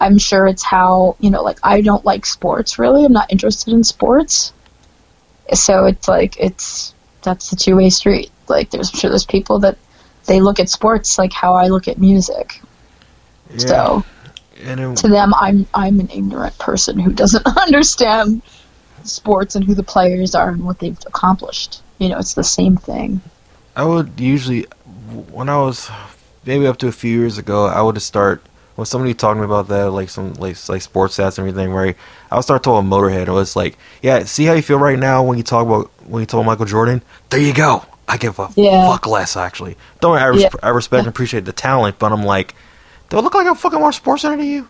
I'm 0.00 0.18
sure 0.18 0.46
it's 0.46 0.62
how, 0.62 1.16
you 1.20 1.30
know, 1.30 1.42
like 1.42 1.58
I 1.62 1.80
don't 1.80 2.04
like 2.04 2.26
sports 2.26 2.78
really. 2.78 3.04
I'm 3.04 3.12
not 3.12 3.30
interested 3.30 3.72
in 3.72 3.84
sports. 3.84 4.52
So 5.52 5.86
it's 5.86 6.08
like, 6.08 6.38
it's, 6.38 6.94
that's 7.22 7.50
the 7.50 7.56
two 7.56 7.76
way 7.76 7.90
street. 7.90 8.30
Like 8.48 8.70
there's, 8.70 8.92
I'm 8.92 8.98
sure 8.98 9.10
there's 9.10 9.26
people 9.26 9.58
that 9.60 9.78
they 10.26 10.40
look 10.40 10.60
at 10.60 10.68
sports 10.68 11.18
like 11.18 11.32
how 11.32 11.54
I 11.54 11.68
look 11.68 11.88
at 11.88 11.98
music. 11.98 12.60
Yeah. 13.50 13.58
So 13.58 14.04
it, 14.56 14.96
to 14.98 15.08
them, 15.08 15.34
I'm, 15.34 15.66
I'm 15.74 16.00
an 16.00 16.10
ignorant 16.10 16.58
person 16.58 16.98
who 16.98 17.12
doesn't 17.12 17.46
understand 17.58 18.42
sports 19.04 19.54
and 19.54 19.64
who 19.64 19.74
the 19.74 19.82
players 19.82 20.34
are 20.34 20.50
and 20.50 20.64
what 20.64 20.78
they've 20.78 20.98
accomplished. 21.06 21.82
You 21.98 22.08
know, 22.10 22.18
it's 22.18 22.34
the 22.34 22.44
same 22.44 22.76
thing. 22.76 23.20
I 23.76 23.84
would 23.84 24.18
usually, 24.18 24.62
when 25.30 25.48
I 25.48 25.56
was 25.56 25.90
maybe 26.44 26.66
up 26.66 26.78
to 26.78 26.88
a 26.88 26.92
few 26.92 27.18
years 27.18 27.38
ago, 27.38 27.66
I 27.66 27.82
would 27.82 28.00
start 28.02 28.42
when 28.80 28.86
somebody 28.86 29.12
talked 29.12 29.36
to 29.36 29.40
me 29.40 29.44
about 29.44 29.68
that, 29.68 29.90
like 29.90 30.08
some 30.08 30.32
like 30.34 30.56
like 30.68 30.80
sports 30.80 31.18
stats 31.18 31.38
and 31.38 31.46
everything, 31.46 31.70
right? 31.70 31.96
I 32.30 32.36
would 32.36 32.42
start 32.42 32.62
talking 32.62 32.88
Motorhead. 32.88 33.28
It 33.28 33.32
was 33.32 33.54
like, 33.54 33.76
yeah, 34.00 34.24
see 34.24 34.46
how 34.46 34.54
you 34.54 34.62
feel 34.62 34.78
right 34.78 34.98
now 34.98 35.22
when 35.22 35.36
you 35.36 35.44
talk 35.44 35.66
about 35.66 35.90
when 36.06 36.20
you 36.20 36.26
talk 36.26 36.38
about 36.38 36.46
Michael 36.46 36.64
Jordan. 36.64 37.02
There 37.28 37.40
you 37.40 37.52
go. 37.52 37.84
I 38.08 38.16
give 38.16 38.38
a 38.38 38.48
yeah. 38.56 38.88
fuck 38.88 39.06
less 39.06 39.36
actually. 39.36 39.76
Don't 40.00 40.12
worry, 40.12 40.22
I, 40.22 40.26
res- 40.26 40.42
yeah. 40.42 40.48
I 40.62 40.70
respect 40.70 41.00
and 41.00 41.08
appreciate 41.08 41.44
the 41.44 41.52
talent, 41.52 41.98
but 41.98 42.10
I'm 42.10 42.24
like, 42.24 42.54
do 43.08 43.18
I 43.18 43.20
look 43.20 43.34
like 43.34 43.46
I'm 43.46 43.54
fucking 43.54 43.78
more 43.78 43.92
sports 43.92 44.22
center 44.22 44.38
to 44.38 44.44
you? 44.44 44.68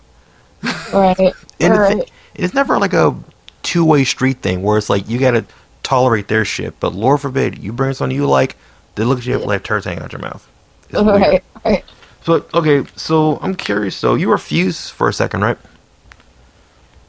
Right. 0.93 1.19
and 1.61 1.79
right. 1.79 1.95
Th- 1.95 2.13
it's 2.35 2.53
never 2.53 2.79
like 2.79 2.93
a 2.93 3.17
two 3.63 3.85
way 3.85 4.03
street 4.05 4.43
thing 4.43 4.63
where 4.63 4.77
it's 4.77 4.91
like 4.91 5.09
you 5.09 5.19
gotta 5.19 5.47
tolerate 5.83 6.27
their 6.29 6.45
shit, 6.45 6.79
but 6.81 6.95
Lord 6.95 7.21
forbid 7.21 7.59
you 7.59 7.73
bring 7.73 7.95
something 7.95 8.15
you 8.15 8.27
like 8.27 8.57
they 9.01 9.07
look 9.07 9.19
at 9.19 9.25
you 9.25 9.39
yeah. 9.39 9.47
like 9.47 9.65
turds 9.65 9.87
hanging 9.87 10.03
out 10.03 10.13
your 10.13 10.21
mouth. 10.21 10.47
It's 10.91 11.01
right, 11.03 11.43
right. 11.65 11.85
So 12.23 12.45
okay, 12.53 12.85
so 12.97 13.39
I'm 13.41 13.55
curious. 13.55 13.97
So 13.97 14.15
you 14.15 14.29
were 14.29 14.37
Fuse 14.37 14.91
for 14.91 15.09
a 15.09 15.13
second, 15.13 15.41
right? 15.41 15.57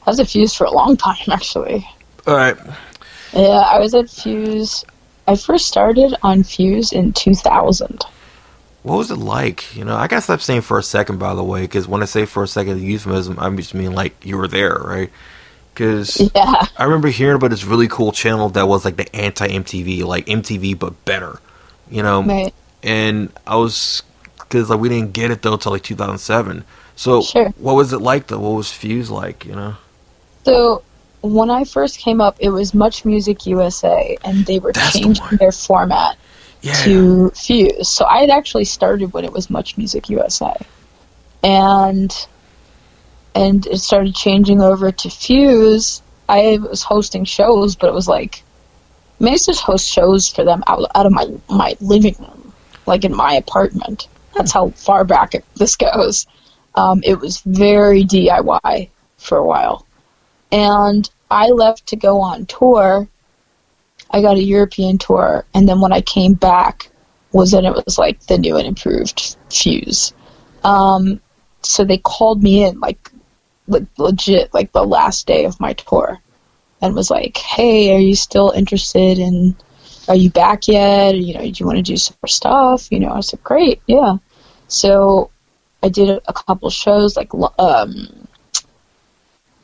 I 0.08 0.10
was 0.10 0.20
at 0.22 0.30
Fuse 0.30 0.56
for 0.56 0.64
a 0.64 0.72
long 0.72 0.96
time, 0.96 1.18
actually. 1.30 1.86
All 2.26 2.36
right. 2.36 2.56
Yeah, 3.34 3.42
I 3.42 3.78
was 3.80 3.94
at 3.94 4.10
Fuse. 4.10 4.86
I 5.28 5.36
first 5.36 5.68
started 5.68 6.16
on 6.24 6.44
Fuse 6.44 6.94
in 6.94 7.12
2000. 7.12 8.06
What 8.84 8.98
was 8.98 9.12
it 9.12 9.18
like? 9.18 9.76
You 9.76 9.84
know, 9.84 9.98
I 9.98 10.08
gotta 10.08 10.22
stop 10.22 10.40
saying 10.40 10.62
for 10.62 10.80
a 10.80 10.84
second, 10.84 11.20
by 11.20 11.36
the 11.36 11.44
way, 11.44 11.64
because 11.64 11.90
when 11.90 12.02
I 12.02 12.06
say 12.06 12.26
for 12.26 12.42
a 12.44 12.48
second, 12.48 12.82
euphemism, 12.82 13.38
I'm 13.38 13.58
just 13.58 13.74
mean 13.74 13.92
like 13.92 14.26
you 14.26 14.38
were 14.38 14.48
there, 14.48 14.76
right? 14.76 15.12
Because 15.74 16.32
yeah. 16.34 16.68
I 16.78 16.86
remember 16.86 17.10
hearing 17.10 17.36
about 17.36 17.50
this 17.50 17.66
really 17.66 17.90
cool 17.90 18.14
channel 18.14 18.48
that 18.50 18.70
was 18.70 18.86
like 18.86 18.96
the 18.96 19.14
anti 19.14 19.48
MTV, 19.50 20.06
like 20.06 20.26
MTV 20.28 20.80
but 20.80 21.04
better 21.04 21.42
you 21.92 22.02
know. 22.02 22.24
Right. 22.24 22.54
And 22.82 23.32
I 23.46 23.58
was 23.58 24.02
because 24.40 24.70
like 24.70 24.80
we 24.80 24.90
didn't 24.90 25.14
get 25.14 25.32
it 25.32 25.42
though 25.42 25.58
till 25.58 25.72
like 25.72 25.84
2007. 25.84 26.64
So 26.96 27.22
sure. 27.22 27.50
what 27.58 27.76
was 27.76 27.94
it 27.94 28.00
like 28.00 28.28
though? 28.28 28.40
What 28.40 28.56
was 28.56 28.72
Fuse 28.72 29.12
like? 29.12 29.46
You 29.46 29.56
know. 29.56 29.76
So 30.46 30.84
when 31.22 31.50
I 31.50 31.64
first 31.64 32.00
came 32.00 32.20
up, 32.20 32.38
it 32.40 32.50
was 32.50 32.74
Much 32.74 33.06
Music 33.06 33.46
USA, 33.46 34.18
and 34.24 34.46
they 34.46 34.60
were 34.60 34.72
That's 34.72 35.00
changing 35.00 35.26
the 35.32 35.38
their 35.38 35.52
format 35.52 36.18
yeah. 36.62 36.74
to 36.84 37.30
Fuse. 37.32 37.90
So 37.90 38.06
I 38.06 38.22
had 38.22 38.30
actually 38.30 38.66
started 38.66 39.14
when 39.14 39.26
it 39.26 39.32
was 39.32 39.50
Much 39.50 39.78
Music 39.78 40.10
USA, 40.10 40.56
and 41.44 42.28
and 43.34 43.66
it 43.68 43.78
started 43.80 44.16
changing 44.16 44.62
over 44.62 44.92
to 44.92 45.10
Fuse. 45.10 46.02
I 46.28 46.58
was 46.58 46.84
hosting 46.84 47.26
shows, 47.26 47.76
but 47.76 47.88
it 47.88 47.94
was 47.94 48.08
like 48.08 48.44
I 49.28 49.32
used 49.32 49.46
to 49.46 49.54
host 49.54 49.88
shows 49.88 50.30
for 50.30 50.44
them 50.44 50.64
out, 50.68 50.90
out 50.96 51.06
of 51.06 51.12
my, 51.12 51.28
my 51.50 51.76
living 51.80 52.16
room, 52.20 52.54
like 52.86 53.04
in 53.04 53.16
my 53.16 53.34
apartment. 53.34 54.08
That's 54.36 54.52
how 54.52 54.70
far 54.70 55.04
back 55.04 55.34
this 55.56 55.76
goes. 55.76 56.26
Um, 56.76 57.02
it 57.04 57.20
was 57.20 57.42
very 57.42 58.04
DIY 58.04 58.90
for 59.18 59.38
a 59.38 59.46
while. 59.46 59.86
And 60.52 61.10
I 61.30 61.48
left 61.48 61.88
to 61.88 61.96
go 61.96 62.22
on 62.22 62.46
tour. 62.46 63.08
I 64.10 64.22
got 64.22 64.38
a 64.38 64.44
European 64.44 64.98
tour, 64.98 65.46
and 65.54 65.68
then 65.68 65.80
when 65.80 65.94
I 65.94 66.02
came 66.02 66.34
back, 66.34 66.90
was 67.32 67.54
when 67.54 67.66
it 67.66 67.74
was 67.74 67.98
like 67.98 68.20
the 68.28 68.38
new 68.38 68.58
and 68.58 68.68
improved 68.68 69.38
Fuse. 69.50 70.14
Um, 70.64 71.22
so 71.62 71.86
they 71.86 71.98
called 71.98 72.44
me 72.44 72.66
in 72.66 72.80
like 72.80 73.12
le- 73.68 73.88
legit 73.98 74.54
like 74.54 74.72
the 74.74 74.86
last 74.86 75.28
day 75.28 75.46
of 75.46 75.60
my 75.60 75.74
tour 75.74 76.20
and 76.82 76.96
was 76.96 77.10
like, 77.10 77.38
"Hey, 77.38 77.96
are 77.96 78.00
you 78.00 78.16
still 78.16 78.52
interested 78.52 79.20
in? 79.20 79.56
Are 80.08 80.16
you 80.16 80.30
back 80.30 80.68
yet? 80.68 81.16
You 81.16 81.36
know, 81.36 81.42
do 81.42 81.54
you 81.56 81.66
want 81.66 81.78
to 81.78 81.84
do 81.84 81.98
some 81.98 82.18
more 82.22 82.28
stuff? 82.28 82.92
You 82.92 83.00
know?" 83.00 83.12
I 83.12 83.22
said, 83.22 83.44
"Great, 83.44 83.82
yeah." 83.88 84.18
So 84.68 85.32
I 85.84 85.90
did 85.90 86.10
a, 86.10 86.34
couple 86.34 86.70
shows 86.70 87.18
like 87.18 87.34
um, 87.58 88.28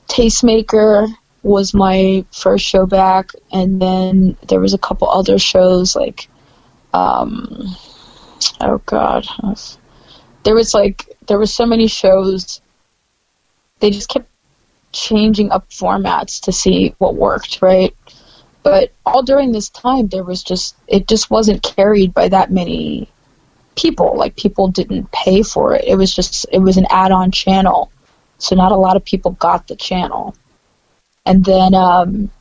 Tastemaker 0.07 1.07
was 1.43 1.73
my 1.73 2.25
first 2.31 2.65
show 2.65 2.85
back, 2.85 3.31
and 3.51 3.81
then 3.81 4.35
there 4.47 4.59
was 4.59 4.73
a 4.73 4.79
couple 4.79 5.09
other 5.09 5.37
shows 5.37 5.95
like, 5.95 6.27
um, 6.93 7.75
oh 8.61 8.81
god, 8.85 9.27
there 10.43 10.55
was 10.55 10.73
like 10.73 11.05
there 11.27 11.39
was 11.39 11.53
so 11.53 11.65
many 11.65 11.87
shows. 11.87 12.61
They 13.79 13.91
just 13.91 14.09
kept 14.09 14.27
changing 14.97 15.51
up 15.51 15.69
formats 15.69 16.41
to 16.41 16.51
see 16.51 16.95
what 16.97 17.15
worked, 17.15 17.61
right? 17.61 17.95
But 18.63 18.91
all 19.05 19.23
during 19.23 19.51
this 19.51 19.69
time, 19.69 20.07
there 20.07 20.23
was 20.23 20.43
just 20.43 20.75
it 20.87 21.07
just 21.07 21.29
wasn't 21.29 21.63
carried 21.63 22.13
by 22.13 22.27
that 22.29 22.51
many 22.51 23.09
people. 23.75 24.17
Like 24.17 24.35
people 24.35 24.67
didn't 24.67 25.11
pay 25.11 25.43
for 25.43 25.75
it. 25.75 25.85
It 25.85 25.95
was 25.95 26.13
just 26.13 26.45
it 26.51 26.59
was 26.59 26.77
an 26.77 26.87
add-on 26.89 27.31
channel, 27.31 27.91
so 28.39 28.55
not 28.55 28.71
a 28.71 28.75
lot 28.75 28.97
of 28.97 29.05
people 29.05 29.31
got 29.31 29.67
the 29.67 29.75
channel. 29.75 30.35
And 31.25 31.45
then 31.45 31.73
um, 31.73 32.31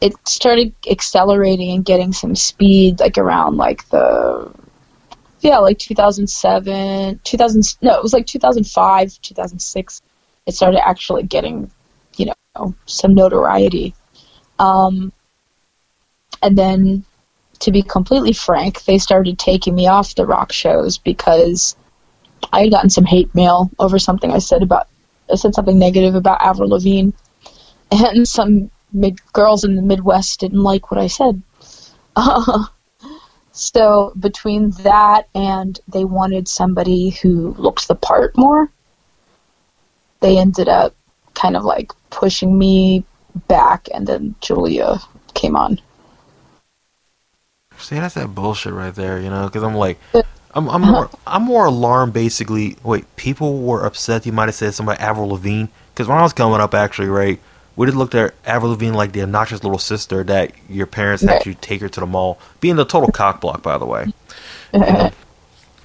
it 0.00 0.14
started 0.26 0.74
accelerating 0.90 1.70
and 1.70 1.84
getting 1.84 2.12
some 2.12 2.34
speed, 2.34 3.00
like 3.00 3.16
around 3.16 3.56
like 3.56 3.88
the 3.88 4.50
yeah, 5.40 5.58
like 5.58 5.78
2007, 5.78 7.20
2000. 7.22 7.76
No, 7.82 7.96
it 7.96 8.02
was 8.02 8.12
like 8.14 8.26
2005, 8.26 9.20
2006 9.20 10.02
it 10.46 10.54
started 10.54 10.86
actually 10.86 11.22
getting, 11.22 11.70
you 12.16 12.32
know, 12.56 12.74
some 12.86 13.14
notoriety. 13.14 13.94
Um, 14.58 15.12
and 16.42 16.56
then, 16.56 17.04
to 17.60 17.70
be 17.70 17.82
completely 17.82 18.32
frank, 18.32 18.84
they 18.84 18.98
started 18.98 19.38
taking 19.38 19.74
me 19.74 19.86
off 19.86 20.14
the 20.14 20.26
rock 20.26 20.52
shows 20.52 20.98
because 20.98 21.76
I 22.52 22.62
had 22.62 22.72
gotten 22.72 22.90
some 22.90 23.04
hate 23.04 23.34
mail 23.34 23.70
over 23.78 23.98
something 23.98 24.30
I 24.30 24.38
said 24.38 24.62
about 24.62 24.88
I 25.30 25.36
said 25.36 25.54
something 25.54 25.78
negative 25.78 26.14
about 26.14 26.42
Avril 26.42 26.68
Lavigne, 26.68 27.10
and 27.90 28.28
some 28.28 28.70
mid- 28.92 29.32
girls 29.32 29.64
in 29.64 29.76
the 29.76 29.82
Midwest 29.82 30.40
didn't 30.40 30.62
like 30.62 30.90
what 30.90 31.00
I 31.00 31.06
said. 31.06 31.42
Uh, 32.14 32.64
so 33.52 34.12
between 34.18 34.70
that 34.82 35.28
and 35.34 35.80
they 35.88 36.04
wanted 36.04 36.46
somebody 36.48 37.10
who 37.10 37.54
looked 37.54 37.88
the 37.88 37.94
part 37.94 38.36
more, 38.36 38.70
they 40.20 40.38
ended 40.38 40.68
up 40.68 40.94
kind 41.34 41.56
of 41.56 41.64
like 41.64 41.92
pushing 42.10 42.58
me 42.58 43.04
back, 43.48 43.88
and 43.92 44.06
then 44.06 44.34
Julia 44.40 44.98
came 45.34 45.56
on. 45.56 45.80
See, 47.78 47.96
that's 47.96 48.14
that 48.14 48.34
bullshit 48.34 48.72
right 48.72 48.94
there, 48.94 49.20
you 49.20 49.28
know? 49.28 49.46
Because 49.46 49.62
I'm 49.62 49.74
like, 49.74 49.98
I'm, 50.54 50.68
I'm 50.70 50.80
more, 50.80 51.10
I'm 51.26 51.42
more 51.42 51.66
alarmed. 51.66 52.12
Basically, 52.12 52.76
wait, 52.82 53.04
people 53.16 53.62
were 53.62 53.84
upset. 53.84 54.26
You 54.26 54.32
might 54.32 54.46
have 54.46 54.54
said 54.54 54.74
somebody 54.74 55.00
Avril 55.00 55.28
Lavigne. 55.28 55.66
Because 55.92 56.08
when 56.08 56.18
I 56.18 56.22
was 56.22 56.32
coming 56.32 56.60
up, 56.60 56.74
actually, 56.74 57.08
right, 57.08 57.38
we 57.76 57.86
just 57.86 57.96
looked 57.96 58.14
at 58.14 58.34
Avril 58.46 58.72
Lavigne 58.72 58.96
like 58.96 59.12
the 59.12 59.22
obnoxious 59.22 59.62
little 59.62 59.78
sister 59.78 60.24
that 60.24 60.52
your 60.68 60.86
parents 60.86 61.22
right. 61.22 61.36
actually 61.36 61.56
take 61.56 61.80
her 61.80 61.88
to 61.88 62.00
the 62.00 62.06
mall, 62.06 62.38
being 62.60 62.76
the 62.76 62.84
total 62.84 63.10
cockblock, 63.10 63.62
by 63.62 63.78
the 63.78 63.86
way. 63.86 64.12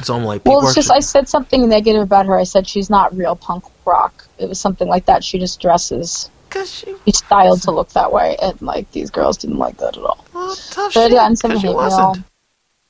So 0.03 0.15
I'm 0.15 0.23
like, 0.23 0.45
well, 0.45 0.65
it's 0.65 0.75
just 0.75 0.91
I 0.91 0.99
said 0.99 1.27
something 1.27 1.67
negative 1.67 2.01
about 2.01 2.25
her. 2.25 2.37
I 2.37 2.43
said 2.43 2.67
she's 2.67 2.89
not 2.89 3.15
real 3.15 3.35
punk 3.35 3.65
rock. 3.85 4.27
It 4.37 4.47
was 4.47 4.59
something 4.59 4.87
like 4.87 5.05
that. 5.05 5.23
She 5.23 5.39
just 5.39 5.59
dresses. 5.59 6.29
Cause 6.49 6.73
she, 6.73 6.95
she's 7.05 7.17
styled 7.17 7.61
to 7.63 7.71
look 7.71 7.89
that 7.89 8.11
way, 8.11 8.35
and 8.41 8.59
like 8.61 8.91
these 8.91 9.11
girls 9.11 9.37
didn't 9.37 9.57
like 9.57 9.77
that 9.77 9.97
at 9.97 10.03
all. 10.03 10.25
Well, 10.33 10.55
tough 10.55 10.93
but 10.93 11.09
shit. 11.09 11.11
Yeah, 11.11 11.33
some 11.33 11.51
hate 11.51 11.75
mail. 11.75 12.15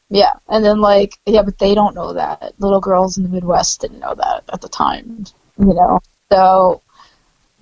Yeah, 0.10 0.34
and 0.48 0.64
then 0.64 0.80
like 0.80 1.18
yeah, 1.26 1.42
but 1.42 1.58
they 1.60 1.76
don't 1.76 1.94
know 1.94 2.14
that. 2.14 2.54
Little 2.60 2.80
girls 2.80 3.18
in 3.18 3.24
the 3.24 3.30
Midwest 3.30 3.82
didn't 3.82 4.00
know 4.00 4.16
that 4.16 4.44
at 4.52 4.62
the 4.62 4.70
time, 4.70 5.26
you 5.58 5.74
know. 5.74 6.00
So 6.32 6.82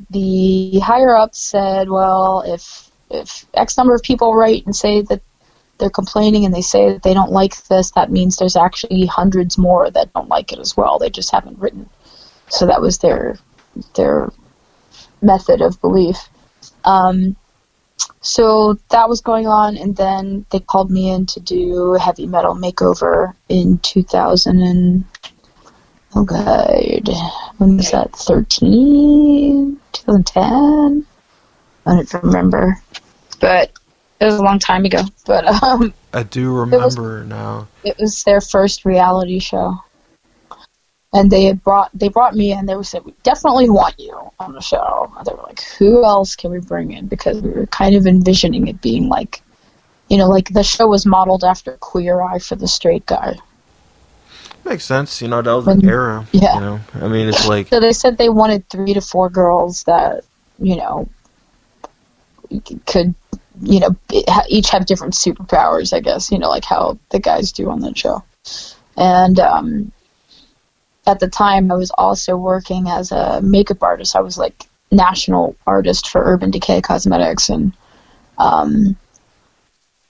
the 0.09 0.79
higher 0.79 1.15
ups 1.15 1.39
said, 1.39 1.89
well, 1.89 2.43
if 2.45 2.91
if 3.09 3.45
X 3.53 3.77
number 3.77 3.95
of 3.95 4.03
people 4.03 4.35
write 4.35 4.65
and 4.65 4.75
say 4.75 5.01
that 5.01 5.21
they're 5.77 5.89
complaining 5.89 6.45
and 6.45 6.53
they 6.53 6.61
say 6.61 6.93
that 6.93 7.03
they 7.03 7.13
don't 7.13 7.31
like 7.31 7.63
this, 7.65 7.91
that 7.91 8.11
means 8.11 8.37
there's 8.37 8.55
actually 8.55 9.05
hundreds 9.05 9.57
more 9.57 9.89
that 9.91 10.13
don't 10.13 10.29
like 10.29 10.51
it 10.51 10.59
as 10.59 10.75
well. 10.75 10.99
They 10.99 11.09
just 11.09 11.31
haven't 11.31 11.59
written. 11.59 11.89
So 12.49 12.65
that 12.67 12.81
was 12.81 12.99
their 12.99 13.37
their 13.95 14.31
method 15.21 15.61
of 15.61 15.79
belief. 15.81 16.17
Um, 16.83 17.35
so 18.21 18.77
that 18.89 19.09
was 19.09 19.21
going 19.21 19.47
on, 19.47 19.77
and 19.77 19.95
then 19.95 20.45
they 20.51 20.59
called 20.59 20.91
me 20.91 21.09
in 21.09 21.25
to 21.27 21.39
do 21.39 21.95
a 21.95 21.99
heavy 21.99 22.27
metal 22.27 22.55
makeover 22.55 23.33
in 23.49 23.77
2000 23.79 24.61
and 24.61 25.05
oh 26.15 26.23
god, 26.23 27.09
when 27.57 27.77
was 27.77 27.91
that? 27.91 28.11
13, 28.13 29.79
2010. 29.91 31.05
I 31.85 31.95
don't 31.95 32.13
remember, 32.23 32.81
but 33.39 33.71
it 34.19 34.25
was 34.25 34.35
a 34.35 34.43
long 34.43 34.59
time 34.59 34.85
ago, 34.85 35.03
but 35.25 35.45
um, 35.63 35.93
I 36.13 36.23
do 36.23 36.53
remember 36.53 37.17
it 37.17 37.21
was, 37.21 37.27
now. 37.27 37.67
It 37.83 37.97
was 37.99 38.23
their 38.23 38.41
first 38.41 38.85
reality 38.85 39.39
show, 39.39 39.77
and 41.13 41.29
they 41.29 41.43
had 41.43 41.63
brought 41.63 41.91
they 41.93 42.09
brought 42.09 42.35
me 42.35 42.51
in. 42.51 42.65
They 42.65 42.75
were 42.75 42.83
said 42.83 43.05
we 43.05 43.13
definitely 43.23 43.69
want 43.69 43.95
you 43.99 44.31
on 44.39 44.53
the 44.53 44.61
show. 44.61 45.11
And 45.17 45.25
they 45.25 45.33
were 45.33 45.43
like, 45.43 45.61
who 45.77 46.03
else 46.03 46.35
can 46.35 46.51
we 46.51 46.59
bring 46.59 46.91
in? 46.91 47.07
Because 47.07 47.41
we 47.41 47.51
were 47.51 47.67
kind 47.67 47.95
of 47.95 48.07
envisioning 48.07 48.67
it 48.67 48.81
being 48.81 49.07
like, 49.07 49.41
you 50.09 50.17
know, 50.17 50.29
like 50.29 50.49
the 50.49 50.63
show 50.63 50.87
was 50.87 51.05
modeled 51.05 51.43
after 51.43 51.73
Queer 51.73 52.21
Eye 52.21 52.39
for 52.39 52.55
the 52.55 52.67
Straight 52.67 53.05
Guy. 53.05 53.35
Makes 54.65 54.85
sense. 54.85 55.21
You 55.21 55.27
know, 55.27 55.41
that 55.41 55.53
was 55.53 55.65
when, 55.65 55.79
the 55.79 55.87
era. 55.87 56.27
Yeah. 56.31 56.55
You 56.55 56.61
know, 56.61 56.79
I 56.95 57.07
mean, 57.07 57.29
it's 57.29 57.47
like. 57.47 57.67
So 57.67 57.79
they 57.79 57.93
said 57.93 58.17
they 58.17 58.29
wanted 58.29 58.67
three 58.69 58.93
to 58.93 59.01
four 59.01 59.29
girls 59.29 59.83
that, 59.83 60.23
you 60.59 60.75
know, 60.75 61.07
could 62.85 63.13
you 63.61 63.79
know, 63.79 63.95
each 64.49 64.69
have 64.69 64.85
different 64.85 65.13
superpowers, 65.13 65.93
I 65.93 65.99
guess, 65.99 66.31
you 66.31 66.39
know, 66.39 66.49
like 66.49 66.65
how 66.65 66.99
the 67.09 67.19
guys 67.19 67.51
do 67.51 67.69
on 67.69 67.81
that 67.81 67.97
show. 67.97 68.23
And 68.95 69.39
um, 69.39 69.91
at 71.05 71.19
the 71.19 71.27
time, 71.27 71.71
I 71.71 71.75
was 71.75 71.91
also 71.91 72.35
working 72.35 72.87
as 72.89 73.11
a 73.11 73.41
makeup 73.41 73.83
artist. 73.83 74.15
I 74.15 74.21
was 74.21 74.37
like 74.37 74.65
national 74.91 75.55
artist 75.65 76.09
for 76.09 76.21
Urban 76.23 76.51
Decay 76.51 76.81
Cosmetics, 76.81 77.49
and 77.49 77.73
um, 78.37 78.97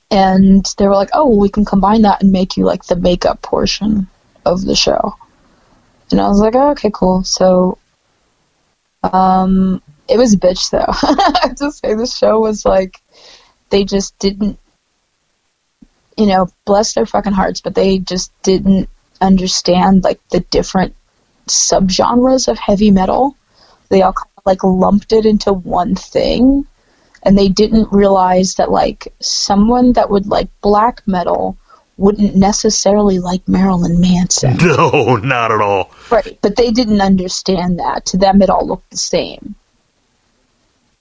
and 0.09 0.65
they 0.77 0.87
were 0.87 0.95
like, 0.95 1.09
"Oh, 1.13 1.27
well, 1.27 1.39
we 1.39 1.49
can 1.49 1.65
combine 1.65 2.03
that 2.03 2.23
and 2.23 2.31
make 2.31 2.57
you 2.57 2.65
like 2.65 2.85
the 2.85 2.95
makeup 2.95 3.41
portion 3.41 4.07
of 4.45 4.63
the 4.63 4.75
show." 4.75 5.15
And 6.11 6.21
I 6.21 6.27
was 6.29 6.39
like, 6.39 6.55
oh, 6.55 6.71
"Okay, 6.71 6.91
cool." 6.93 7.23
So, 7.23 7.77
um, 9.03 9.81
it 10.09 10.17
was 10.17 10.33
a 10.33 10.37
bitch 10.37 10.69
though. 10.69 10.85
I 10.87 11.47
have 11.47 11.55
to 11.57 11.71
say, 11.71 11.95
the 11.95 12.07
show 12.07 12.39
was 12.39 12.65
like 12.65 13.01
they 13.69 13.83
just 13.83 14.17
didn't, 14.19 14.59
you 16.17 16.25
know, 16.25 16.47
bless 16.65 16.93
their 16.93 17.05
fucking 17.05 17.33
hearts, 17.33 17.61
but 17.61 17.75
they 17.75 17.99
just 17.99 18.31
didn't 18.41 18.89
understand 19.21 20.03
like 20.03 20.19
the 20.29 20.39
different 20.39 20.95
subgenres 21.47 22.47
of 22.47 22.57
heavy 22.57 22.91
metal. 22.91 23.35
They 23.89 24.01
all 24.01 24.13
kind 24.13 24.29
of, 24.37 24.45
like 24.45 24.63
lumped 24.63 25.13
it 25.13 25.25
into 25.25 25.53
one 25.53 25.95
thing, 25.95 26.65
and 27.23 27.37
they 27.37 27.49
didn't 27.49 27.91
realize 27.91 28.55
that 28.55 28.71
like 28.71 29.13
someone 29.19 29.93
that 29.93 30.09
would 30.09 30.27
like 30.27 30.49
black 30.61 31.05
metal 31.07 31.57
wouldn't 31.97 32.35
necessarily 32.35 33.19
like 33.19 33.47
Marilyn 33.47 33.99
Manson. 33.99 34.57
No, 34.61 35.15
not 35.17 35.51
at 35.51 35.61
all. 35.61 35.91
Right, 36.11 36.37
but 36.41 36.55
they 36.55 36.71
didn't 36.71 37.01
understand 37.01 37.79
that. 37.79 38.05
To 38.07 38.17
them, 38.17 38.41
it 38.41 38.49
all 38.49 38.67
looked 38.67 38.91
the 38.91 38.97
same. 38.97 39.55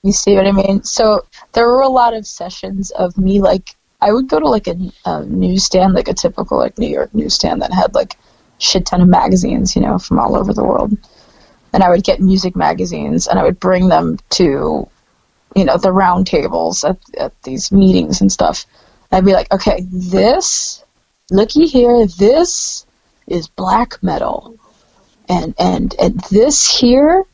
You 0.03 0.12
see 0.12 0.34
what 0.34 0.47
I 0.47 0.53
mean? 0.53 0.84
So 0.84 1.26
there 1.53 1.66
were 1.66 1.80
a 1.80 1.88
lot 1.88 2.14
of 2.14 2.26
sessions 2.26 2.90
of 2.92 3.16
me 3.18 3.40
like 3.40 3.74
I 4.01 4.12
would 4.12 4.28
go 4.28 4.38
to 4.38 4.49
like 4.49 4.68
a, 4.68 4.76
a 5.05 5.24
newsstand, 5.24 5.94
like 5.94 6.09
a 6.09 6.14
typical 6.14 6.59
like 6.59 6.78
New 6.78 6.88
York 6.88 7.14
newsstand 7.14 7.62
that 7.62 7.72
had 7.72 7.94
like 7.94 8.16
shit 8.59 8.86
ton 8.86 9.01
of 9.01 9.09
magazines, 9.09 9.74
you 9.74 9.82
know, 9.82 9.99
from 9.99 10.18
all 10.18 10.36
over 10.36 10.53
the 10.53 10.64
world. 10.64 10.97
And 11.72 11.82
I 11.82 11.90
would 11.90 12.05
get 12.05 12.20
music 12.20 12.57
magazines 12.57 13.26
and 13.26 13.38
I 13.38 13.42
would 13.42 13.59
bring 13.59 13.88
them 13.88 14.18
to, 14.30 14.88
you 15.55 15.64
know, 15.64 15.76
the 15.76 15.92
round 15.92 16.26
tables 16.26 16.84
at, 16.84 16.99
at 17.18 17.42
these 17.42 17.72
meetings 17.72 18.20
and 18.20 18.30
stuff. 18.30 18.66
I'd 19.12 19.24
be 19.24 19.32
like, 19.32 19.53
okay, 19.53 19.86
this, 19.90 20.84
looky 21.30 21.66
here, 21.66 22.07
this 22.18 22.86
is 23.26 23.49
black 23.49 24.03
metal. 24.03 24.57
And, 25.28 25.55
and, 25.59 25.94
and 25.99 26.20
this 26.30 26.78
here 26.78 27.24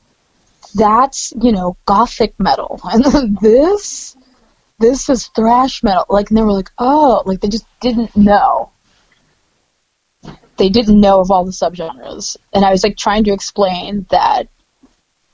that's 0.73 1.33
you 1.41 1.53
know 1.53 1.77
gothic 1.87 2.39
metal, 2.39 2.81
and 2.85 3.05
then 3.05 3.39
this 3.41 4.17
this 4.79 5.09
is 5.09 5.29
thrash 5.29 5.83
metal. 5.83 6.07
Like, 6.09 6.31
and 6.31 6.37
they 6.37 6.43
were 6.43 6.53
like, 6.53 6.71
oh, 6.79 7.23
like 7.25 7.41
they 7.41 7.49
just 7.49 7.67
didn't 7.81 8.17
know. 8.17 8.71
They 10.57 10.69
didn't 10.69 11.01
know 11.01 11.21
of 11.21 11.31
all 11.31 11.45
the 11.45 11.53
subgenres, 11.53 12.37
and 12.53 12.65
I 12.65 12.71
was 12.71 12.85
like 12.85 12.97
trying 12.97 13.25
to 13.25 13.33
explain 13.33 14.07
that 14.11 14.49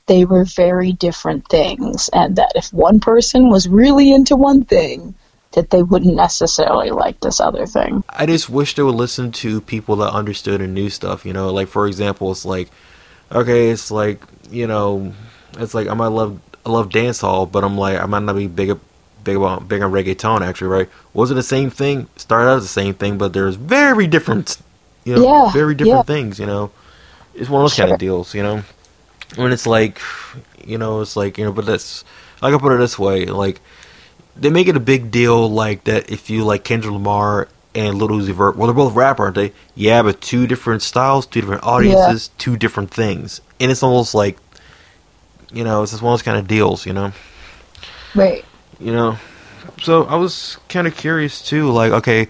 they 0.07 0.25
were 0.25 0.45
very 0.45 0.93
different 0.93 1.49
things, 1.49 2.09
and 2.13 2.37
that 2.37 2.53
if 2.55 2.73
one 2.73 3.01
person 3.01 3.51
was 3.51 3.69
really 3.69 4.13
into 4.13 4.37
one 4.37 4.65
thing, 4.65 5.15
that 5.53 5.71
they 5.71 5.83
wouldn't 5.83 6.15
necessarily 6.15 6.91
like 6.91 7.21
this 7.21 7.41
other 7.41 7.67
thing. 7.67 8.05
I 8.09 8.27
just 8.27 8.49
wish 8.49 8.75
they 8.75 8.83
would 8.83 8.95
listen 8.95 9.33
to 9.33 9.61
people 9.61 9.97
that 9.97 10.13
understood 10.13 10.61
and 10.61 10.75
knew 10.75 10.91
stuff. 10.91 11.27
You 11.27 11.33
know, 11.33 11.53
like 11.53 11.69
for 11.69 11.87
example, 11.87 12.31
it's 12.31 12.45
like, 12.45 12.69
okay, 13.33 13.71
it's 13.71 13.91
like 13.91 14.23
you 14.51 14.67
know, 14.67 15.13
it's 15.59 15.75
like 15.75 15.89
I 15.89 15.95
might 15.95 16.09
love 16.09 16.41
I 16.65 16.71
love 16.71 16.91
dance 16.91 17.21
hall, 17.21 17.47
but 17.47 17.65
I'm 17.65 17.77
like 17.79 17.99
I 18.01 18.07
might 18.07 18.23
not 18.23 18.37
be 18.37 18.47
big 18.47 18.79
big 19.25 19.37
about 19.37 19.69
big 19.69 19.83
on 19.83 19.93
reggaeton 19.93 20.41
actually, 20.41 20.69
right? 20.69 20.89
Was 21.15 21.31
it 21.31 21.35
the 21.35 21.43
same 21.43 21.71
thing? 21.71 22.09
Started 22.17 22.51
out 22.51 22.57
as 22.59 22.63
the 22.63 22.69
same 22.69 22.95
thing, 22.95 23.19
but 23.19 23.33
there's 23.33 23.57
very 23.57 24.07
different, 24.07 24.57
you 25.05 25.17
know, 25.17 25.23
Yeah, 25.23 25.53
very 25.53 25.75
different 25.75 26.09
yeah. 26.09 26.15
things. 26.15 26.39
You 26.39 26.47
know, 26.47 26.71
it's 27.35 27.49
one 27.51 27.61
of 27.63 27.65
those 27.65 27.77
kind 27.77 27.91
of 27.93 27.99
deals. 27.99 28.35
You 28.35 28.43
know, 28.43 28.63
when 29.37 29.53
it's 29.53 29.67
like, 29.67 30.01
you 30.65 30.79
know, 30.79 31.01
it's 31.01 31.17
like 31.17 31.39
you 31.39 31.45
know, 31.45 31.53
but 31.53 31.67
that's 31.67 32.05
I 32.43 32.51
can 32.51 32.59
put 32.61 32.73
it 32.73 32.79
this 32.79 32.99
way, 32.99 33.27
like 33.27 33.61
they 34.37 34.51
make 34.51 34.69
it 34.69 34.77
a 34.77 34.81
big 34.81 35.11
deal 35.11 35.51
like 35.51 35.85
that 35.85 36.11
if 36.11 36.31
you 36.31 36.45
like 36.45 36.63
Kendrick 36.63 36.93
Lamar 36.93 37.49
and 37.75 37.97
Lil 37.99 38.09
Uzi 38.09 38.33
Vert. 38.33 38.57
Well, 38.57 38.67
they're 38.69 38.75
both 38.75 38.95
rapper, 38.95 39.25
aren't 39.25 39.35
they? 39.35 39.53
Yeah, 39.75 40.03
but 40.03 40.21
two 40.21 40.47
different 40.47 40.83
styles, 40.83 41.27
two 41.27 41.41
different 41.41 41.65
audiences, 41.65 42.31
two 42.39 42.57
different 42.57 42.91
things, 42.93 43.41
and 43.61 43.71
it's 43.71 43.83
almost 43.83 44.15
like, 44.15 44.39
you 45.53 45.65
know, 45.65 45.83
it's 45.83 45.93
just 45.93 46.03
one 46.03 46.13
of 46.13 46.19
those 46.19 46.25
kind 46.25 46.39
of 46.39 46.47
deals, 46.47 46.87
you 46.87 46.93
know, 46.93 47.13
Right. 48.15 48.45
you 48.79 48.93
know. 48.93 49.19
So 49.83 50.05
I 50.05 50.17
was 50.17 50.59
kind 50.69 50.87
of 50.87 50.97
curious 50.97 51.41
too, 51.47 51.71
like, 51.71 51.93
okay, 51.93 52.29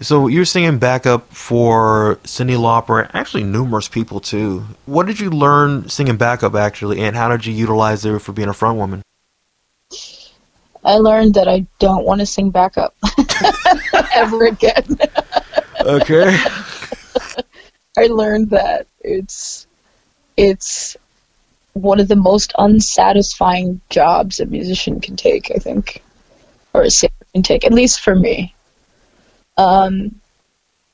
so 0.00 0.28
you're 0.28 0.46
singing 0.46 0.78
backup 0.78 1.32
for 1.32 2.18
Cyndi 2.24 2.56
Lauper, 2.56 3.10
actually 3.12 3.44
numerous 3.44 3.88
people 3.88 4.20
too. 4.20 4.64
What 4.86 5.06
did 5.06 5.20
you 5.20 5.30
learn 5.30 5.88
singing 5.88 6.16
backup 6.16 6.54
actually, 6.54 7.00
and 7.00 7.16
how 7.16 7.28
did 7.28 7.44
you 7.44 7.52
utilize 7.52 8.04
it 8.04 8.18
for 8.20 8.32
being 8.32 8.48
a 8.48 8.54
front 8.54 8.78
woman? 8.78 9.02
I 10.82 10.94
learned 10.94 11.34
that 11.34 11.46
I 11.48 11.66
don't 11.78 12.06
want 12.06 12.20
to 12.20 12.26
sing 12.26 12.50
backup 12.50 12.94
ever 14.14 14.46
again. 14.46 14.98
Okay. 15.82 16.38
I 17.98 18.06
learned 18.06 18.50
that 18.50 18.86
it's 19.00 19.66
it's 20.38 20.96
one 21.82 22.00
of 22.00 22.08
the 22.08 22.16
most 22.16 22.52
unsatisfying 22.58 23.80
jobs 23.90 24.40
a 24.40 24.46
musician 24.46 25.00
can 25.00 25.16
take, 25.16 25.50
I 25.50 25.58
think, 25.58 26.02
or 26.72 26.82
a 26.82 26.90
singer 26.90 27.12
can 27.32 27.42
take, 27.42 27.64
at 27.64 27.72
least 27.72 28.00
for 28.00 28.14
me. 28.14 28.54
Um, 29.56 30.20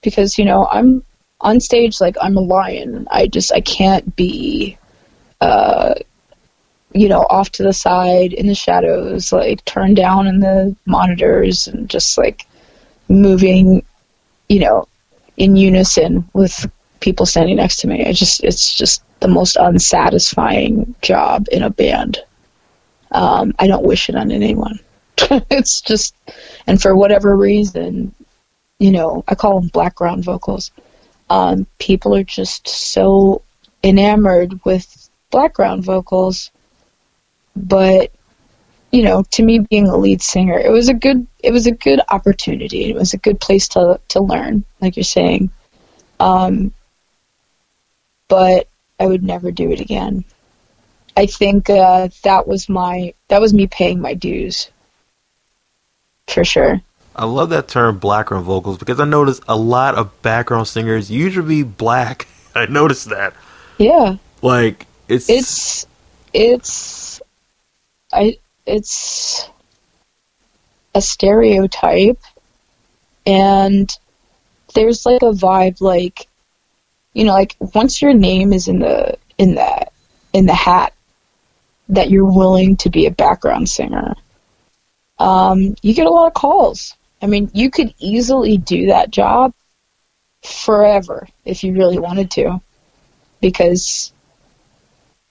because 0.03 0.39
you 0.39 0.45
know 0.45 0.69
I'm 0.71 1.03
on 1.41 1.61
stage 1.61 2.01
like 2.01 2.17
I'm 2.21 2.37
a 2.37 2.41
lion. 2.41 3.07
I 3.11 3.27
just 3.27 3.53
I 3.53 3.61
can't 3.61 4.17
be, 4.17 4.79
uh, 5.41 5.95
you 6.93 7.09
know, 7.09 7.23
off 7.29 7.51
to 7.53 7.63
the 7.63 7.73
side 7.73 8.33
in 8.33 8.47
the 8.47 8.55
shadows, 8.55 9.33
like 9.33 9.65
turned 9.65 9.97
down 9.97 10.27
in 10.27 10.41
the 10.41 10.75
monitors, 10.87 11.67
and 11.67 11.89
just 11.91 12.17
like 12.17 12.47
moving, 13.09 13.85
you 14.49 14.61
know, 14.61 14.89
in 15.37 15.57
unison 15.57 16.29
with 16.33 16.71
people 17.01 17.27
standing 17.27 17.57
next 17.57 17.79
to 17.79 17.89
me. 17.89 18.07
I 18.07 18.13
just 18.13 18.43
it's 18.43 18.75
just 18.75 19.03
the 19.21 19.29
most 19.29 19.57
unsatisfying 19.57 20.95
job 21.03 21.47
in 21.51 21.63
a 21.63 21.71
band. 21.71 22.19
Um, 23.13 23.55
I 23.59 23.67
don't 23.67 23.85
wish 23.85 24.09
it 24.09 24.17
on 24.17 24.31
anyone. 24.31 24.79
it's 25.51 25.81
just, 25.81 26.15
and 26.67 26.81
for 26.81 26.95
whatever 26.95 27.37
reason, 27.37 28.15
you 28.79 28.91
know, 28.91 29.25
I 29.29 29.35
call 29.35 29.61
them 29.61 29.71
background 29.71 30.25
vocals. 30.25 30.71
Um, 31.31 31.67
people 31.79 32.15
are 32.15 32.25
just 32.25 32.69
so 32.69 33.43
enamored 33.83 34.61
with 34.65 35.09
background 35.31 35.85
vocals, 35.85 36.51
but 37.55 38.13
you 38.93 39.03
know, 39.03 39.25
to 39.33 39.43
me 39.43 39.59
being 39.59 39.89
a 39.89 39.97
lead 39.97 40.23
singer, 40.23 40.59
it 40.59 40.71
was 40.71 40.89
a 40.89 40.95
good 40.95 41.27
it 41.43 41.51
was 41.51 41.67
a 41.67 41.73
good 41.73 42.01
opportunity. 42.11 42.89
It 42.91 42.95
was 42.95 43.13
a 43.13 43.19
good 43.19 43.41
place 43.41 43.69
to 43.69 44.01
to 44.09 44.21
learn, 44.21 44.65
like 44.81 44.97
you're 44.97 45.05
saying. 45.05 45.51
Um, 46.21 46.73
but 48.29 48.69
I 48.99 49.07
would 49.07 49.23
never 49.23 49.51
do 49.51 49.71
it 49.71 49.81
again. 49.81 50.25
I 51.17 51.27
think 51.27 51.71
uh, 51.71 52.09
that 52.25 52.47
was 52.47 52.69
my 52.69 53.15
that 53.29 53.41
was 53.41 53.55
me 53.55 53.67
paying 53.67 54.01
my 54.01 54.15
dues 54.15 54.71
for 56.29 56.45
sure. 56.45 56.81
I 57.15 57.25
love 57.25 57.49
that 57.51 57.69
term 57.69 57.99
background 57.99 58.45
vocals 58.45 58.77
because 58.77 59.01
I 59.01 59.07
notice 59.07 59.41
a 59.49 59.57
lot 59.57 59.95
of 59.95 60.21
background 60.23 60.69
singers 60.69 61.11
usually 61.11 61.63
black. 61.63 62.29
I 62.55 62.67
noticed 62.67 63.09
that. 63.11 63.35
Yeah, 63.79 64.17
Like 64.43 64.87
it's 65.09 65.29
it's 65.29 65.87
it's 66.33 67.23
I 68.13 68.39
it's 68.67 69.49
a 70.95 71.01
stereotype 71.01 72.21
and 73.27 73.97
there's 74.75 75.05
like 75.05 75.23
a 75.23 75.33
vibe 75.33 75.81
like 75.81 76.27
you 77.17 77.25
know 77.25 77.33
like 77.33 77.57
once 77.75 78.03
your 78.03 78.13
name 78.13 78.53
is 78.53 78.69
in 78.69 78.79
the 78.79 79.17
in 79.39 79.55
the 79.55 79.87
in 80.33 80.47
the 80.47 80.55
hat 80.55 80.93
that 81.89 82.11
you're 82.11 82.33
willing 82.33 82.77
to 82.77 82.91
be 82.91 83.07
a 83.07 83.11
background 83.11 83.69
singer 83.69 84.15
um, 85.19 85.75
you 85.83 85.95
get 85.95 86.07
a 86.07 86.11
lot 86.11 86.27
of 86.27 86.35
calls 86.35 86.95
i 87.23 87.27
mean 87.27 87.51
you 87.55 87.71
could 87.71 87.93
easily 87.99 88.59
do 88.59 88.87
that 88.87 89.11
job 89.11 89.53
forever 90.43 91.27
if 91.45 91.65
you 91.65 91.73
really 91.73 91.99
wanted 91.99 92.31
to 92.31 92.61
because 93.41 94.13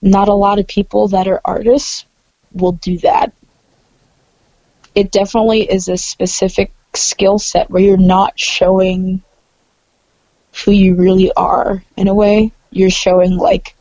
not 0.01 0.27
a 0.27 0.33
lot 0.33 0.59
of 0.59 0.67
people 0.67 1.07
that 1.09 1.27
are 1.27 1.41
artists 1.45 2.05
will 2.53 2.73
do 2.73 2.97
that. 2.99 3.33
It 4.93 5.11
definitely 5.11 5.69
is 5.69 5.89
a 5.89 5.97
specific 5.97 6.71
skill 6.93 7.39
set 7.39 7.69
where 7.69 7.81
you're 7.81 7.97
not 7.97 8.39
showing 8.39 9.21
who 10.63 10.71
you 10.71 10.95
really 10.95 11.31
are 11.33 11.83
in 11.97 12.07
a 12.07 12.13
way. 12.13 12.51
You're 12.71 12.89
showing 12.89 13.37
like 13.37 13.75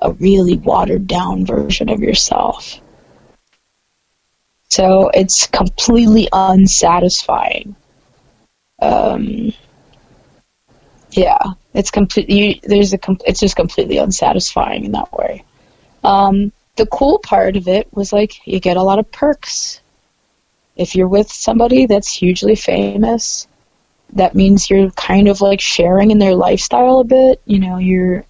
a 0.00 0.12
really 0.12 0.56
watered 0.56 1.06
down 1.06 1.44
version 1.44 1.88
of 1.88 2.00
yourself. 2.00 2.80
So 4.68 5.10
it's 5.12 5.46
completely 5.46 6.28
unsatisfying. 6.32 7.74
Um, 8.80 9.52
yeah, 11.10 11.38
it's 11.74 11.90
completely. 11.90 12.60
There's 12.62 12.94
a. 12.94 12.98
It's 13.26 13.40
just 13.40 13.56
completely 13.56 13.98
unsatisfying 13.98 14.84
in 14.84 14.92
that 14.92 15.12
way. 15.12 15.44
Um, 16.04 16.52
the 16.76 16.86
cool 16.86 17.18
part 17.18 17.56
of 17.56 17.68
it 17.68 17.88
was 17.92 18.12
like 18.12 18.46
you 18.46 18.60
get 18.60 18.76
a 18.76 18.82
lot 18.82 18.98
of 18.98 19.10
perks. 19.10 19.80
If 20.76 20.94
you're 20.94 21.08
with 21.08 21.30
somebody 21.30 21.86
that's 21.86 22.10
hugely 22.10 22.54
famous, 22.54 23.48
that 24.14 24.34
means 24.34 24.68
you're 24.70 24.90
kind 24.92 25.28
of 25.28 25.40
like 25.40 25.60
sharing 25.60 26.10
in 26.10 26.18
their 26.18 26.34
lifestyle 26.34 26.98
a 27.00 27.04
bit. 27.04 27.40
You 27.44 27.58
know, 27.58 27.78
you're 27.78 28.24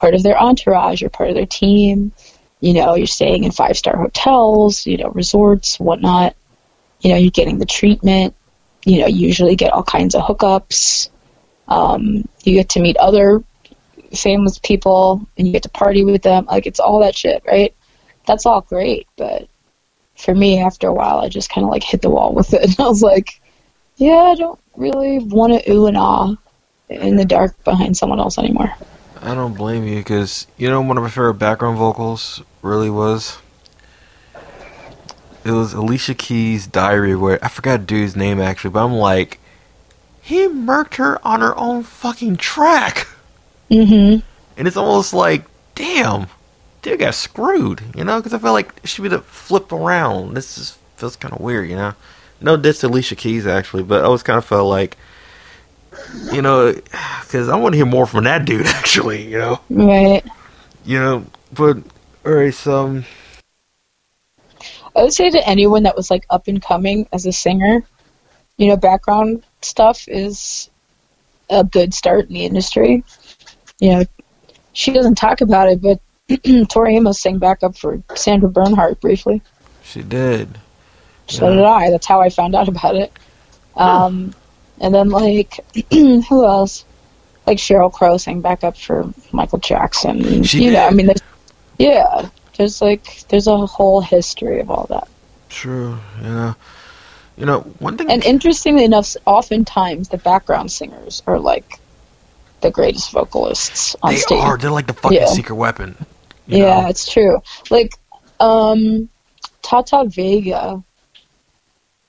part 0.00 0.14
of 0.14 0.22
their 0.22 0.40
entourage, 0.40 1.00
you're 1.00 1.10
part 1.10 1.30
of 1.30 1.34
their 1.34 1.46
team. 1.46 2.12
You 2.60 2.74
know, 2.74 2.94
you're 2.94 3.06
staying 3.06 3.44
in 3.44 3.52
five 3.52 3.76
star 3.76 3.96
hotels, 3.96 4.86
you 4.86 4.96
know, 4.96 5.10
resorts, 5.10 5.78
whatnot. 5.78 6.34
You 7.00 7.10
know, 7.10 7.16
you're 7.16 7.30
getting 7.30 7.58
the 7.58 7.66
treatment. 7.66 8.34
You 8.84 9.00
know, 9.00 9.06
you 9.06 9.26
usually 9.26 9.56
get 9.56 9.72
all 9.72 9.82
kinds 9.82 10.14
of 10.14 10.22
hookups. 10.22 11.10
Um, 11.68 12.28
you 12.44 12.54
get 12.54 12.70
to 12.70 12.80
meet 12.80 12.96
other 12.96 13.42
famous 14.14 14.58
people 14.58 15.26
and 15.36 15.46
you 15.46 15.52
get 15.52 15.64
to 15.64 15.68
party 15.68 16.04
with 16.04 16.22
them. 16.22 16.46
Like 16.46 16.66
it's 16.66 16.80
all 16.80 17.00
that 17.00 17.14
shit, 17.14 17.42
right? 17.46 17.74
That's 18.26 18.46
all 18.46 18.60
great, 18.62 19.06
but 19.16 19.48
for 20.16 20.34
me, 20.34 20.58
after 20.60 20.88
a 20.88 20.94
while, 20.94 21.18
I 21.18 21.28
just 21.28 21.50
kind 21.50 21.64
of 21.64 21.70
like 21.70 21.82
hit 21.82 22.02
the 22.02 22.10
wall 22.10 22.32
with 22.32 22.54
it. 22.54 22.62
And 22.64 22.80
I 22.80 22.88
was 22.88 23.02
like, 23.02 23.40
yeah, 23.96 24.16
I 24.32 24.34
don't 24.34 24.58
really 24.76 25.18
want 25.18 25.52
to 25.62 25.70
ooh 25.72 25.86
and 25.86 25.96
ah 25.96 26.34
in 26.88 27.16
the 27.16 27.24
dark 27.24 27.62
behind 27.64 27.96
someone 27.96 28.20
else 28.20 28.38
anymore. 28.38 28.72
I 29.20 29.34
don't 29.34 29.54
blame 29.54 29.84
you 29.84 29.96
because 29.96 30.46
you 30.56 30.68
know 30.68 30.80
one 30.80 30.96
of 30.98 31.02
my 31.02 31.10
favorite 31.10 31.34
background 31.34 31.78
vocals 31.78 32.42
really 32.62 32.90
was. 32.90 33.38
It 35.44 35.52
was 35.52 35.72
Alicia 35.74 36.14
Keys' 36.14 36.66
diary 36.66 37.14
where 37.14 37.38
I 37.44 37.48
forgot 37.48 37.86
dude's 37.86 38.16
name 38.16 38.40
actually, 38.40 38.70
but 38.70 38.84
I'm 38.84 38.94
like, 38.94 39.38
he 40.20 40.48
murked 40.48 40.94
her 40.96 41.24
on 41.26 41.40
her 41.40 41.56
own 41.56 41.82
fucking 41.84 42.36
track, 42.36 43.06
Mm-hmm. 43.70 44.20
and 44.56 44.68
it's 44.68 44.76
almost 44.76 45.14
like, 45.14 45.44
damn, 45.76 46.26
dude 46.82 46.98
got 46.98 47.14
screwed, 47.14 47.80
you 47.96 48.02
know? 48.04 48.16
Because 48.18 48.34
I 48.34 48.38
feel 48.38 48.52
like 48.52 48.72
it 48.82 48.88
should 48.88 49.02
be 49.02 49.08
the 49.08 49.20
flip 49.20 49.72
around. 49.72 50.34
This 50.34 50.56
just 50.56 50.78
feels 50.96 51.14
kind 51.16 51.32
of 51.34 51.40
weird, 51.40 51.68
you 51.68 51.76
know? 51.76 51.94
No 52.40 52.56
diss 52.56 52.80
to 52.80 52.88
Alicia 52.88 53.16
Keys 53.16 53.46
actually, 53.46 53.82
but 53.82 54.02
I 54.02 54.04
always 54.04 54.22
kind 54.22 54.38
of 54.38 54.44
felt 54.44 54.68
like, 54.68 54.96
you 56.32 56.42
know, 56.42 56.72
because 56.72 57.48
I 57.48 57.56
want 57.56 57.72
to 57.72 57.76
hear 57.76 57.86
more 57.86 58.06
from 58.06 58.24
that 58.24 58.44
dude 58.44 58.66
actually, 58.66 59.26
you 59.26 59.38
know? 59.38 59.60
Right. 59.70 60.24
You 60.84 60.98
know, 60.98 61.26
but 61.52 61.78
alright, 62.24 62.54
so 62.54 62.86
um, 62.86 63.04
I 64.94 65.02
would 65.02 65.12
say 65.12 65.30
to 65.30 65.48
anyone 65.48 65.82
that 65.82 65.96
was 65.96 66.10
like 66.10 66.24
up 66.30 66.48
and 66.48 66.62
coming 66.62 67.06
as 67.12 67.26
a 67.26 67.32
singer, 67.32 67.84
you 68.56 68.68
know, 68.68 68.76
background 68.76 69.44
stuff 69.60 70.08
is 70.08 70.70
a 71.50 71.64
good 71.64 71.92
start 71.92 72.28
in 72.28 72.34
the 72.34 72.44
industry. 72.44 73.04
You 73.78 73.90
know, 73.90 74.04
she 74.72 74.92
doesn't 74.92 75.16
talk 75.16 75.42
about 75.42 75.68
it, 75.68 75.82
but 75.82 76.00
Tori 76.70 76.96
Amos 76.96 77.20
sang 77.20 77.38
backup 77.38 77.76
for 77.76 78.02
Sandra 78.14 78.48
Bernhard 78.48 79.00
briefly. 79.00 79.42
She 79.84 80.02
did. 80.02 80.58
So 81.28 81.48
yeah. 81.48 81.56
did 81.56 81.64
I. 81.64 81.90
That's 81.90 82.06
how 82.06 82.20
I 82.20 82.28
found 82.30 82.54
out 82.54 82.68
about 82.68 82.96
it. 82.96 83.12
Um, 83.76 84.34
and 84.80 84.94
then 84.94 85.10
like 85.10 85.60
who 85.92 86.44
else? 86.46 86.84
Like 87.46 87.58
Sheryl 87.58 87.92
Crow 87.92 88.16
sang 88.16 88.40
backup 88.40 88.76
for 88.76 89.12
Michael 89.32 89.58
Jackson. 89.58 90.42
She 90.42 90.64
you 90.64 90.70
did. 90.70 90.72
know, 90.76 90.86
I 90.86 90.90
mean, 90.90 91.06
there's, 91.06 91.22
yeah, 91.78 92.28
there's 92.56 92.82
like 92.82 93.26
there's 93.28 93.46
a 93.46 93.66
whole 93.66 94.00
history 94.00 94.60
of 94.60 94.70
all 94.70 94.86
that. 94.90 95.08
True. 95.48 95.96
Yeah. 96.22 96.54
You 97.36 97.46
know, 97.46 97.60
one 97.78 97.96
thing. 97.98 98.10
And 98.10 98.24
interestingly 98.24 98.84
enough, 98.84 99.14
oftentimes 99.26 100.08
the 100.08 100.18
background 100.18 100.72
singers 100.72 101.22
are 101.26 101.38
like 101.38 101.78
the 102.62 102.70
greatest 102.70 103.12
vocalists 103.12 103.94
on 104.02 104.14
they 104.14 104.18
stage. 104.18 104.40
are. 104.40 104.56
They're 104.56 104.70
like 104.70 104.86
the 104.86 104.94
fucking 104.94 105.18
Yeah. 105.18 105.26
secret 105.26 105.54
weapon. 105.56 105.94
you 106.46 106.58
Yeah, 106.64 106.80
know? 106.82 106.88
it's 106.88 107.10
true. 107.12 107.42
Like, 107.70 107.92
um, 108.40 109.08
Tata 109.62 110.04
Vega 110.08 110.82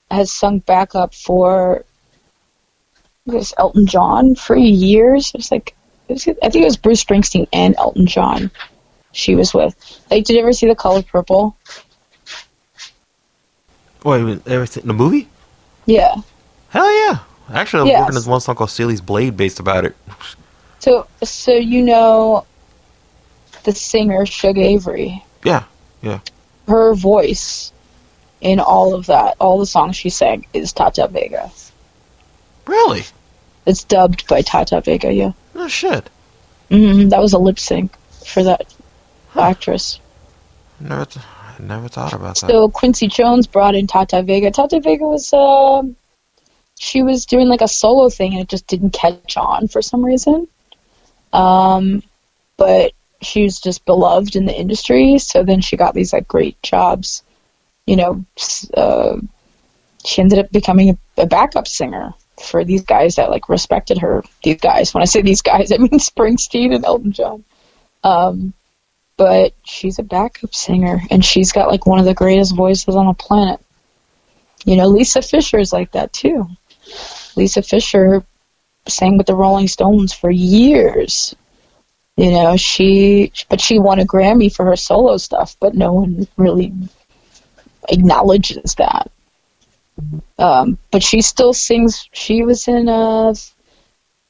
has 0.10 0.32
sung 0.32 0.60
backup 0.60 1.14
for 1.14 1.84
this 3.26 3.54
Elton 3.58 3.86
John 3.86 4.36
for 4.36 4.56
years. 4.56 5.32
It 5.34 5.38
was 5.38 5.52
like, 5.52 5.76
it 6.08 6.14
was, 6.14 6.28
I 6.28 6.50
think 6.50 6.56
it 6.64 6.66
was 6.66 6.78
Bruce 6.78 7.04
Springsteen 7.04 7.48
and 7.52 7.76
Elton 7.78 8.08
John. 8.08 8.52
She 9.12 9.36
was 9.36 9.54
with. 9.54 9.76
Like, 10.12 10.26
did 10.26 10.36
you 10.36 10.42
ever 10.42 10.54
see 10.54 10.68
The 10.68 10.76
Color 10.76 11.02
Purple? 11.02 11.58
Wait, 14.04 14.42
ever 14.48 14.66
seen 14.66 14.88
the 14.88 14.94
movie? 14.94 15.28
Yeah. 15.86 16.16
Hell 16.70 16.92
yeah! 17.10 17.20
Actually, 17.52 17.82
I'm 17.82 17.88
Yes. 17.88 18.00
working 18.02 18.16
this 18.16 18.28
one 18.28 18.42
song 18.42 18.56
called 18.56 18.70
"Silly's 18.70 19.02
Blade" 19.02 19.36
based 19.38 19.60
about 19.60 19.86
it. 19.86 19.96
So, 20.80 21.08
so 21.24 21.54
you 21.54 21.82
know 21.82 22.46
the 23.64 23.72
singer 23.74 24.28
Shug 24.28 24.60
Avery. 24.60 25.26
Yeah, 25.44 25.64
yeah. 26.04 26.20
Her 26.68 26.94
voice 26.94 27.74
in 28.42 28.60
all 28.60 28.94
of 28.94 29.08
that, 29.08 29.36
all 29.40 29.60
the 29.60 29.66
songs 29.66 29.96
she 29.96 30.10
sang, 30.10 30.46
is 30.54 30.74
Tata 30.74 31.08
Vega. 31.08 31.52
Really? 32.66 33.04
It's 33.66 33.84
dubbed 33.84 34.28
by 34.28 34.42
Tata 34.42 34.82
Vega. 34.82 35.12
Yeah. 35.12 35.32
No 35.54 35.68
shit. 35.68 36.10
hmm 36.70 37.10
That 37.10 37.22
was 37.22 37.34
a 37.34 37.40
lip 37.40 37.60
sync 37.60 37.92
for 38.26 38.44
that 38.44 38.74
actress. 39.36 40.00
Never, 40.80 41.06
th- 41.06 41.26
never 41.60 41.88
thought 41.88 42.14
about 42.14 42.36
that. 42.38 42.50
So 42.50 42.70
Quincy 42.70 43.08
Jones 43.08 43.48
brought 43.48 43.76
in 43.76 43.88
Tata 43.88 44.22
Vega. 44.22 44.52
Tata 44.52 44.80
Vega 44.80 45.04
was, 45.06 45.34
um 45.34 45.96
she 46.80 47.02
was 47.02 47.26
doing 47.26 47.48
like 47.48 47.62
a 47.62 47.68
solo 47.68 48.10
thing 48.10 48.34
and 48.34 48.42
it 48.42 48.50
just 48.50 48.68
didn't 48.68 48.92
catch 48.92 49.36
on 49.36 49.68
for 49.68 49.82
some 49.82 50.06
reason. 50.06 50.48
Um, 51.34 52.04
but 52.56 52.94
she 53.22 53.44
was 53.44 53.60
just 53.60 53.86
beloved 53.86 54.36
in 54.36 54.46
the 54.46 54.56
industry. 54.58 55.18
So 55.18 55.44
then 55.44 55.62
she 55.62 55.76
got 55.76 55.96
these 55.96 56.14
like 56.14 56.28
great 56.28 56.62
jobs. 56.62 57.24
You 57.88 57.96
know, 57.96 58.26
uh, 58.76 59.18
she 60.06 60.22
ended 60.22 60.40
up 60.40 60.52
becoming 60.52 60.90
a, 60.92 61.22
a 61.24 61.26
backup 61.26 61.68
singer 61.68 62.14
for 62.42 62.64
these 62.64 62.84
guys 62.84 63.16
that 63.16 63.32
like 63.32 63.50
respected 63.50 63.98
her. 64.00 64.24
These 64.44 64.62
guys, 64.62 64.94
when 64.94 65.02
I 65.02 65.06
say 65.06 65.22
these 65.22 65.42
guys, 65.42 65.72
I 65.74 65.78
mean 65.78 66.00
Springsteen 66.00 66.76
and 66.76 66.86
Elton 66.86 67.12
John. 67.12 67.44
Um, 68.04 68.54
but 69.18 69.54
she's 69.64 69.98
a 69.98 70.04
backup 70.04 70.54
singer 70.54 71.02
and 71.10 71.26
she's 71.26 71.52
got 71.52 71.70
like 71.70 71.88
one 71.88 72.00
of 72.00 72.06
the 72.06 72.14
greatest 72.14 72.56
voices 72.56 72.96
on 72.96 73.08
the 73.08 73.14
planet. 73.14 73.60
You 74.64 74.76
know, 74.76 74.88
Lisa 74.88 75.22
Fischer's 75.22 75.74
like 75.74 75.92
that 75.94 76.14
too. 76.14 76.48
Lisa 77.36 77.62
Fisher 77.62 78.24
sang 78.88 79.18
with 79.18 79.28
the 79.28 79.36
Rolling 79.36 79.68
Stones 79.68 80.14
for 80.14 80.30
years. 80.30 81.36
You 82.16 82.32
know, 82.32 82.58
she 82.58 83.32
but 83.50 83.62
she 83.62 83.80
won 83.80 84.00
a 84.00 84.06
Grammy 84.06 84.54
for 84.54 84.66
her 84.66 84.76
solo 84.76 85.18
stuff, 85.18 85.56
but 85.60 85.76
no 85.76 85.94
one 85.94 86.28
really 86.38 86.74
acknowledges 87.90 88.76
that. 88.76 89.12
Um, 90.38 90.78
but 90.92 91.02
she 91.02 91.22
still 91.22 91.54
sings. 91.54 92.08
She 92.12 92.44
was 92.44 92.68
in 92.68 92.88
uh, 92.88 93.34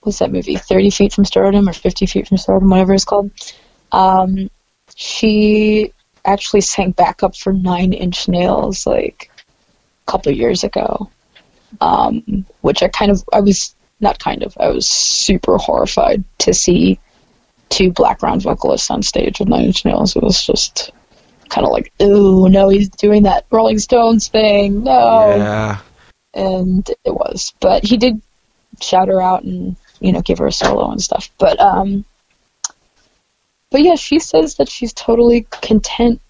what's 0.01 0.19
that 0.19 0.31
movie? 0.31 0.55
Thirty 0.55 0.89
Feet 0.89 1.13
from 1.13 1.25
Stardom 1.25 1.67
or 1.67 1.73
Fifty 1.73 2.05
Feet 2.05 2.27
from 2.27 2.37
Stardom, 2.37 2.69
whatever 2.69 2.93
it's 2.93 3.05
called. 3.05 3.31
Um, 3.91 4.49
she 4.95 5.93
actually 6.25 6.61
sang 6.61 6.91
backup 6.91 7.35
for 7.35 7.53
Nine 7.53 7.93
Inch 7.93 8.27
Nails 8.27 8.85
like 8.85 9.31
a 10.07 10.11
couple 10.11 10.31
years 10.31 10.63
ago, 10.63 11.09
um, 11.81 12.45
which 12.61 12.81
I 12.81 12.87
kind 12.87 13.11
of 13.11 13.23
I 13.33 13.41
was 13.41 13.75
not 13.99 14.19
kind 14.19 14.43
of 14.43 14.57
I 14.59 14.69
was 14.69 14.87
super 14.87 15.57
horrified 15.57 16.23
to 16.39 16.53
see 16.53 16.99
two 17.69 17.91
background 17.91 18.43
vocalists 18.43 18.89
on 18.89 19.03
stage 19.03 19.39
with 19.39 19.49
Nine 19.49 19.65
Inch 19.65 19.83
Nails. 19.83 20.15
It 20.15 20.23
was 20.23 20.45
just 20.45 20.91
kind 21.49 21.65
of 21.65 21.71
like, 21.71 21.91
ooh, 22.01 22.47
no, 22.49 22.69
he's 22.69 22.89
doing 22.89 23.23
that 23.23 23.45
Rolling 23.51 23.79
Stones 23.79 24.27
thing, 24.27 24.83
no 24.83 25.35
Yeah. 25.37 25.77
and 26.33 26.89
it 27.03 27.13
was. 27.13 27.53
But 27.59 27.83
he 27.83 27.97
did 27.97 28.21
shout 28.81 29.07
her 29.07 29.21
out 29.21 29.43
and 29.43 29.75
you 29.99 30.11
know 30.11 30.21
give 30.21 30.37
her 30.37 30.47
a 30.47 30.51
solo 30.51 30.91
and 30.91 31.01
stuff. 31.01 31.29
But 31.37 31.59
um, 31.59 32.05
but 33.71 33.81
yeah, 33.81 33.95
she 33.95 34.19
says 34.19 34.55
that 34.55 34.69
she's 34.69 34.93
totally 34.93 35.41
content 35.61 36.21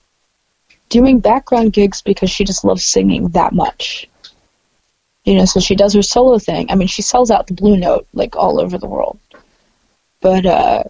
doing 0.89 1.19
background 1.19 1.73
gigs 1.73 2.01
because 2.01 2.29
she 2.29 2.43
just 2.43 2.63
loves 2.63 2.83
singing 2.85 3.29
that 3.29 3.53
much. 3.53 4.07
You 5.25 5.35
know, 5.35 5.45
so 5.45 5.59
she 5.59 5.75
does 5.75 5.93
her 5.93 6.01
solo 6.01 6.39
thing. 6.39 6.71
I 6.71 6.75
mean, 6.75 6.87
she 6.87 7.01
sells 7.01 7.29
out 7.29 7.47
the 7.47 7.53
Blue 7.53 7.75
Note 7.75 8.07
like 8.13 8.35
all 8.37 8.61
over 8.61 8.77
the 8.77 8.87
world. 8.87 9.19
But 10.21 10.45
uh, 10.45 10.83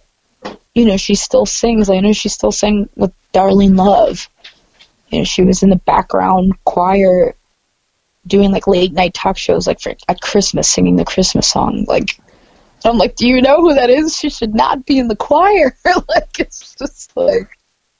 you 0.78 0.84
know, 0.84 0.96
she 0.96 1.16
still 1.16 1.44
sings. 1.44 1.90
I 1.90 1.98
know 2.00 2.12
she 2.12 2.28
still 2.28 2.52
sang 2.52 2.88
with 2.94 3.12
Darlene 3.32 3.76
Love. 3.76 4.28
You 5.08 5.18
know, 5.18 5.24
she 5.24 5.42
was 5.42 5.62
in 5.62 5.70
the 5.70 5.76
background 5.76 6.52
choir 6.64 7.34
doing 8.28 8.52
like 8.52 8.66
late 8.66 8.92
night 8.92 9.14
talk 9.14 9.36
shows 9.36 9.66
like 9.66 9.80
for 9.80 9.94
at 10.06 10.20
Christmas 10.20 10.70
singing 10.70 10.96
the 10.96 11.04
Christmas 11.04 11.48
song 11.48 11.84
like 11.88 12.20
I'm 12.84 12.98
like 12.98 13.16
do 13.16 13.26
you 13.26 13.40
know 13.40 13.62
who 13.62 13.74
that 13.74 13.90
is 13.90 14.14
she 14.14 14.28
should 14.28 14.54
not 14.54 14.84
be 14.84 14.98
in 14.98 15.08
the 15.08 15.16
choir 15.16 15.74
like 15.84 16.38
it's 16.38 16.74
just 16.74 17.16
like 17.16 17.48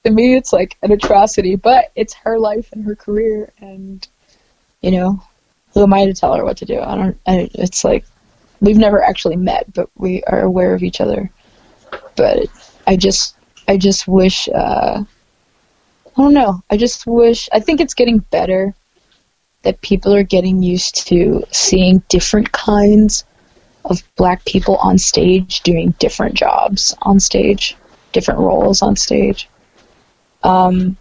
to 0.05 0.11
me 0.11 0.37
it's 0.37 0.53
like 0.53 0.77
an 0.83 0.93
atrocity 0.93 1.57
but 1.57 1.93
it's 1.97 2.13
her 2.15 2.39
life 2.39 2.69
and 2.73 2.85
her 2.85 2.95
career 2.95 3.51
and 3.59 4.07
you 4.83 4.91
know 4.91 5.23
who 5.73 5.83
am 5.83 5.95
I 5.95 6.05
to 6.05 6.13
tell 6.13 6.35
her 6.35 6.45
what 6.45 6.59
to 6.59 6.67
do 6.67 6.79
I 6.79 6.97
don't 6.97 7.19
I, 7.27 7.49
it's 7.55 7.83
like 7.85 8.05
we've 8.61 8.77
never 8.77 9.03
actually 9.03 9.37
met 9.37 9.73
but 9.73 9.89
we 9.97 10.23
are 10.25 10.43
aware 10.43 10.75
of 10.75 10.83
each 10.83 11.01
other 11.01 11.31
but 12.17 12.49
I 12.89 12.97
just 12.97 13.37
I 13.69 13.77
just 13.77 14.09
wish 14.09 14.49
uh 14.49 15.05
I 15.05 16.11
don't 16.17 16.35
know 16.35 16.63
I 16.71 16.77
just 16.77 17.07
wish 17.07 17.49
I 17.53 17.61
think 17.61 17.81
it's 17.81 17.95
getting 17.95 18.19
better 18.19 18.75
that 19.63 19.81
people 19.83 20.15
are 20.15 20.23
getting 20.23 20.63
used 20.63 21.07
to 21.09 21.45
seeing 21.53 22.03
different 22.09 22.51
kinds 22.53 23.25
of 23.85 24.03
black 24.17 24.45
people 24.45 24.77
on 24.77 24.97
stage 24.99 25.61
doing 25.61 25.95
different 25.99 26.35
jobs 26.35 26.95
on 27.03 27.21
stage, 27.21 27.77
different 28.13 28.41
roles 28.41 28.83
on 28.83 28.97
stage. 28.97 29.49
Um, 30.43 30.97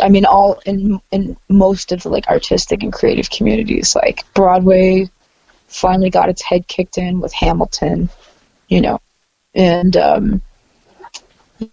I 0.00 0.08
mean, 0.08 0.24
all 0.24 0.60
in 0.64 1.00
in 1.10 1.36
most 1.48 1.92
of 1.92 2.02
the 2.02 2.08
like 2.08 2.28
artistic 2.28 2.82
and 2.82 2.92
creative 2.92 3.30
communities, 3.30 3.96
like 3.96 4.24
Broadway, 4.34 5.10
finally 5.66 6.10
got 6.10 6.28
its 6.28 6.42
head 6.42 6.68
kicked 6.68 6.98
in 6.98 7.20
with 7.20 7.32
Hamilton, 7.32 8.08
you 8.68 8.80
know, 8.80 9.00
and 9.58 9.96
um, 9.96 10.42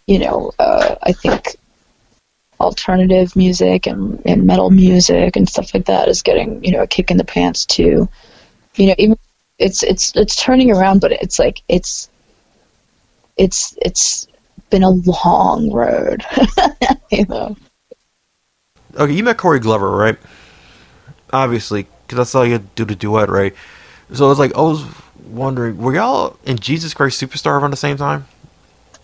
you 0.08 0.20
know, 0.20 0.52
uh, 0.60 0.96
I 1.04 1.14
think 1.14 1.56
alternative 2.60 3.36
music 3.36 3.86
and, 3.86 4.22
and 4.26 4.46
metal 4.46 4.72
music 4.72 5.36
and 5.36 5.48
stuff 5.48 5.74
like 5.74 5.86
that 5.86 6.08
is 6.08 6.22
getting 6.22 6.64
you 6.64 6.72
know 6.72 6.82
a 6.82 6.88
kick 6.88 7.12
in 7.12 7.18
the 7.18 7.24
pants 7.24 7.66
too. 7.66 8.10
You 8.76 8.88
know, 8.88 8.96
even 8.98 9.18
it's 9.60 9.84
it's 9.84 10.14
it's 10.16 10.36
turning 10.36 10.72
around, 10.72 11.00
but 11.00 11.14
it's 11.14 11.40
like 11.40 11.62
it's 11.70 12.10
it's 13.38 13.78
it's 13.82 14.28
been 14.72 14.84
a 14.84 14.90
long 14.90 15.72
road. 15.72 16.26
you 17.12 17.26
know. 17.28 17.56
Okay, 18.98 19.14
you 19.14 19.24
met 19.24 19.38
Corey 19.38 19.60
Glover, 19.60 19.92
right? 19.92 20.18
Obviously, 21.32 21.86
because 22.08 22.18
that's 22.18 22.30
saw 22.32 22.42
you 22.44 22.60
do 22.76 22.86
the 22.86 22.96
duet, 22.96 23.30
right? 23.30 23.54
So 24.14 24.32
like 24.32 24.56
I 24.56 24.62
was 24.62 24.84
wondering, 25.26 25.78
were 25.78 25.96
y'all 25.96 26.38
in 26.46 26.58
Jesus 26.58 26.94
Christ 26.94 27.22
Superstar 27.22 27.60
around 27.60 27.72
the 27.72 27.78
same 27.78 27.98
time? 27.98 28.26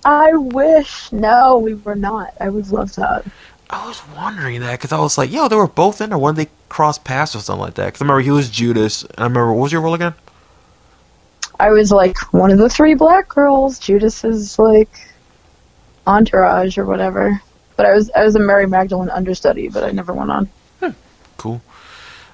I 0.04 0.34
wish 0.34 1.12
no, 1.12 1.58
we 1.58 1.76
were 1.76 1.96
not. 1.96 2.34
I 2.40 2.50
would 2.50 2.70
love 2.70 2.96
that. 2.96 3.26
I 3.70 3.88
was 3.88 4.02
wondering 4.16 4.60
that 4.62 4.80
because 4.80 4.92
I 4.92 5.00
was 5.00 5.18
like, 5.18 5.32
yo, 5.32 5.48
they 5.48 5.56
were 5.56 5.68
both 5.68 6.02
in 6.02 6.10
there. 6.10 6.20
When 6.20 6.36
they 6.36 6.48
cross 6.70 6.98
paths 6.98 7.36
or 7.36 7.40
something 7.40 7.62
like 7.62 7.76
that? 7.76 7.86
Because 7.88 8.02
I 8.02 8.06
remember 8.06 8.22
he 8.22 8.32
was 8.32 8.50
Judas. 8.50 9.04
And 9.04 9.20
I 9.20 9.24
remember 9.24 9.54
what 9.54 9.64
was 9.64 9.72
your 9.72 9.82
role 9.82 9.94
again? 9.94 10.14
I 11.60 11.70
was 11.70 11.92
like 11.92 12.18
one 12.34 12.52
of 12.52 12.58
the 12.58 12.70
three 12.70 12.96
black 12.96 13.30
girls. 13.30 13.80
Judas 13.80 14.24
is 14.24 14.58
like 14.58 14.90
entourage 16.08 16.78
or 16.78 16.86
whatever. 16.86 17.42
But 17.78 17.86
I 17.86 17.94
was 17.94 18.12
I 18.12 18.24
was 18.24 18.36
a 18.36 18.40
Mary 18.40 18.68
Magdalene 18.68 19.10
understudy, 19.10 19.70
but 19.70 19.84
I 19.84 19.92
never 19.92 20.14
went 20.14 20.32
on. 20.32 20.50
Hmm. 20.80 20.90
Cool. 21.38 21.62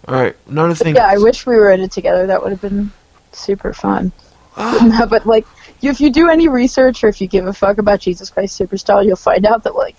All 0.07 0.15
right, 0.15 0.35
another 0.47 0.73
thing. 0.73 0.95
Yeah, 0.95 1.07
I 1.07 1.17
wish 1.17 1.45
we 1.45 1.55
were 1.55 1.69
in 1.71 1.81
it 1.81 1.91
together. 1.91 2.27
That 2.27 2.41
would 2.41 2.51
have 2.51 2.61
been 2.61 2.91
super 3.37 3.73
fun. 3.73 4.11
Ah. 4.55 4.79
no, 4.99 5.05
but 5.05 5.25
like, 5.25 5.45
if 5.81 6.01
you 6.01 6.11
do 6.11 6.29
any 6.29 6.47
research 6.47 7.03
or 7.03 7.07
if 7.07 7.21
you 7.21 7.27
give 7.27 7.47
a 7.47 7.53
fuck 7.53 7.77
about 7.77 7.99
Jesus 7.99 8.29
Christ 8.29 8.59
Superstar, 8.59 9.05
you'll 9.05 9.15
find 9.15 9.45
out 9.45 9.63
that 9.63 9.75
like 9.75 9.95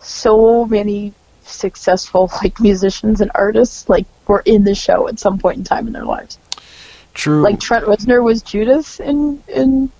so 0.00 0.64
many 0.64 1.12
successful 1.42 2.30
like 2.42 2.60
musicians 2.60 3.20
and 3.20 3.30
artists 3.34 3.88
like 3.88 4.06
were 4.26 4.42
in 4.44 4.64
the 4.64 4.74
show 4.74 5.08
at 5.08 5.18
some 5.18 5.38
point 5.38 5.58
in 5.58 5.64
time 5.64 5.86
in 5.86 5.92
their 5.92 6.04
lives. 6.04 6.38
True. 7.14 7.42
Like 7.42 7.58
Trent 7.58 7.84
Reznor 7.86 8.22
was 8.22 8.42
Judas 8.42 9.00
in 9.00 9.42
in 9.48 9.90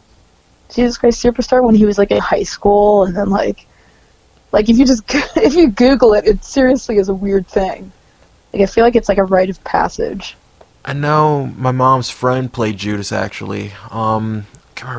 Jesus 0.72 0.98
Christ 0.98 1.22
Superstar 1.22 1.64
when 1.64 1.74
he 1.74 1.86
was 1.86 1.98
like 1.98 2.10
in 2.10 2.18
high 2.18 2.42
school, 2.42 3.04
and 3.04 3.16
then 3.16 3.30
like 3.30 3.66
like 4.52 4.68
if 4.68 4.78
you 4.78 4.86
just 4.86 5.02
if 5.36 5.54
you 5.54 5.70
Google 5.70 6.14
it, 6.14 6.26
it 6.26 6.44
seriously 6.44 6.98
is 6.98 7.08
a 7.08 7.14
weird 7.14 7.46
thing. 7.46 7.90
Like 8.52 8.62
I 8.62 8.66
feel 8.66 8.84
like 8.84 8.96
it's 8.96 9.08
like 9.08 9.18
a 9.18 9.24
rite 9.24 9.50
of 9.50 9.62
passage. 9.64 10.36
I 10.84 10.92
know 10.92 11.46
my 11.56 11.72
mom's 11.72 12.08
friend 12.10 12.52
played 12.52 12.78
Judas 12.78 13.12
actually. 13.12 13.72
Um, 13.90 14.46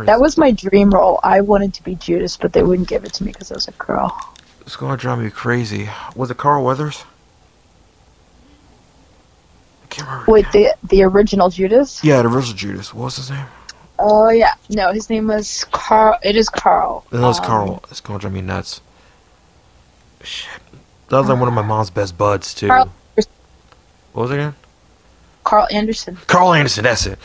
That 0.06 0.20
was 0.20 0.38
my 0.38 0.52
dream 0.52 0.92
role. 0.92 1.20
I 1.24 1.42
wanted 1.42 1.74
to 1.76 1.84
be 1.84 1.96
Judas, 1.96 2.38
but 2.38 2.54
they 2.54 2.64
wouldn't 2.64 2.88
give 2.90 3.06
it 3.06 3.14
to 3.14 3.24
me 3.24 3.32
because 3.32 3.52
I 3.52 3.56
was 3.56 3.68
a 3.68 3.72
girl. 3.72 4.16
It's 4.62 4.76
gonna 4.76 4.98
drive 4.98 5.20
me 5.20 5.30
crazy. 5.30 5.90
Was 6.16 6.30
it 6.30 6.38
Carl 6.38 6.64
Weathers? 6.64 7.04
I 9.84 9.88
can't 9.90 10.08
remember. 10.08 10.32
Wait, 10.32 10.46
the 10.52 10.76
the 10.84 11.04
original 11.04 11.50
Judas? 11.50 12.04
Yeah, 12.04 12.22
the 12.22 12.28
original 12.30 12.56
Judas. 12.58 12.94
What 12.94 13.06
was 13.06 13.16
his 13.16 13.32
name? 13.32 13.46
Oh 13.98 14.30
yeah, 14.30 14.54
no, 14.70 14.92
his 14.92 15.10
name 15.10 15.28
was 15.28 15.66
Carl. 15.72 16.20
It 16.24 16.36
is 16.36 16.50
Carl. 16.50 17.06
That 17.10 17.22
was 17.22 17.40
Um, 17.40 17.46
Carl. 17.46 17.84
It's 17.90 18.00
gonna 18.02 18.20
drive 18.20 18.34
me 18.34 18.42
nuts. 18.42 18.82
Shit. 20.24 20.50
That 21.10 21.18
was 21.20 21.30
like 21.30 21.40
one 21.40 21.48
of 21.48 21.54
my 21.56 21.64
mom's 21.64 21.90
best 21.90 22.18
buds 22.18 22.54
too. 22.54 22.68
Carl, 22.68 22.92
What 23.16 23.28
was 24.24 24.32
it 24.32 24.36
again? 24.36 24.56
Carl 25.44 25.68
Anderson. 25.72 26.18
Carl 26.28 26.54
Anderson. 26.54 26.84
That's 26.84 27.06
it. 27.06 27.18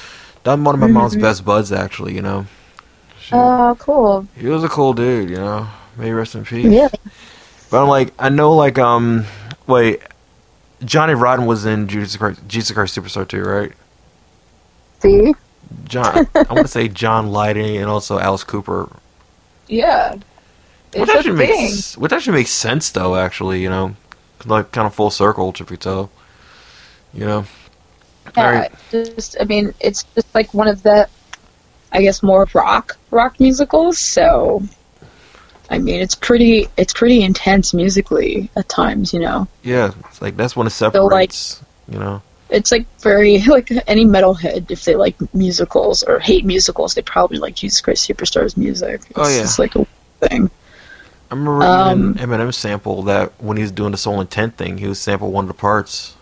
Was 0.44 0.58
one 0.60 0.74
of 0.74 0.80
my 0.80 0.86
mom's 0.86 1.16
Mhm. 1.16 1.20
best 1.22 1.44
buds 1.44 1.72
actually. 1.72 2.14
You 2.14 2.22
know. 2.22 2.46
Oh, 3.32 3.76
cool. 3.78 4.26
he 4.36 4.46
was 4.48 4.62
a 4.64 4.68
cool 4.68 4.92
dude. 4.92 5.30
You 5.30 5.36
know. 5.36 5.66
May 5.96 6.06
he 6.06 6.12
rest 6.12 6.34
in 6.34 6.44
peace. 6.44 6.66
Yeah. 6.66 6.88
But 7.70 7.82
I'm 7.82 7.88
like, 7.88 8.12
I 8.18 8.28
know, 8.28 8.52
like, 8.52 8.78
um, 8.78 9.24
wait, 9.66 10.00
Johnny 10.84 11.14
Rotten 11.14 11.46
was 11.46 11.64
in 11.64 11.88
Jesus 11.88 12.16
Christ, 12.16 12.40
Jesus 12.48 12.72
Christ 12.72 12.96
Superstar 12.96 13.26
too, 13.26 13.42
right? 13.42 13.72
See? 15.00 15.34
John, 15.84 16.28
I 16.34 16.42
want 16.52 16.66
to 16.66 16.68
say 16.68 16.88
John 16.88 17.28
Lydon 17.32 17.64
and 17.76 17.86
also 17.86 18.18
Alice 18.18 18.44
Cooper, 18.44 18.88
Yeah. 19.68 20.14
which 20.94 21.08
actually 21.08 21.32
makes 21.36 21.96
which 21.96 22.12
actually 22.12 22.36
makes 22.38 22.50
sense 22.50 22.90
though. 22.90 23.16
Actually, 23.16 23.62
you 23.62 23.68
know, 23.70 23.96
like 24.44 24.70
kind 24.72 24.86
of 24.86 24.94
full 24.94 25.10
circle, 25.10 25.52
truth 25.52 25.70
be 25.70 25.76
told. 25.76 26.10
You 27.12 27.24
know. 27.26 27.44
Yeah, 28.36 28.46
Alright. 28.46 28.72
just 28.90 29.36
I 29.40 29.44
mean, 29.44 29.74
it's 29.80 30.02
just 30.14 30.34
like 30.34 30.52
one 30.54 30.68
of 30.68 30.82
the, 30.82 31.08
I 31.92 32.02
guess, 32.02 32.22
more 32.22 32.46
rock 32.54 32.96
rock 33.10 33.38
musicals. 33.38 33.98
So, 33.98 34.62
I 35.70 35.78
mean, 35.78 36.00
it's 36.00 36.14
pretty 36.14 36.68
it's 36.76 36.92
pretty 36.92 37.22
intense 37.22 37.72
musically 37.74 38.50
at 38.56 38.68
times. 38.68 39.12
You 39.12 39.20
know, 39.20 39.48
Yeah, 39.62 39.92
it's 40.08 40.20
like 40.20 40.36
that's 40.36 40.56
when 40.56 40.66
it 40.66 40.70
like- 40.70 40.92
separates. 40.92 41.62
you 41.88 41.98
know. 41.98 42.22
it's 42.50 42.70
like 42.72 42.86
very 43.00 43.40
like 43.46 43.70
any 43.86 44.04
metalhead 44.04 44.70
if 44.70 44.84
they 44.84 44.96
like 44.96 45.16
musicals 45.34 46.02
or 46.02 46.18
hate 46.18 46.44
musicals, 46.44 46.94
they 46.94 47.02
probably 47.02 47.38
like 47.38 47.54
Jesus 47.54 47.80
Christ 47.80 48.08
Superstar's 48.08 48.56
music. 48.56 49.00
It's 49.10 49.18
Oh, 49.18 49.28
yeah. 49.28 49.42
just 49.42 49.58
like 49.58 49.74
a 49.76 49.86
thing. 50.20 50.50
I 51.30 51.34
remember 51.34 51.62
Um, 51.64 52.10
even 52.18 52.30
Eminem 52.30 52.52
sample 52.54 53.02
that 53.04 53.32
when 53.40 53.56
he 53.56 53.62
was 53.62 53.72
doing 53.72 53.92
the 53.92 53.96
Soul 53.96 54.20
Intent 54.20 54.56
thing, 54.56 54.78
he 54.78 54.86
was 54.86 55.00
sample 55.00 55.30
one 55.32 55.44
of 55.44 55.48
the 55.48 55.54
parts. 55.54 56.16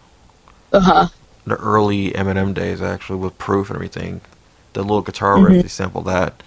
Uh 0.72 0.80
huh. 0.80 1.08
The 1.46 1.56
early 1.56 2.10
Eminem 2.12 2.54
days, 2.54 2.80
actually, 2.80 3.18
with 3.18 3.36
Proof 3.38 3.68
and 3.68 3.76
everything. 3.76 4.20
The 4.74 4.82
little 4.82 5.02
guitar 5.02 5.36
Mhm. 5.36 5.48
riff, 5.48 5.62
he 5.62 5.68
sampled 5.68 6.06
that. 6.06 6.42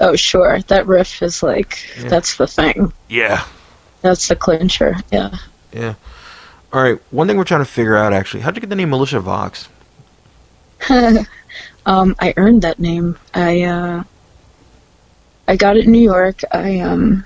Oh 0.00 0.16
sure, 0.16 0.60
that 0.62 0.86
riff 0.86 1.22
is 1.22 1.42
like 1.42 1.78
Yeah. 2.00 2.08
that's 2.08 2.36
the 2.36 2.46
thing. 2.46 2.92
Yeah. 3.08 3.44
That's 4.00 4.26
the 4.28 4.36
clincher. 4.36 4.96
Yeah. 5.10 5.30
Yeah. 5.72 5.94
All 6.72 6.82
right. 6.82 6.98
One 7.10 7.26
thing 7.28 7.36
we're 7.36 7.44
trying 7.44 7.60
to 7.60 7.70
figure 7.70 7.96
out 7.96 8.12
actually, 8.12 8.40
how'd 8.40 8.56
you 8.56 8.60
get 8.60 8.70
the 8.70 8.76
name 8.76 8.90
Militia 8.90 9.20
Vox? 9.20 9.68
um, 11.86 12.16
I 12.20 12.34
earned 12.36 12.62
that 12.62 12.78
name. 12.78 13.16
I 13.34 13.62
uh, 13.62 14.02
I 15.48 15.56
got 15.56 15.76
it 15.76 15.84
in 15.84 15.92
New 15.92 16.00
York. 16.00 16.40
I 16.52 16.80
um 16.80 17.24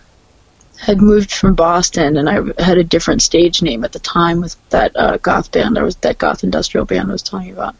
had 0.79 1.01
moved 1.01 1.33
from 1.33 1.55
Boston, 1.55 2.17
and 2.17 2.29
I 2.29 2.63
had 2.63 2.79
a 2.79 2.85
different 2.85 3.23
stage 3.23 3.63
name 3.63 3.85
at 3.85 3.93
the 3.93 3.99
time 3.99 4.41
with 4.41 4.57
that 4.71 4.95
uh, 4.97 5.17
goth 5.19 5.51
band. 5.53 5.79
I 5.79 5.83
was 5.83 5.97
that 5.97 6.19
goth 6.19 6.45
industrial 6.45 6.87
band 6.87 7.09
I 7.09 7.13
was 7.13 7.23
telling 7.23 7.47
you 7.47 7.55
about. 7.55 7.77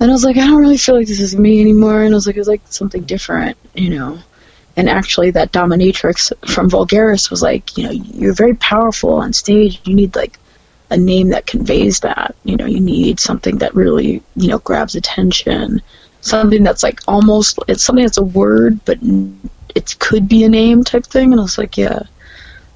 And 0.00 0.10
I 0.10 0.12
was 0.12 0.24
like, 0.24 0.36
I 0.36 0.46
don't 0.46 0.60
really 0.60 0.76
feel 0.76 0.96
like 0.96 1.06
this 1.06 1.20
is 1.20 1.36
me 1.36 1.60
anymore. 1.60 2.02
And 2.02 2.12
I 2.12 2.16
was 2.16 2.26
like, 2.26 2.36
it's 2.36 2.48
like 2.48 2.62
something 2.66 3.02
different, 3.02 3.56
you 3.74 3.90
know. 3.90 4.18
And 4.76 4.88
actually, 4.88 5.30
that 5.32 5.52
dominatrix 5.52 6.32
from 6.48 6.68
Vulgaris 6.68 7.30
was 7.30 7.42
like, 7.42 7.78
you 7.78 7.84
know, 7.84 7.92
you're 7.92 8.34
very 8.34 8.54
powerful 8.54 9.14
on 9.14 9.32
stage. 9.32 9.80
You 9.84 9.94
need 9.94 10.16
like 10.16 10.38
a 10.90 10.96
name 10.96 11.28
that 11.28 11.46
conveys 11.46 12.00
that. 12.00 12.34
You 12.44 12.56
know, 12.56 12.66
you 12.66 12.80
need 12.80 13.20
something 13.20 13.58
that 13.58 13.74
really, 13.74 14.22
you 14.34 14.48
know, 14.48 14.58
grabs 14.58 14.96
attention. 14.96 15.80
Something 16.22 16.64
that's 16.64 16.82
like 16.82 17.00
almost, 17.06 17.60
it's 17.68 17.84
something 17.84 18.04
that's 18.04 18.18
a 18.18 18.24
word, 18.24 18.84
but 18.84 18.98
it 19.74 19.98
could 19.98 20.28
be 20.28 20.44
a 20.44 20.48
name 20.48 20.84
type 20.84 21.06
thing. 21.06 21.32
And 21.32 21.40
I 21.40 21.42
was 21.42 21.58
like, 21.58 21.76
yeah. 21.76 22.00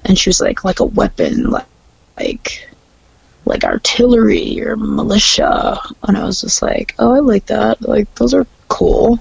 And 0.05 0.17
she 0.17 0.29
was 0.29 0.41
like, 0.41 0.63
like 0.63 0.79
a 0.79 0.85
weapon, 0.85 1.49
like, 1.49 1.65
like, 2.17 2.69
like 3.45 3.63
artillery 3.63 4.61
or 4.61 4.75
militia. 4.75 5.79
And 6.03 6.17
I 6.17 6.23
was 6.23 6.41
just 6.41 6.61
like, 6.61 6.95
oh, 6.99 7.13
I 7.13 7.19
like 7.19 7.47
that. 7.47 7.81
Like, 7.81 8.13
those 8.15 8.33
are 8.33 8.47
cool. 8.67 9.19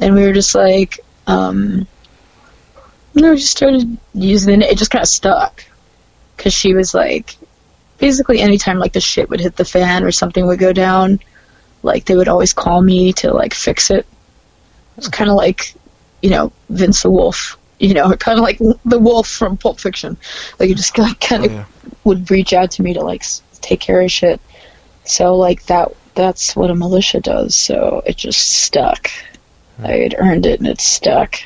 And 0.00 0.14
we 0.14 0.22
were 0.22 0.32
just 0.32 0.54
like, 0.54 1.00
um, 1.26 1.86
you 3.14 3.30
we 3.30 3.36
just 3.36 3.50
started 3.50 3.98
using 4.14 4.62
it. 4.62 4.70
It 4.70 4.78
just 4.78 4.90
kind 4.90 5.02
of 5.02 5.08
stuck. 5.08 5.64
Because 6.36 6.54
she 6.54 6.74
was 6.74 6.94
like, 6.94 7.36
basically 7.98 8.40
anytime 8.40 8.78
like 8.78 8.94
the 8.94 9.00
shit 9.00 9.28
would 9.28 9.40
hit 9.40 9.56
the 9.56 9.64
fan 9.64 10.04
or 10.04 10.10
something 10.10 10.46
would 10.46 10.58
go 10.58 10.72
down, 10.72 11.20
like 11.82 12.06
they 12.06 12.16
would 12.16 12.28
always 12.28 12.52
call 12.52 12.80
me 12.80 13.12
to 13.12 13.32
like 13.32 13.54
fix 13.54 13.90
it. 13.90 14.06
It's 14.96 15.08
kind 15.08 15.30
of 15.30 15.36
like, 15.36 15.74
you 16.22 16.30
know, 16.30 16.52
Vince 16.68 17.02
the 17.02 17.10
Wolf. 17.10 17.56
You 17.78 17.94
know, 17.94 18.14
kind 18.16 18.38
of 18.38 18.42
like 18.42 18.58
the 18.84 18.98
wolf 18.98 19.26
from 19.28 19.56
Pulp 19.56 19.80
Fiction. 19.80 20.16
Like 20.58 20.68
you 20.68 20.74
just 20.74 20.94
kind 20.94 21.16
Oh, 21.32 21.44
of 21.44 21.52
yeah. 21.52 21.64
would 22.04 22.30
reach 22.30 22.52
out 22.52 22.70
to 22.72 22.82
me 22.82 22.92
to 22.94 23.00
like 23.00 23.24
take 23.62 23.80
care 23.80 24.00
of 24.02 24.10
shit. 24.10 24.40
So 25.04 25.34
like 25.36 25.64
that 25.66 25.92
that's 26.14 26.54
what 26.54 26.70
a 26.70 26.74
militia 26.74 27.20
does. 27.20 27.54
So 27.54 28.02
it 28.04 28.16
just 28.18 28.40
stuck. 28.62 29.10
I 29.82 29.92
had 29.92 30.14
earned 30.18 30.44
it 30.44 30.60
and 30.60 30.68
it 30.68 30.80
stuck. 30.80 31.36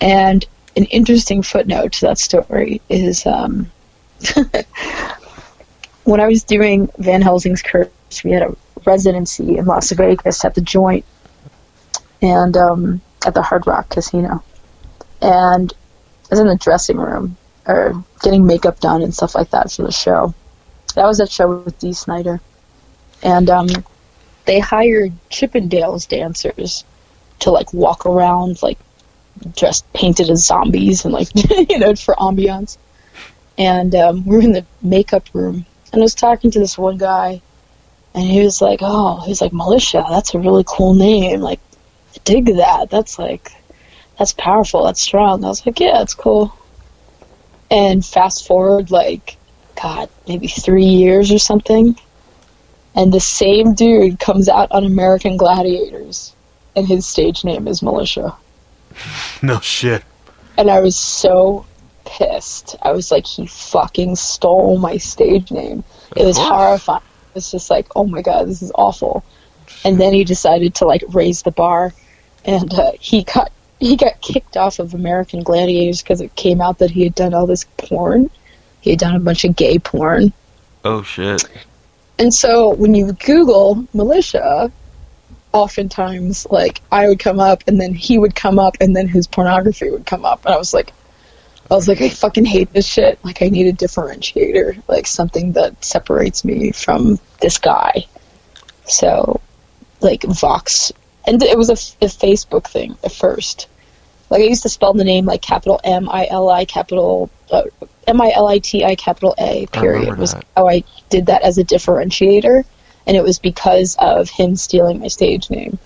And 0.00 0.44
an 0.76 0.84
interesting 0.84 1.42
footnote 1.42 1.92
to 1.94 2.00
that 2.02 2.18
story 2.18 2.80
is 2.88 3.26
um, 3.26 3.70
when 6.04 6.20
I 6.20 6.26
was 6.26 6.44
doing 6.44 6.88
Van 6.98 7.22
Helsing's 7.22 7.62
curse, 7.62 7.88
we 8.24 8.30
had 8.32 8.42
a 8.42 8.56
residency 8.86 9.58
in 9.58 9.66
Las 9.66 9.90
Vegas 9.90 10.44
at 10.44 10.54
the 10.54 10.60
Joint 10.60 11.04
and 12.22 12.56
um, 12.56 13.00
at 13.26 13.34
the 13.34 13.42
Hard 13.42 13.66
Rock 13.66 13.88
Casino. 13.90 14.42
And 15.20 15.72
I 15.72 16.28
was 16.30 16.40
in 16.40 16.46
the 16.46 16.56
dressing 16.56 16.96
room 16.96 17.36
or 17.66 18.04
getting 18.22 18.46
makeup 18.46 18.80
done 18.80 19.02
and 19.02 19.14
stuff 19.14 19.34
like 19.34 19.50
that 19.50 19.70
for 19.70 19.82
the 19.82 19.92
show. 19.92 20.34
That 20.94 21.06
was 21.06 21.18
that 21.18 21.30
show 21.30 21.62
with 21.62 21.78
Dee 21.78 21.92
Snider. 21.92 22.40
And 23.22 23.50
um, 23.50 23.68
they 24.46 24.58
hired 24.58 25.12
Chippendales 25.30 26.08
dancers 26.08 26.84
to 27.40 27.50
like 27.50 27.72
walk 27.72 28.06
around 28.06 28.62
like 28.62 28.78
dressed 29.56 29.90
painted 29.92 30.28
as 30.30 30.44
zombies 30.44 31.04
and 31.04 31.14
like 31.14 31.28
you 31.70 31.78
know 31.78 31.94
for 31.94 32.14
ambiance. 32.14 32.78
And 33.58 33.94
um, 33.94 34.24
we 34.24 34.36
were 34.36 34.42
in 34.42 34.52
the 34.52 34.64
makeup 34.82 35.28
room 35.34 35.66
and 35.92 36.00
I 36.00 36.04
was 36.04 36.14
talking 36.14 36.50
to 36.52 36.58
this 36.58 36.78
one 36.78 36.98
guy 36.98 37.42
and 38.14 38.24
he 38.24 38.42
was 38.42 38.60
like, 38.60 38.80
Oh, 38.82 39.20
he's 39.20 39.40
like 39.40 39.52
militia, 39.52 40.04
that's 40.08 40.34
a 40.34 40.38
really 40.38 40.64
cool 40.66 40.94
name. 40.94 41.40
Like 41.40 41.60
dig 42.24 42.46
that. 42.56 42.90
That's 42.90 43.18
like 43.18 43.50
that's 44.18 44.32
powerful, 44.32 44.84
that's 44.84 45.02
strong. 45.02 45.44
I 45.44 45.48
was 45.48 45.64
like, 45.64 45.80
Yeah, 45.80 46.02
it's 46.02 46.14
cool. 46.14 46.54
And 47.70 48.04
fast 48.04 48.46
forward 48.46 48.90
like 48.90 49.36
God, 49.80 50.08
maybe 50.26 50.48
three 50.48 50.84
years 50.84 51.30
or 51.32 51.38
something. 51.38 51.96
And 52.94 53.12
the 53.12 53.20
same 53.20 53.74
dude 53.74 54.18
comes 54.18 54.48
out 54.48 54.72
on 54.72 54.84
American 54.84 55.36
Gladiators 55.36 56.34
and 56.74 56.86
his 56.86 57.06
stage 57.06 57.44
name 57.44 57.68
is 57.68 57.82
Militia. 57.82 58.36
No 59.42 59.58
shit. 59.60 60.02
And 60.58 60.70
I 60.70 60.80
was 60.80 60.98
so 60.98 61.64
pissed. 62.04 62.76
I 62.82 62.92
was 62.92 63.10
like, 63.10 63.26
he 63.26 63.46
fucking 63.46 64.16
stole 64.16 64.78
my 64.78 64.98
stage 64.98 65.50
name. 65.50 65.82
It 66.14 66.24
was 66.24 66.36
horrifying. 66.36 67.00
It 67.30 67.36
was 67.36 67.50
just 67.50 67.70
like, 67.70 67.86
oh 67.96 68.04
my 68.04 68.20
god, 68.20 68.48
this 68.48 68.60
is 68.60 68.72
awful. 68.74 69.24
And 69.84 70.00
then 70.00 70.12
he 70.12 70.24
decided 70.24 70.74
to 70.76 70.86
like 70.86 71.02
raise 71.08 71.42
the 71.42 71.50
bar, 71.50 71.92
and 72.44 72.72
uh, 72.74 72.92
he 73.00 73.24
got 73.24 73.50
he 73.78 73.96
got 73.96 74.20
kicked 74.20 74.56
off 74.56 74.78
of 74.78 74.94
American 74.94 75.42
Gladiators 75.42 76.02
because 76.02 76.20
it 76.20 76.34
came 76.36 76.60
out 76.60 76.78
that 76.78 76.90
he 76.90 77.02
had 77.02 77.14
done 77.14 77.32
all 77.32 77.46
this 77.46 77.64
porn. 77.78 78.30
He 78.82 78.90
had 78.90 78.98
done 78.98 79.16
a 79.16 79.20
bunch 79.20 79.44
of 79.44 79.56
gay 79.56 79.78
porn. 79.78 80.32
Oh 80.84 81.02
shit. 81.02 81.44
And 82.18 82.32
so 82.32 82.74
when 82.74 82.94
you 82.94 83.12
Google 83.14 83.86
militia, 83.94 84.70
oftentimes 85.52 86.46
like 86.50 86.80
I 86.92 87.08
would 87.08 87.18
come 87.18 87.40
up 87.40 87.64
and 87.66 87.80
then 87.80 87.94
he 87.94 88.18
would 88.18 88.34
come 88.34 88.58
up 88.58 88.76
and 88.80 88.94
then 88.94 89.08
his 89.08 89.26
pornography 89.26 89.90
would 89.90 90.06
come 90.06 90.24
up 90.24 90.44
and 90.44 90.54
I 90.54 90.58
was 90.58 90.72
like 90.72 90.92
I 91.70 91.74
was 91.74 91.88
like 91.88 92.00
I 92.00 92.08
fucking 92.08 92.44
hate 92.44 92.72
this 92.72 92.86
shit 92.86 93.18
like 93.24 93.42
I 93.42 93.48
need 93.48 93.66
a 93.66 93.72
differentiator 93.72 94.82
like 94.88 95.06
something 95.06 95.52
that 95.52 95.84
separates 95.84 96.44
me 96.44 96.70
from 96.70 97.18
this 97.40 97.58
guy 97.58 98.06
so 98.86 99.40
like 100.00 100.22
Vox 100.22 100.92
and 101.26 101.42
it 101.42 101.56
was 101.58 101.68
a, 101.70 101.74
a 102.04 102.08
Facebook 102.08 102.66
thing 102.66 102.96
at 103.04 103.12
first 103.12 103.68
like 104.30 104.40
I 104.42 104.44
used 104.44 104.62
to 104.62 104.68
spell 104.68 104.92
the 104.94 105.04
name 105.04 105.24
like 105.26 105.42
capital 105.42 105.80
M 105.84 106.08
I 106.08 106.26
L 106.30 106.48
I 106.48 106.64
capital 106.64 107.30
uh, 107.50 107.62
M 108.06 108.20
I 108.20 108.30
L 108.34 108.46
I 108.46 108.58
T 108.58 108.84
I 108.84 108.94
capital 108.94 109.34
A 109.38 109.66
period 109.72 110.16
was 110.18 110.34
that. 110.34 110.44
how 110.56 110.68
I 110.68 110.84
did 111.08 111.26
that 111.26 111.42
as 111.42 111.58
a 111.58 111.64
differentiator 111.64 112.64
and 113.06 113.16
it 113.16 113.22
was 113.24 113.38
because 113.38 113.96
of 113.98 114.28
him 114.30 114.54
stealing 114.56 115.00
my 115.00 115.08
stage 115.08 115.50
name. 115.50 115.78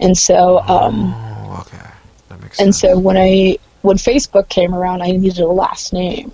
And 0.00 0.16
so, 0.18 0.58
um, 0.60 1.14
Oh, 1.16 1.64
okay. 1.66 1.82
That 2.28 2.40
makes 2.42 2.60
and 2.60 2.74
sense. 2.74 2.80
so 2.80 2.98
when 2.98 3.16
I 3.16 3.56
when 3.82 3.96
Facebook 3.96 4.48
came 4.48 4.74
around, 4.74 5.02
I 5.02 5.12
needed 5.12 5.38
a 5.38 5.46
last 5.48 5.92
name. 5.92 6.32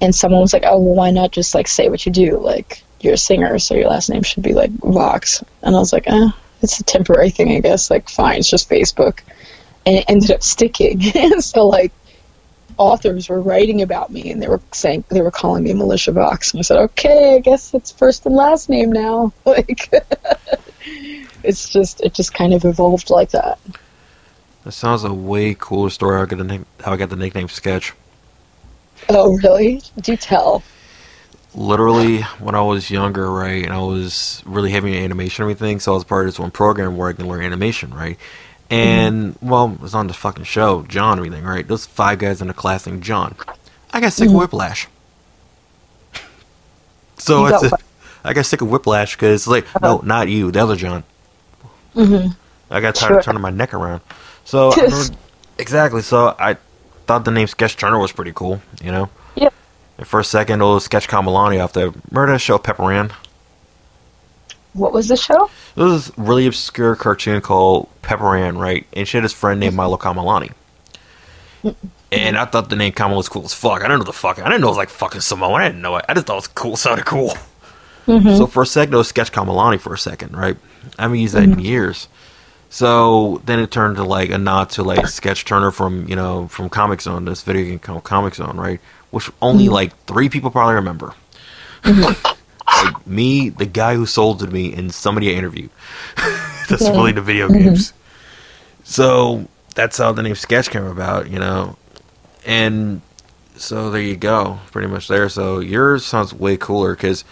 And 0.00 0.14
someone 0.14 0.42
was 0.42 0.52
like, 0.52 0.64
"Oh, 0.66 0.78
well, 0.78 0.94
why 0.94 1.10
not 1.10 1.32
just 1.32 1.54
like 1.54 1.66
say 1.66 1.88
what 1.88 2.04
you 2.06 2.12
do? 2.12 2.38
Like 2.38 2.83
you're 3.04 3.14
a 3.14 3.18
singer, 3.18 3.58
so 3.58 3.74
your 3.74 3.88
last 3.88 4.10
name 4.10 4.22
should 4.22 4.42
be 4.42 4.54
like 4.54 4.70
Vox." 4.70 5.42
And 5.62 5.76
I 5.76 5.78
was 5.78 5.92
like, 5.92 6.08
"Eh, 6.08 6.28
it's 6.62 6.80
a 6.80 6.84
temporary 6.84 7.30
thing, 7.30 7.56
I 7.56 7.60
guess. 7.60 7.90
Like, 7.90 8.08
fine, 8.08 8.38
it's 8.38 8.50
just 8.50 8.68
Facebook." 8.68 9.20
And 9.86 9.96
it 9.96 10.04
ended 10.08 10.30
up 10.30 10.42
sticking. 10.42 11.02
and 11.14 11.44
so 11.44 11.66
like 11.66 11.92
authors 12.78 13.28
were 13.28 13.40
writing 13.40 13.82
about 13.82 14.10
me 14.10 14.30
and 14.30 14.42
they 14.42 14.48
were 14.48 14.60
saying 14.72 15.04
they 15.10 15.22
were 15.22 15.30
calling 15.30 15.62
me 15.62 15.72
Militia 15.72 16.12
Vox 16.12 16.52
and 16.52 16.58
I 16.58 16.62
said, 16.62 16.78
Okay, 16.78 17.36
I 17.36 17.38
guess 17.38 17.74
it's 17.74 17.92
first 17.92 18.26
and 18.26 18.34
last 18.34 18.68
name 18.68 18.92
now. 18.92 19.32
Like 19.44 19.90
it's 21.42 21.68
just 21.68 22.00
it 22.00 22.14
just 22.14 22.34
kind 22.34 22.54
of 22.54 22.64
evolved 22.64 23.10
like 23.10 23.30
that. 23.30 23.58
That 24.64 24.72
sounds 24.72 25.04
a 25.04 25.12
way 25.12 25.54
cooler 25.58 25.90
story. 25.90 26.16
How 26.16 26.22
I 26.22 26.26
got 26.26 26.38
the 26.38 26.44
name, 26.44 26.66
how 26.80 26.92
I 26.92 26.96
got 26.96 27.10
the 27.10 27.16
nickname 27.16 27.48
Sketch. 27.48 27.92
Oh 29.08 29.36
really? 29.38 29.82
Do 30.00 30.16
tell. 30.16 30.62
Literally, 31.54 32.22
when 32.40 32.54
I 32.56 32.62
was 32.62 32.90
younger, 32.90 33.30
right, 33.30 33.64
and 33.64 33.72
I 33.72 33.78
was 33.78 34.42
really 34.44 34.70
heavy 34.72 34.96
in 34.96 35.04
animation 35.04 35.44
and 35.44 35.50
everything, 35.52 35.78
so 35.78 35.92
I 35.92 35.94
was 35.94 36.02
part 36.04 36.26
of 36.26 36.32
this 36.32 36.38
one 36.40 36.50
program 36.50 36.96
where 36.96 37.08
I 37.08 37.12
can 37.12 37.28
learn 37.28 37.42
animation, 37.44 37.94
right. 37.94 38.18
And 38.70 39.36
well, 39.40 39.72
it 39.72 39.80
was 39.80 39.94
on 39.94 40.08
the 40.08 40.14
fucking 40.14 40.44
show, 40.44 40.82
John, 40.82 41.18
and 41.18 41.26
everything, 41.26 41.44
right. 41.44 41.66
Those 41.68 41.86
five 41.86 42.18
guys 42.18 42.40
in 42.42 42.48
the 42.48 42.54
class 42.54 42.86
named 42.86 43.02
John. 43.04 43.36
I 43.92 44.00
got 44.00 44.12
sick 44.12 44.28
of 44.28 44.34
Whiplash. 44.34 44.88
So 47.16 47.44
I 47.44 47.50
got 47.50 47.60
said. 47.60 47.70
I 48.24 48.32
got 48.32 48.44
sick 48.46 48.60
of 48.60 48.68
Whiplash 48.70 49.14
because 49.14 49.42
it's 49.42 49.46
like, 49.46 49.66
no, 49.80 49.98
not 49.98 50.28
you, 50.28 50.50
the 50.50 50.60
other 50.62 50.76
John. 50.76 51.04
hmm 51.94 52.28
I 52.70 52.80
got 52.80 52.94
tired 52.96 53.08
Sure. 53.10 53.18
of 53.20 53.24
turning 53.24 53.40
my 53.42 53.50
neck 53.50 53.72
around. 53.72 54.00
So 54.44 54.72
I 54.72 54.76
remember- 54.82 55.14
exactly. 55.58 56.02
So 56.02 56.34
I 56.38 56.56
thought 57.06 57.24
the 57.24 57.30
name 57.30 57.46
Sketch 57.46 57.76
Turner 57.76 57.98
was 57.98 58.12
pretty 58.12 58.32
cool. 58.34 58.60
You 58.82 58.90
know. 58.90 59.10
And 59.98 60.06
for 60.06 60.20
a 60.20 60.24
second, 60.24 60.60
it 60.60 60.64
was 60.64 60.84
Sketch 60.84 61.08
Kamalani 61.08 61.62
off 61.62 61.72
the 61.72 61.94
that 62.10 62.40
show 62.40 62.58
Pepper 62.58 62.90
Ann. 62.92 63.12
What 64.72 64.92
was 64.92 65.08
the 65.08 65.16
show? 65.16 65.48
It 65.76 65.82
was 65.82 66.06
this 66.06 66.18
really 66.18 66.46
obscure 66.46 66.96
cartoon 66.96 67.40
called 67.40 67.88
Pepper 68.02 68.36
Ann, 68.36 68.58
right? 68.58 68.86
And 68.92 69.06
she 69.06 69.16
had 69.16 69.24
this 69.24 69.32
friend 69.32 69.60
named 69.60 69.76
Milo 69.76 69.96
Kamalani. 69.96 70.52
And 72.10 72.36
I 72.36 72.44
thought 72.44 72.70
the 72.70 72.76
name 72.76 72.92
Kamala 72.92 73.16
was 73.16 73.28
cool 73.28 73.44
as 73.44 73.54
fuck. 73.54 73.80
I 73.80 73.84
didn't 73.84 73.98
know 73.98 74.04
the 74.04 74.12
fuck. 74.12 74.38
I 74.38 74.44
didn't 74.44 74.60
know 74.60 74.68
it 74.68 74.70
was 74.70 74.76
like 74.76 74.90
fucking 74.90 75.20
Samoan. 75.20 75.60
I 75.60 75.68
didn't 75.68 75.82
know 75.82 75.96
it. 75.96 76.04
I 76.08 76.14
just 76.14 76.26
thought 76.26 76.34
it 76.34 76.36
was 76.36 76.46
cool. 76.48 76.74
It 76.74 76.76
sounded 76.78 77.06
cool. 77.06 77.34
Mm-hmm. 78.06 78.36
So 78.36 78.46
for 78.46 78.62
a 78.62 78.66
second, 78.66 78.94
it 78.94 78.98
was 78.98 79.08
Sketch 79.08 79.32
Kamalani 79.32 79.80
for 79.80 79.94
a 79.94 79.98
second, 79.98 80.36
right? 80.36 80.56
I 80.98 81.02
haven't 81.02 81.18
used 81.18 81.34
that 81.34 81.44
in 81.44 81.52
mm-hmm. 81.52 81.60
years. 81.60 82.08
So 82.68 83.40
then 83.46 83.60
it 83.60 83.70
turned 83.70 83.96
to 83.96 84.04
like 84.04 84.30
a 84.30 84.38
nod 84.38 84.70
to 84.70 84.82
like 84.82 85.06
Sketch 85.06 85.44
Turner 85.44 85.70
from 85.70 86.08
you 86.08 86.16
know 86.16 86.48
from 86.48 86.68
Comix 86.68 87.02
Zone, 87.02 87.24
this 87.24 87.42
video 87.42 87.64
game 87.64 87.78
called 87.78 88.04
Comix 88.04 88.34
Zone, 88.34 88.56
right? 88.56 88.80
Which 89.14 89.30
only 89.40 89.64
mm-hmm. 89.64 89.74
like 89.74 90.04
three 90.06 90.28
people 90.28 90.50
probably 90.50 90.74
remember. 90.74 91.14
Mm-hmm. 91.82 92.84
like 92.86 93.06
me, 93.06 93.48
the 93.50 93.66
guy 93.66 93.94
who 93.94 94.06
sold 94.06 94.42
it 94.42 94.46
to 94.46 94.52
me, 94.52 94.74
and 94.74 94.92
somebody 94.92 95.30
I 95.30 95.38
interviewed. 95.38 95.70
that's 96.68 96.82
Yeah. 96.82 96.90
really 96.90 97.12
the 97.12 97.22
video 97.22 97.48
games. 97.48 97.90
Mm-hmm. 97.90 97.98
So 98.84 99.48
that's 99.74 99.98
how 99.98 100.12
the 100.12 100.22
name 100.22 100.34
Sketch 100.34 100.70
came 100.70 100.84
about, 100.84 101.30
you 101.30 101.38
know. 101.38 101.76
And 102.46 103.00
so 103.56 103.90
there 103.90 104.02
you 104.02 104.16
go, 104.16 104.58
pretty 104.72 104.88
much 104.88 105.08
there. 105.08 105.28
So 105.28 105.60
yours 105.60 106.04
sounds 106.04 106.34
way 106.34 106.56
cooler 106.56 106.94
because 106.94 107.24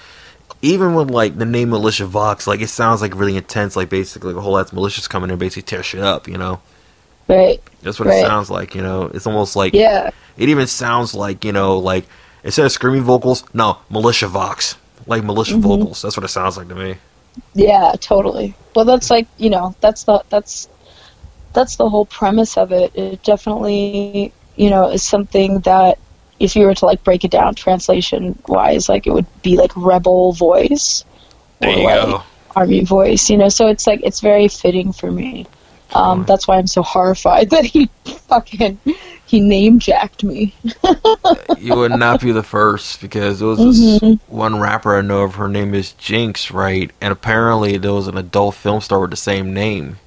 even 0.62 0.94
with 0.94 1.10
like 1.10 1.36
the 1.36 1.44
name 1.44 1.70
Militia 1.70 2.06
Vox, 2.06 2.46
like 2.46 2.60
it 2.60 2.68
sounds 2.68 3.02
like 3.02 3.14
really 3.16 3.36
intense. 3.36 3.76
Like 3.76 3.90
basically, 3.90 4.34
a 4.34 4.40
whole 4.40 4.52
lot's 4.52 4.72
malicious 4.72 5.08
coming 5.08 5.28
in, 5.28 5.32
and 5.32 5.40
basically 5.40 5.62
tear 5.62 5.82
shit 5.82 6.00
up. 6.00 6.28
You 6.28 6.38
know, 6.38 6.60
Right. 7.36 7.60
that's 7.82 7.98
what 7.98 8.08
it 8.08 8.20
sounds 8.20 8.50
like. 8.50 8.74
You 8.74 8.82
know, 8.82 9.10
it's 9.14 9.26
almost 9.26 9.56
like 9.56 9.72
Yeah. 9.74 10.10
it 10.36 10.48
even 10.48 10.66
sounds 10.66 11.14
like 11.14 11.44
you 11.44 11.52
know, 11.52 11.78
like 11.78 12.04
instead 12.44 12.66
of 12.66 12.72
screaming 12.72 13.02
vocals, 13.02 13.44
no 13.54 13.78
Militia 13.90 14.28
Vox, 14.28 14.76
like 15.06 15.22
militia 15.24 15.54
Mm-hmm. 15.54 15.62
vocals. 15.62 16.02
That's 16.02 16.16
what 16.16 16.24
it 16.24 16.28
sounds 16.28 16.56
like 16.56 16.68
to 16.68 16.74
me. 16.74 16.96
Yeah, 17.54 17.94
totally. 18.00 18.54
Well, 18.74 18.84
that's 18.84 19.10
like 19.10 19.26
you 19.38 19.50
know, 19.50 19.74
that's 19.80 20.04
the 20.04 20.22
that's 20.28 20.68
that's 21.52 21.76
the 21.76 21.88
whole 21.88 22.06
premise 22.06 22.56
of 22.56 22.72
it. 22.72 22.92
It 22.94 23.22
definitely 23.22 24.32
you 24.56 24.70
know 24.70 24.88
is 24.90 25.02
something 25.02 25.60
that 25.60 25.98
if 26.40 26.56
you 26.56 26.66
were 26.66 26.74
to 26.74 26.86
like 26.86 27.04
break 27.04 27.24
it 27.24 27.30
down 27.30 27.54
translation 27.54 28.36
wise, 28.48 28.88
like 28.88 29.06
it 29.06 29.12
would 29.12 29.26
be 29.42 29.56
like 29.56 29.70
rebel 29.76 30.32
voice 30.32 31.04
There 31.60 31.70
or 31.70 31.72
you 31.78 31.84
like 31.84 32.02
go. 32.02 32.22
army 32.56 32.84
voice. 32.84 33.30
You 33.30 33.36
know, 33.38 33.48
so 33.48 33.68
it's 33.68 33.86
like 33.86 34.00
it's 34.02 34.20
very 34.20 34.48
fitting 34.48 34.92
for 34.92 35.10
me. 35.10 35.46
Um, 35.94 36.24
that's 36.24 36.48
why 36.48 36.58
I'm 36.58 36.66
so 36.66 36.82
horrified 36.82 37.50
that 37.52 37.64
he 37.64 37.90
fucking 38.28 38.78
he 39.26 39.40
name 39.40 39.78
jacked 39.78 40.24
me. 40.24 40.54
you 41.56 41.76
would 41.76 41.92
not 41.92 42.20
be 42.20 42.32
the 42.32 42.42
first 42.42 43.00
because 43.00 43.38
there 43.38 43.48
was 43.48 43.62
this 43.62 44.02
one 44.26 44.58
rapper 44.60 44.96
I 44.96 45.00
know 45.02 45.22
of. 45.22 45.36
Her 45.36 45.48
name 45.48 45.74
is 45.74 45.92
Jinx, 45.92 46.50
right? 46.50 46.90
And 47.00 47.12
apparently 47.12 47.76
there 47.78 47.92
was 47.92 48.08
an 48.08 48.16
adult 48.16 48.54
film 48.54 48.80
star 48.80 49.00
with 49.00 49.10
the 49.10 49.16
same 49.16 49.52
name. 49.54 49.98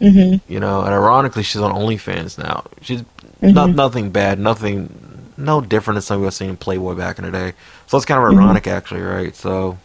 hmm 0.00 0.36
You 0.48 0.60
know, 0.60 0.82
and 0.82 0.92
ironically, 0.92 1.42
she's 1.42 1.60
on 1.60 1.72
OnlyFans 1.72 2.38
now. 2.38 2.64
She's 2.80 3.04
not 3.50 3.74
nothing 3.74 4.10
bad, 4.10 4.38
nothing, 4.38 5.32
no 5.36 5.60
different 5.60 5.96
than 5.96 6.02
something 6.02 6.20
we 6.22 6.26
was 6.26 6.36
seeing 6.36 6.50
in 6.50 6.56
Playboy 6.56 6.94
back 6.94 7.18
in 7.18 7.24
the 7.24 7.30
day. 7.30 7.54
So 7.86 7.96
it's 7.96 8.06
kind 8.06 8.18
of 8.18 8.24
ironic, 8.26 8.66
actually, 8.66 9.02
right? 9.02 9.34
So 9.34 9.78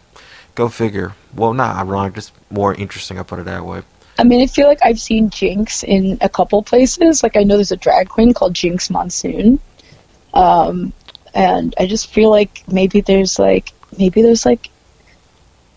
go 0.55 0.69
figure. 0.69 1.15
Well, 1.35 1.53
not 1.53 1.75
ironic, 1.77 2.15
just 2.15 2.33
more 2.49 2.73
interesting. 2.73 3.19
I 3.19 3.23
put 3.23 3.39
it 3.39 3.45
that 3.45 3.65
way. 3.65 3.83
I 4.19 4.23
mean, 4.23 4.41
I 4.41 4.47
feel 4.47 4.67
like 4.67 4.79
I've 4.83 4.99
seen 4.99 5.29
Jinx 5.29 5.83
in 5.83 6.17
a 6.21 6.29
couple 6.29 6.61
places. 6.63 7.23
Like 7.23 7.37
I 7.37 7.43
know 7.43 7.55
there's 7.55 7.71
a 7.71 7.77
drag 7.77 8.09
queen 8.09 8.33
called 8.33 8.53
Jinkx 8.53 8.89
Monsoon, 8.89 9.59
um, 10.33 10.93
and 11.33 11.75
I 11.79 11.85
just 11.85 12.11
feel 12.11 12.29
like 12.29 12.63
maybe 12.67 13.01
there's 13.01 13.37
like 13.37 13.71
maybe 13.97 14.21
there's 14.21 14.45
like 14.45 14.69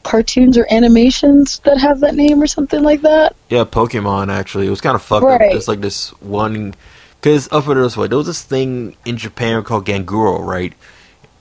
cartoons 0.03 0.57
or 0.57 0.67
animations 0.71 1.59
that 1.61 1.79
have 1.79 2.01
that 2.01 2.15
name 2.15 2.43
or 2.43 2.47
something 2.47 2.83
like 2.83 3.03
that. 3.03 3.37
Yeah, 3.49 3.65
Pokemon 3.65 4.33
actually. 4.33 4.67
It 4.67 4.71
was 4.71 4.81
kind 4.81 4.95
of 4.95 5.03
fucked 5.03 5.25
up. 5.25 5.41
Right. 5.41 5.55
It's 5.55 5.69
like 5.69 5.81
this 5.81 6.11
one, 6.21 6.75
because 7.21 7.49
I'll 7.53 7.71
it 7.71 7.75
this 7.75 7.97
way: 7.97 8.09
there 8.09 8.19
was 8.19 8.27
this 8.27 8.43
thing 8.43 8.97
in 9.05 9.17
Japan 9.17 9.63
called 9.65 9.87
Ganguro, 9.87 10.45
right? 10.45 10.73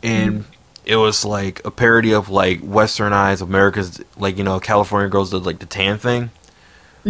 And 0.04 0.46
it 0.86 0.96
was 0.96 1.26
like 1.26 1.62
a 1.66 1.72
parody 1.72 2.14
of 2.14 2.30
like 2.30 2.62
Westernized 2.62 3.42
America's, 3.42 4.02
like 4.18 4.38
you 4.38 4.44
know, 4.44 4.60
California 4.60 5.10
girls 5.10 5.32
did 5.32 5.44
like 5.44 5.60
the 5.60 5.66
tan 5.66 5.98
thing. 5.98 6.32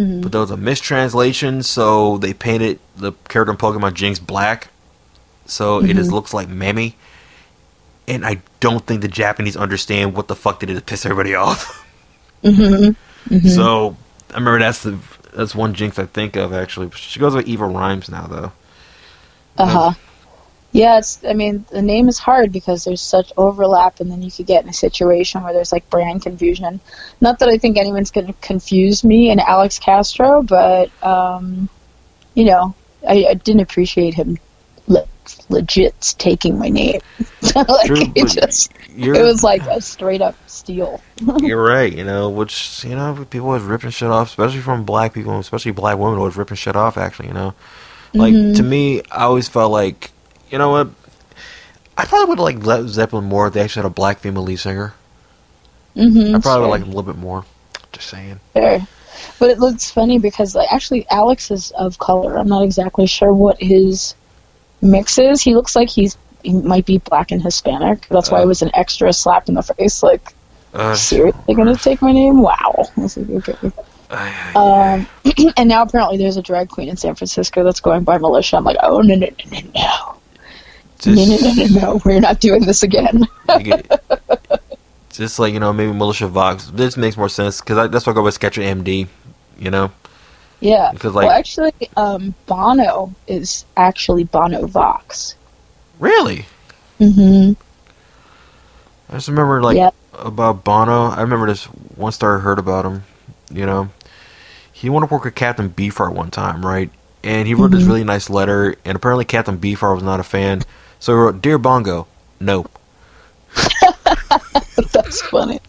Mm-hmm. 0.00 0.22
But 0.22 0.32
there 0.32 0.40
was 0.40 0.50
a 0.50 0.56
mistranslation, 0.56 1.62
so 1.62 2.16
they 2.18 2.32
painted 2.32 2.78
the 2.96 3.12
character 3.28 3.52
in 3.52 3.58
Pokemon 3.58 3.92
Jinx 3.92 4.18
black, 4.18 4.68
so 5.44 5.78
it 5.80 5.88
just 5.88 6.06
mm-hmm. 6.06 6.14
looks 6.14 6.32
like 6.32 6.48
Mammy. 6.48 6.96
And 8.08 8.24
I 8.24 8.40
don't 8.60 8.86
think 8.86 9.02
the 9.02 9.08
Japanese 9.08 9.56
understand 9.56 10.16
what 10.16 10.26
the 10.28 10.34
fuck 10.34 10.60
they 10.60 10.66
did 10.66 10.76
to 10.76 10.80
piss 10.80 11.04
everybody 11.04 11.34
off. 11.36 11.86
Mm-hmm. 12.42 13.48
So 13.48 13.96
I 14.30 14.34
remember 14.34 14.60
that's 14.60 14.82
the 14.82 14.98
that's 15.34 15.54
one 15.54 15.74
jinx 15.74 15.98
I 15.98 16.06
think 16.06 16.34
of 16.36 16.54
actually. 16.54 16.90
She 16.94 17.20
goes 17.20 17.34
by 17.34 17.42
Eva 17.42 17.66
Rhymes 17.66 18.08
now 18.08 18.26
though. 18.26 18.52
Uh 19.58 19.66
huh. 19.66 19.92
Yeah, 20.72 20.98
it's. 20.98 21.24
I 21.24 21.32
mean, 21.32 21.64
the 21.70 21.82
name 21.82 22.08
is 22.08 22.18
hard 22.18 22.52
because 22.52 22.84
there's 22.84 23.00
such 23.00 23.32
overlap, 23.36 23.98
and 23.98 24.10
then 24.10 24.22
you 24.22 24.30
could 24.30 24.46
get 24.46 24.62
in 24.62 24.70
a 24.70 24.74
situation 24.74 25.42
where 25.42 25.52
there's 25.52 25.72
like 25.72 25.88
brand 25.90 26.22
confusion. 26.22 26.80
Not 27.20 27.40
that 27.40 27.48
I 27.48 27.58
think 27.58 27.76
anyone's 27.76 28.12
going 28.12 28.28
to 28.28 28.32
confuse 28.34 29.02
me 29.02 29.30
and 29.30 29.40
Alex 29.40 29.80
Castro, 29.80 30.42
but 30.42 30.90
um, 31.02 31.68
you 32.34 32.44
know, 32.44 32.74
I, 33.06 33.26
I 33.30 33.34
didn't 33.34 33.62
appreciate 33.62 34.14
him 34.14 34.38
le- 34.86 35.08
legit 35.48 36.14
taking 36.18 36.56
my 36.58 36.68
name. 36.68 37.00
like 37.54 37.86
True, 37.86 38.12
it 38.14 38.28
just, 38.28 38.72
it 38.96 39.22
was 39.24 39.42
like 39.42 39.62
a 39.62 39.80
straight 39.80 40.22
up 40.22 40.36
steal. 40.46 41.00
you're 41.38 41.64
right, 41.64 41.92
you 41.92 42.04
know, 42.04 42.28
which 42.28 42.84
you 42.84 42.94
know 42.94 43.26
people 43.30 43.48
was 43.48 43.62
ripping 43.62 43.90
shit 43.90 44.08
off, 44.08 44.28
especially 44.28 44.60
from 44.60 44.84
black 44.84 45.14
people, 45.14 45.38
especially 45.38 45.72
black 45.72 45.98
women 45.98 46.20
was 46.20 46.36
ripping 46.36 46.56
shit 46.56 46.76
off. 46.76 46.96
Actually, 46.96 47.28
you 47.28 47.34
know, 47.34 47.54
like 48.14 48.34
to 48.34 48.62
me, 48.62 49.02
I 49.10 49.24
always 49.24 49.48
felt 49.48 49.72
like, 49.72 50.12
you 50.50 50.58
know 50.58 50.70
what, 50.70 50.88
I 51.96 52.04
probably 52.06 52.30
would 52.30 52.38
like 52.38 52.64
Led 52.64 52.88
Zeppelin 52.88 53.24
more 53.24 53.46
if 53.46 53.54
they 53.54 53.60
actually 53.60 53.82
had 53.82 53.90
a 53.90 53.94
black 53.94 54.18
female 54.18 54.42
lead 54.42 54.58
singer. 54.58 54.94
Mm-hmm, 55.96 56.36
I 56.36 56.40
probably 56.40 56.62
would 56.62 56.70
like 56.70 56.80
him 56.82 56.88
a 56.88 56.94
little 56.94 57.02
bit 57.12 57.18
more. 57.18 57.44
Just 57.92 58.08
saying. 58.08 58.40
Fair. 58.54 58.86
But 59.38 59.50
it 59.50 59.58
looks 59.58 59.90
funny 59.90 60.18
because 60.18 60.54
like 60.54 60.72
actually 60.72 61.06
Alex 61.10 61.50
is 61.50 61.72
of 61.72 61.98
color. 61.98 62.38
I'm 62.38 62.48
not 62.48 62.62
exactly 62.62 63.06
sure 63.06 63.32
what 63.34 63.60
his 63.60 64.14
mix 64.80 65.18
is. 65.18 65.42
He 65.42 65.54
looks 65.54 65.74
like 65.76 65.88
he's 65.88 66.16
he 66.42 66.52
might 66.52 66.86
be 66.86 66.98
black 66.98 67.32
and 67.32 67.42
Hispanic. 67.42 68.06
That's 68.08 68.30
why 68.30 68.40
it 68.40 68.46
was 68.46 68.62
an 68.62 68.70
extra 68.72 69.12
slap 69.12 69.48
in 69.48 69.54
the 69.54 69.62
face. 69.62 70.02
Like, 70.02 70.32
Uh, 70.72 70.94
seriously 70.94 71.54
gonna 71.54 71.76
take 71.76 72.00
my 72.00 72.12
name? 72.12 72.40
Wow. 72.40 72.88
I 72.96 73.00
was 73.00 73.16
like, 73.16 73.48
okay. 73.48 73.72
Um, 74.54 75.06
and 75.56 75.68
now 75.68 75.82
apparently 75.82 76.16
there's 76.16 76.36
a 76.36 76.42
drag 76.42 76.68
queen 76.68 76.88
in 76.88 76.96
San 76.96 77.14
Francisco 77.14 77.62
that's 77.64 77.80
going 77.80 78.04
by 78.04 78.18
Militia. 78.18 78.56
I'm 78.56 78.64
like, 78.64 78.78
oh 78.82 79.00
no 79.00 79.16
no 79.16 79.26
no 79.26 79.50
no 79.50 79.60
no. 79.74 80.16
No, 81.06 81.24
no, 81.24 81.36
no, 81.40 81.52
no, 81.54 81.80
no. 81.94 82.00
We're 82.04 82.20
not 82.20 82.40
doing 82.40 82.66
this 82.66 82.82
again. 82.82 83.26
Just 85.10 85.38
like 85.38 85.52
you 85.52 85.60
know, 85.60 85.72
maybe 85.72 85.92
Militia 85.92 86.28
Vox. 86.28 86.66
This 86.66 86.96
makes 86.96 87.16
more 87.16 87.28
sense 87.28 87.60
because 87.60 87.90
that's 87.90 88.06
why 88.06 88.12
I 88.12 88.14
go 88.14 88.22
with 88.22 88.34
Sketcher 88.34 88.60
MD. 88.62 89.08
You 89.58 89.70
know, 89.70 89.90
Yeah. 90.60 90.90
Because, 90.92 91.14
like- 91.14 91.26
well, 91.26 91.36
actually, 91.36 91.72
um, 91.96 92.34
Bono 92.46 93.14
is 93.26 93.64
actually 93.76 94.24
Bono 94.24 94.66
Vox. 94.66 95.34
really. 95.98 96.46
Mm-hmm. 96.98 97.52
I 99.10 99.14
just 99.14 99.28
remember 99.28 99.62
like 99.62 99.76
Yep. 99.76 99.94
about 100.14 100.64
Bono. 100.64 101.08
I 101.10 101.20
remember 101.22 101.46
this 101.46 101.64
one 101.64 102.12
star 102.12 102.38
I 102.38 102.40
heard 102.40 102.58
about 102.58 102.84
him. 102.86 103.02
You 103.52 103.66
know, 103.66 103.88
he 104.72 104.88
wanted 104.88 105.08
to 105.08 105.14
work 105.14 105.24
with 105.24 105.34
Captain 105.34 105.68
Beefheart 105.68 106.12
one 106.14 106.30
time, 106.30 106.64
right? 106.64 106.90
And 107.24 107.46
he 107.48 107.52
wrote 107.54 107.72
this 107.72 107.82
really 107.84 108.04
nice 108.04 108.30
letter, 108.30 108.76
and 108.84 108.96
apparently 108.96 109.24
Captain 109.26 109.58
Beefheart 109.58 109.94
was 109.96 110.02
not 110.04 110.20
a 110.20 110.22
fan. 110.22 110.62
So 111.00 111.12
he 111.12 111.18
wrote, 111.18 111.42
"Dear 111.42 111.58
Bongo, 111.58 112.06
no." 112.38 112.66
That's 114.92 115.22
funny. 115.22 115.60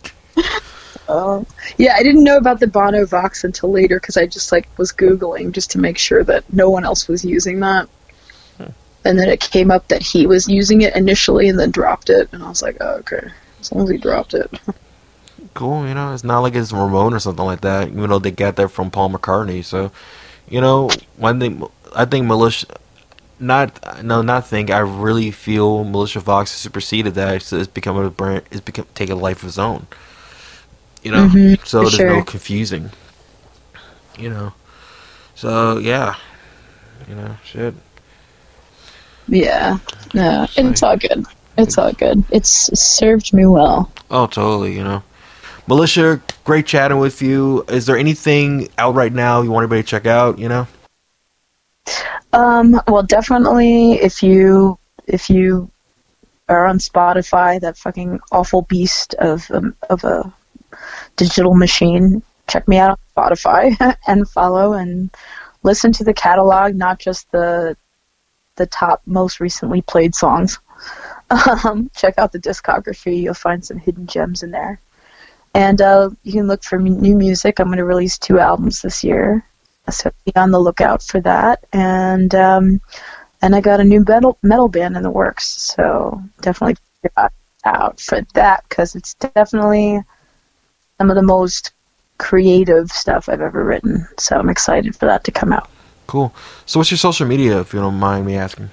Um, 1.11 1.45
yeah, 1.77 1.95
I 1.97 2.03
didn't 2.03 2.23
know 2.23 2.37
about 2.37 2.59
the 2.59 2.67
Bono 2.67 3.05
Vox 3.05 3.43
until 3.43 3.71
later 3.71 3.99
because 3.99 4.15
I 4.15 4.27
just 4.27 4.51
like 4.51 4.67
was 4.77 4.93
googling 4.93 5.51
just 5.51 5.71
to 5.71 5.79
make 5.79 5.97
sure 5.97 6.23
that 6.23 6.51
no 6.53 6.69
one 6.69 6.85
else 6.85 7.07
was 7.07 7.25
using 7.25 7.59
that. 7.61 7.89
And 9.03 9.17
then 9.17 9.29
it 9.29 9.39
came 9.39 9.71
up 9.71 9.87
that 9.87 10.03
he 10.03 10.27
was 10.27 10.47
using 10.47 10.81
it 10.81 10.95
initially 10.95 11.49
and 11.49 11.57
then 11.59 11.71
dropped 11.71 12.11
it, 12.11 12.29
and 12.31 12.43
I 12.43 12.49
was 12.49 12.61
like, 12.61 12.77
oh, 12.81 12.97
okay, 12.97 13.31
as 13.59 13.71
long 13.71 13.85
as 13.85 13.89
he 13.89 13.97
dropped 13.97 14.35
it. 14.35 14.51
Cool, 15.55 15.87
you 15.87 15.95
know, 15.95 16.13
it's 16.13 16.23
not 16.23 16.39
like 16.41 16.53
it's 16.53 16.71
Ramon 16.71 17.13
or 17.13 17.19
something 17.19 17.43
like 17.43 17.61
that. 17.61 17.87
Even 17.87 18.09
though 18.11 18.19
they 18.19 18.29
got 18.29 18.55
that 18.57 18.69
from 18.69 18.91
Paul 18.91 19.09
McCartney, 19.09 19.65
so 19.65 19.91
you 20.47 20.61
know, 20.61 20.89
one 21.17 21.39
thing 21.39 21.63
I 21.95 22.05
think 22.05 22.27
Militia, 22.27 22.67
not 23.41 24.03
no, 24.03 24.21
not 24.21 24.47
think. 24.47 24.69
I 24.69 24.79
really 24.79 25.31
feel 25.31 25.83
Militia 25.83 26.19
Vox 26.19 26.51
has 26.51 26.59
superseded 26.59 27.15
that. 27.15 27.41
So 27.41 27.57
it's 27.57 27.67
become 27.67 27.97
a 27.97 28.09
brand. 28.09 28.43
It's 28.51 28.61
become 28.61 28.85
taking 28.95 29.17
a 29.17 29.19
life 29.19 29.43
of 29.43 29.49
its 29.49 29.57
own. 29.57 29.87
You 31.03 31.11
know, 31.11 31.27
Mhm, 31.27 31.65
so 31.65 31.79
there's 31.79 31.99
no 31.99 32.23
confusing. 32.23 32.91
You 34.19 34.29
know, 34.29 34.53
so 35.35 35.79
yeah, 35.79 36.15
you 37.09 37.15
know, 37.15 37.35
shit. 37.43 37.73
Yeah, 39.27 39.77
no, 40.13 40.47
it's 40.55 40.83
all 40.83 40.97
good. 40.97 41.25
It's 41.57 41.77
all 41.77 41.91
good. 41.93 42.23
It's 42.31 42.49
served 42.79 43.33
me 43.33 43.45
well. 43.45 43.91
Oh, 44.09 44.27
totally. 44.27 44.73
You 44.75 44.83
know, 44.83 45.03
Militia, 45.67 46.21
great 46.43 46.65
chatting 46.65 46.99
with 46.99 47.21
you. 47.21 47.63
Is 47.69 47.85
there 47.85 47.97
anything 47.97 48.69
out 48.77 48.93
right 48.93 49.11
now 49.11 49.41
you 49.41 49.51
want 49.51 49.63
anybody 49.63 49.83
to 49.83 49.87
check 49.87 50.05
out? 50.05 50.37
You 50.37 50.49
know. 50.49 50.67
Um, 52.33 52.81
well, 52.87 53.03
definitely 53.03 53.93
if 53.93 54.23
you 54.23 54.77
if 55.07 55.29
you 55.29 55.69
are 56.47 56.65
on 56.65 56.77
Spotify, 56.77 57.59
that 57.61 57.77
fucking 57.77 58.19
awful 58.31 58.63
beast 58.63 59.13
of 59.15 59.49
um, 59.51 59.75
of 59.89 60.03
a 60.03 60.33
digital 61.17 61.55
machine, 61.55 62.23
check 62.47 62.67
me 62.67 62.77
out 62.77 62.91
on 62.91 62.97
Spotify 63.15 63.97
and 64.07 64.29
follow 64.29 64.73
and 64.73 65.09
listen 65.63 65.91
to 65.93 66.03
the 66.03 66.13
catalog, 66.13 66.75
not 66.75 66.99
just 66.99 67.31
the 67.31 67.75
the 68.55 68.65
top 68.65 69.01
most 69.05 69.39
recently 69.39 69.81
played 69.81 70.15
songs. 70.15 70.59
Um, 71.63 71.89
check 71.95 72.15
out 72.17 72.33
the 72.33 72.39
discography; 72.39 73.21
you'll 73.21 73.33
find 73.33 73.63
some 73.63 73.77
hidden 73.77 74.05
gems 74.05 74.43
in 74.43 74.51
there. 74.51 74.81
And 75.53 75.81
uh, 75.81 76.09
you 76.23 76.33
can 76.33 76.47
look 76.47 76.61
for 76.61 76.77
new 76.77 77.15
music. 77.15 77.59
I'm 77.59 77.67
going 77.67 77.77
to 77.77 77.85
release 77.85 78.17
two 78.17 78.37
albums 78.37 78.81
this 78.81 79.01
year, 79.01 79.45
so 79.89 80.11
be 80.25 80.35
on 80.35 80.51
the 80.51 80.59
lookout 80.59 81.01
for 81.01 81.21
that. 81.21 81.63
And 81.73 82.33
um, 82.35 82.81
and 83.41 83.55
I 83.55 83.61
got 83.61 83.79
a 83.79 83.83
new 83.83 84.03
metal 84.07 84.37
metal 84.43 84.67
band 84.67 84.95
in 84.95 85.03
the 85.03 85.09
works, 85.09 85.47
so 85.47 86.21
definitely 86.41 86.75
out 87.63 87.99
for 87.99 88.21
that 88.33 88.63
because 88.69 88.95
it's 88.95 89.13
definitely 89.15 90.01
some 90.97 91.09
of 91.09 91.15
the 91.15 91.21
most 91.21 91.71
creative 92.17 92.89
stuff 92.89 93.29
I've 93.29 93.41
ever 93.41 93.63
written. 93.63 94.07
So 94.17 94.37
I'm 94.37 94.49
excited 94.49 94.95
for 94.95 95.07
that 95.07 95.23
to 95.25 95.31
come 95.31 95.51
out. 95.51 95.69
Cool. 96.07 96.33
So, 96.65 96.79
what's 96.79 96.91
your 96.91 96.97
social 96.97 97.25
media, 97.25 97.59
if 97.61 97.73
you 97.73 97.79
don't 97.79 97.99
mind 97.99 98.25
me 98.25 98.35
asking? 98.35 98.69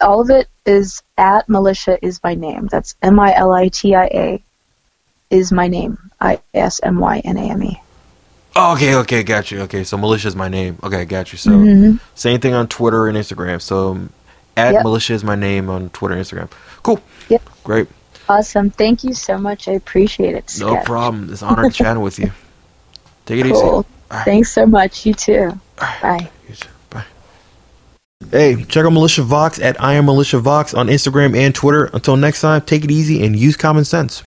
All 0.00 0.20
of 0.20 0.30
it 0.30 0.48
is 0.66 1.02
at 1.16 1.48
militia 1.48 2.04
is 2.04 2.20
my 2.22 2.34
name. 2.34 2.66
That's 2.66 2.94
M 3.00 3.18
I 3.18 3.34
L 3.34 3.52
I 3.52 3.68
T 3.68 3.94
I 3.94 4.06
A 4.06 4.44
is 5.30 5.52
my 5.52 5.68
name. 5.68 5.98
I 6.20 6.40
S 6.52 6.80
M 6.82 6.98
Y 6.98 7.20
N 7.24 7.36
A 7.36 7.42
M 7.42 7.62
E. 7.62 7.80
Oh, 8.60 8.72
okay, 8.72 8.94
okay, 8.96 9.22
got 9.22 9.52
you. 9.52 9.60
Okay, 9.62 9.84
so 9.84 9.96
Militia 9.96 10.26
is 10.26 10.34
my 10.34 10.48
name. 10.48 10.78
Okay, 10.82 11.04
got 11.04 11.30
you. 11.32 11.38
So, 11.38 11.50
Mhm. 11.52 12.00
same 12.16 12.40
thing 12.40 12.54
on 12.54 12.66
Twitter 12.66 13.06
and 13.06 13.16
Instagram. 13.16 13.62
So, 13.62 13.92
um, 13.92 14.10
at 14.56 14.72
Yep. 14.74 14.82
Militia 14.82 15.12
is 15.14 15.22
my 15.22 15.36
name 15.36 15.70
on 15.70 15.90
Twitter 15.90 16.14
and 16.16 16.24
Instagram. 16.24 16.48
Cool. 16.82 17.00
Yep. 17.28 17.42
Great. 17.62 17.86
Awesome. 18.28 18.70
Thank 18.70 19.04
you 19.04 19.14
so 19.14 19.38
much. 19.38 19.68
I 19.68 19.72
appreciate 19.72 20.34
it. 20.34 20.52
No 20.58 20.76
problem. 20.78 21.28
It's 21.32 21.40
an 21.42 21.48
honor 21.50 21.70
to 21.70 21.70
chatting 21.70 22.02
with 22.02 22.18
you. 22.18 22.32
Take 23.26 23.44
it 23.44 23.52
Cool. 23.52 23.80
easy. 23.80 23.86
Right. 24.10 24.24
Thanks 24.24 24.50
so 24.50 24.66
much. 24.66 25.06
You 25.06 25.14
too. 25.14 25.60
Bye. 25.78 26.28
You 26.48 26.54
too. 26.56 26.68
Bye. 26.90 27.04
Hey, 28.32 28.64
check 28.68 28.84
out 28.84 28.92
Militia 28.92 29.22
Vox 29.22 29.60
at 29.60 29.80
I 29.80 29.94
am 29.94 30.06
Militia 30.06 30.40
Vox 30.40 30.74
on 30.74 30.88
Instagram 30.88 31.36
and 31.36 31.54
Twitter. 31.54 31.84
Until 31.92 32.16
next 32.16 32.40
time, 32.40 32.60
take 32.62 32.82
it 32.84 32.90
easy 32.90 33.24
and 33.24 33.36
use 33.36 33.56
common 33.56 33.84
sense. 33.84 34.24